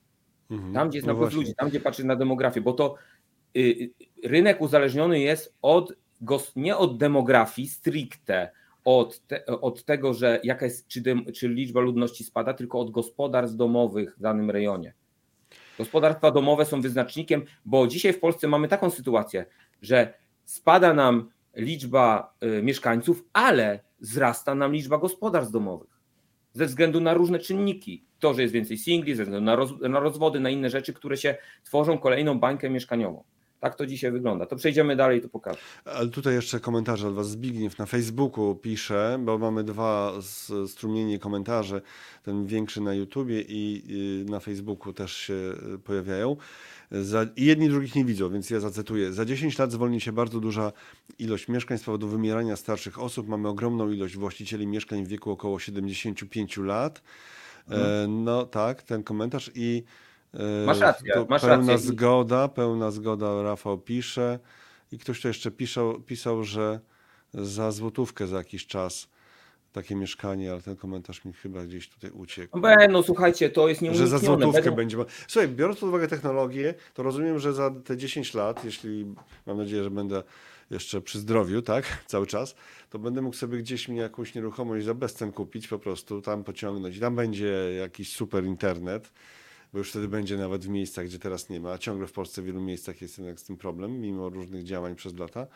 Mhm. 0.51 0.75
Tam, 0.75 0.89
gdzie 0.89 0.99
jest 0.99 1.07
no 1.07 1.13
napływ 1.13 1.31
właśnie. 1.31 1.41
ludzi, 1.41 1.55
tam, 1.55 1.69
gdzie 1.69 1.81
patrzy 1.81 2.05
na 2.05 2.17
demografię, 2.17 2.61
bo 2.61 2.73
to 2.73 2.95
y, 3.57 3.61
y, 3.61 3.91
rynek 4.25 4.61
uzależniony 4.61 5.21
jest 5.21 5.55
od, 5.63 5.93
nie 6.57 6.77
od 6.77 6.99
demografii 6.99 7.69
stricte, 7.69 8.51
od, 8.85 9.27
te, 9.27 9.47
od 9.47 9.85
tego, 9.85 10.15
że 10.15 10.41
jaka 10.45 10.65
jest, 10.65 10.89
czy, 10.89 11.03
czy 11.35 11.49
liczba 11.49 11.81
ludności 11.81 12.25
spada, 12.25 12.55
tylko 12.55 12.81
od 12.81 12.91
gospodarstw 12.91 13.57
domowych 13.57 14.17
w 14.17 14.21
danym 14.21 14.51
rejonie. 14.51 14.95
Gospodarstwa 15.79 16.31
domowe 16.31 16.65
są 16.65 16.81
wyznacznikiem, 16.81 17.45
bo 17.65 17.87
dzisiaj 17.87 18.13
w 18.13 18.21
Polsce 18.21 18.49
mamy 18.49 18.69
taką 18.69 18.91
sytuację, 18.91 19.47
że 19.83 20.15
spada 20.45 20.95
nam 20.95 21.31
liczba 21.57 22.35
y, 22.59 22.63
mieszkańców, 22.63 23.25
ale 23.33 23.81
wzrasta 24.01 24.55
nam 24.55 24.73
liczba 24.73 24.99
gospodarstw 24.99 25.53
domowych. 25.53 25.91
Ze 26.53 26.67
względu 26.67 27.01
na 27.01 27.15
różne 27.15 27.39
czynniki. 27.39 28.05
To, 28.19 28.35
że 28.35 28.43
jest 28.43 28.55
więcej 28.55 28.79
singli, 28.79 29.15
ze 29.15 29.23
względu 29.23 29.45
na, 29.45 29.57
roz, 29.57 29.71
na 29.81 30.01
rozwody, 30.01 30.41
na 30.41 30.51
inne 30.51 30.71
rzeczy, 30.71 30.93
które 30.93 31.17
się 31.17 31.37
tworzą 31.65 31.99
kolejną 31.99 32.39
bańkę 32.41 32.71
mieszkaniową. 32.71 33.25
Tak 33.63 33.75
to 33.75 33.87
dzisiaj 33.87 34.13
wygląda. 34.13 34.47
To 34.47 34.57
przejdziemy 34.57 34.97
dalej, 34.97 35.21
to 35.21 35.29
pokażę. 35.29 35.59
Ale 35.85 36.09
tutaj 36.09 36.35
jeszcze 36.35 36.61
komentarze 36.61 37.09
od 37.09 37.15
Was. 37.15 37.31
Zbigniew 37.31 37.79
na 37.79 37.87
Facebooku 37.87 38.55
pisze, 38.55 39.19
bo 39.25 39.39
mamy 39.39 39.65
dwa 39.65 40.13
strumienie 40.67 41.19
komentarzy, 41.19 41.83
ten 42.23 42.47
większy 42.47 42.81
na 42.81 42.95
YouTubie 42.95 43.45
i 43.49 44.25
na 44.29 44.41
Facebooku 44.41 44.93
też 44.93 45.17
się 45.17 45.35
y, 45.75 45.79
pojawiają. 45.79 46.37
Za, 46.91 47.27
jedni 47.37 47.69
drugich 47.69 47.95
nie 47.95 48.05
widzą, 48.05 48.31
więc 48.31 48.51
ja 48.51 48.61
zacytuję. 48.61 49.13
Za 49.13 49.25
10 49.25 49.59
lat 49.59 49.73
zwolni 49.73 50.01
się 50.01 50.13
bardzo 50.13 50.41
duża 50.41 50.73
ilość 51.19 51.49
mieszkań 51.49 51.79
z 51.79 51.83
powodu 51.83 52.09
wymierania 52.09 52.57
starszych 52.57 53.01
osób. 53.01 53.29
Mamy 53.29 53.49
ogromną 53.49 53.91
ilość 53.91 54.17
właścicieli 54.17 54.67
mieszkań 54.67 55.05
w 55.05 55.09
wieku 55.09 55.31
około 55.31 55.59
75 55.59 56.57
lat. 56.57 57.03
Mhm. 57.69 58.05
E, 58.05 58.09
no 58.09 58.47
tak, 58.47 58.83
ten 58.83 59.03
komentarz 59.03 59.51
i 59.55 59.83
e, 59.87 60.12
Masz 60.67 60.81
rację, 60.81 61.13
to 61.15 61.27
masz 61.31 61.43
pełna 61.43 61.73
rację. 61.73 61.79
zgoda, 61.79 62.49
pełna 62.49 62.91
zgoda 62.91 63.43
Rafał 63.43 63.79
pisze 63.79 64.39
i 64.93 64.99
ktoś 64.99 65.21
tu 65.21 65.29
jeszcze 65.29 65.51
pisał, 65.51 66.01
pisał, 66.01 66.45
że 66.45 66.81
za 67.35 67.71
złotówkę 67.71 68.27
za 68.27 68.37
jakiś 68.37 68.67
czas 68.67 69.09
takie 69.73 69.95
mieszkanie, 69.97 70.53
ale 70.53 70.63
ten 70.63 70.77
komentarz 70.77 71.25
mi 71.25 71.33
chyba 71.33 71.65
gdzieś 71.65 71.89
tutaj 71.89 72.11
uciekł. 72.11 72.61
No, 72.61 72.69
no 72.91 73.03
słuchajcie, 73.03 73.51
to 73.51 73.69
jest 73.69 73.83
nieuniknione. 73.83 74.11
Że 74.11 74.19
za 74.19 74.27
złotówkę 74.27 74.63
Będą... 74.63 74.77
będzie. 74.77 74.97
Słuchaj, 75.29 75.49
biorąc 75.49 75.79
pod 75.79 75.89
uwagę 75.89 76.09
technologię, 76.09 76.75
to 76.95 77.03
rozumiem, 77.03 77.39
że 77.39 77.53
za 77.53 77.71
te 77.71 77.97
10 77.97 78.35
lat, 78.35 78.65
jeśli 78.65 79.15
mam 79.47 79.57
nadzieję, 79.57 79.85
że 79.85 79.91
będę 79.91 80.23
jeszcze 80.71 81.01
przy 81.01 81.19
zdrowiu, 81.19 81.63
tak, 81.63 81.85
cały 82.07 82.27
czas, 82.27 82.55
to 82.91 82.99
będę 82.99 83.23
mógł 83.23 83.37
sobie 83.37 83.59
gdzieś 83.59 83.89
mi 83.89 83.97
jakąś 83.97 84.35
nieruchomość 84.35 84.87
za 84.87 84.95
bezcen 84.95 85.33
kupić, 85.33 85.69
po 85.69 85.79
prostu 85.79 86.23
tam 86.23 86.45
pociągnąć. 86.45 87.01
Tam 87.01 87.17
będzie 87.17 87.75
jakiś 87.79 88.13
super 88.13 88.45
internet, 88.45 89.13
bo 89.73 89.79
już 89.79 89.91
wtedy 89.91 90.09
będzie 90.09 90.37
nawet 90.37 90.65
w 90.65 90.69
miejscach, 90.69 91.07
gdzie 91.07 91.19
teraz 91.19 91.51
nie 91.51 91.61
ma. 91.61 91.73
A 91.73 91.79
ciągle 91.79 92.07
w 92.07 92.13
Polsce 92.13 92.43
w 92.43 92.45
wielu 92.45 92.61
miejscach 92.61 93.03
jest 93.03 93.19
jednak 93.19 93.41
z 93.41 93.45
tym 93.45 93.57
problem, 93.57 94.01
mimo 94.01 94.29
różnych 94.29 94.65
działań 94.65 94.95
przez 94.95 95.19
lata. 95.19 95.47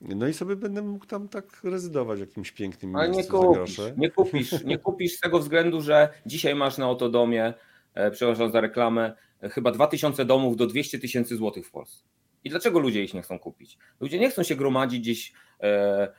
No 0.00 0.28
i 0.28 0.32
sobie 0.32 0.56
będę 0.56 0.82
mógł 0.82 1.06
tam 1.06 1.28
tak 1.28 1.64
rezydować 1.64 2.18
w 2.18 2.20
jakimś 2.20 2.52
pięknym 2.52 2.96
Ale 2.96 3.10
miejscu 3.10 3.42
nie 3.42 3.56
kupisz, 3.56 3.78
nie 3.96 4.10
kupisz, 4.10 4.64
nie 4.64 4.78
kupisz 4.78 5.12
z 5.12 5.20
tego 5.20 5.38
względu, 5.38 5.80
że 5.80 6.08
dzisiaj 6.26 6.54
masz 6.54 6.78
na 6.78 6.90
Otodomie, 6.90 7.54
e, 7.94 8.10
przepraszam 8.10 8.52
za 8.52 8.60
reklamę, 8.60 9.16
e, 9.42 9.48
chyba 9.48 9.70
2000 9.70 10.24
domów 10.24 10.56
do 10.56 10.66
200 10.66 10.98
tysięcy 10.98 11.36
złotych 11.36 11.66
w 11.66 11.70
Polsce. 11.70 12.04
I 12.44 12.50
dlaczego 12.50 12.78
ludzie 12.78 13.04
ich 13.04 13.14
nie 13.14 13.22
chcą 13.22 13.38
kupić? 13.38 13.78
Ludzie 14.00 14.18
nie 14.18 14.30
chcą 14.30 14.42
się 14.42 14.56
gromadzić 14.56 15.00
gdzieś, 15.00 15.32
e, 15.62 16.12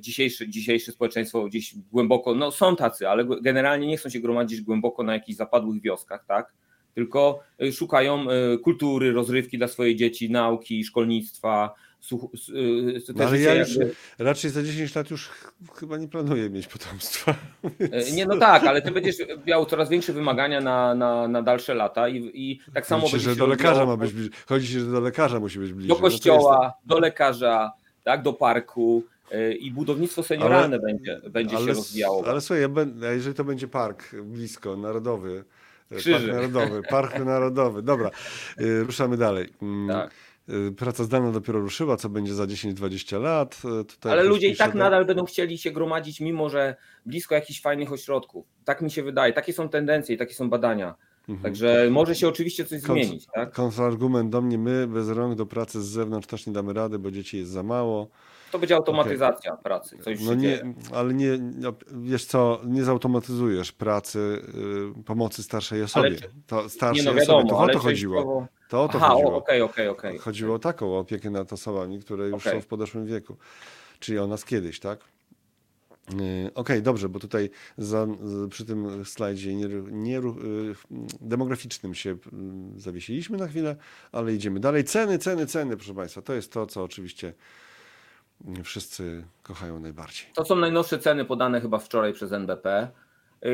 dzisiejsze, 0.00 0.48
dzisiejsze 0.48 0.92
społeczeństwo 0.92 1.44
gdzieś 1.44 1.74
głęboko, 1.92 2.34
no 2.34 2.50
są 2.50 2.76
tacy, 2.76 3.08
ale 3.08 3.24
generalnie 3.42 3.86
nie 3.86 3.96
chcą 3.96 4.08
się 4.08 4.20
gromadzić 4.20 4.60
głęboko 4.60 5.02
na 5.02 5.12
jakichś 5.12 5.36
zapadłych 5.36 5.82
wioskach, 5.82 6.24
tak? 6.26 6.52
Tylko 6.94 7.40
e, 7.60 7.72
szukają 7.72 8.26
kultury, 8.64 9.12
rozrywki 9.12 9.58
dla 9.58 9.68
swojej 9.68 9.96
dzieci, 9.96 10.30
nauki, 10.30 10.84
szkolnictwa, 10.84 11.74
no 13.14 13.24
ale 13.24 13.40
ja 13.40 13.54
już 13.54 13.76
jakby... 13.76 13.94
raczej 14.18 14.50
za 14.50 14.62
10 14.62 14.94
lat 14.94 15.10
już 15.10 15.30
chyba 15.74 15.96
nie 15.96 16.08
planuję 16.08 16.50
mieć 16.50 16.66
potomstwa. 16.66 17.34
Więc... 17.80 18.12
Nie, 18.16 18.26
no 18.26 18.38
tak, 18.38 18.64
ale 18.64 18.82
ty 18.82 18.90
będziesz 18.90 19.16
miał 19.46 19.66
coraz 19.66 19.88
większe 19.88 20.12
wymagania 20.12 20.60
na, 20.60 20.94
na, 20.94 21.28
na 21.28 21.42
dalsze 21.42 21.74
lata 21.74 22.08
i, 22.08 22.30
i 22.34 22.60
tak 22.74 22.86
samo 22.86 23.08
Chodzi 23.08 23.24
że 23.24 23.36
do 23.36 23.46
lekarza 23.46 23.86
ma 23.86 23.96
być 23.96 24.12
bliżej. 24.12 24.32
Chodzi 24.46 24.66
się, 24.66 24.80
że 24.80 24.86
do 24.86 25.00
lekarza 25.00 25.40
musi 25.40 25.58
być 25.58 25.72
bliżej. 25.72 25.88
Do 25.88 25.94
no 25.94 26.00
kościoła, 26.00 26.56
no 26.58 26.64
jest... 26.64 26.74
do 26.86 26.98
lekarza, 26.98 27.72
tak, 28.04 28.22
do 28.22 28.32
parku 28.32 29.04
y, 29.34 29.54
i 29.54 29.70
budownictwo 29.70 30.22
senioralne 30.22 30.76
ale, 30.76 30.86
będzie, 30.86 31.20
będzie 31.30 31.56
ale, 31.56 31.66
się 31.66 31.72
rozwijało. 31.72 32.24
Ale 32.26 32.40
słuchaj, 32.40 32.62
ja 33.00 33.12
jeżeli 33.12 33.34
to 33.34 33.44
będzie 33.44 33.68
park 33.68 34.14
blisko, 34.14 34.76
narodowy, 34.76 35.44
Krzyży. 35.96 36.12
park 36.12 36.26
narodowy, 36.32 36.82
park 36.82 37.18
narodowy, 37.24 37.82
dobra, 37.82 38.10
y, 38.60 38.84
ruszamy 38.84 39.16
dalej. 39.16 39.48
Mm, 39.62 39.88
tak. 39.88 40.10
Y, 40.48 40.72
praca 40.72 41.04
zdalna 41.04 41.32
dopiero 41.32 41.60
ruszyła, 41.60 41.96
co 41.96 42.08
będzie 42.08 42.34
za 42.34 42.44
10-20 42.44 43.20
lat. 43.20 43.62
Y, 43.80 43.84
Tutaj 43.84 44.12
Ale 44.12 44.22
ludzie 44.24 44.48
i 44.48 44.56
tak 44.56 44.74
nadal 44.74 45.04
będą 45.04 45.24
chcieli 45.24 45.58
się 45.58 45.70
gromadzić, 45.70 46.20
mimo 46.20 46.48
że 46.48 46.76
blisko 47.06 47.34
jakichś 47.34 47.60
fajnych 47.60 47.92
ośrodków. 47.92 48.46
Tak 48.64 48.82
mi 48.82 48.90
się 48.90 49.02
wydaje. 49.02 49.32
Takie 49.32 49.52
są 49.52 49.68
tendencje 49.68 50.14
i 50.14 50.18
takie 50.18 50.34
są 50.34 50.50
badania. 50.50 50.94
Mhm. 51.28 51.42
Także 51.42 51.88
może 51.90 52.14
się 52.14 52.28
oczywiście 52.28 52.64
coś 52.64 52.80
zmienić. 52.80 53.26
Tak? 53.26 53.52
Kontrargument 53.52 54.30
do 54.30 54.40
mnie, 54.40 54.58
my 54.58 54.86
bez 54.86 55.08
rąk 55.08 55.34
do 55.34 55.46
pracy 55.46 55.82
z 55.82 55.86
zewnątrz 55.86 56.26
też 56.26 56.46
nie 56.46 56.52
damy 56.52 56.72
rady, 56.72 56.98
bo 56.98 57.10
dzieci 57.10 57.38
jest 57.38 57.50
za 57.50 57.62
mało. 57.62 58.08
To 58.52 58.58
będzie 58.58 58.76
automatyzacja 58.76 59.52
okay. 59.52 59.62
pracy. 59.62 59.98
No 60.26 60.34
nie, 60.34 60.74
ale 60.94 61.14
nie, 61.14 61.38
no, 61.38 61.72
wiesz 61.92 62.24
co, 62.24 62.60
nie 62.64 62.84
zautomatyzujesz 62.84 63.72
pracy 63.72 64.42
y, 64.98 65.04
pomocy 65.04 65.42
starszej 65.42 65.82
osobie. 65.82 66.16
to 66.46 66.68
starszej 66.68 67.04
nie, 67.04 67.10
no 67.10 67.16
wiadomo, 67.16 67.38
osobie, 67.38 67.50
to 67.50 67.58
o 67.58 67.68
to 67.68 67.78
chodziło. 67.78 68.48
To 68.72 68.82
o 68.82 68.88
to 68.88 68.98
Aha, 68.98 69.08
chodziło. 69.08 69.30
Chodziło 70.18 70.54
o 70.54 70.58
taką 70.58 70.98
opiekę 70.98 71.30
nad 71.30 71.52
osobami, 71.52 72.00
które 72.00 72.28
już 72.28 72.42
okay. 72.42 72.52
są 72.52 72.60
w 72.60 72.66
podeszłym 72.66 73.06
wieku. 73.06 73.36
Czyli 73.98 74.18
o 74.18 74.26
nas 74.26 74.44
kiedyś, 74.44 74.80
tak? 74.80 74.98
Y, 76.20 76.50
okej, 76.54 76.82
dobrze, 76.82 77.08
bo 77.08 77.20
tutaj 77.20 77.50
za, 77.78 78.06
przy 78.50 78.64
tym 78.64 79.04
slajdzie 79.04 79.54
nie, 79.54 79.66
nie, 79.90 80.18
y, 80.18 80.22
demograficznym 81.20 81.94
się 81.94 82.10
y, 82.10 82.16
zawiesiliśmy 82.76 83.38
na 83.38 83.48
chwilę, 83.48 83.76
ale 84.12 84.34
idziemy 84.34 84.60
dalej. 84.60 84.84
Ceny, 84.84 85.18
ceny, 85.18 85.46
ceny, 85.46 85.76
proszę 85.76 85.94
Państwa. 85.94 86.22
To 86.22 86.34
jest 86.34 86.52
to, 86.52 86.66
co 86.66 86.82
oczywiście 86.82 87.32
wszyscy 88.64 89.24
kochają 89.42 89.80
najbardziej. 89.80 90.26
To 90.34 90.44
są 90.44 90.56
najnowsze 90.56 90.98
ceny 90.98 91.24
podane 91.24 91.60
chyba 91.60 91.78
wczoraj 91.78 92.12
przez 92.12 92.32
NBP 92.32 92.88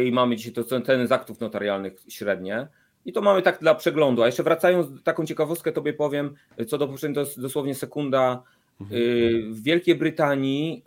i 0.06 0.12
mamy 0.12 0.36
dzisiaj 0.36 0.52
to 0.52 0.64
ceny 0.64 1.06
z 1.06 1.12
aktów 1.12 1.40
notarialnych 1.40 1.92
średnie. 2.08 2.68
I 3.08 3.12
to 3.12 3.20
mamy 3.20 3.42
tak 3.42 3.60
dla 3.60 3.74
przeglądu. 3.74 4.22
A 4.22 4.26
jeszcze 4.26 4.42
wracając, 4.42 5.02
taką 5.02 5.26
ciekawostkę 5.26 5.72
tobie 5.72 5.92
powiem, 5.92 6.34
co 6.66 6.78
do 6.78 6.88
to 7.14 7.24
dosłownie 7.36 7.74
sekunda. 7.74 8.42
Mhm. 8.80 9.00
Y, 9.02 9.42
w 9.50 9.62
Wielkiej 9.62 9.94
Brytanii 9.94 10.82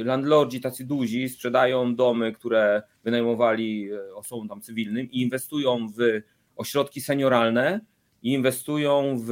y, 0.00 0.04
landlordzi 0.04 0.60
tacy 0.60 0.84
duzi 0.84 1.28
sprzedają 1.28 1.94
domy, 1.94 2.32
które 2.32 2.82
wynajmowali 3.04 3.92
y, 3.92 4.14
osobom 4.14 4.48
tam 4.48 4.60
cywilnym 4.60 5.10
i 5.10 5.22
inwestują 5.22 5.88
w 5.88 6.20
ośrodki 6.56 7.00
senioralne 7.00 7.80
i 8.22 8.32
inwestują 8.32 9.16
w, 9.26 9.30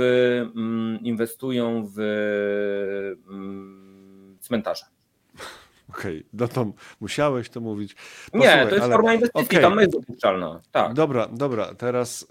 mm, 0.57 0.99
inwestują 1.03 1.89
w 1.97 2.01
mm, 3.31 4.39
cmentarze. 4.41 4.85
Okej, 5.91 6.27
no 6.33 6.49
to 6.49 6.73
musiałeś 7.01 7.51
to 7.51 7.61
mówić. 7.61 7.97
Nie, 8.35 8.41
Posłuchaj, 8.41 8.69
to 8.69 8.75
jest 8.75 8.85
ale- 8.85 8.95
forma 8.95 9.15
inwestycji, 9.15 9.59
tam 9.61 9.79
jest 9.79 9.93
dopuszczalna. 9.93 10.61
Tak. 10.73 10.95
Dobra, 10.95 11.29
dobra, 11.33 11.75
teraz 11.75 12.23
y, 12.23 12.27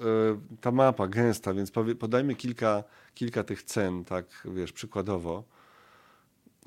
ta 0.61 0.71
mapa 0.71 1.07
gęsta, 1.07 1.53
więc 1.53 1.71
powie, 1.71 1.95
podajmy 1.95 2.35
kilka, 2.35 2.83
kilka 3.13 3.43
tych 3.43 3.63
cen, 3.63 4.05
tak 4.05 4.25
wiesz, 4.45 4.71
przykładowo. 4.71 5.43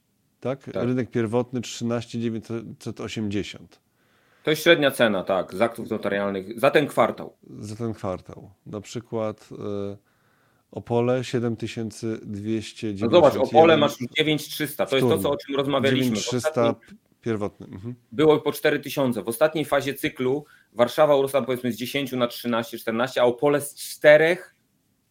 tak? 0.46 0.64
Tak. 0.64 0.84
Rynek 0.84 1.10
pierwotny 1.10 1.60
13980. 1.60 3.80
To 4.42 4.50
jest 4.50 4.62
średnia 4.62 4.90
cena, 4.90 5.24
tak, 5.24 5.54
z 5.54 5.62
aktów 5.62 5.90
notarialnych 5.90 6.60
za 6.60 6.70
ten 6.70 6.86
kwartał. 6.86 7.36
za 7.58 7.76
ten 7.76 7.94
kwartał. 7.94 8.50
Na 8.66 8.80
przykład 8.80 9.48
e, 9.52 9.56
Opole 10.70 11.24
7291. 11.24 13.08
No 13.10 13.16
zobacz, 13.16 13.36
Opole 13.36 13.76
masz 13.76 14.00
już 14.00 14.10
9300, 14.10 14.86
to 14.86 14.96
jest 14.96 15.08
to, 15.08 15.18
co, 15.18 15.30
o 15.30 15.36
czym 15.36 15.56
rozmawialiśmy. 15.56 16.16
W 16.16 16.18
9300 16.18 16.48
ostatnim- 16.48 16.96
pierwotny. 17.20 17.66
Mhm. 17.66 17.94
Było 18.12 18.40
po 18.40 18.52
4000. 18.52 19.22
W 19.22 19.28
ostatniej 19.28 19.64
fazie 19.64 19.94
cyklu 19.94 20.44
Warszawa 20.72 21.16
urosła 21.16 21.42
powiedzmy 21.42 21.72
z 21.72 21.76
10 21.76 22.12
na 22.12 22.26
13, 22.26 22.78
14, 22.78 23.20
a 23.20 23.24
Opole 23.24 23.60
z 23.60 23.74
4 23.74 24.36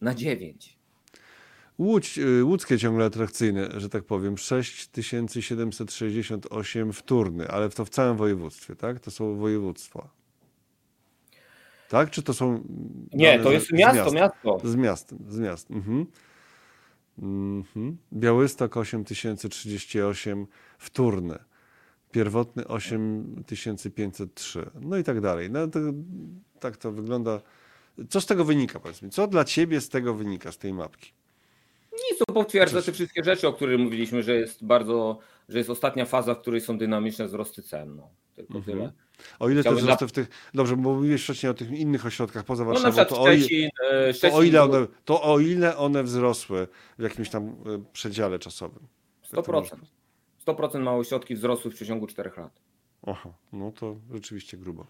na 0.00 0.14
9. 0.14 0.75
Łódź, 1.78 2.18
y, 2.18 2.44
łódzkie 2.44 2.78
ciągle 2.78 3.04
atrakcyjne, 3.04 3.68
że 3.76 3.88
tak 3.88 4.04
powiem. 4.04 4.38
6768 4.38 6.92
wtórny, 6.92 7.48
ale 7.48 7.68
to 7.68 7.84
w 7.84 7.88
całym 7.90 8.16
województwie, 8.16 8.76
tak? 8.76 9.00
To 9.00 9.10
są 9.10 9.36
województwa. 9.36 10.08
Tak? 11.88 12.10
Czy 12.10 12.22
to 12.22 12.34
są. 12.34 12.64
Nie, 13.12 13.32
dane 13.32 13.44
to 13.44 13.50
z- 13.50 13.52
jest 13.52 13.66
z 13.68 13.72
miasto, 13.72 14.02
miast? 14.04 14.14
miasto. 14.14 14.60
Z 14.64 14.76
miast, 14.76 15.14
z 15.28 15.38
miast. 15.38 15.70
Mhm. 15.70 16.06
Mhm. 17.18 17.96
Białystok 18.12 18.76
8038 18.76 20.46
wtórne. 20.78 21.44
Pierwotny 22.10 22.66
8503. 22.68 24.70
No 24.80 24.98
i 24.98 25.04
tak 25.04 25.20
dalej. 25.20 25.50
No 25.50 25.68
to, 25.68 25.78
tak 26.60 26.76
to 26.76 26.92
wygląda. 26.92 27.40
Co 28.08 28.20
z 28.20 28.26
tego 28.26 28.44
wynika, 28.44 28.80
powiedz 28.80 29.02
mi? 29.02 29.10
Co 29.10 29.26
dla 29.26 29.44
ciebie 29.44 29.80
z 29.80 29.88
tego 29.88 30.14
wynika, 30.14 30.52
z 30.52 30.58
tej 30.58 30.72
mapki? 30.72 31.12
Nic, 32.10 32.18
to 32.18 32.32
potwierdza 32.34 32.82
te 32.82 32.92
wszystkie 32.92 33.24
rzeczy, 33.24 33.48
o 33.48 33.52
których 33.52 33.80
mówiliśmy, 33.80 34.22
że 34.22 34.34
jest 34.36 34.64
bardzo, 34.64 35.18
że 35.48 35.58
jest 35.58 35.70
ostatnia 35.70 36.04
faza, 36.04 36.34
w 36.34 36.40
której 36.40 36.60
są 36.60 36.78
dynamiczne 36.78 37.26
wzrosty 37.26 37.62
cen. 37.62 37.96
No, 37.96 38.10
tylko 38.34 38.54
Mhm. 38.58 38.78
tyle. 38.78 38.92
O 39.38 39.48
ile 39.48 39.62
te 39.62 39.74
wzrosty 39.74 40.06
w 40.08 40.12
tych. 40.12 40.28
Dobrze, 40.54 40.76
bo 40.76 40.94
mówiłeś 40.94 41.22
wcześniej 41.22 41.50
o 41.50 41.54
tych 41.54 41.70
innych 41.70 42.06
ośrodkach 42.06 42.44
poza 42.44 42.64
No 42.64 42.70
Warszawą. 42.70 42.88
przykład 42.90 43.08
to, 43.08 43.22
o 43.22 43.32
ile, 43.32 43.68
e, 43.90 44.14
to, 44.14 44.34
o 44.34 44.42
ile 44.42 44.62
one, 44.62 44.86
to 45.04 45.22
o 45.22 45.38
ile 45.40 45.76
one 45.76 46.02
wzrosły 46.02 46.68
w 46.98 47.02
jakimś 47.02 47.30
tam 47.30 47.44
e, 47.48 47.54
przedziale 47.92 48.38
czasowym? 48.38 48.86
100%. 49.32 49.76
100% 50.46 50.80
małe 50.82 50.98
ośrodki 50.98 51.34
wzrosły 51.34 51.70
w 51.70 51.74
przeciągu 51.74 52.06
4 52.06 52.30
lat. 52.36 52.60
Aha, 53.06 53.32
no 53.52 53.72
to 53.72 53.96
rzeczywiście 54.12 54.56
grubo. 54.56 54.86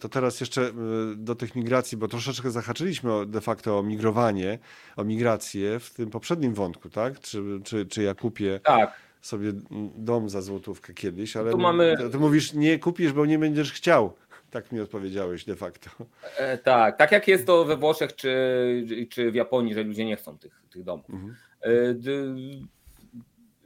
To 0.00 0.08
teraz 0.08 0.40
jeszcze 0.40 0.62
y, 0.62 0.72
do 1.16 1.34
tych 1.34 1.54
migracji, 1.56 1.98
bo 1.98 2.08
troszeczkę 2.08 2.50
zahaczyliśmy 2.50 3.26
de 3.26 3.40
facto 3.40 3.78
o 3.78 3.82
migrowanie, 3.82 4.58
o 4.96 5.04
migrację 5.04 5.78
w 5.80 5.90
tym 5.94 6.10
poprzednim 6.10 6.54
wątku, 6.54 6.88
tak? 6.90 7.20
Czy, 7.20 7.42
czy, 7.64 7.86
czy 7.86 8.02
ja 8.02 8.14
kupię 8.14 8.60
Tak, 8.64 8.92
sobie 9.22 9.52
dom 9.96 10.28
za 10.28 10.42
złotówkę 10.42 10.94
kiedyś, 10.94 11.36
ale 11.36 11.50
tu 11.50 11.58
mamy- 11.58 11.94
ty, 11.98 12.10
ty 12.10 12.18
mówisz, 12.18 12.52
nie 12.52 12.78
kupisz, 12.78 13.12
bo 13.12 13.26
nie 13.26 13.38
będziesz 13.38 13.72
chciał. 13.72 14.12
Tak 14.50 14.72
mi 14.72 14.80
odpowiedziałeś 14.80 15.44
de 15.44 15.56
facto. 15.56 15.90
e, 16.38 16.58
tak. 16.58 16.96
Tak 16.98 17.12
jak 17.12 17.28
jest 17.28 17.46
to 17.46 17.64
we 17.64 17.76
Włoszech 17.76 18.14
czy, 18.16 19.06
czy 19.10 19.30
w 19.30 19.34
Japonii, 19.34 19.74
że 19.74 19.82
ludzie 19.82 20.04
nie 20.04 20.16
chcą 20.16 20.38
tych, 20.38 20.62
tych 20.70 20.84
domów. 20.84 21.10
Mhm. 21.10 21.34
E, 21.60 21.94
d- 21.94 22.10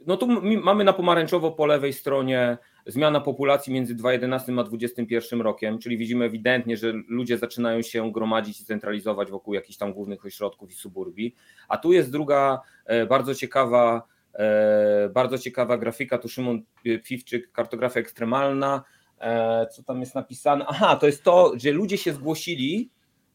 No 0.07 0.17
tu 0.17 0.27
mamy 0.63 0.83
na 0.83 0.93
pomarańczowo 0.93 1.51
po 1.51 1.65
lewej 1.65 1.93
stronie 1.93 2.57
zmiana 2.87 3.21
populacji 3.21 3.73
między 3.73 3.95
2011 3.95 4.53
a 4.59 4.63
2021 4.63 5.41
rokiem, 5.41 5.79
czyli 5.79 5.97
widzimy 5.97 6.25
ewidentnie, 6.25 6.77
że 6.77 6.93
ludzie 7.07 7.37
zaczynają 7.37 7.81
się 7.81 8.11
gromadzić 8.11 8.61
i 8.61 8.65
centralizować 8.65 9.31
wokół 9.31 9.53
jakichś 9.53 9.77
tam 9.77 9.93
głównych 9.93 10.25
ośrodków 10.25 10.71
i 10.71 10.73
suburbii. 10.75 11.35
A 11.67 11.77
tu 11.77 11.91
jest 11.93 12.11
druga 12.11 12.61
e, 12.85 13.05
bardzo 13.05 13.35
ciekawa, 13.35 14.01
e, 14.33 15.09
bardzo 15.09 15.37
ciekawa 15.37 15.77
grafika, 15.77 16.17
tu 16.17 16.29
Szymon 16.29 16.61
Piwczyk, 17.03 17.51
kartografia 17.51 17.99
ekstremalna. 17.99 18.83
E, 19.21 19.67
Co 19.71 19.83
tam 19.83 19.99
jest 19.99 20.15
napisane? 20.15 20.65
Aha, 20.67 20.95
to 20.95 21.05
jest 21.05 21.23
to, 21.23 21.53
że 21.55 21.71
ludzie 21.71 21.97
się 21.97 22.13
zgłosili 22.13 22.89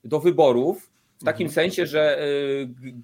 do 0.05 0.21
wyborów 0.21 0.91
w 1.19 1.25
takim 1.25 1.47
Mhm. 1.47 1.55
sensie, 1.55 1.87
że 1.87 2.19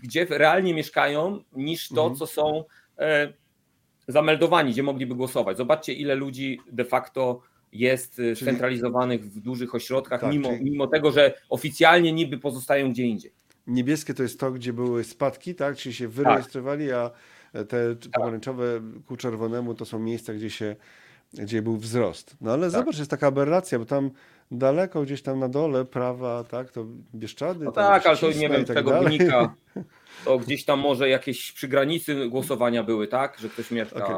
gdzie 0.02 0.26
realnie 0.30 0.74
mieszkają, 0.74 1.40
niż 1.52 1.88
to, 1.88 2.02
Mhm. 2.02 2.16
co 2.16 2.26
są 2.26 2.64
zameldowani, 4.08 4.72
gdzie 4.72 4.82
mogliby 4.82 5.14
głosować. 5.14 5.56
Zobaczcie, 5.56 5.92
ile 5.92 6.14
ludzi 6.14 6.60
de 6.72 6.84
facto 6.84 7.40
jest 7.72 8.20
e, 8.20 8.36
scentralizowanych 8.36 9.24
w 9.24 9.40
dużych 9.40 9.74
ośrodkach, 9.74 10.20
Tak, 10.20 10.32
mimo, 10.32 10.48
czyli- 10.48 10.64
mimo 10.70 10.86
tego, 10.86 11.10
że 11.12 11.34
oficjalnie 11.50 12.12
niby 12.12 12.38
pozostają 12.38 12.90
gdzie 12.90 13.02
indziej. 13.02 13.32
Niebieskie 13.66 14.14
to 14.14 14.22
jest 14.22 14.40
to, 14.40 14.50
gdzie 14.50 14.72
były 14.72 15.04
spadki, 15.04 15.54
tak? 15.54 15.76
Czyli 15.76 15.94
się 15.94 16.08
wyrejestrowali, 16.08 16.92
a 16.92 17.10
te 17.68 17.96
pomarańczowe 18.12 18.80
ku 19.06 19.16
czerwonemu 19.16 19.74
to 19.74 19.84
są 19.84 19.98
miejsca, 19.98 20.34
gdzie 20.34 20.50
się 20.50 20.76
gdzie 21.34 21.62
był 21.62 21.76
wzrost. 21.76 22.36
No 22.40 22.52
ale 22.52 22.70
zobacz, 22.70 22.98
jest 22.98 23.10
taka 23.10 23.26
aberracja, 23.26 23.78
bo 23.78 23.84
tam 23.84 24.10
daleko, 24.50 25.02
gdzieś 25.02 25.22
tam 25.22 25.38
na 25.38 25.48
dole, 25.48 25.84
prawa, 25.84 26.44
tak, 26.44 26.70
to 26.70 26.84
Bieszczady. 27.14 27.64
No 27.64 27.72
tak, 27.72 28.06
ale 28.06 28.16
to 28.16 28.26
nie 28.32 28.48
wiem, 28.48 28.62
i 28.62 28.64
z 28.64 28.66
tak 28.66 28.76
czego 28.76 28.90
dalej. 28.90 29.18
wynika. 29.18 29.54
To 30.24 30.38
gdzieś 30.38 30.64
tam 30.64 30.80
może 30.80 31.08
jakieś 31.08 31.52
przy 31.52 31.68
granicy 31.68 32.28
głosowania 32.28 32.82
były, 32.84 33.08
tak? 33.08 33.38
Że 33.38 33.48
ktoś 33.48 33.70
mieszka, 33.70 34.04
Okej. 34.06 34.16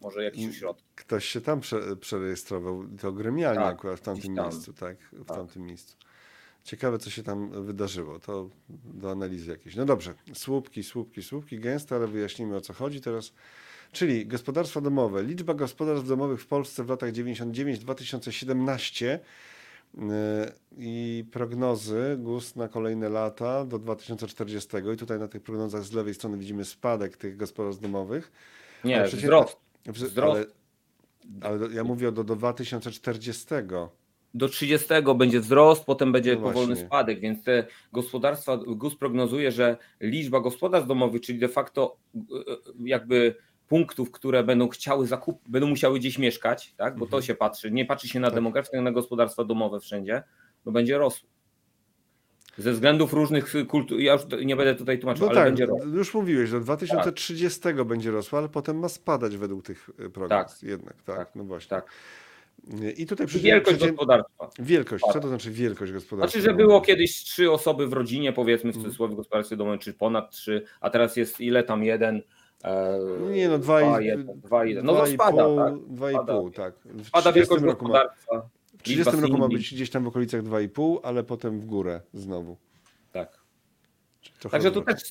może 0.00 0.24
jakiś 0.24 0.48
ośrodek. 0.48 0.84
Ktoś 0.94 1.24
się 1.24 1.40
tam 1.40 1.60
prze, 1.60 1.96
przerejestrował, 1.96 2.84
to 3.00 3.12
gremialnie 3.12 3.60
Tak, 3.60 3.74
akurat 3.74 3.98
w 3.98 4.02
tamtym 4.02 4.36
tam. 4.36 4.44
miejscu, 4.48 4.72
tak, 4.72 4.96
w 5.12 5.24
Tak. 5.24 5.36
tamtym 5.36 5.66
miejscu. 5.66 5.96
Ciekawe, 6.64 6.98
co 6.98 7.10
się 7.10 7.22
tam 7.22 7.64
wydarzyło, 7.66 8.18
to 8.18 8.48
do 8.68 9.10
analizy 9.10 9.50
jakiejś. 9.50 9.76
No 9.76 9.84
dobrze, 9.84 10.14
słupki, 10.34 10.82
słupki, 10.82 11.22
słupki, 11.22 11.58
gęste, 11.58 11.96
ale 11.96 12.06
wyjaśnimy 12.06 12.56
o 12.56 12.60
co 12.60 12.72
chodzi 12.72 13.00
teraz. 13.00 13.32
Czyli 13.92 14.26
gospodarstwa 14.26 14.80
domowe. 14.80 15.22
Liczba 15.22 15.54
gospodarstw 15.54 16.08
domowych 16.08 16.40
w 16.40 16.46
Polsce 16.46 16.84
w 16.84 16.88
latach 16.88 17.12
99-2017 17.12 19.04
yy, 19.06 19.18
i 20.78 21.24
prognozy 21.32 22.16
GUS 22.18 22.56
na 22.56 22.68
kolejne 22.68 23.08
lata 23.08 23.64
do 23.64 23.78
2040. 23.78 24.68
I 24.94 24.96
tutaj 24.96 25.18
na 25.18 25.28
tych 25.28 25.42
prognozach 25.42 25.82
z 25.82 25.92
lewej 25.92 26.14
strony 26.14 26.38
widzimy 26.38 26.64
spadek 26.64 27.16
tych 27.16 27.36
gospodarstw 27.36 27.82
domowych. 27.82 28.32
Nie, 28.84 28.96
Ale 28.98 29.08
przecież- 29.08 29.24
wzrost. 29.24 29.56
Wz- 29.86 30.04
Wzrost. 30.08 30.54
Ale, 31.40 31.54
ale 31.64 31.74
ja 31.74 31.84
mówię 31.84 32.12
do, 32.12 32.24
do 32.24 32.34
2040. 32.36 33.46
Do 34.34 34.48
30 34.48 34.88
będzie 35.18 35.40
wzrost, 35.40 35.84
potem 35.84 36.12
będzie 36.12 36.36
No 36.36 36.42
powolny 36.42 36.76
spadek, 36.76 37.20
więc 37.20 37.44
te 37.44 37.66
gospodarstwa, 37.92 38.56
GUS 38.56 38.96
prognozuje, 38.96 39.52
że 39.52 39.76
liczba 40.00 40.40
gospodarstw 40.40 40.88
domowych, 40.88 41.20
czyli 41.20 41.38
de 41.38 41.48
facto 41.48 41.96
e, 42.14 42.18
e, 42.18 42.56
jakby 42.84 43.34
punktów, 43.72 44.10
które 44.10 44.44
będą 44.44 44.68
chciały 44.68 45.06
zakup, 45.06 45.48
będą 45.48 45.66
musiały 45.68 45.98
gdzieś 45.98 46.18
mieszkać, 46.18 46.74
tak? 46.76 46.94
bo 46.96 47.06
to 47.06 47.16
Mhm. 47.16 47.22
się 47.22 47.34
patrzy, 47.34 47.70
nie 47.70 47.84
patrzy 47.84 48.08
się 48.08 48.20
na 48.20 48.26
Tak. 48.26 48.34
demografię, 48.34 48.68
tylko 48.70 48.82
na 48.82 48.92
gospodarstwa 48.92 49.44
domowe 49.44 49.80
wszędzie, 49.80 50.22
no 50.66 50.72
będzie 50.72 50.98
rosło. 50.98 51.28
Ze 52.58 52.72
względów 52.72 53.12
różnych 53.12 53.54
kultur, 53.68 54.00
ja 54.00 54.12
już 54.12 54.22
nie 54.44 54.56
będę 54.56 54.74
tutaj 54.74 54.98
tłumaczył, 54.98 55.26
No 55.26 55.30
ale 55.30 55.40
tak, 55.40 55.48
będzie 55.48 55.66
rosło. 55.66 55.86
już 55.88 56.14
mówiłeś, 56.14 56.50
do 56.50 56.60
2030 56.60 57.60
będzie 57.84 58.10
rosła, 58.10 58.38
ale 58.38 58.48
potem 58.48 58.78
ma 58.78 58.88
spadać 58.88 59.36
według 59.36 59.64
tych 59.64 59.90
y, 60.00 60.10
prognoz 60.10 60.28
Tak. 60.60 60.62
jednak, 60.62 61.02
tak, 61.02 61.16
Tak, 61.16 61.30
no 61.34 61.44
właśnie. 61.44 61.68
tak. 61.70 61.86
I 62.96 63.06
tutaj 63.06 63.24
I 63.24 63.28
przy, 63.28 63.38
wielkość 63.38 63.76
przy, 63.78 63.86
gospodarstwa. 63.92 64.50
wielkość, 64.58 65.04
co 65.06 65.12
Tak. 65.12 65.22
to 65.22 65.28
znaczy 65.28 65.50
wielkość 65.50 65.92
gospodarstwa? 65.92 66.40
Znaczy, 66.40 66.50
że 66.50 66.56
było 66.56 66.80
kiedyś 66.80 67.24
trzy 67.24 67.50
osoby 67.50 67.86
w 67.86 67.92
rodzinie, 67.92 68.32
powiedzmy 68.32 68.72
w 68.72 68.76
cudzysłowie 68.76 69.16
gospodarstwie 69.16 69.56
domowym, 69.56 69.78
czy 69.78 69.94
ponad 69.94 70.30
trzy, 70.30 70.64
a 70.80 70.90
teraz 70.90 71.16
jest 71.16 71.40
ile 71.40 71.62
tam 71.62 71.84
jeden? 71.84 72.22
E, 72.64 72.98
Nie 73.30 73.48
no, 73.48 73.58
dwa, 73.58 73.80
dwa, 73.80 74.00
i, 74.00 74.04
jeden, 74.04 74.40
dwa, 74.40 74.64
jeden. 74.64 74.86
No 74.86 74.92
dwa 74.92 75.04
to 75.04 75.12
spada, 75.12 75.44
pół, 75.44 75.56
tak? 75.56 75.74
Dwa 75.88 76.10
i 76.10 76.14
Spada. 76.14 76.34
pół, 76.34 76.50
tak. 76.50 76.74
W 76.84 77.06
Spada 77.06 77.32
30 77.32 77.34
wielkość 77.34 77.62
roku 77.64 77.88
ma, 77.88 78.04
w 78.78 78.82
30 78.82 79.16
roku 79.16 79.38
ma 79.38 79.48
być 79.48 79.74
gdzieś 79.74 79.90
tam 79.90 80.04
w 80.04 80.06
okolicach 80.06 80.42
2,5, 80.42 80.98
ale 81.02 81.24
potem 81.24 81.60
w 81.60 81.64
górę 81.64 82.00
znowu. 82.12 82.56
Tak. 83.12 83.42
Trochę 84.40 84.52
Także 84.52 84.70
to 84.72 84.80
też 84.80 85.02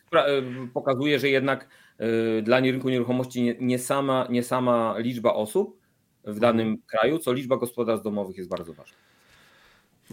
pokazuje, 0.73 1.19
że 1.19 1.29
jednak 1.29 1.67
e, 1.97 2.41
dla 2.41 2.59
rynku 2.59 2.89
nieruchomości 2.89 3.41
nie, 3.41 3.55
nie, 3.59 3.79
sama, 3.79 4.27
nie 4.29 4.43
sama 4.43 4.95
liczba 4.97 5.33
osób 5.33 5.81
w 6.23 6.39
danym 6.39 6.77
kraju, 6.87 7.19
co 7.19 7.33
liczba 7.33 7.57
gospodarstw 7.57 8.03
domowych 8.03 8.37
jest 8.37 8.49
bardzo 8.49 8.73
ważna. 8.73 8.97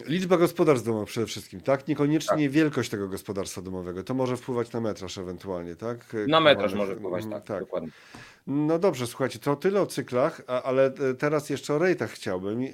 Liczba 0.07 0.37
gospodarstw 0.37 0.87
domowych 0.87 1.09
przede 1.09 1.27
wszystkim, 1.27 1.61
tak? 1.61 1.89
Niekoniecznie 1.89 2.45
Tak. 2.45 2.51
wielkość 2.51 2.91
tego 2.91 3.09
gospodarstwa 3.09 3.63
domowego. 3.63 4.05
To 4.05 4.15
może 4.15 4.37
wpływać 4.37 4.73
na 4.73 4.81
metraż 4.81 5.19
ewentualnie, 5.19 5.77
tak? 5.77 6.17
Na 6.29 6.41
metraż 6.41 6.75
może 6.75 6.97
wpływać, 6.97 7.25
Mm, 7.25 7.43
tak, 7.43 7.61
dokładnie. 7.61 7.89
No 8.47 8.79
dobrze, 8.79 9.07
słuchajcie, 9.07 9.39
to 9.39 9.57
tyle 9.57 9.81
o 9.81 9.87
cyklach, 9.87 10.43
ale 10.65 10.87
e, 10.87 11.15
teraz 11.15 11.51
jeszcze 11.51 11.75
o 11.75 11.79
rejtach 11.79 12.11
chciałbym 12.11 12.63
e, 12.63 12.69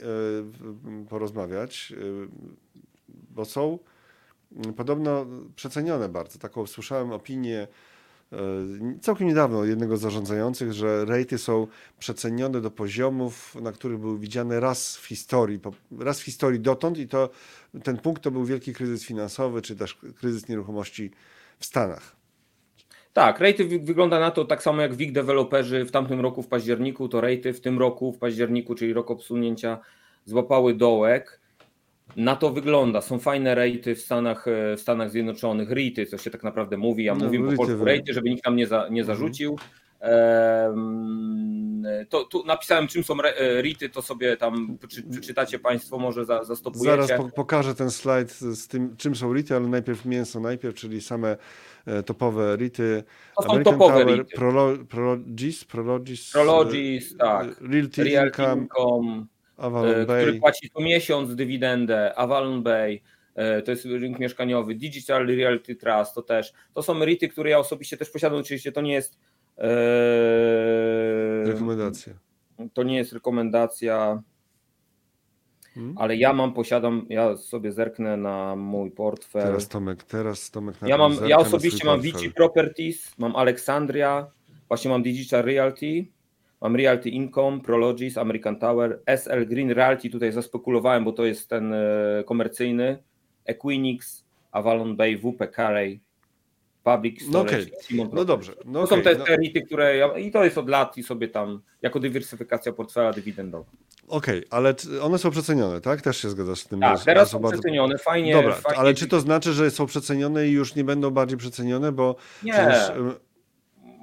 porozmawiać, 1.09 1.93
e, 1.97 2.29
bo 3.31 3.45
są 3.45 3.79
podobno 4.77 5.27
przecenione 5.57 6.09
bardzo. 6.09 6.39
Taką 6.39 6.67
słyszałem 6.67 7.13
opinię 7.13 7.69
całkiem 9.01 9.29
niedawno 9.29 9.65
jednego 9.65 9.97
z 9.97 10.01
zarządzających, 10.01 10.73
że 10.73 11.05
rejty 11.05 11.39
są 11.39 11.67
przecenione 11.99 12.61
do 12.61 12.71
poziomów, 12.71 13.55
na 13.63 13.73
których 13.73 13.99
były 13.99 14.19
widziane 14.19 14.61
raz 14.61 14.97
w 14.97 15.07
historii, 15.07 15.61
raz 15.99 16.21
w 16.21 16.25
historii 16.25 16.61
dotąd 16.61 16.99
i 16.99 17.09
to 17.09 17.31
ten 17.83 17.97
punkt 17.99 18.23
to 18.23 18.31
był 18.31 18.45
wielki 18.45 18.75
kryzys 18.75 19.05
finansowy, 19.05 19.63
czy 19.63 19.77
też 19.77 19.99
kryzys 20.17 20.49
nieruchomości 20.49 21.11
w 21.59 21.67
Stanach. 21.67 22.17
Tak, 23.13 23.41
rejty 23.41 23.65
wy- 23.65 23.79
wygląda 23.79 24.21
na 24.21 24.31
to 24.31 24.45
tak 24.45 24.63
samo 24.63 24.83
jak 24.83 24.95
WIG 24.95 25.13
deweloperzy 25.13 25.85
w 25.85 25.91
tamtym 25.91 26.21
roku 26.21 26.43
w 26.43 26.49
październiku, 26.49 27.09
to 27.09 27.21
rejty 27.21 27.53
w 27.53 27.61
tym 27.61 27.79
roku 27.79 28.13
w 28.13 28.19
październiku, 28.19 28.75
czyli 28.75 28.93
rok 28.93 29.11
obsunięcia, 29.11 29.79
złapały 30.25 30.75
dołek. 30.75 31.41
Na 32.17 32.37
to 32.37 32.51
wygląda. 32.51 33.01
Są 33.01 33.19
fajne 33.19 33.55
rejty 33.55 33.95
w 33.95 34.01
Stanach, 34.01 34.49
e, 34.49 34.77
w 34.77 34.81
Stanach 34.81 35.11
Zjednoczonych, 35.11 35.71
REITy, 35.71 36.07
co 36.07 36.19
się 36.19 36.31
tak 36.31 36.43
naprawdę 36.43 36.77
mówi. 36.77 37.05
Ja 37.05 37.15
No, 37.15 37.25
mówię 37.25 37.41
po 37.51 37.57
polsku 37.57 37.85
rejty, 37.85 38.13
żeby 38.15 38.31
nikt 38.31 38.45
nam 38.45 38.57
nie, 38.57 38.67
za, 38.67 38.77
nie 38.91 39.01
Mhm. 39.01 39.07
zarzucił. 39.07 39.57
To 42.09 42.25
tu 42.25 42.45
napisałem, 42.45 42.87
czym 42.89 43.05
są 43.05 43.15
re- 43.21 43.35
e, 43.37 43.89
to 43.89 44.03
sobie 44.03 44.37
tam 44.37 44.79
przeczytacie 45.11 45.59
Państwo, 45.59 45.99
może 45.99 46.25
za, 46.25 46.45
zastopujecie. 46.45 46.91
Zaraz 47.07 47.23
po, 47.23 47.29
pokażę 47.29 47.75
ten 47.75 47.91
slajd 47.91 48.31
z 48.33 48.69
tym, 48.69 48.97
czym 48.97 49.15
są 49.15 49.33
rity, 49.35 49.57
ale 49.57 49.69
najpierw 49.69 50.05
mięso, 50.05 50.41
najpierw, 50.41 50.75
czyli 50.75 51.01
same 51.01 51.37
e, 51.87 52.03
topowe 52.03 52.57
rity. 52.57 53.05
To 53.37 53.43
są 53.43 53.63
topowe 53.63 54.05
REITy. 54.05 54.37
Prolo, 54.37 54.73
Prologis, 54.89 55.65
Prologis, 55.65 56.33
Prologis, 56.33 57.17
tak. 57.17 57.61
Realty 57.61 58.05
Realty 58.05 58.43
Income, 58.43 58.63
Income, 58.63 59.27
Avalon 59.57 59.91
e, 60.01 60.05
który 60.05 60.31
Bay. 60.33 60.41
płaci 60.41 60.71
co 60.71 60.81
miesiąc 60.81 61.35
dywidendę, 61.35 62.15
Avalon 62.15 62.63
Bay, 62.63 63.01
e, 63.35 63.63
to 63.63 63.71
jest 63.71 63.85
rynek 63.85 64.19
mieszkaniowy, 64.19 64.75
Digital 64.75 65.27
Realty 65.27 65.77
Trust, 65.77 66.15
to 66.15 66.23
też. 66.23 66.53
To 66.73 66.83
są 66.83 67.05
REITy, 67.05 67.29
które 67.29 67.51
ja 67.51 67.59
osobiście 67.59 67.97
też 67.97 68.11
posiadam, 68.11 68.39
oczywiście 68.39 68.73
to 68.73 68.81
nie 68.81 68.93
jest 68.93 69.19
e, 69.59 69.67
Rekomendacja. 71.47 72.13
to 72.73 72.83
nie 72.83 72.97
jest 72.97 73.13
rekomendacja, 73.13 74.23
Hmm? 75.75 75.95
ale 75.99 76.17
ja 76.17 76.33
mam, 76.33 76.53
posiadam, 76.53 77.07
ja 77.09 77.37
sobie 77.37 77.73
zerknę 77.73 78.17
na 78.17 78.57
mój 78.57 78.91
portfel. 78.91 79.43
Teraz 79.43 79.69
Tomek, 79.69 80.03
teraz 80.05 80.51
Tomek 80.51 80.83
na 80.83 80.89
Ja, 80.89 80.99
mam, 80.99 81.13
ja 81.29 81.39
osobiście 81.39 81.87
mam. 81.87 82.01
Vici 82.01 82.31
Properties, 82.31 83.19
mam 83.19 83.37
Alexandria, 83.37 84.27
właśnie 84.69 84.91
mam 84.91 85.03
Digital 85.03 85.43
Realty, 85.45 86.07
mam 86.65 86.77
Realty 86.77 87.11
Income, 87.11 87.61
Prologis, 87.61 88.19
American 88.19 88.57
Tower, 88.59 89.01
SL 89.07 89.47
Green 89.47 89.71
Realty, 89.71 90.11
tutaj 90.11 90.33
zaspekulowałem, 90.33 91.05
bo 91.05 91.13
to 91.13 91.25
jest 91.25 91.49
ten 91.49 91.73
e, 91.73 91.79
komercyjny, 92.27 93.03
Equinix, 93.45 94.25
Avalon 94.53 94.97
Bay, 94.97 95.17
WP 95.17 95.49
Carey, 95.57 96.01
Public 96.85 97.21
No 97.23 97.29
Storage, 97.29 97.57
okej. 97.63 97.73
Simon 97.83 98.09
No 98.13 98.25
dobrze, 98.25 98.53
no 98.65 98.81
To 98.81 98.87
są 98.87 98.95
okej, 99.01 99.05
te, 99.17 99.19
no, 99.61 99.67
które 99.67 99.97
ja, 99.97 100.19
i 100.19 100.31
to 100.31 100.45
jest 100.45 100.59
od 100.59 100.69
lat 100.69 100.99
i 100.99 101.03
sobie 101.03 101.29
tam 101.29 101.63
jako 101.83 102.01
dywersyfikacja 102.01 102.73
portfela 102.73 103.13
dywidendowa. 103.13 103.71
okej, 104.09 104.43
ale 104.51 104.75
czy- 104.75 105.03
one 105.03 105.19
są 105.19 105.31
przecenione, 105.31 105.81
tak? 105.81 106.03
Też 106.03 106.17
się 106.23 106.31
zgadzasz 106.31 106.61
z 106.61 106.67
tym? 106.69 106.81
Tak, 106.81 107.05
teraz 107.05 107.31
są 107.31 107.39
bardzo- 107.39 107.59
przecenione, 107.59 107.99
fajnie. 107.99 108.33
Dobra, 108.33 108.55
fajnie 108.55 108.79
ale 108.79 108.95
czy 108.95 109.09
to 109.09 109.21
znaczy, 109.21 109.53
że 109.53 109.71
są 109.71 109.87
przecenione 109.87 110.47
i 110.49 110.51
już 110.51 110.75
nie 110.75 110.85
będą 110.85 111.11
bardziej 111.11 111.39
przecenione, 111.39 111.93
bo 111.93 112.17
Nie. 112.43 112.53
przecież 112.53 112.93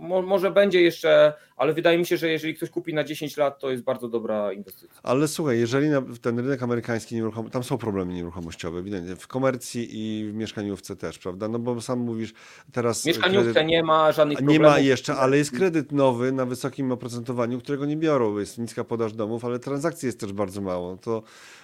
Mo, 0.02 0.22
może 0.22 0.52
będzie 0.52 0.82
jeszcze, 0.82 1.34
ale 1.58 1.74
wydaje 1.74 1.98
mi 1.98 2.06
się, 2.06 2.18
że 2.18 2.28
jeżeli 2.30 2.54
ktoś 2.56 2.70
kupi 2.70 2.94
na 2.94 3.04
10 3.04 3.38
lat, 3.38 3.60
to 3.60 3.72
jest 3.72 3.84
bardzo 3.84 4.08
dobra 4.08 4.54
inwestycja. 4.54 5.00
Ale 5.04 5.28
słuchaj, 5.28 5.60
jeżeli 5.60 5.90
na, 5.90 6.02
ten 6.22 6.40
rynek 6.40 6.64
amerykański 6.64 7.16
nieruchom, 7.16 7.50
tam 7.50 7.64
są 7.64 7.78
problemy 7.78 8.14
nieruchomościowe, 8.14 8.80
ewidentnie, 8.80 9.16
w 9.16 9.28
komercji 9.28 9.88
i 9.92 10.32
w 10.32 10.34
mieszkaniówce 10.34 10.96
też, 10.96 11.20
prawda? 11.20 11.48
No 11.48 11.60
bo 11.60 11.82
sam 11.82 12.00
mówisz 12.00 12.34
teraz... 12.72 13.02
W 13.04 13.06
mieszkaniówce 13.06 13.52
kredyt- 13.54 13.66
nie 13.66 13.84
ma 13.84 14.12
żadnych 14.12 14.40
Nie 14.40 14.46
problemów. 14.46 14.72
ma 14.72 14.80
jeszcze, 14.80 15.16
ale 15.16 15.38
jest 15.38 15.52
kredyt 15.58 15.92
nowy 15.92 16.32
na 16.32 16.46
wysokim 16.46 16.92
oprocentowaniu, 16.92 17.60
którego 17.60 17.86
nie 17.86 17.98
biorą, 17.98 18.38
jest 18.38 18.58
niska 18.58 18.84
podaż 18.84 19.14
domów, 19.14 19.46
ale 19.46 19.60
transakcji 19.60 20.06
jest 20.06 20.20
też 20.20 20.34
bardzo 20.34 20.62
mało. 20.62 20.98
To, 20.98 21.24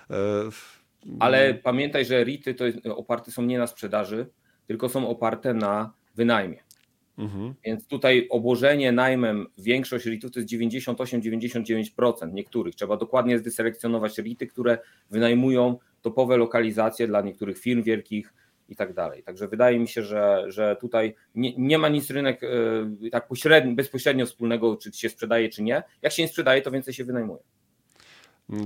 e, 0.09 0.15
Ale 1.19 1.53
pamiętaj, 1.53 2.05
że 2.05 2.23
REITy 2.23 2.53
to 2.53 2.65
jest, 2.65 2.77
oparte 2.85 3.31
są 3.31 3.41
nie 3.41 3.57
na 3.57 3.67
sprzedaży, 3.67 4.27
tylko 4.67 4.89
są 4.89 5.09
oparte 5.09 5.53
na 5.53 5.93
wynajmie. 6.15 6.66
Mhm. 7.17 7.53
Więc 7.63 7.87
tutaj 7.87 8.27
obłożenie 8.29 8.91
najmem, 8.91 9.47
większość 9.57 10.05
REITów 10.05 10.31
to 10.31 10.39
jest 10.39 10.51
98-99% 10.51 12.33
niektórych. 12.33 12.75
Trzeba 12.75 12.97
dokładnie 12.97 13.39
zdyselekcjonować 13.39 14.17
REITy, 14.17 14.47
które 14.47 14.77
wynajmują 15.09 15.77
topowe 16.01 16.37
lokalizacje 16.37 17.07
dla 17.07 17.21
niektórych 17.21 17.59
firm 17.59 17.83
wielkich 17.83 18.33
i 18.69 18.75
tak 18.75 18.93
dalej. 18.93 19.23
Także 19.23 19.47
wydaje 19.47 19.79
mi 19.79 19.87
się, 19.87 20.03
że, 20.03 20.45
że 20.47 20.77
tutaj 20.81 21.15
nie, 21.35 21.53
nie 21.57 21.77
ma 21.77 21.89
nic 21.89 22.09
rynek 22.09 22.43
e, 22.43 23.09
tak 23.11 23.27
pośrednio, 23.27 23.75
bezpośrednio 23.75 24.25
wspólnego, 24.25 24.77
czy 24.77 24.93
się 24.93 25.09
sprzedaje, 25.09 25.49
czy 25.49 25.63
nie. 25.63 25.83
Jak 26.01 26.13
się 26.13 26.21
nie 26.21 26.27
sprzedaje, 26.27 26.61
to 26.61 26.71
więcej 26.71 26.93
się 26.93 27.05
wynajmuje. 27.05 27.39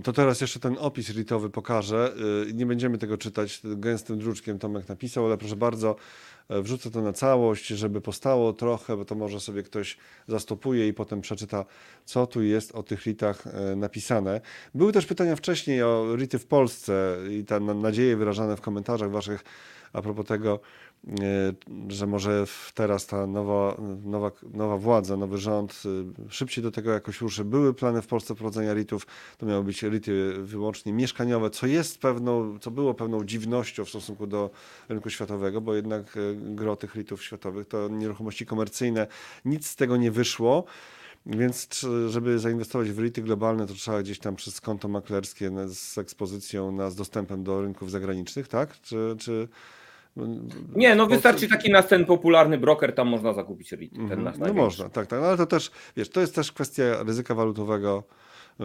To 0.04 0.14
teraz 0.14 0.42
jeszcze 0.42 0.60
ten 0.60 0.76
opis 0.80 1.10
ritowy 1.10 1.50
pokażę. 1.50 2.14
Y, 2.50 2.54
Nie 2.54 2.66
będziemy 2.66 2.98
tego 2.98 3.18
czytać 3.18 3.62
gęstym 3.64 4.20
druczkiem, 4.20 4.60
Tomek 4.60 4.90
napisał, 4.90 5.26
ale 5.26 5.38
proszę 5.38 5.56
bardzo, 5.56 5.96
e, 6.50 6.62
wrzucę 6.62 6.92
to 6.92 7.02
na 7.02 7.14
całość, 7.14 7.68
żeby 7.68 8.02
postało 8.02 8.54
trochę, 8.54 8.98
bo 8.98 9.06
to 9.06 9.16
może 9.16 9.40
sobie 9.40 9.64
ktoś 9.64 9.98
zastopuje 10.28 10.88
i 10.88 10.94
potem 10.94 11.22
przeczyta, 11.22 11.66
co 12.06 12.28
tu 12.28 12.44
jest 12.44 12.72
o 12.72 12.84
tych 12.84 13.06
ritach 13.06 13.48
e, 13.48 13.76
napisane. 13.76 14.42
Były 14.76 14.92
też 14.94 15.06
pytania 15.06 15.36
wcześniej 15.36 15.84
o 15.84 16.16
rity 16.16 16.40
w 16.40 16.46
Polsce 16.46 17.18
i 17.32 17.46
te 17.46 17.60
na- 17.60 17.74
nadzieje 17.74 18.18
wyrażane 18.18 18.58
w 18.58 18.62
komentarzach 18.62 19.12
waszych 19.12 19.44
a 19.94 20.02
propos 20.02 20.26
tego, 20.26 20.60
że 21.88 22.08
może 22.08 22.46
teraz 22.74 23.08
ta 23.08 23.28
nowa, 23.28 23.78
nowa, 24.04 24.32
nowa 24.54 24.78
władza, 24.78 25.18
nowy 25.18 25.38
rząd 25.38 25.84
y, 26.30 26.32
szybciej 26.34 26.64
do 26.64 26.72
tego 26.72 26.92
jakoś 26.92 27.22
ruszy. 27.22 27.46
Były 27.46 27.74
plany 27.74 28.02
w 28.02 28.08
Polsce 28.08 28.36
prowadzenia 28.36 28.74
RIT-ów, 28.74 29.08
to 29.38 29.46
miały 29.46 29.64
być 29.64 29.84
RIT-y 29.84 30.34
wyłącznie 30.34 30.94
mieszkaniowe, 30.94 31.50
co 31.50 31.68
jest 31.68 32.00
pewną, 32.00 32.60
co 32.60 32.72
było 32.72 32.94
pewną 32.94 33.24
dziwnością 33.24 33.86
w 33.86 33.90
stosunku 33.90 34.28
do 34.28 34.50
rynku 34.90 35.10
światowego, 35.10 35.62
bo 35.62 35.76
jednak 35.76 36.18
e, 36.18 36.20
gro 36.36 36.76
tych 36.76 36.96
RIT-ów 36.96 37.24
światowych 37.24 37.68
to 37.68 37.88
nieruchomości 37.88 38.46
komercyjne. 38.46 39.08
Nic 39.46 39.68
z 39.68 39.76
tego 39.76 39.98
nie 39.98 40.12
wyszło. 40.12 40.64
Więc 41.26 41.86
żeby 42.08 42.40
zainwestować 42.40 42.92
w 42.92 43.00
RIT-y 43.00 43.22
globalne, 43.22 43.68
to 43.68 43.74
trzeba 43.74 44.02
gdzieś 44.02 44.20
tam 44.20 44.36
przez 44.36 44.62
konto 44.62 44.88
maklerskie 44.88 45.52
z 45.68 45.98
ekspozycją, 45.98 46.72
na, 46.72 46.90
z 46.90 46.96
dostępem 46.96 47.44
do 47.44 47.62
rynków 47.62 47.92
zagranicznych, 47.92 48.48
tak? 48.48 48.82
Czy, 48.82 49.16
czy 49.20 49.48
Nie, 50.76 50.96
no 50.96 51.08
wystarczy 51.08 51.48
taki 51.50 51.72
nas 51.72 51.88
ten 51.88 52.06
popularny 52.06 52.58
broker, 52.58 52.96
tam 52.96 53.08
można 53.08 53.34
zakupić 53.34 53.72
REIT. 53.72 53.92
Ten 53.94 54.02
Mhm. 54.02 54.24
nasz 54.24 54.38
No 54.38 54.54
można, 54.54 54.90
tak, 54.90 55.08
tak. 55.08 55.20
No 55.22 55.28
ale 55.28 55.38
to 55.38 55.46
też, 55.46 55.72
wiesz, 55.98 56.10
to 56.10 56.22
jest 56.22 56.36
też 56.36 56.52
kwestia 56.52 56.84
ryzyka 57.04 57.36
walutowego, 57.36 58.04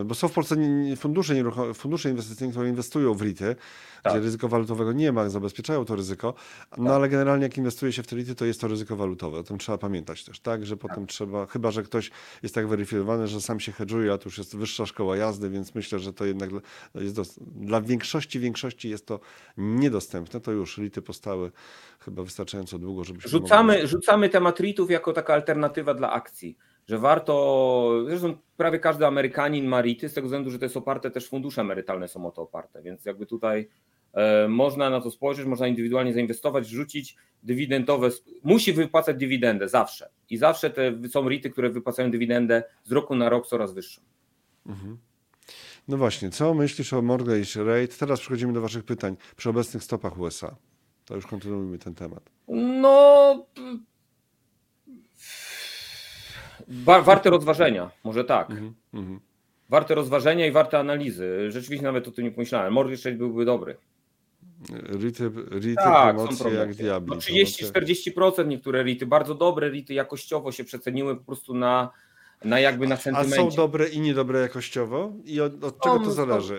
bo 0.05 0.15
są 0.15 0.29
w 0.29 0.33
Polsce 0.33 0.57
fundusze, 0.97 1.35
fundusze 1.75 2.11
inwestycyjne, 2.11 2.53
które 2.53 2.69
inwestują 2.69 3.15
w 3.15 3.23
RIT-y, 3.23 3.57
Tak. 4.03 4.13
gdzie 4.13 4.21
ryzyko 4.23 4.49
walutowego 4.49 4.93
nie 4.93 5.13
ma, 5.13 5.29
zabezpieczają 5.29 5.85
to 5.85 5.97
ryzyko, 5.97 6.35
no 6.79 6.95
ale 6.95 7.09
generalnie 7.09 7.43
jak 7.43 7.59
inwestuje 7.59 7.93
się 7.93 8.03
w 8.03 8.07
te 8.07 8.17
RIT-y, 8.17 8.35
to 8.35 8.45
jest 8.45 8.61
to 8.61 8.69
ryzyko 8.69 8.97
walutowe, 8.97 9.39
o 9.39 9.43
tym 9.43 9.59
trzeba 9.59 9.79
pamiętać 9.79 10.25
też, 10.25 10.41
tak, 10.41 10.67
że 10.67 10.77
potem 10.77 11.07
trzeba, 11.07 11.47
chyba, 11.47 11.71
że 11.71 11.83
ktoś 11.83 12.11
jest 12.43 12.55
tak 12.55 12.69
weryfikowany, 12.69 13.29
że 13.29 13.41
sam 13.41 13.61
się 13.61 13.73
hedżuje, 13.73 14.13
a 14.13 14.19
to 14.19 14.25
już 14.25 14.39
jest 14.39 14.57
wyższa 14.57 14.87
szkoła 14.87 15.17
jazdy, 15.17 15.51
więc 15.51 15.75
myślę, 15.75 15.99
że 15.99 16.13
to 16.13 16.25
jednak 16.25 16.51
jest 16.95 17.15
dos- 17.15 17.39
dla 17.57 17.81
większości, 17.81 18.39
większości 18.41 18.89
jest 18.91 19.07
to 19.07 19.21
niedostępne, 19.57 20.41
to 20.41 20.53
już 20.53 20.79
RIT-y 20.79 21.03
powstały 21.03 21.51
chyba 22.01 22.23
wystarczająco 22.23 22.79
długo, 22.79 23.05
żebyśmy 23.05 23.29
mogli- 23.31 23.43
Rzucamy, 23.43 23.87
rzucamy 23.87 24.29
temat 24.29 24.61
REITów 24.61 24.91
jako 24.91 25.13
taka 25.13 25.35
alternatywa 25.35 25.95
dla 25.95 26.13
akcji, 26.13 26.57
że 26.87 26.99
warto, 26.99 28.05
zresztą 28.09 28.37
prawie 28.57 28.79
każdy 28.79 29.07
Amerykanin 29.07 29.67
ma 29.67 29.83
REITy 29.83 30.09
z 30.09 30.15
tego 30.15 30.27
względu, 30.27 30.51
że 30.51 30.59
to 30.59 30.65
jest 30.65 30.77
oparte, 30.77 31.11
też 31.11 31.29
fundusze 31.29 31.61
emerytalne 31.61 32.09
są 32.09 32.27
o 32.27 32.31
to 32.31 32.43
oparte, 32.43 32.83
więc 32.83 33.05
jakby 33.05 33.27
tutaj 33.27 33.69
e, 34.13 34.49
można 34.49 34.91
na 34.91 35.01
to 35.01 35.11
spojrzeć, 35.11 35.47
można 35.47 35.67
indywidualnie 35.67 36.13
zainwestować, 36.13 36.69
rzucić 36.69 37.17
dywidendowe, 37.43 38.09
musi 38.43 38.73
wypłacać 38.73 39.17
dywidendę 39.17 39.69
zawsze 39.69 40.11
i 40.31 40.37
zawsze 40.37 40.71
te 40.71 41.09
są 41.09 41.29
REITy, 41.29 41.51
które 41.51 41.71
wypłacają 41.71 42.11
dywidendę 42.11 42.63
z 42.85 42.93
roku 42.93 43.17
na 43.17 43.29
rok 43.29 43.47
coraz 43.47 43.75
wyższą. 43.75 44.03
Mhm. 44.67 44.99
No 45.89 45.97
właśnie, 45.97 46.31
co 46.31 46.55
myślisz 46.55 46.93
o 46.93 47.03
mortgage 47.03 47.65
rate? 47.65 47.95
Teraz 47.99 48.21
przechodzimy 48.21 48.53
do 48.53 48.61
Waszych 48.61 48.85
pytań 48.85 49.17
przy 49.37 49.51
obecnych 49.51 49.85
stopach 49.85 50.19
USA. 50.19 50.57
To 51.05 51.15
już 51.15 51.27
kontynuujmy 51.27 51.79
ten 51.79 51.95
temat. 51.95 52.31
No. 52.49 53.47
Wa- 56.69 57.03
Warte 57.03 57.31
rozważenia, 57.31 57.91
może 58.05 58.25
tak. 58.25 58.51
Mhm. 58.51 59.21
Warte 59.69 59.95
rozważenia 59.95 60.47
i 60.47 60.51
warte 60.53 60.79
analizy. 60.79 61.51
Rzeczywiście 61.51 61.85
nawet 61.85 62.09
o 62.09 62.11
tym 62.11 62.25
nie 62.25 62.31
pomyślałem. 62.31 62.73
Mortgage 62.73 63.13
byłby 63.13 63.45
dobry. 63.45 63.77
Rity, 65.01 65.31
rity 65.51 65.75
Tak, 65.75 66.17
promocje 66.17 66.51
jak 66.51 66.75
diabli. 66.75 67.11
No 67.11 67.17
Promocja- 67.17 67.35
30-40% 67.35 68.47
niektóre 68.47 68.83
rity, 68.83 69.07
bardzo 69.07 69.35
dobre 69.35 69.71
rity 69.71 69.95
jakościowo 69.95 70.53
się 70.53 70.65
przeceniły 70.65 71.17
po 71.17 71.25
prostu 71.25 71.55
na, 71.55 71.91
na 72.45 72.61
jakby 72.61 72.87
na 72.87 72.95
A 72.95 72.99
sentymencie. 72.99 73.37
są 73.37 73.51
dobre 73.57 73.89
i 73.89 74.01
niedobre 74.01 74.41
jakościowo? 74.41 75.13
I 75.25 75.41
od, 75.41 75.65
od 75.65 75.81
czego 75.81 75.99
to 75.99 76.05
Są- 76.05 76.55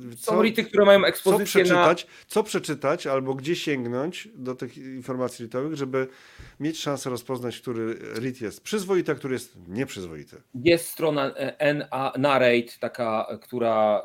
zależy? 0.00 0.16
Są 0.16 0.42
rity, 0.42 0.64
które 0.64 0.84
mają 0.84 1.00
co 1.00 1.06
ekspozycję 1.06 1.60
na... 1.60 1.64
przeczytać, 1.64 2.06
co 2.26 2.42
przeczytać 2.42 3.06
albo 3.06 3.34
gdzie 3.34 3.56
sięgnąć 3.56 4.28
do 4.34 4.54
tych 4.54 4.76
informacji 4.76 5.44
ritowych, 5.44 5.76
żeby 5.76 6.08
mieć 6.60 6.78
szansę 6.78 7.10
rozpoznać, 7.10 7.60
który 7.60 7.98
rit 8.14 8.40
jest 8.40 8.62
przyzwoity, 8.62 9.12
a 9.12 9.14
który 9.14 9.34
jest 9.34 9.58
nieprzyzwoity. 9.68 10.36
Jest 10.54 10.88
strona 10.88 11.34
e, 11.34 11.74
NA, 11.74 12.12
Narrate, 12.18 12.78
taka, 12.80 13.38
która, 13.42 14.02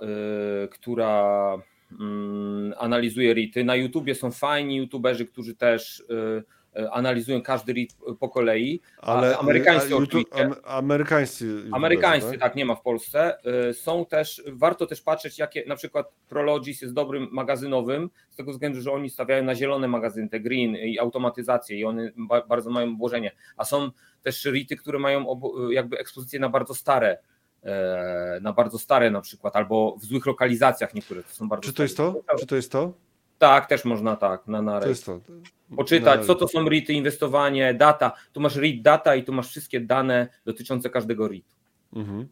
y, 0.63 0.67
która 0.67 1.57
mm, 1.99 2.73
analizuje 2.77 3.33
rity. 3.33 3.63
Na 3.63 3.75
YouTubie 3.75 4.15
są 4.15 4.31
fajni 4.31 4.75
youtuberzy, 4.77 5.25
którzy 5.25 5.55
też 5.55 5.99
y, 5.99 6.13
y, 6.13 6.43
analizują 6.91 7.41
każdy 7.41 7.73
rit 7.73 7.95
po 8.19 8.29
kolei. 8.29 8.81
Ale 8.97 9.37
amerykańscy 9.37 9.87
a, 9.87 9.97
YouTube- 9.97 10.03
oczywiście. 10.03 10.45
am, 10.45 10.55
amerykańscy. 10.63 11.63
Amerykańscy, 11.71 12.31
tak? 12.31 12.39
tak, 12.39 12.55
nie 12.55 12.65
ma 12.65 12.75
w 12.75 12.81
Polsce. 12.81 13.37
Są 13.73 14.05
też, 14.05 14.43
warto 14.47 14.85
też 14.85 15.01
patrzeć, 15.01 15.39
jakie 15.39 15.63
na 15.67 15.75
przykład 15.75 16.11
Prologis 16.29 16.81
jest 16.81 16.93
dobrym 16.93 17.27
magazynowym, 17.31 18.09
z 18.29 18.35
tego 18.35 18.51
względu, 18.51 18.81
że 18.81 18.91
oni 18.91 19.09
stawiają 19.09 19.43
na 19.43 19.55
zielone 19.55 19.87
magazyny, 19.87 20.29
te 20.29 20.39
green 20.39 20.75
i 20.75 20.99
automatyzację 20.99 21.79
i 21.79 21.85
one 21.85 22.11
ba- 22.17 22.45
bardzo 22.47 22.69
mają 22.69 22.89
obłożenie. 22.89 23.31
A 23.57 23.65
są 23.65 23.91
też 24.23 24.45
rity, 24.45 24.75
które 24.75 24.99
mają 24.99 25.25
jakby 25.69 25.97
ekspozycję 25.99 26.39
na 26.39 26.49
bardzo 26.49 26.75
stare, 26.75 27.17
e, 27.63 28.39
na 28.41 28.53
bardzo 28.53 28.79
stare 28.79 29.11
na 29.11 29.21
przykład, 29.21 29.55
albo 29.55 29.95
w 29.97 30.05
złych 30.05 30.25
lokalizacjach 30.25 30.93
niektóre. 30.93 31.23
To 31.23 31.29
są 31.29 31.49
bardzo 31.49 31.67
Czy 31.67 31.73
to 31.73 31.83
jest 31.83 31.97
to? 31.97 32.15
Czy 32.39 32.47
to 32.47 32.55
jest 32.55 32.71
to? 32.71 32.93
Tak, 33.37 33.67
też 33.67 33.85
można 33.85 34.15
tak, 34.15 34.47
na, 34.47 34.61
na 34.61 34.79
To 34.79 34.89
jest 34.89 35.05
to. 35.05 35.19
Poczytać, 35.75 36.19
Na- 36.19 36.25
co 36.25 36.35
to 36.35 36.47
są 36.47 36.69
RITy, 36.69 36.93
inwestowanie, 36.93 37.73
data. 37.73 38.11
Tu 38.33 38.41
masz 38.41 38.55
RIT 38.55 38.81
data 38.81 39.15
i 39.15 39.23
tu 39.23 39.33
masz 39.33 39.49
wszystkie 39.49 39.79
dane 39.79 40.27
dotyczące 40.45 40.89
każdego 40.89 41.27
RIT. 41.27 41.45
Mhm. 41.95 42.27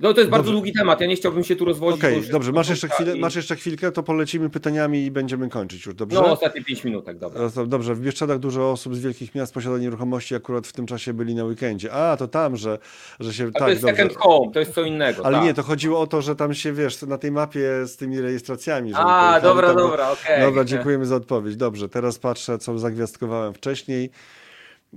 No 0.00 0.14
to 0.14 0.20
jest 0.20 0.30
bardzo 0.30 0.42
Dobrze. 0.44 0.52
długi 0.52 0.72
temat, 0.72 1.00
ja 1.00 1.06
nie 1.06 1.16
chciałbym 1.16 1.44
się 1.44 1.56
tu 1.56 1.64
rozwodzić. 1.64 2.00
Okej, 2.00 2.16
już 2.16 2.28
dobrze, 2.28 2.52
masz 2.52 2.68
jeszcze, 2.68 2.88
chwilę, 2.88 3.16
i- 3.16 3.20
masz 3.20 3.34
jeszcze 3.36 3.56
chwilkę, 3.56 3.92
to 3.92 4.02
polecimy 4.02 4.50
pytaniami 4.50 5.04
i 5.04 5.10
będziemy 5.10 5.48
kończyć 5.48 5.86
już, 5.86 5.94
dobrze? 5.94 6.20
No 6.20 6.32
ostatnie 6.32 6.64
5 6.64 6.84
minutek, 6.84 7.18
dobra. 7.18 7.40
No 7.42 7.50
to 7.50 7.66
Dobrze, 7.66 7.94
w 7.94 8.00
Bieszczadach 8.00 8.38
dużo 8.38 8.70
osób 8.70 8.94
z 8.96 8.98
wielkich 8.98 9.34
miast 9.34 9.54
posiada 9.54 9.78
nieruchomości, 9.78 10.34
akurat 10.34 10.66
w 10.66 10.72
tym 10.72 10.86
czasie 10.86 11.12
byli 11.12 11.34
na 11.34 11.44
weekendzie. 11.44 11.92
A, 11.92 12.16
to 12.16 12.28
tam, 12.28 12.56
że, 12.56 12.78
że 13.20 13.32
się... 13.34 13.44
A 13.44 13.46
to 13.52 13.58
tak, 13.58 13.68
jest 13.68 13.82
dobrze. 13.82 13.96
second 13.96 14.18
home, 14.18 14.52
to 14.52 14.58
jest 14.60 14.74
co 14.74 14.82
innego. 14.82 15.26
Ale 15.26 15.36
tak. 15.36 15.46
nie, 15.46 15.54
to 15.54 15.62
chodziło 15.62 16.00
o 16.00 16.06
to, 16.06 16.22
że 16.22 16.36
tam 16.36 16.54
się, 16.54 16.72
wiesz, 16.72 17.02
na 17.02 17.18
tej 17.18 17.32
mapie 17.32 17.86
z 17.86 17.96
tymi 17.96 18.20
rejestracjami. 18.20 18.92
A, 18.94 19.40
dobra, 19.42 19.68
tam, 19.68 19.76
dobra, 19.76 20.10
okej. 20.10 20.40
Dobra, 20.40 20.64
dziękujemy 20.64 21.06
za 21.06 21.16
odpowiedź. 21.16 21.56
Dobrze, 21.56 21.88
teraz 21.88 22.18
patrzę, 22.18 22.58
co 22.58 22.78
zagwiazdkowałem 22.78 23.54
wcześniej. 23.54 24.10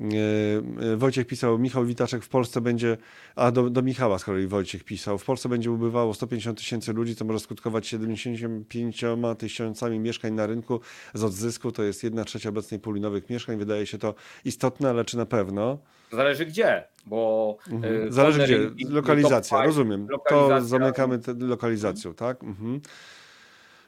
Yy, 0.01 0.85
yy, 0.87 0.97
Wojciech 0.97 1.27
pisał, 1.27 1.59
Michał 1.59 1.85
Witaczek 1.85 2.23
w 2.23 2.29
Polsce 2.29 2.61
będzie, 2.61 2.97
a 3.35 3.51
do, 3.51 3.69
do 3.69 3.81
Michała 3.81 4.19
z 4.19 4.23
kolei 4.23 4.47
Wojciech 4.47 4.83
pisał, 4.83 5.17
w 5.17 5.25
Polsce 5.25 5.49
będzie 5.49 5.71
ubywało 5.71 6.13
150 6.13 6.57
tysięcy 6.57 6.93
ludzi, 6.93 7.15
co 7.15 7.25
może 7.25 7.39
skutkować 7.39 7.87
75 7.87 9.03
tysiącami 9.37 9.99
mieszkań 9.99 10.33
na 10.33 10.47
rynku 10.47 10.79
z 11.13 11.23
odzysku, 11.23 11.71
to 11.71 11.83
jest 11.83 12.03
1 12.03 12.25
trzecia 12.25 12.49
obecnej 12.49 12.79
puli 12.79 13.01
nowych 13.01 13.29
mieszkań, 13.29 13.57
wydaje 13.57 13.85
się 13.85 13.97
to 13.97 14.15
istotne, 14.45 14.89
ale 14.89 15.05
czy 15.05 15.17
na 15.17 15.25
pewno? 15.25 15.77
Zależy 16.11 16.45
gdzie, 16.45 16.83
bo... 17.05 17.57
Mhm. 17.71 18.07
y, 18.07 18.11
Zależy 18.11 18.43
gdzie, 18.43 18.59
lokalizacja, 18.89 19.65
rozumiem, 19.65 20.07
to 20.07 20.11
lokalizacja. 20.13 20.61
zamykamy 20.79 21.19
te, 21.19 21.33
lokalizacją, 21.33 22.13
tak? 22.13 22.43
Mhm. 22.43 22.81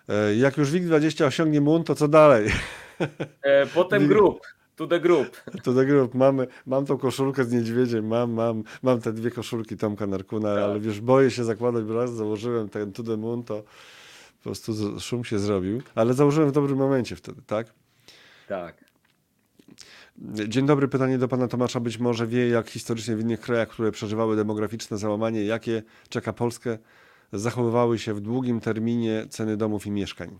E, 0.09 0.35
Jak 0.35 0.57
już 0.57 0.71
WIG20 0.71 1.25
osiągnie 1.25 1.61
MUN, 1.61 1.83
to 1.83 1.95
co 1.95 2.07
dalej? 2.07 2.49
E, 3.41 3.65
Potem 3.65 4.07
grup, 4.07 4.39
to 4.79 4.87
the 4.87 4.99
group. 4.99 5.37
To 5.63 5.73
do 5.73 5.85
grup 5.85 6.13
mamy, 6.13 6.47
mam 6.65 6.85
tą 6.85 6.97
koszulkę 6.97 7.45
z 7.45 7.51
niedźwiedziem, 7.51 8.07
mam, 8.07 8.31
mam, 8.31 8.63
mam 8.83 9.01
te 9.01 9.13
dwie 9.13 9.31
koszulki 9.31 9.77
Tomka 9.77 10.07
Narkuna, 10.07 10.55
Tak. 10.55 10.63
ale 10.63 10.79
wiesz, 10.79 11.01
boję 11.01 11.31
się 11.31 11.43
zakładać, 11.43 11.83
bo 11.83 11.93
raz 11.93 12.11
założyłem 12.13 12.69
ten 12.69 12.91
To 12.91 13.03
The 13.03 13.17
Moon, 13.17 13.43
to 13.43 13.63
po 14.37 14.43
prostu 14.43 14.99
szum 14.99 15.23
się 15.23 15.39
zrobił, 15.39 15.81
ale 15.95 16.13
założyłem 16.13 16.49
w 16.49 16.51
dobrym 16.51 16.77
momencie 16.77 17.15
wtedy, 17.15 17.41
tak? 17.47 17.73
Tak. 18.47 18.85
Dzień 20.47 20.65
dobry, 20.65 20.87
pytanie 20.87 21.17
do 21.17 21.27
pana 21.27 21.47
Tomasza. 21.47 21.79
Być 21.79 21.97
może 21.97 22.27
wie, 22.27 22.49
jak 22.49 22.69
historycznie 22.69 23.15
w 23.15 23.21
innych 23.21 23.39
krajach, 23.39 23.69
które 23.69 23.91
przeżywały 23.91 24.35
demograficzne 24.35 24.97
załamanie, 24.97 25.43
jakie 25.45 25.83
czeka 26.09 26.33
Polskę, 26.33 26.77
zachowywały 27.33 27.99
się 27.99 28.13
w 28.13 28.19
długim 28.19 28.59
terminie 28.59 29.27
ceny 29.29 29.57
domów 29.57 29.85
i 29.85 29.91
mieszkań. 29.91 30.39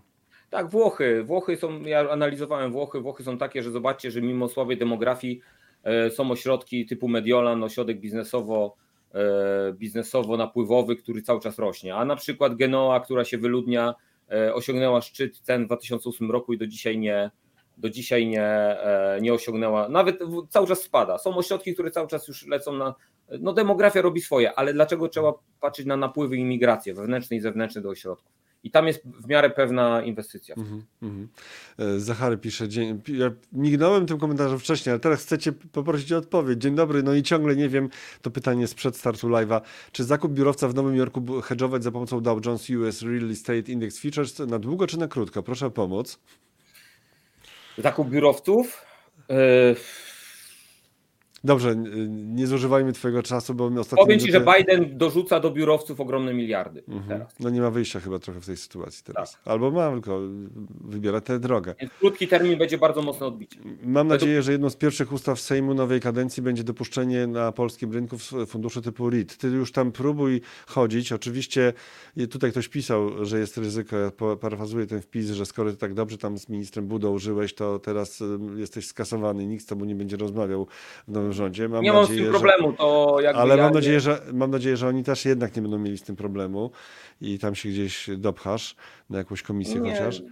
Tak, 0.50 0.70
Włochy. 0.70 1.24
Włochy 1.24 1.56
są, 1.56 1.80
ja 1.82 2.10
analizowałem 2.10 2.72
Włochy. 2.72 3.00
Włochy 3.00 3.24
są 3.24 3.38
takie, 3.38 3.62
że 3.62 3.70
zobaczcie, 3.70 4.10
że 4.10 4.22
mimo 4.22 4.48
słabej 4.48 4.76
demografii 4.76 5.40
e, 5.84 6.10
są 6.10 6.30
ośrodki 6.30 6.86
typu 6.86 7.08
Mediolan, 7.08 7.64
ośrodek 7.64 8.00
biznesowo, 8.00 8.76
e, 9.14 9.72
biznesowo-napływowy, 9.72 10.96
który 10.96 11.22
cały 11.22 11.40
czas 11.40 11.58
rośnie. 11.58 11.94
A 11.94 12.04
na 12.04 12.16
przykład 12.16 12.54
Genoa, 12.54 13.00
która 13.00 13.24
się 13.24 13.38
wyludnia, 13.38 13.94
e, 14.30 14.54
osiągnęła 14.54 15.00
szczyt 15.00 15.38
cen 15.38 15.64
w 15.64 15.66
2008 15.66 16.30
roku 16.30 16.52
i 16.52 16.58
do 16.58 16.66
dzisiaj 16.66 16.98
nie, 16.98 17.30
do 17.78 17.90
dzisiaj 17.90 18.26
nie, 18.26 18.76
nie 19.20 19.34
osiągnęła, 19.34 19.88
nawet 19.88 20.18
cały 20.48 20.66
czas 20.66 20.82
spada. 20.82 21.18
Są 21.18 21.36
ośrodki, 21.36 21.74
które 21.74 21.90
cały 21.90 22.08
czas 22.08 22.28
już 22.28 22.46
lecą 22.46 22.72
na. 22.72 22.94
No, 23.40 23.52
demografia 23.52 24.02
robi 24.02 24.20
swoje, 24.20 24.54
ale 24.54 24.72
dlaczego 24.72 25.08
trzeba 25.08 25.32
patrzeć 25.60 25.86
na 25.86 25.96
napływy 25.96 26.36
i 26.36 26.44
migracje 26.44 26.94
wewnętrzne 26.94 27.36
i 27.36 27.40
zewnętrzne 27.40 27.80
do 27.82 27.88
ośrodków? 27.88 28.39
I 28.62 28.70
tam 28.70 28.86
jest 28.86 29.02
w 29.04 29.28
miarę 29.28 29.50
pewna 29.50 30.02
inwestycja. 30.02 30.54
Mhm. 31.02 31.28
E, 31.78 32.00
Zachary 32.00 32.38
pisze, 32.38 32.68
dzień, 32.68 33.02
ja 33.08 33.30
mignąłem 33.52 34.06
tym 34.06 34.18
komentarzem 34.18 34.58
wcześniej, 34.58 34.90
ale 34.90 35.00
teraz 35.00 35.22
chcecie 35.22 35.52
poprosić 35.52 36.12
o 36.12 36.16
odpowiedź. 36.16 36.60
Dzień 36.62 36.74
dobry, 36.74 37.02
no 37.02 37.14
i 37.14 37.22
ciągle 37.22 37.56
nie 37.56 37.68
wiem, 37.68 37.88
to 38.22 38.30
pytanie 38.30 38.66
sprzed 38.66 38.96
startu 38.96 39.28
live'a. 39.28 39.60
Czy 39.92 40.04
zakup 40.04 40.32
biurowca 40.32 40.68
w 40.68 40.74
Nowym 40.74 40.96
Jorku 40.96 41.40
hedżować 41.40 41.84
za 41.84 41.90
pomocą 41.90 42.20
Dow 42.20 42.46
Jones 42.46 42.70
US 42.70 43.02
Real 43.02 43.30
Estate 43.30 43.72
Index 43.72 44.00
Futures 44.00 44.38
na 44.38 44.58
długo 44.58 44.86
czy 44.86 44.98
na 44.98 45.08
krótko? 45.08 45.42
Proszę 45.42 45.66
o 45.66 45.70
pomoc. 45.70 46.18
Zakup 47.78 48.08
biurowców. 48.08 48.86
Yy, 49.28 49.76
Dobrze, 51.44 51.76
nie 52.08 52.46
zużywajmy 52.46 52.92
twojego 52.92 53.22
czasu, 53.22 53.54
bo 53.54 53.70
my 53.70 53.80
ostatnio... 53.80 54.04
powiem 54.04 54.20
ci, 54.20 54.32
że 54.32 54.40
Biden 54.56 54.98
dorzuca 54.98 55.40
do 55.40 55.50
biurowców 55.50 56.00
ogromne 56.00 56.34
miliardy 56.34 56.82
Mhm. 56.88 57.08
teraz. 57.08 57.34
No 57.40 57.50
nie 57.50 57.60
ma 57.60 57.70
wyjścia 57.70 58.00
chyba 58.00 58.18
trochę 58.18 58.40
w 58.40 58.46
tej 58.46 58.56
sytuacji 58.56 59.04
teraz. 59.04 59.32
Tak. 59.32 59.40
Albo 59.44 59.70
ma, 59.70 59.92
tylko 59.92 60.20
wybiera 60.80 61.20
tę 61.20 61.40
drogę. 61.40 61.74
Więc 61.80 61.92
krótki 61.92 62.28
termin 62.28 62.58
będzie 62.58 62.78
bardzo 62.78 63.02
mocno 63.02 63.26
odbicie. 63.26 63.60
Mam 63.82 64.08
nadzieję, 64.08 64.42
że 64.42 64.52
jedną 64.52 64.70
z 64.70 64.76
pierwszych 64.76 65.12
ustaw 65.12 65.40
Sejmu 65.40 65.74
nowej 65.74 66.00
kadencji 66.00 66.42
będzie 66.42 66.64
dopuszczenie 66.64 67.26
na 67.26 67.52
polskim 67.52 67.92
rynku 67.92 68.16
funduszy 68.46 68.82
typu 68.82 69.10
REIT. 69.10 69.36
Ty 69.36 69.48
już 69.48 69.72
tam 69.72 69.92
próbuj 69.92 70.40
chodzić. 70.66 71.12
Oczywiście 71.12 71.72
tutaj 72.30 72.50
ktoś 72.50 72.68
pisał, 72.68 73.24
że 73.24 73.38
jest 73.38 73.58
ryzyko, 73.58 73.96
ja 73.96 74.10
parafrazuję 74.40 74.86
ten 74.86 75.00
wpis, 75.02 75.30
że 75.30 75.46
skoro 75.46 75.70
ty 75.70 75.76
tak 75.76 75.94
dobrze 75.94 76.18
tam 76.18 76.38
z 76.38 76.48
ministrem 76.48 76.86
Budą 76.86 77.18
żyłeś, 77.18 77.54
to 77.54 77.78
teraz 77.78 78.22
jesteś 78.56 78.86
skasowany, 78.86 79.46
nikt 79.46 79.62
z 79.62 79.66
tobą 79.66 79.84
nie 79.84 79.94
będzie 79.94 80.16
rozmawiał 80.16 80.66
w 81.08 81.12
nowym 81.12 81.29
rządzie. 81.32 81.68
Mam 81.68 81.82
nie 81.84 81.92
mam 81.92 82.04
z 82.06 82.08
nadzieję, 82.08 82.24
tym 82.24 82.32
że- 82.32 82.38
problemu, 82.40 82.72
to 82.72 83.16
jakby 83.22 83.40
ale 83.40 83.56
ja 83.56 83.62
mam 83.62 83.72
nie- 83.72 83.74
nadzieję, 83.74 84.00
że, 84.00 84.20
mam 84.32 84.50
nadzieję, 84.50 84.76
że 84.76 84.88
oni 84.88 85.04
też 85.04 85.24
jednak 85.24 85.56
nie 85.56 85.62
będą 85.62 85.78
mieli 85.78 85.98
z 85.98 86.02
tym 86.02 86.16
problemu 86.16 86.70
i 87.20 87.38
tam 87.38 87.54
się 87.54 87.68
gdzieś 87.68 88.10
dopchasz 88.16 88.76
na 89.10 89.18
jakąś 89.18 89.42
komisję 89.42 89.80
nie, 89.80 89.90
chociaż. 89.92 90.22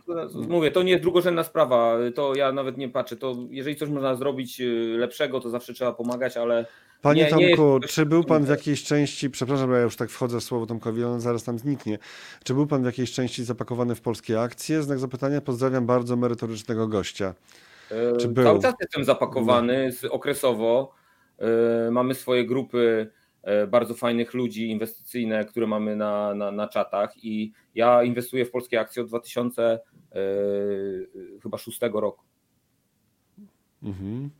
Mówię, 0.49 0.71
to 0.71 0.83
nie 0.83 0.91
jest 0.91 1.03
drugorzędna 1.03 1.45
sprawa, 1.45 1.97
to 2.15 2.35
ja 2.35 2.53
nawet 2.53 2.77
nie 2.79 2.89
patrzę, 2.89 3.17
to 3.17 3.37
jeżeli 3.51 3.77
coś 3.77 3.89
można 3.89 4.15
zrobić 4.15 4.59
yy, 4.61 4.97
lepszego, 4.99 5.41
to 5.41 5.51
zawsze 5.51 5.73
trzeba 5.75 5.93
pomagać, 5.93 6.37
ale 6.37 6.67
Panie 7.03 7.23
Nie, 7.25 7.37
nie 7.37 7.57
Tomku, 7.57 7.79
jest- 7.83 7.95
czy 7.95 8.07
był 8.07 8.25
pan 8.25 8.45
w 8.45 8.49
jakiejś 8.49 8.85
części, 8.85 9.31
przepraszam, 9.31 9.73
ja 9.73 9.81
już 9.81 9.97
tak 9.97 10.11
wchodzę 10.11 10.41
w 10.41 10.45
słowo 10.45 10.67
Tomkowi, 10.67 11.05
on 11.05 11.21
zaraz 11.21 11.45
tam 11.45 11.59
zniknie. 11.59 11.99
Czy 12.45 12.55
był 12.55 12.67
pan 12.67 12.83
w 12.83 12.87
jakiejś 12.87 13.13
części 13.13 13.45
zapakowany 13.45 13.95
w 13.95 14.01
polskie 14.01 14.41
akcje? 14.41 14.83
Znak 14.83 14.99
zapytania, 14.99 15.41
pozdrawiam 15.41 15.87
bardzo 15.87 16.17
merytorycznego 16.17 16.89
gościa. 16.89 17.35
Czy 17.89 18.17
Czy 18.21 18.29
był? 18.29 18.45
Cały 18.45 18.63
czas 18.63 18.75
jestem 18.81 19.05
zapakowany 19.05 19.93
z, 19.93 20.05
okresowo. 20.05 20.95
E, 21.39 21.91
Mamy 21.91 22.15
swoje 22.15 22.47
grupy 22.47 23.11
e, 23.43 23.67
bardzo 23.67 23.95
fajnych 23.95 24.35
ludzi 24.35 24.71
inwestycyjne, 24.71 25.45
które 25.45 25.67
mamy 25.67 25.97
na, 25.97 26.35
na, 26.35 26.51
na 26.51 26.69
czatach 26.69 27.25
i 27.25 27.53
ja 27.75 28.03
inwestuję 28.03 28.45
w 28.45 28.51
polskie 28.51 28.81
akcje 28.81 29.03
od 29.03 29.09
2000 29.09 29.63
e, 29.63 29.79
chyba 31.43 31.59
6 31.59 31.81
roku. 31.93 32.25
Mhm. 33.83 34.31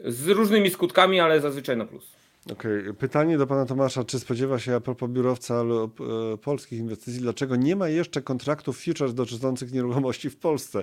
Z 0.00 0.28
różnymi 0.28 0.70
skutkami, 0.70 1.20
ale 1.20 1.40
zazwyczaj 1.40 1.76
na 1.76 1.84
plus. 1.86 2.23
Okej, 2.52 2.94
Pytanie 2.98 3.38
do 3.38 3.46
pana 3.46 3.66
Tomasza. 3.66 4.04
Czy 4.04 4.18
spodziewa 4.18 4.58
się 4.58 4.74
a 4.74 4.80
propos 4.80 5.10
biurowca 5.10 5.62
lub 5.62 6.00
e, 6.00 6.04
polskich 6.38 6.78
inwestycji, 6.78 7.20
dlaczego 7.20 7.56
nie 7.56 7.76
ma 7.76 7.88
jeszcze 7.88 8.22
kontraktów 8.22 8.78
futures 8.84 9.14
dotyczących 9.14 9.72
nieruchomości 9.72 10.30
w 10.30 10.36
Polsce? 10.36 10.82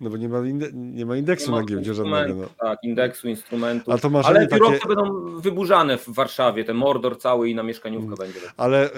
No 0.00 0.10
bo 0.10 0.16
nie 0.16 0.28
ma, 0.28 0.46
inde, 0.46 0.68
nie 0.72 1.06
ma 1.06 1.16
indeksu 1.16 1.50
Nie 1.50 1.56
na 1.58 1.64
giełdzie 1.64 1.94
żadnego. 1.94 2.34
No. 2.34 2.48
Tak, 2.60 2.78
indeksu, 2.82 3.28
instrumentu. 3.28 3.92
Ale 4.24 4.46
takie- 4.46 4.54
biurowce 4.64 4.88
będą 4.88 5.30
wyburzane 5.40 5.98
w 5.98 6.08
Warszawie, 6.08 6.64
ten 6.64 6.76
Mordor 6.76 7.18
cały 7.18 7.48
i 7.50 7.54
na 7.54 7.62
mieszkaniówkę 7.62 8.06
Mm. 8.06 8.18
będzie. 8.18 8.40
Ale 8.56 8.92
e, 8.92 8.96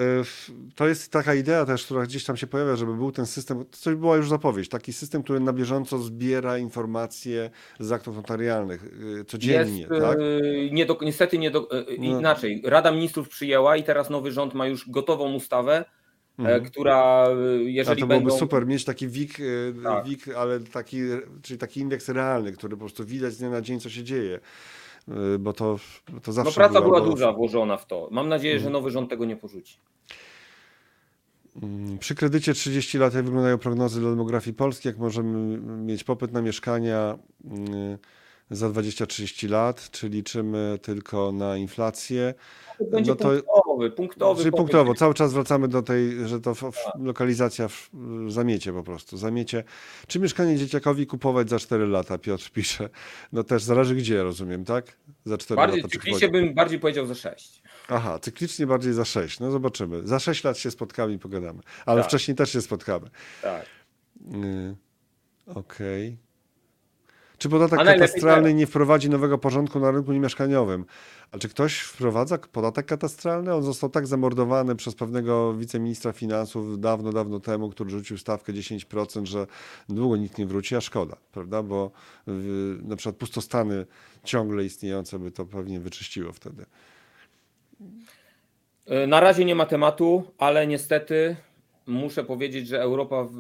to 0.75 0.89
jest 0.89 1.13
taka 1.13 1.35
idea 1.35 1.67
też, 1.67 1.85
która 1.85 2.03
gdzieś 2.03 2.25
tam 2.25 2.37
się 2.37 2.47
pojawia, 2.47 2.77
żeby 2.77 2.95
był 2.95 3.13
ten 3.13 3.27
system, 3.27 3.65
to 3.65 3.77
coś 3.79 3.95
była 3.95 4.17
już 4.17 4.29
zapowiedź, 4.29 4.69
taki 4.69 4.93
system, 4.93 5.23
który 5.23 5.41
na 5.41 5.53
bieżąco 5.53 5.99
zbiera 5.99 6.59
informacje 6.59 7.51
z 7.81 7.93
aktów 7.93 8.17
notarialnych 8.17 8.85
e, 9.21 9.25
codziennie, 9.25 9.81
Jest, 9.81 9.93
tak? 10.03 10.19
y, 10.19 10.69
nie 10.73 10.87
do, 10.87 10.99
niestety 11.03 11.39
nie 11.39 11.51
do, 11.51 11.69
No. 11.99 12.02
Inaczej. 12.11 12.63
Rada 12.65 12.91
Ministrów 12.93 13.29
przyjęła 13.29 13.77
i 13.77 13.83
teraz 13.83 14.11
nowy 14.11 14.33
rząd 14.33 14.55
ma 14.55 14.67
już 14.67 14.91
gotową 14.91 15.33
ustawę, 15.35 15.85
Mhm. 16.39 16.63
e, 16.63 16.67
która 16.67 17.27
y, 17.29 17.31
A 17.31 17.69
jeżeli 17.69 18.01
to 18.01 18.07
byłoby 18.07 18.25
będą... 18.25 18.39
super 18.39 18.67
mieć 18.67 18.85
taki 18.85 19.09
WIG, 19.09 19.39
e, 19.41 19.83
Tak. 19.83 20.05
WIG, 20.05 20.29
ale 20.29 20.61
taki, 20.61 20.99
czyli 21.43 21.59
taki 21.59 21.81
indeks 21.81 22.09
realny, 22.09 22.53
który 22.53 22.77
po 22.77 22.81
prostu 22.81 23.05
widać 23.05 23.33
z 23.33 23.39
dnia 23.39 23.51
na 23.51 23.61
dzień, 23.61 23.81
co 23.81 23.91
się 23.91 24.05
dzieje. 24.05 24.41
E, 25.09 25.39
Bo 25.39 25.53
to, 25.53 25.79
to 26.23 26.33
zawsze 26.33 26.51
No 26.51 26.55
praca 26.69 26.81
była 26.81 27.01
bo- 27.01 27.07
duża 27.07 27.33
włożona 27.33 27.77
w 27.77 27.87
to. 27.87 28.09
Mam 28.11 28.29
nadzieję, 28.29 28.55
Mhm. 28.55 28.65
że 28.69 28.73
nowy 28.79 28.91
rząd 28.91 29.11
tego 29.11 29.25
nie 29.25 29.37
porzuci. 29.37 29.77
Mm, 31.63 31.99
Przy 31.99 32.15
kredycie 32.15 32.55
30 32.55 32.99
lat, 32.99 33.15
jak 33.15 33.25
wyglądają 33.25 33.59
prognozy 33.59 34.01
dla 34.01 34.11
demografii 34.11 34.55
Polski, 34.55 34.89
jak 34.89 34.99
możemy 34.99 35.59
mieć 35.59 36.05
popyt 36.05 36.33
na 36.33 36.43
mieszkania 36.43 37.19
mm, 37.45 37.99
za 38.53 38.69
20-30 38.71 39.51
lat, 39.51 39.91
czy 39.91 40.09
liczymy 40.09 40.79
tylko 40.83 41.33
na 41.33 41.57
inflację? 41.57 42.35
To 42.79 42.85
będzie 42.85 43.11
No 43.11 43.17
to- 43.17 43.29
punktowy, 43.29 43.91
punktowy. 43.91 44.41
Czyli 44.43 44.53
punktowo, 44.57 44.95
cały 44.95 45.15
czas 45.15 45.33
wracamy 45.33 45.69
do 45.69 45.83
tej, 45.83 46.29
że 46.29 46.41
to 46.41 46.55
w, 46.55 46.59
w, 46.61 46.77
lokalizacja 47.05 47.69
w, 47.69 47.91
zamiecie 48.29 48.73
po 48.73 48.83
prostu, 48.83 49.17
zamiecie. 49.17 49.65
Czy 50.07 50.21
mieszkanie 50.21 50.57
dzieciakowi 50.57 51.07
kupować 51.07 51.51
za 51.51 51.59
4 51.59 51.87
lata, 51.87 52.19
Piotr 52.19 52.51
pisze. 52.51 52.89
No 53.33 53.45
też 53.45 53.63
zależy 53.63 53.95
gdzie, 53.95 54.23
rozumiem, 54.23 54.65
tak? 54.65 54.97
Za 55.25 55.39
4 55.39 55.57
Bardziej, 55.57 55.81
lata. 55.83 55.93
cyklicznie 55.93 56.29
bym 56.29 56.55
bardziej 56.55 56.79
powiedział 56.81 57.07
za 57.07 57.15
6. 57.15 57.63
Aha, 57.89 58.19
cyklicznie 58.19 58.67
bardziej 58.67 58.93
za 58.93 59.05
6, 59.05 59.41
no 59.41 59.51
zobaczymy. 59.51 60.07
Za 60.07 60.19
6 60.19 60.45
lat 60.45 60.59
się 60.59 60.71
spotkamy 60.71 61.13
i 61.13 61.19
pogadamy. 61.19 61.61
Ale 61.87 62.01
Tak. 62.01 62.09
wcześniej 62.09 62.35
też 62.37 62.53
się 62.53 62.61
spotkamy. 62.63 63.11
Tak. 63.43 63.67
Y, 64.35 64.77
Okej. 65.55 66.17
Czy 67.43 67.49
podatek 67.49 67.81
A 67.81 67.85
katastralny 67.85 68.43
teraz. 68.43 68.59
nie 68.59 68.67
wprowadzi 68.67 69.11
nowego 69.11 69.39
porządku 69.39 69.81
na 69.81 69.91
rynku 69.91 70.13
mieszkaniowym? 70.13 70.85
A 71.33 71.39
czy 71.39 71.49
ktoś 71.49 71.79
wprowadza 71.79 72.39
podatek 72.39 72.87
katastralny? 72.87 73.55
On 73.55 73.63
został 73.63 73.91
tak 73.91 74.07
zamordowany 74.07 74.77
przez 74.77 74.95
pewnego 74.95 75.55
wiceministra 75.55 76.13
finansów 76.13 76.81
dawno, 76.81 77.13
dawno 77.13 77.41
temu, 77.41 77.71
który 77.71 77.91
rzucił 77.91 78.19
stawkę 78.19 78.53
10%, 78.53 79.25
że 79.25 79.47
długo 79.89 80.17
nikt 80.17 80.39
nie 80.39 80.47
wróci, 80.47 80.77
a 80.77 80.81
szkoda, 80.81 81.17
prawda? 81.33 81.63
Bo 81.63 81.91
y, 82.29 82.33
na 82.83 82.97
przykład 82.97 83.17
pustostany 83.17 83.87
ciągle 84.25 84.65
istniejące 84.65 85.19
by 85.19 85.31
to 85.31 85.45
pewnie 85.45 85.81
wyczyściło 85.81 86.33
wtedy. 86.33 86.67
Na 89.07 89.21
razie 89.21 89.45
nie 89.45 89.55
ma 89.55 89.67
tematu, 89.67 90.23
ale 90.39 90.67
niestety 90.67 91.37
muszę 91.87 92.25
powiedzieć, 92.25 92.69
że 92.69 92.81
Europa 92.81 93.27
w, 93.31 93.37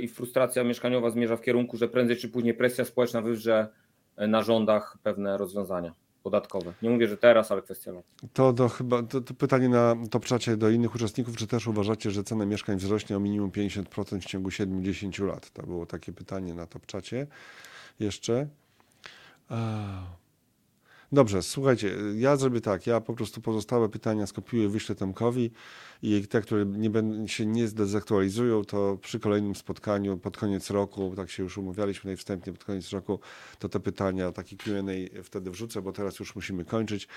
i 0.00 0.08
frustracja 0.08 0.64
mieszkaniowa 0.64 1.10
zmierza 1.10 1.36
w 1.36 1.42
kierunku, 1.42 1.76
że 1.76 1.88
prędzej 1.88 2.16
czy 2.16 2.28
później 2.28 2.54
presja 2.54 2.84
społeczna 2.84 3.22
wywrze 3.22 3.68
na 4.16 4.42
rządach 4.42 4.98
pewne 5.02 5.38
rozwiązania 5.38 5.94
podatkowe. 6.22 6.72
Nie 6.82 6.90
mówię, 6.90 7.08
że 7.08 7.16
teraz, 7.16 7.52
ale 7.52 7.62
kwestia 7.62 7.92
lat. 7.92 8.04
To, 8.32 8.52
do 8.52 8.68
chyba, 8.68 9.02
to, 9.02 9.20
to 9.20 9.34
pytanie 9.34 9.68
na 9.68 9.96
topczacie 10.10 10.56
do 10.56 10.70
innych 10.70 10.94
uczestników, 10.94 11.36
czy 11.36 11.46
też 11.46 11.66
uważacie, 11.66 12.10
że 12.10 12.24
cena 12.24 12.46
mieszkań 12.46 12.76
wzrośnie 12.76 13.16
o 13.16 13.20
minimum 13.20 13.50
50% 13.50 14.20
w 14.20 14.24
ciągu 14.24 14.48
7-10 14.48 15.26
lat? 15.26 15.50
To 15.50 15.62
było 15.62 15.86
takie 15.86 16.12
pytanie 16.12 16.54
na 16.54 16.66
topczacie 16.66 17.26
jeszcze. 18.00 18.48
A. 19.48 20.23
Dobrze, 21.14 21.42
słuchajcie, 21.42 21.96
ja 22.16 22.36
zrobię 22.36 22.60
tak, 22.60 22.86
ja 22.86 23.00
po 23.00 23.14
prostu 23.14 23.40
pozostałe 23.40 23.88
pytania 23.88 24.26
skopiuję, 24.26 24.68
wyślę 24.68 24.94
Tomkowi 24.94 25.50
i 26.02 26.26
te, 26.28 26.40
które 26.40 26.66
nie 26.66 26.90
będą, 26.90 27.26
się 27.26 27.46
nie 27.46 27.68
zdezaktualizują, 27.68 28.64
to 28.64 28.98
przy 29.02 29.20
kolejnym 29.20 29.54
spotkaniu 29.54 30.18
pod 30.18 30.36
koniec 30.36 30.70
roku, 30.70 31.12
tak 31.16 31.30
się 31.30 31.42
już 31.42 31.58
umawialiśmy 31.58 32.02
tutaj 32.02 32.16
wstępnie, 32.16 32.52
pod 32.52 32.64
koniec 32.64 32.90
roku, 32.90 33.20
to 33.58 33.68
te 33.68 33.80
pytania, 33.80 34.32
taki 34.32 34.56
Q&A 34.56 35.22
wtedy 35.22 35.50
wrzucę, 35.50 35.82
bo 35.82 35.92
teraz 35.92 36.18
już 36.18 36.34
musimy 36.34 36.64
kończyć. 36.64 37.08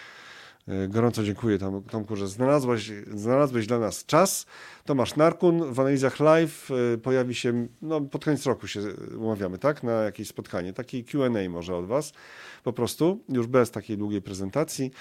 E, 0.68 0.88
Gorąco 0.88 1.23
dziękuję 1.23 1.57
Tom, 1.57 1.84
Tomku, 1.84 2.15
że 2.15 2.27
znalazłeś, 2.27 2.91
znalazłeś 3.14 3.68
dla 3.68 3.80
nas 3.80 4.06
czas. 4.06 4.45
Tomasz 4.85 5.15
Narkun 5.15 5.73
w 5.73 5.80
analizach 5.80 6.19
live 6.19 6.69
e, 6.94 6.98
pojawi 6.98 7.35
się, 7.35 7.68
no 7.81 8.02
pod 8.02 8.26
koniec 8.26 8.45
roku 8.45 8.68
się 8.68 8.81
umawiamy, 9.18 9.57
tak? 9.57 9.84
Na 9.84 9.91
jakieś 9.91 10.27
spotkanie, 10.27 10.73
taki 10.73 11.03
Q&A 11.03 11.49
może 11.49 11.76
od 11.76 11.85
Was, 11.85 12.14
po 12.64 12.73
prostu, 12.73 13.23
już 13.30 13.48
bez 13.48 13.72
takiej 13.72 13.98
długiej 13.98 14.22
prezentacji. 14.22 14.91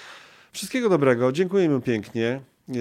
Wszystkiego 0.53 0.89
dobrego, 0.89 1.33
dziękujemy 1.33 1.81
pięknie 1.81 2.41
e, 2.69 2.75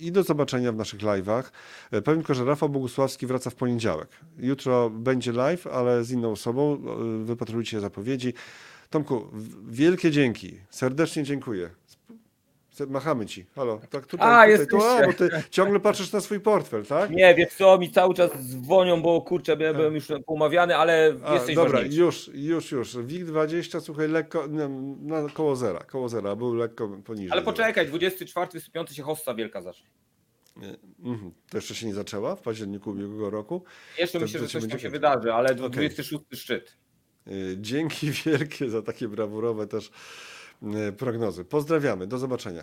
i 0.00 0.12
do 0.12 0.22
zobaczenia 0.22 0.72
w 0.72 0.76
naszych 0.76 1.00
live'ach. 1.00 1.42
Powiem 1.90 2.20
tylko, 2.20 2.34
że 2.34 2.44
Rafał 2.44 2.68
Bogusławski 2.68 3.26
wraca 3.26 3.50
w 3.50 3.54
poniedziałek. 3.54 4.08
Jutro 4.38 4.90
będzie 4.90 5.32
live, 5.32 5.66
ale 5.66 6.04
z 6.04 6.10
inną 6.10 6.32
osobą. 6.32 6.82
Wypatrujcie 7.24 7.80
zapowiedzi. 7.80 8.34
Tomku, 8.90 9.26
wielkie 9.68 10.10
dzięki. 10.10 10.60
Serdecznie 10.70 11.24
dziękuję. 11.24 11.70
Machamy 12.86 13.26
ci. 13.26 13.46
Halo. 13.54 13.80
Tak 13.90 14.06
tutaj, 14.06 14.28
A, 14.52 14.52
tutaj 14.52 14.66
tu, 14.66 14.76
a, 14.76 15.00
jesteście. 15.02 15.06
bo 15.06 15.12
ty 15.40 15.42
ciągle 15.50 15.80
patrzysz 15.80 16.12
na 16.12 16.20
swój 16.20 16.40
portfel, 16.40 16.86
tak? 16.86 17.10
Nie, 17.10 17.34
wiesz 17.34 17.48
co, 17.54 17.78
mi 17.78 17.90
cały 17.90 18.14
czas 18.14 18.30
dzwonią, 18.46 19.02
bo 19.02 19.20
kurczę, 19.22 19.56
ja 19.60 19.74
byłem 19.74 19.94
już 19.94 20.08
poumawiany, 20.26 20.76
ale 20.76 21.16
A, 21.24 21.34
jesteś 21.34 21.54
dobra, 21.56 21.72
ważniejszy. 21.72 21.98
już, 21.98 22.30
już, 22.34 22.72
już. 22.72 22.96
WIG 22.98 23.24
20, 23.24 23.80
słuchaj, 23.80 24.08
lekko, 24.08 24.44
no, 24.50 24.68
no, 25.00 25.26
koło 25.34 25.56
zera, 25.56 25.78
koło 25.80 26.08
zera, 26.08 26.36
był 26.36 26.54
lekko 26.54 26.88
poniżej. 27.04 27.30
Ale 27.32 27.42
poczekaj, 27.42 27.86
24, 27.86 28.50
25 28.50 28.90
się 28.96 29.02
hossa 29.02 29.34
wielka 29.34 29.62
zacznie. 29.62 29.86
Mhm. 31.04 31.32
To 31.50 31.56
jeszcze 31.58 31.74
się 31.74 31.86
nie 31.86 31.94
zaczęła 31.94 32.36
w 32.36 32.42
październiku 32.42 32.90
ubiegłego 32.90 33.30
roku. 33.30 33.64
Jeszcze 33.98 34.18
To- 34.18 34.22
myślę, 34.24 34.40
to 34.40 34.46
że 34.46 34.52
coś 34.52 34.62
tam 34.62 34.70
będzie 34.70 34.82
się 34.82 34.90
wydarzy, 34.90 35.32
ale 35.32 35.48
Okej. 35.52 35.70
26 35.70 36.24
szczyt. 36.32 36.76
Y, 37.28 37.56
Dzięki 37.60 38.10
wielkie 38.26 38.70
za 38.70 38.82
takie 38.82 39.08
brawurowe 39.08 39.66
też 39.66 39.90
prognozy. 40.96 41.44
Pozdrawiamy, 41.44 42.06
do 42.06 42.18
zobaczenia. 42.18 42.62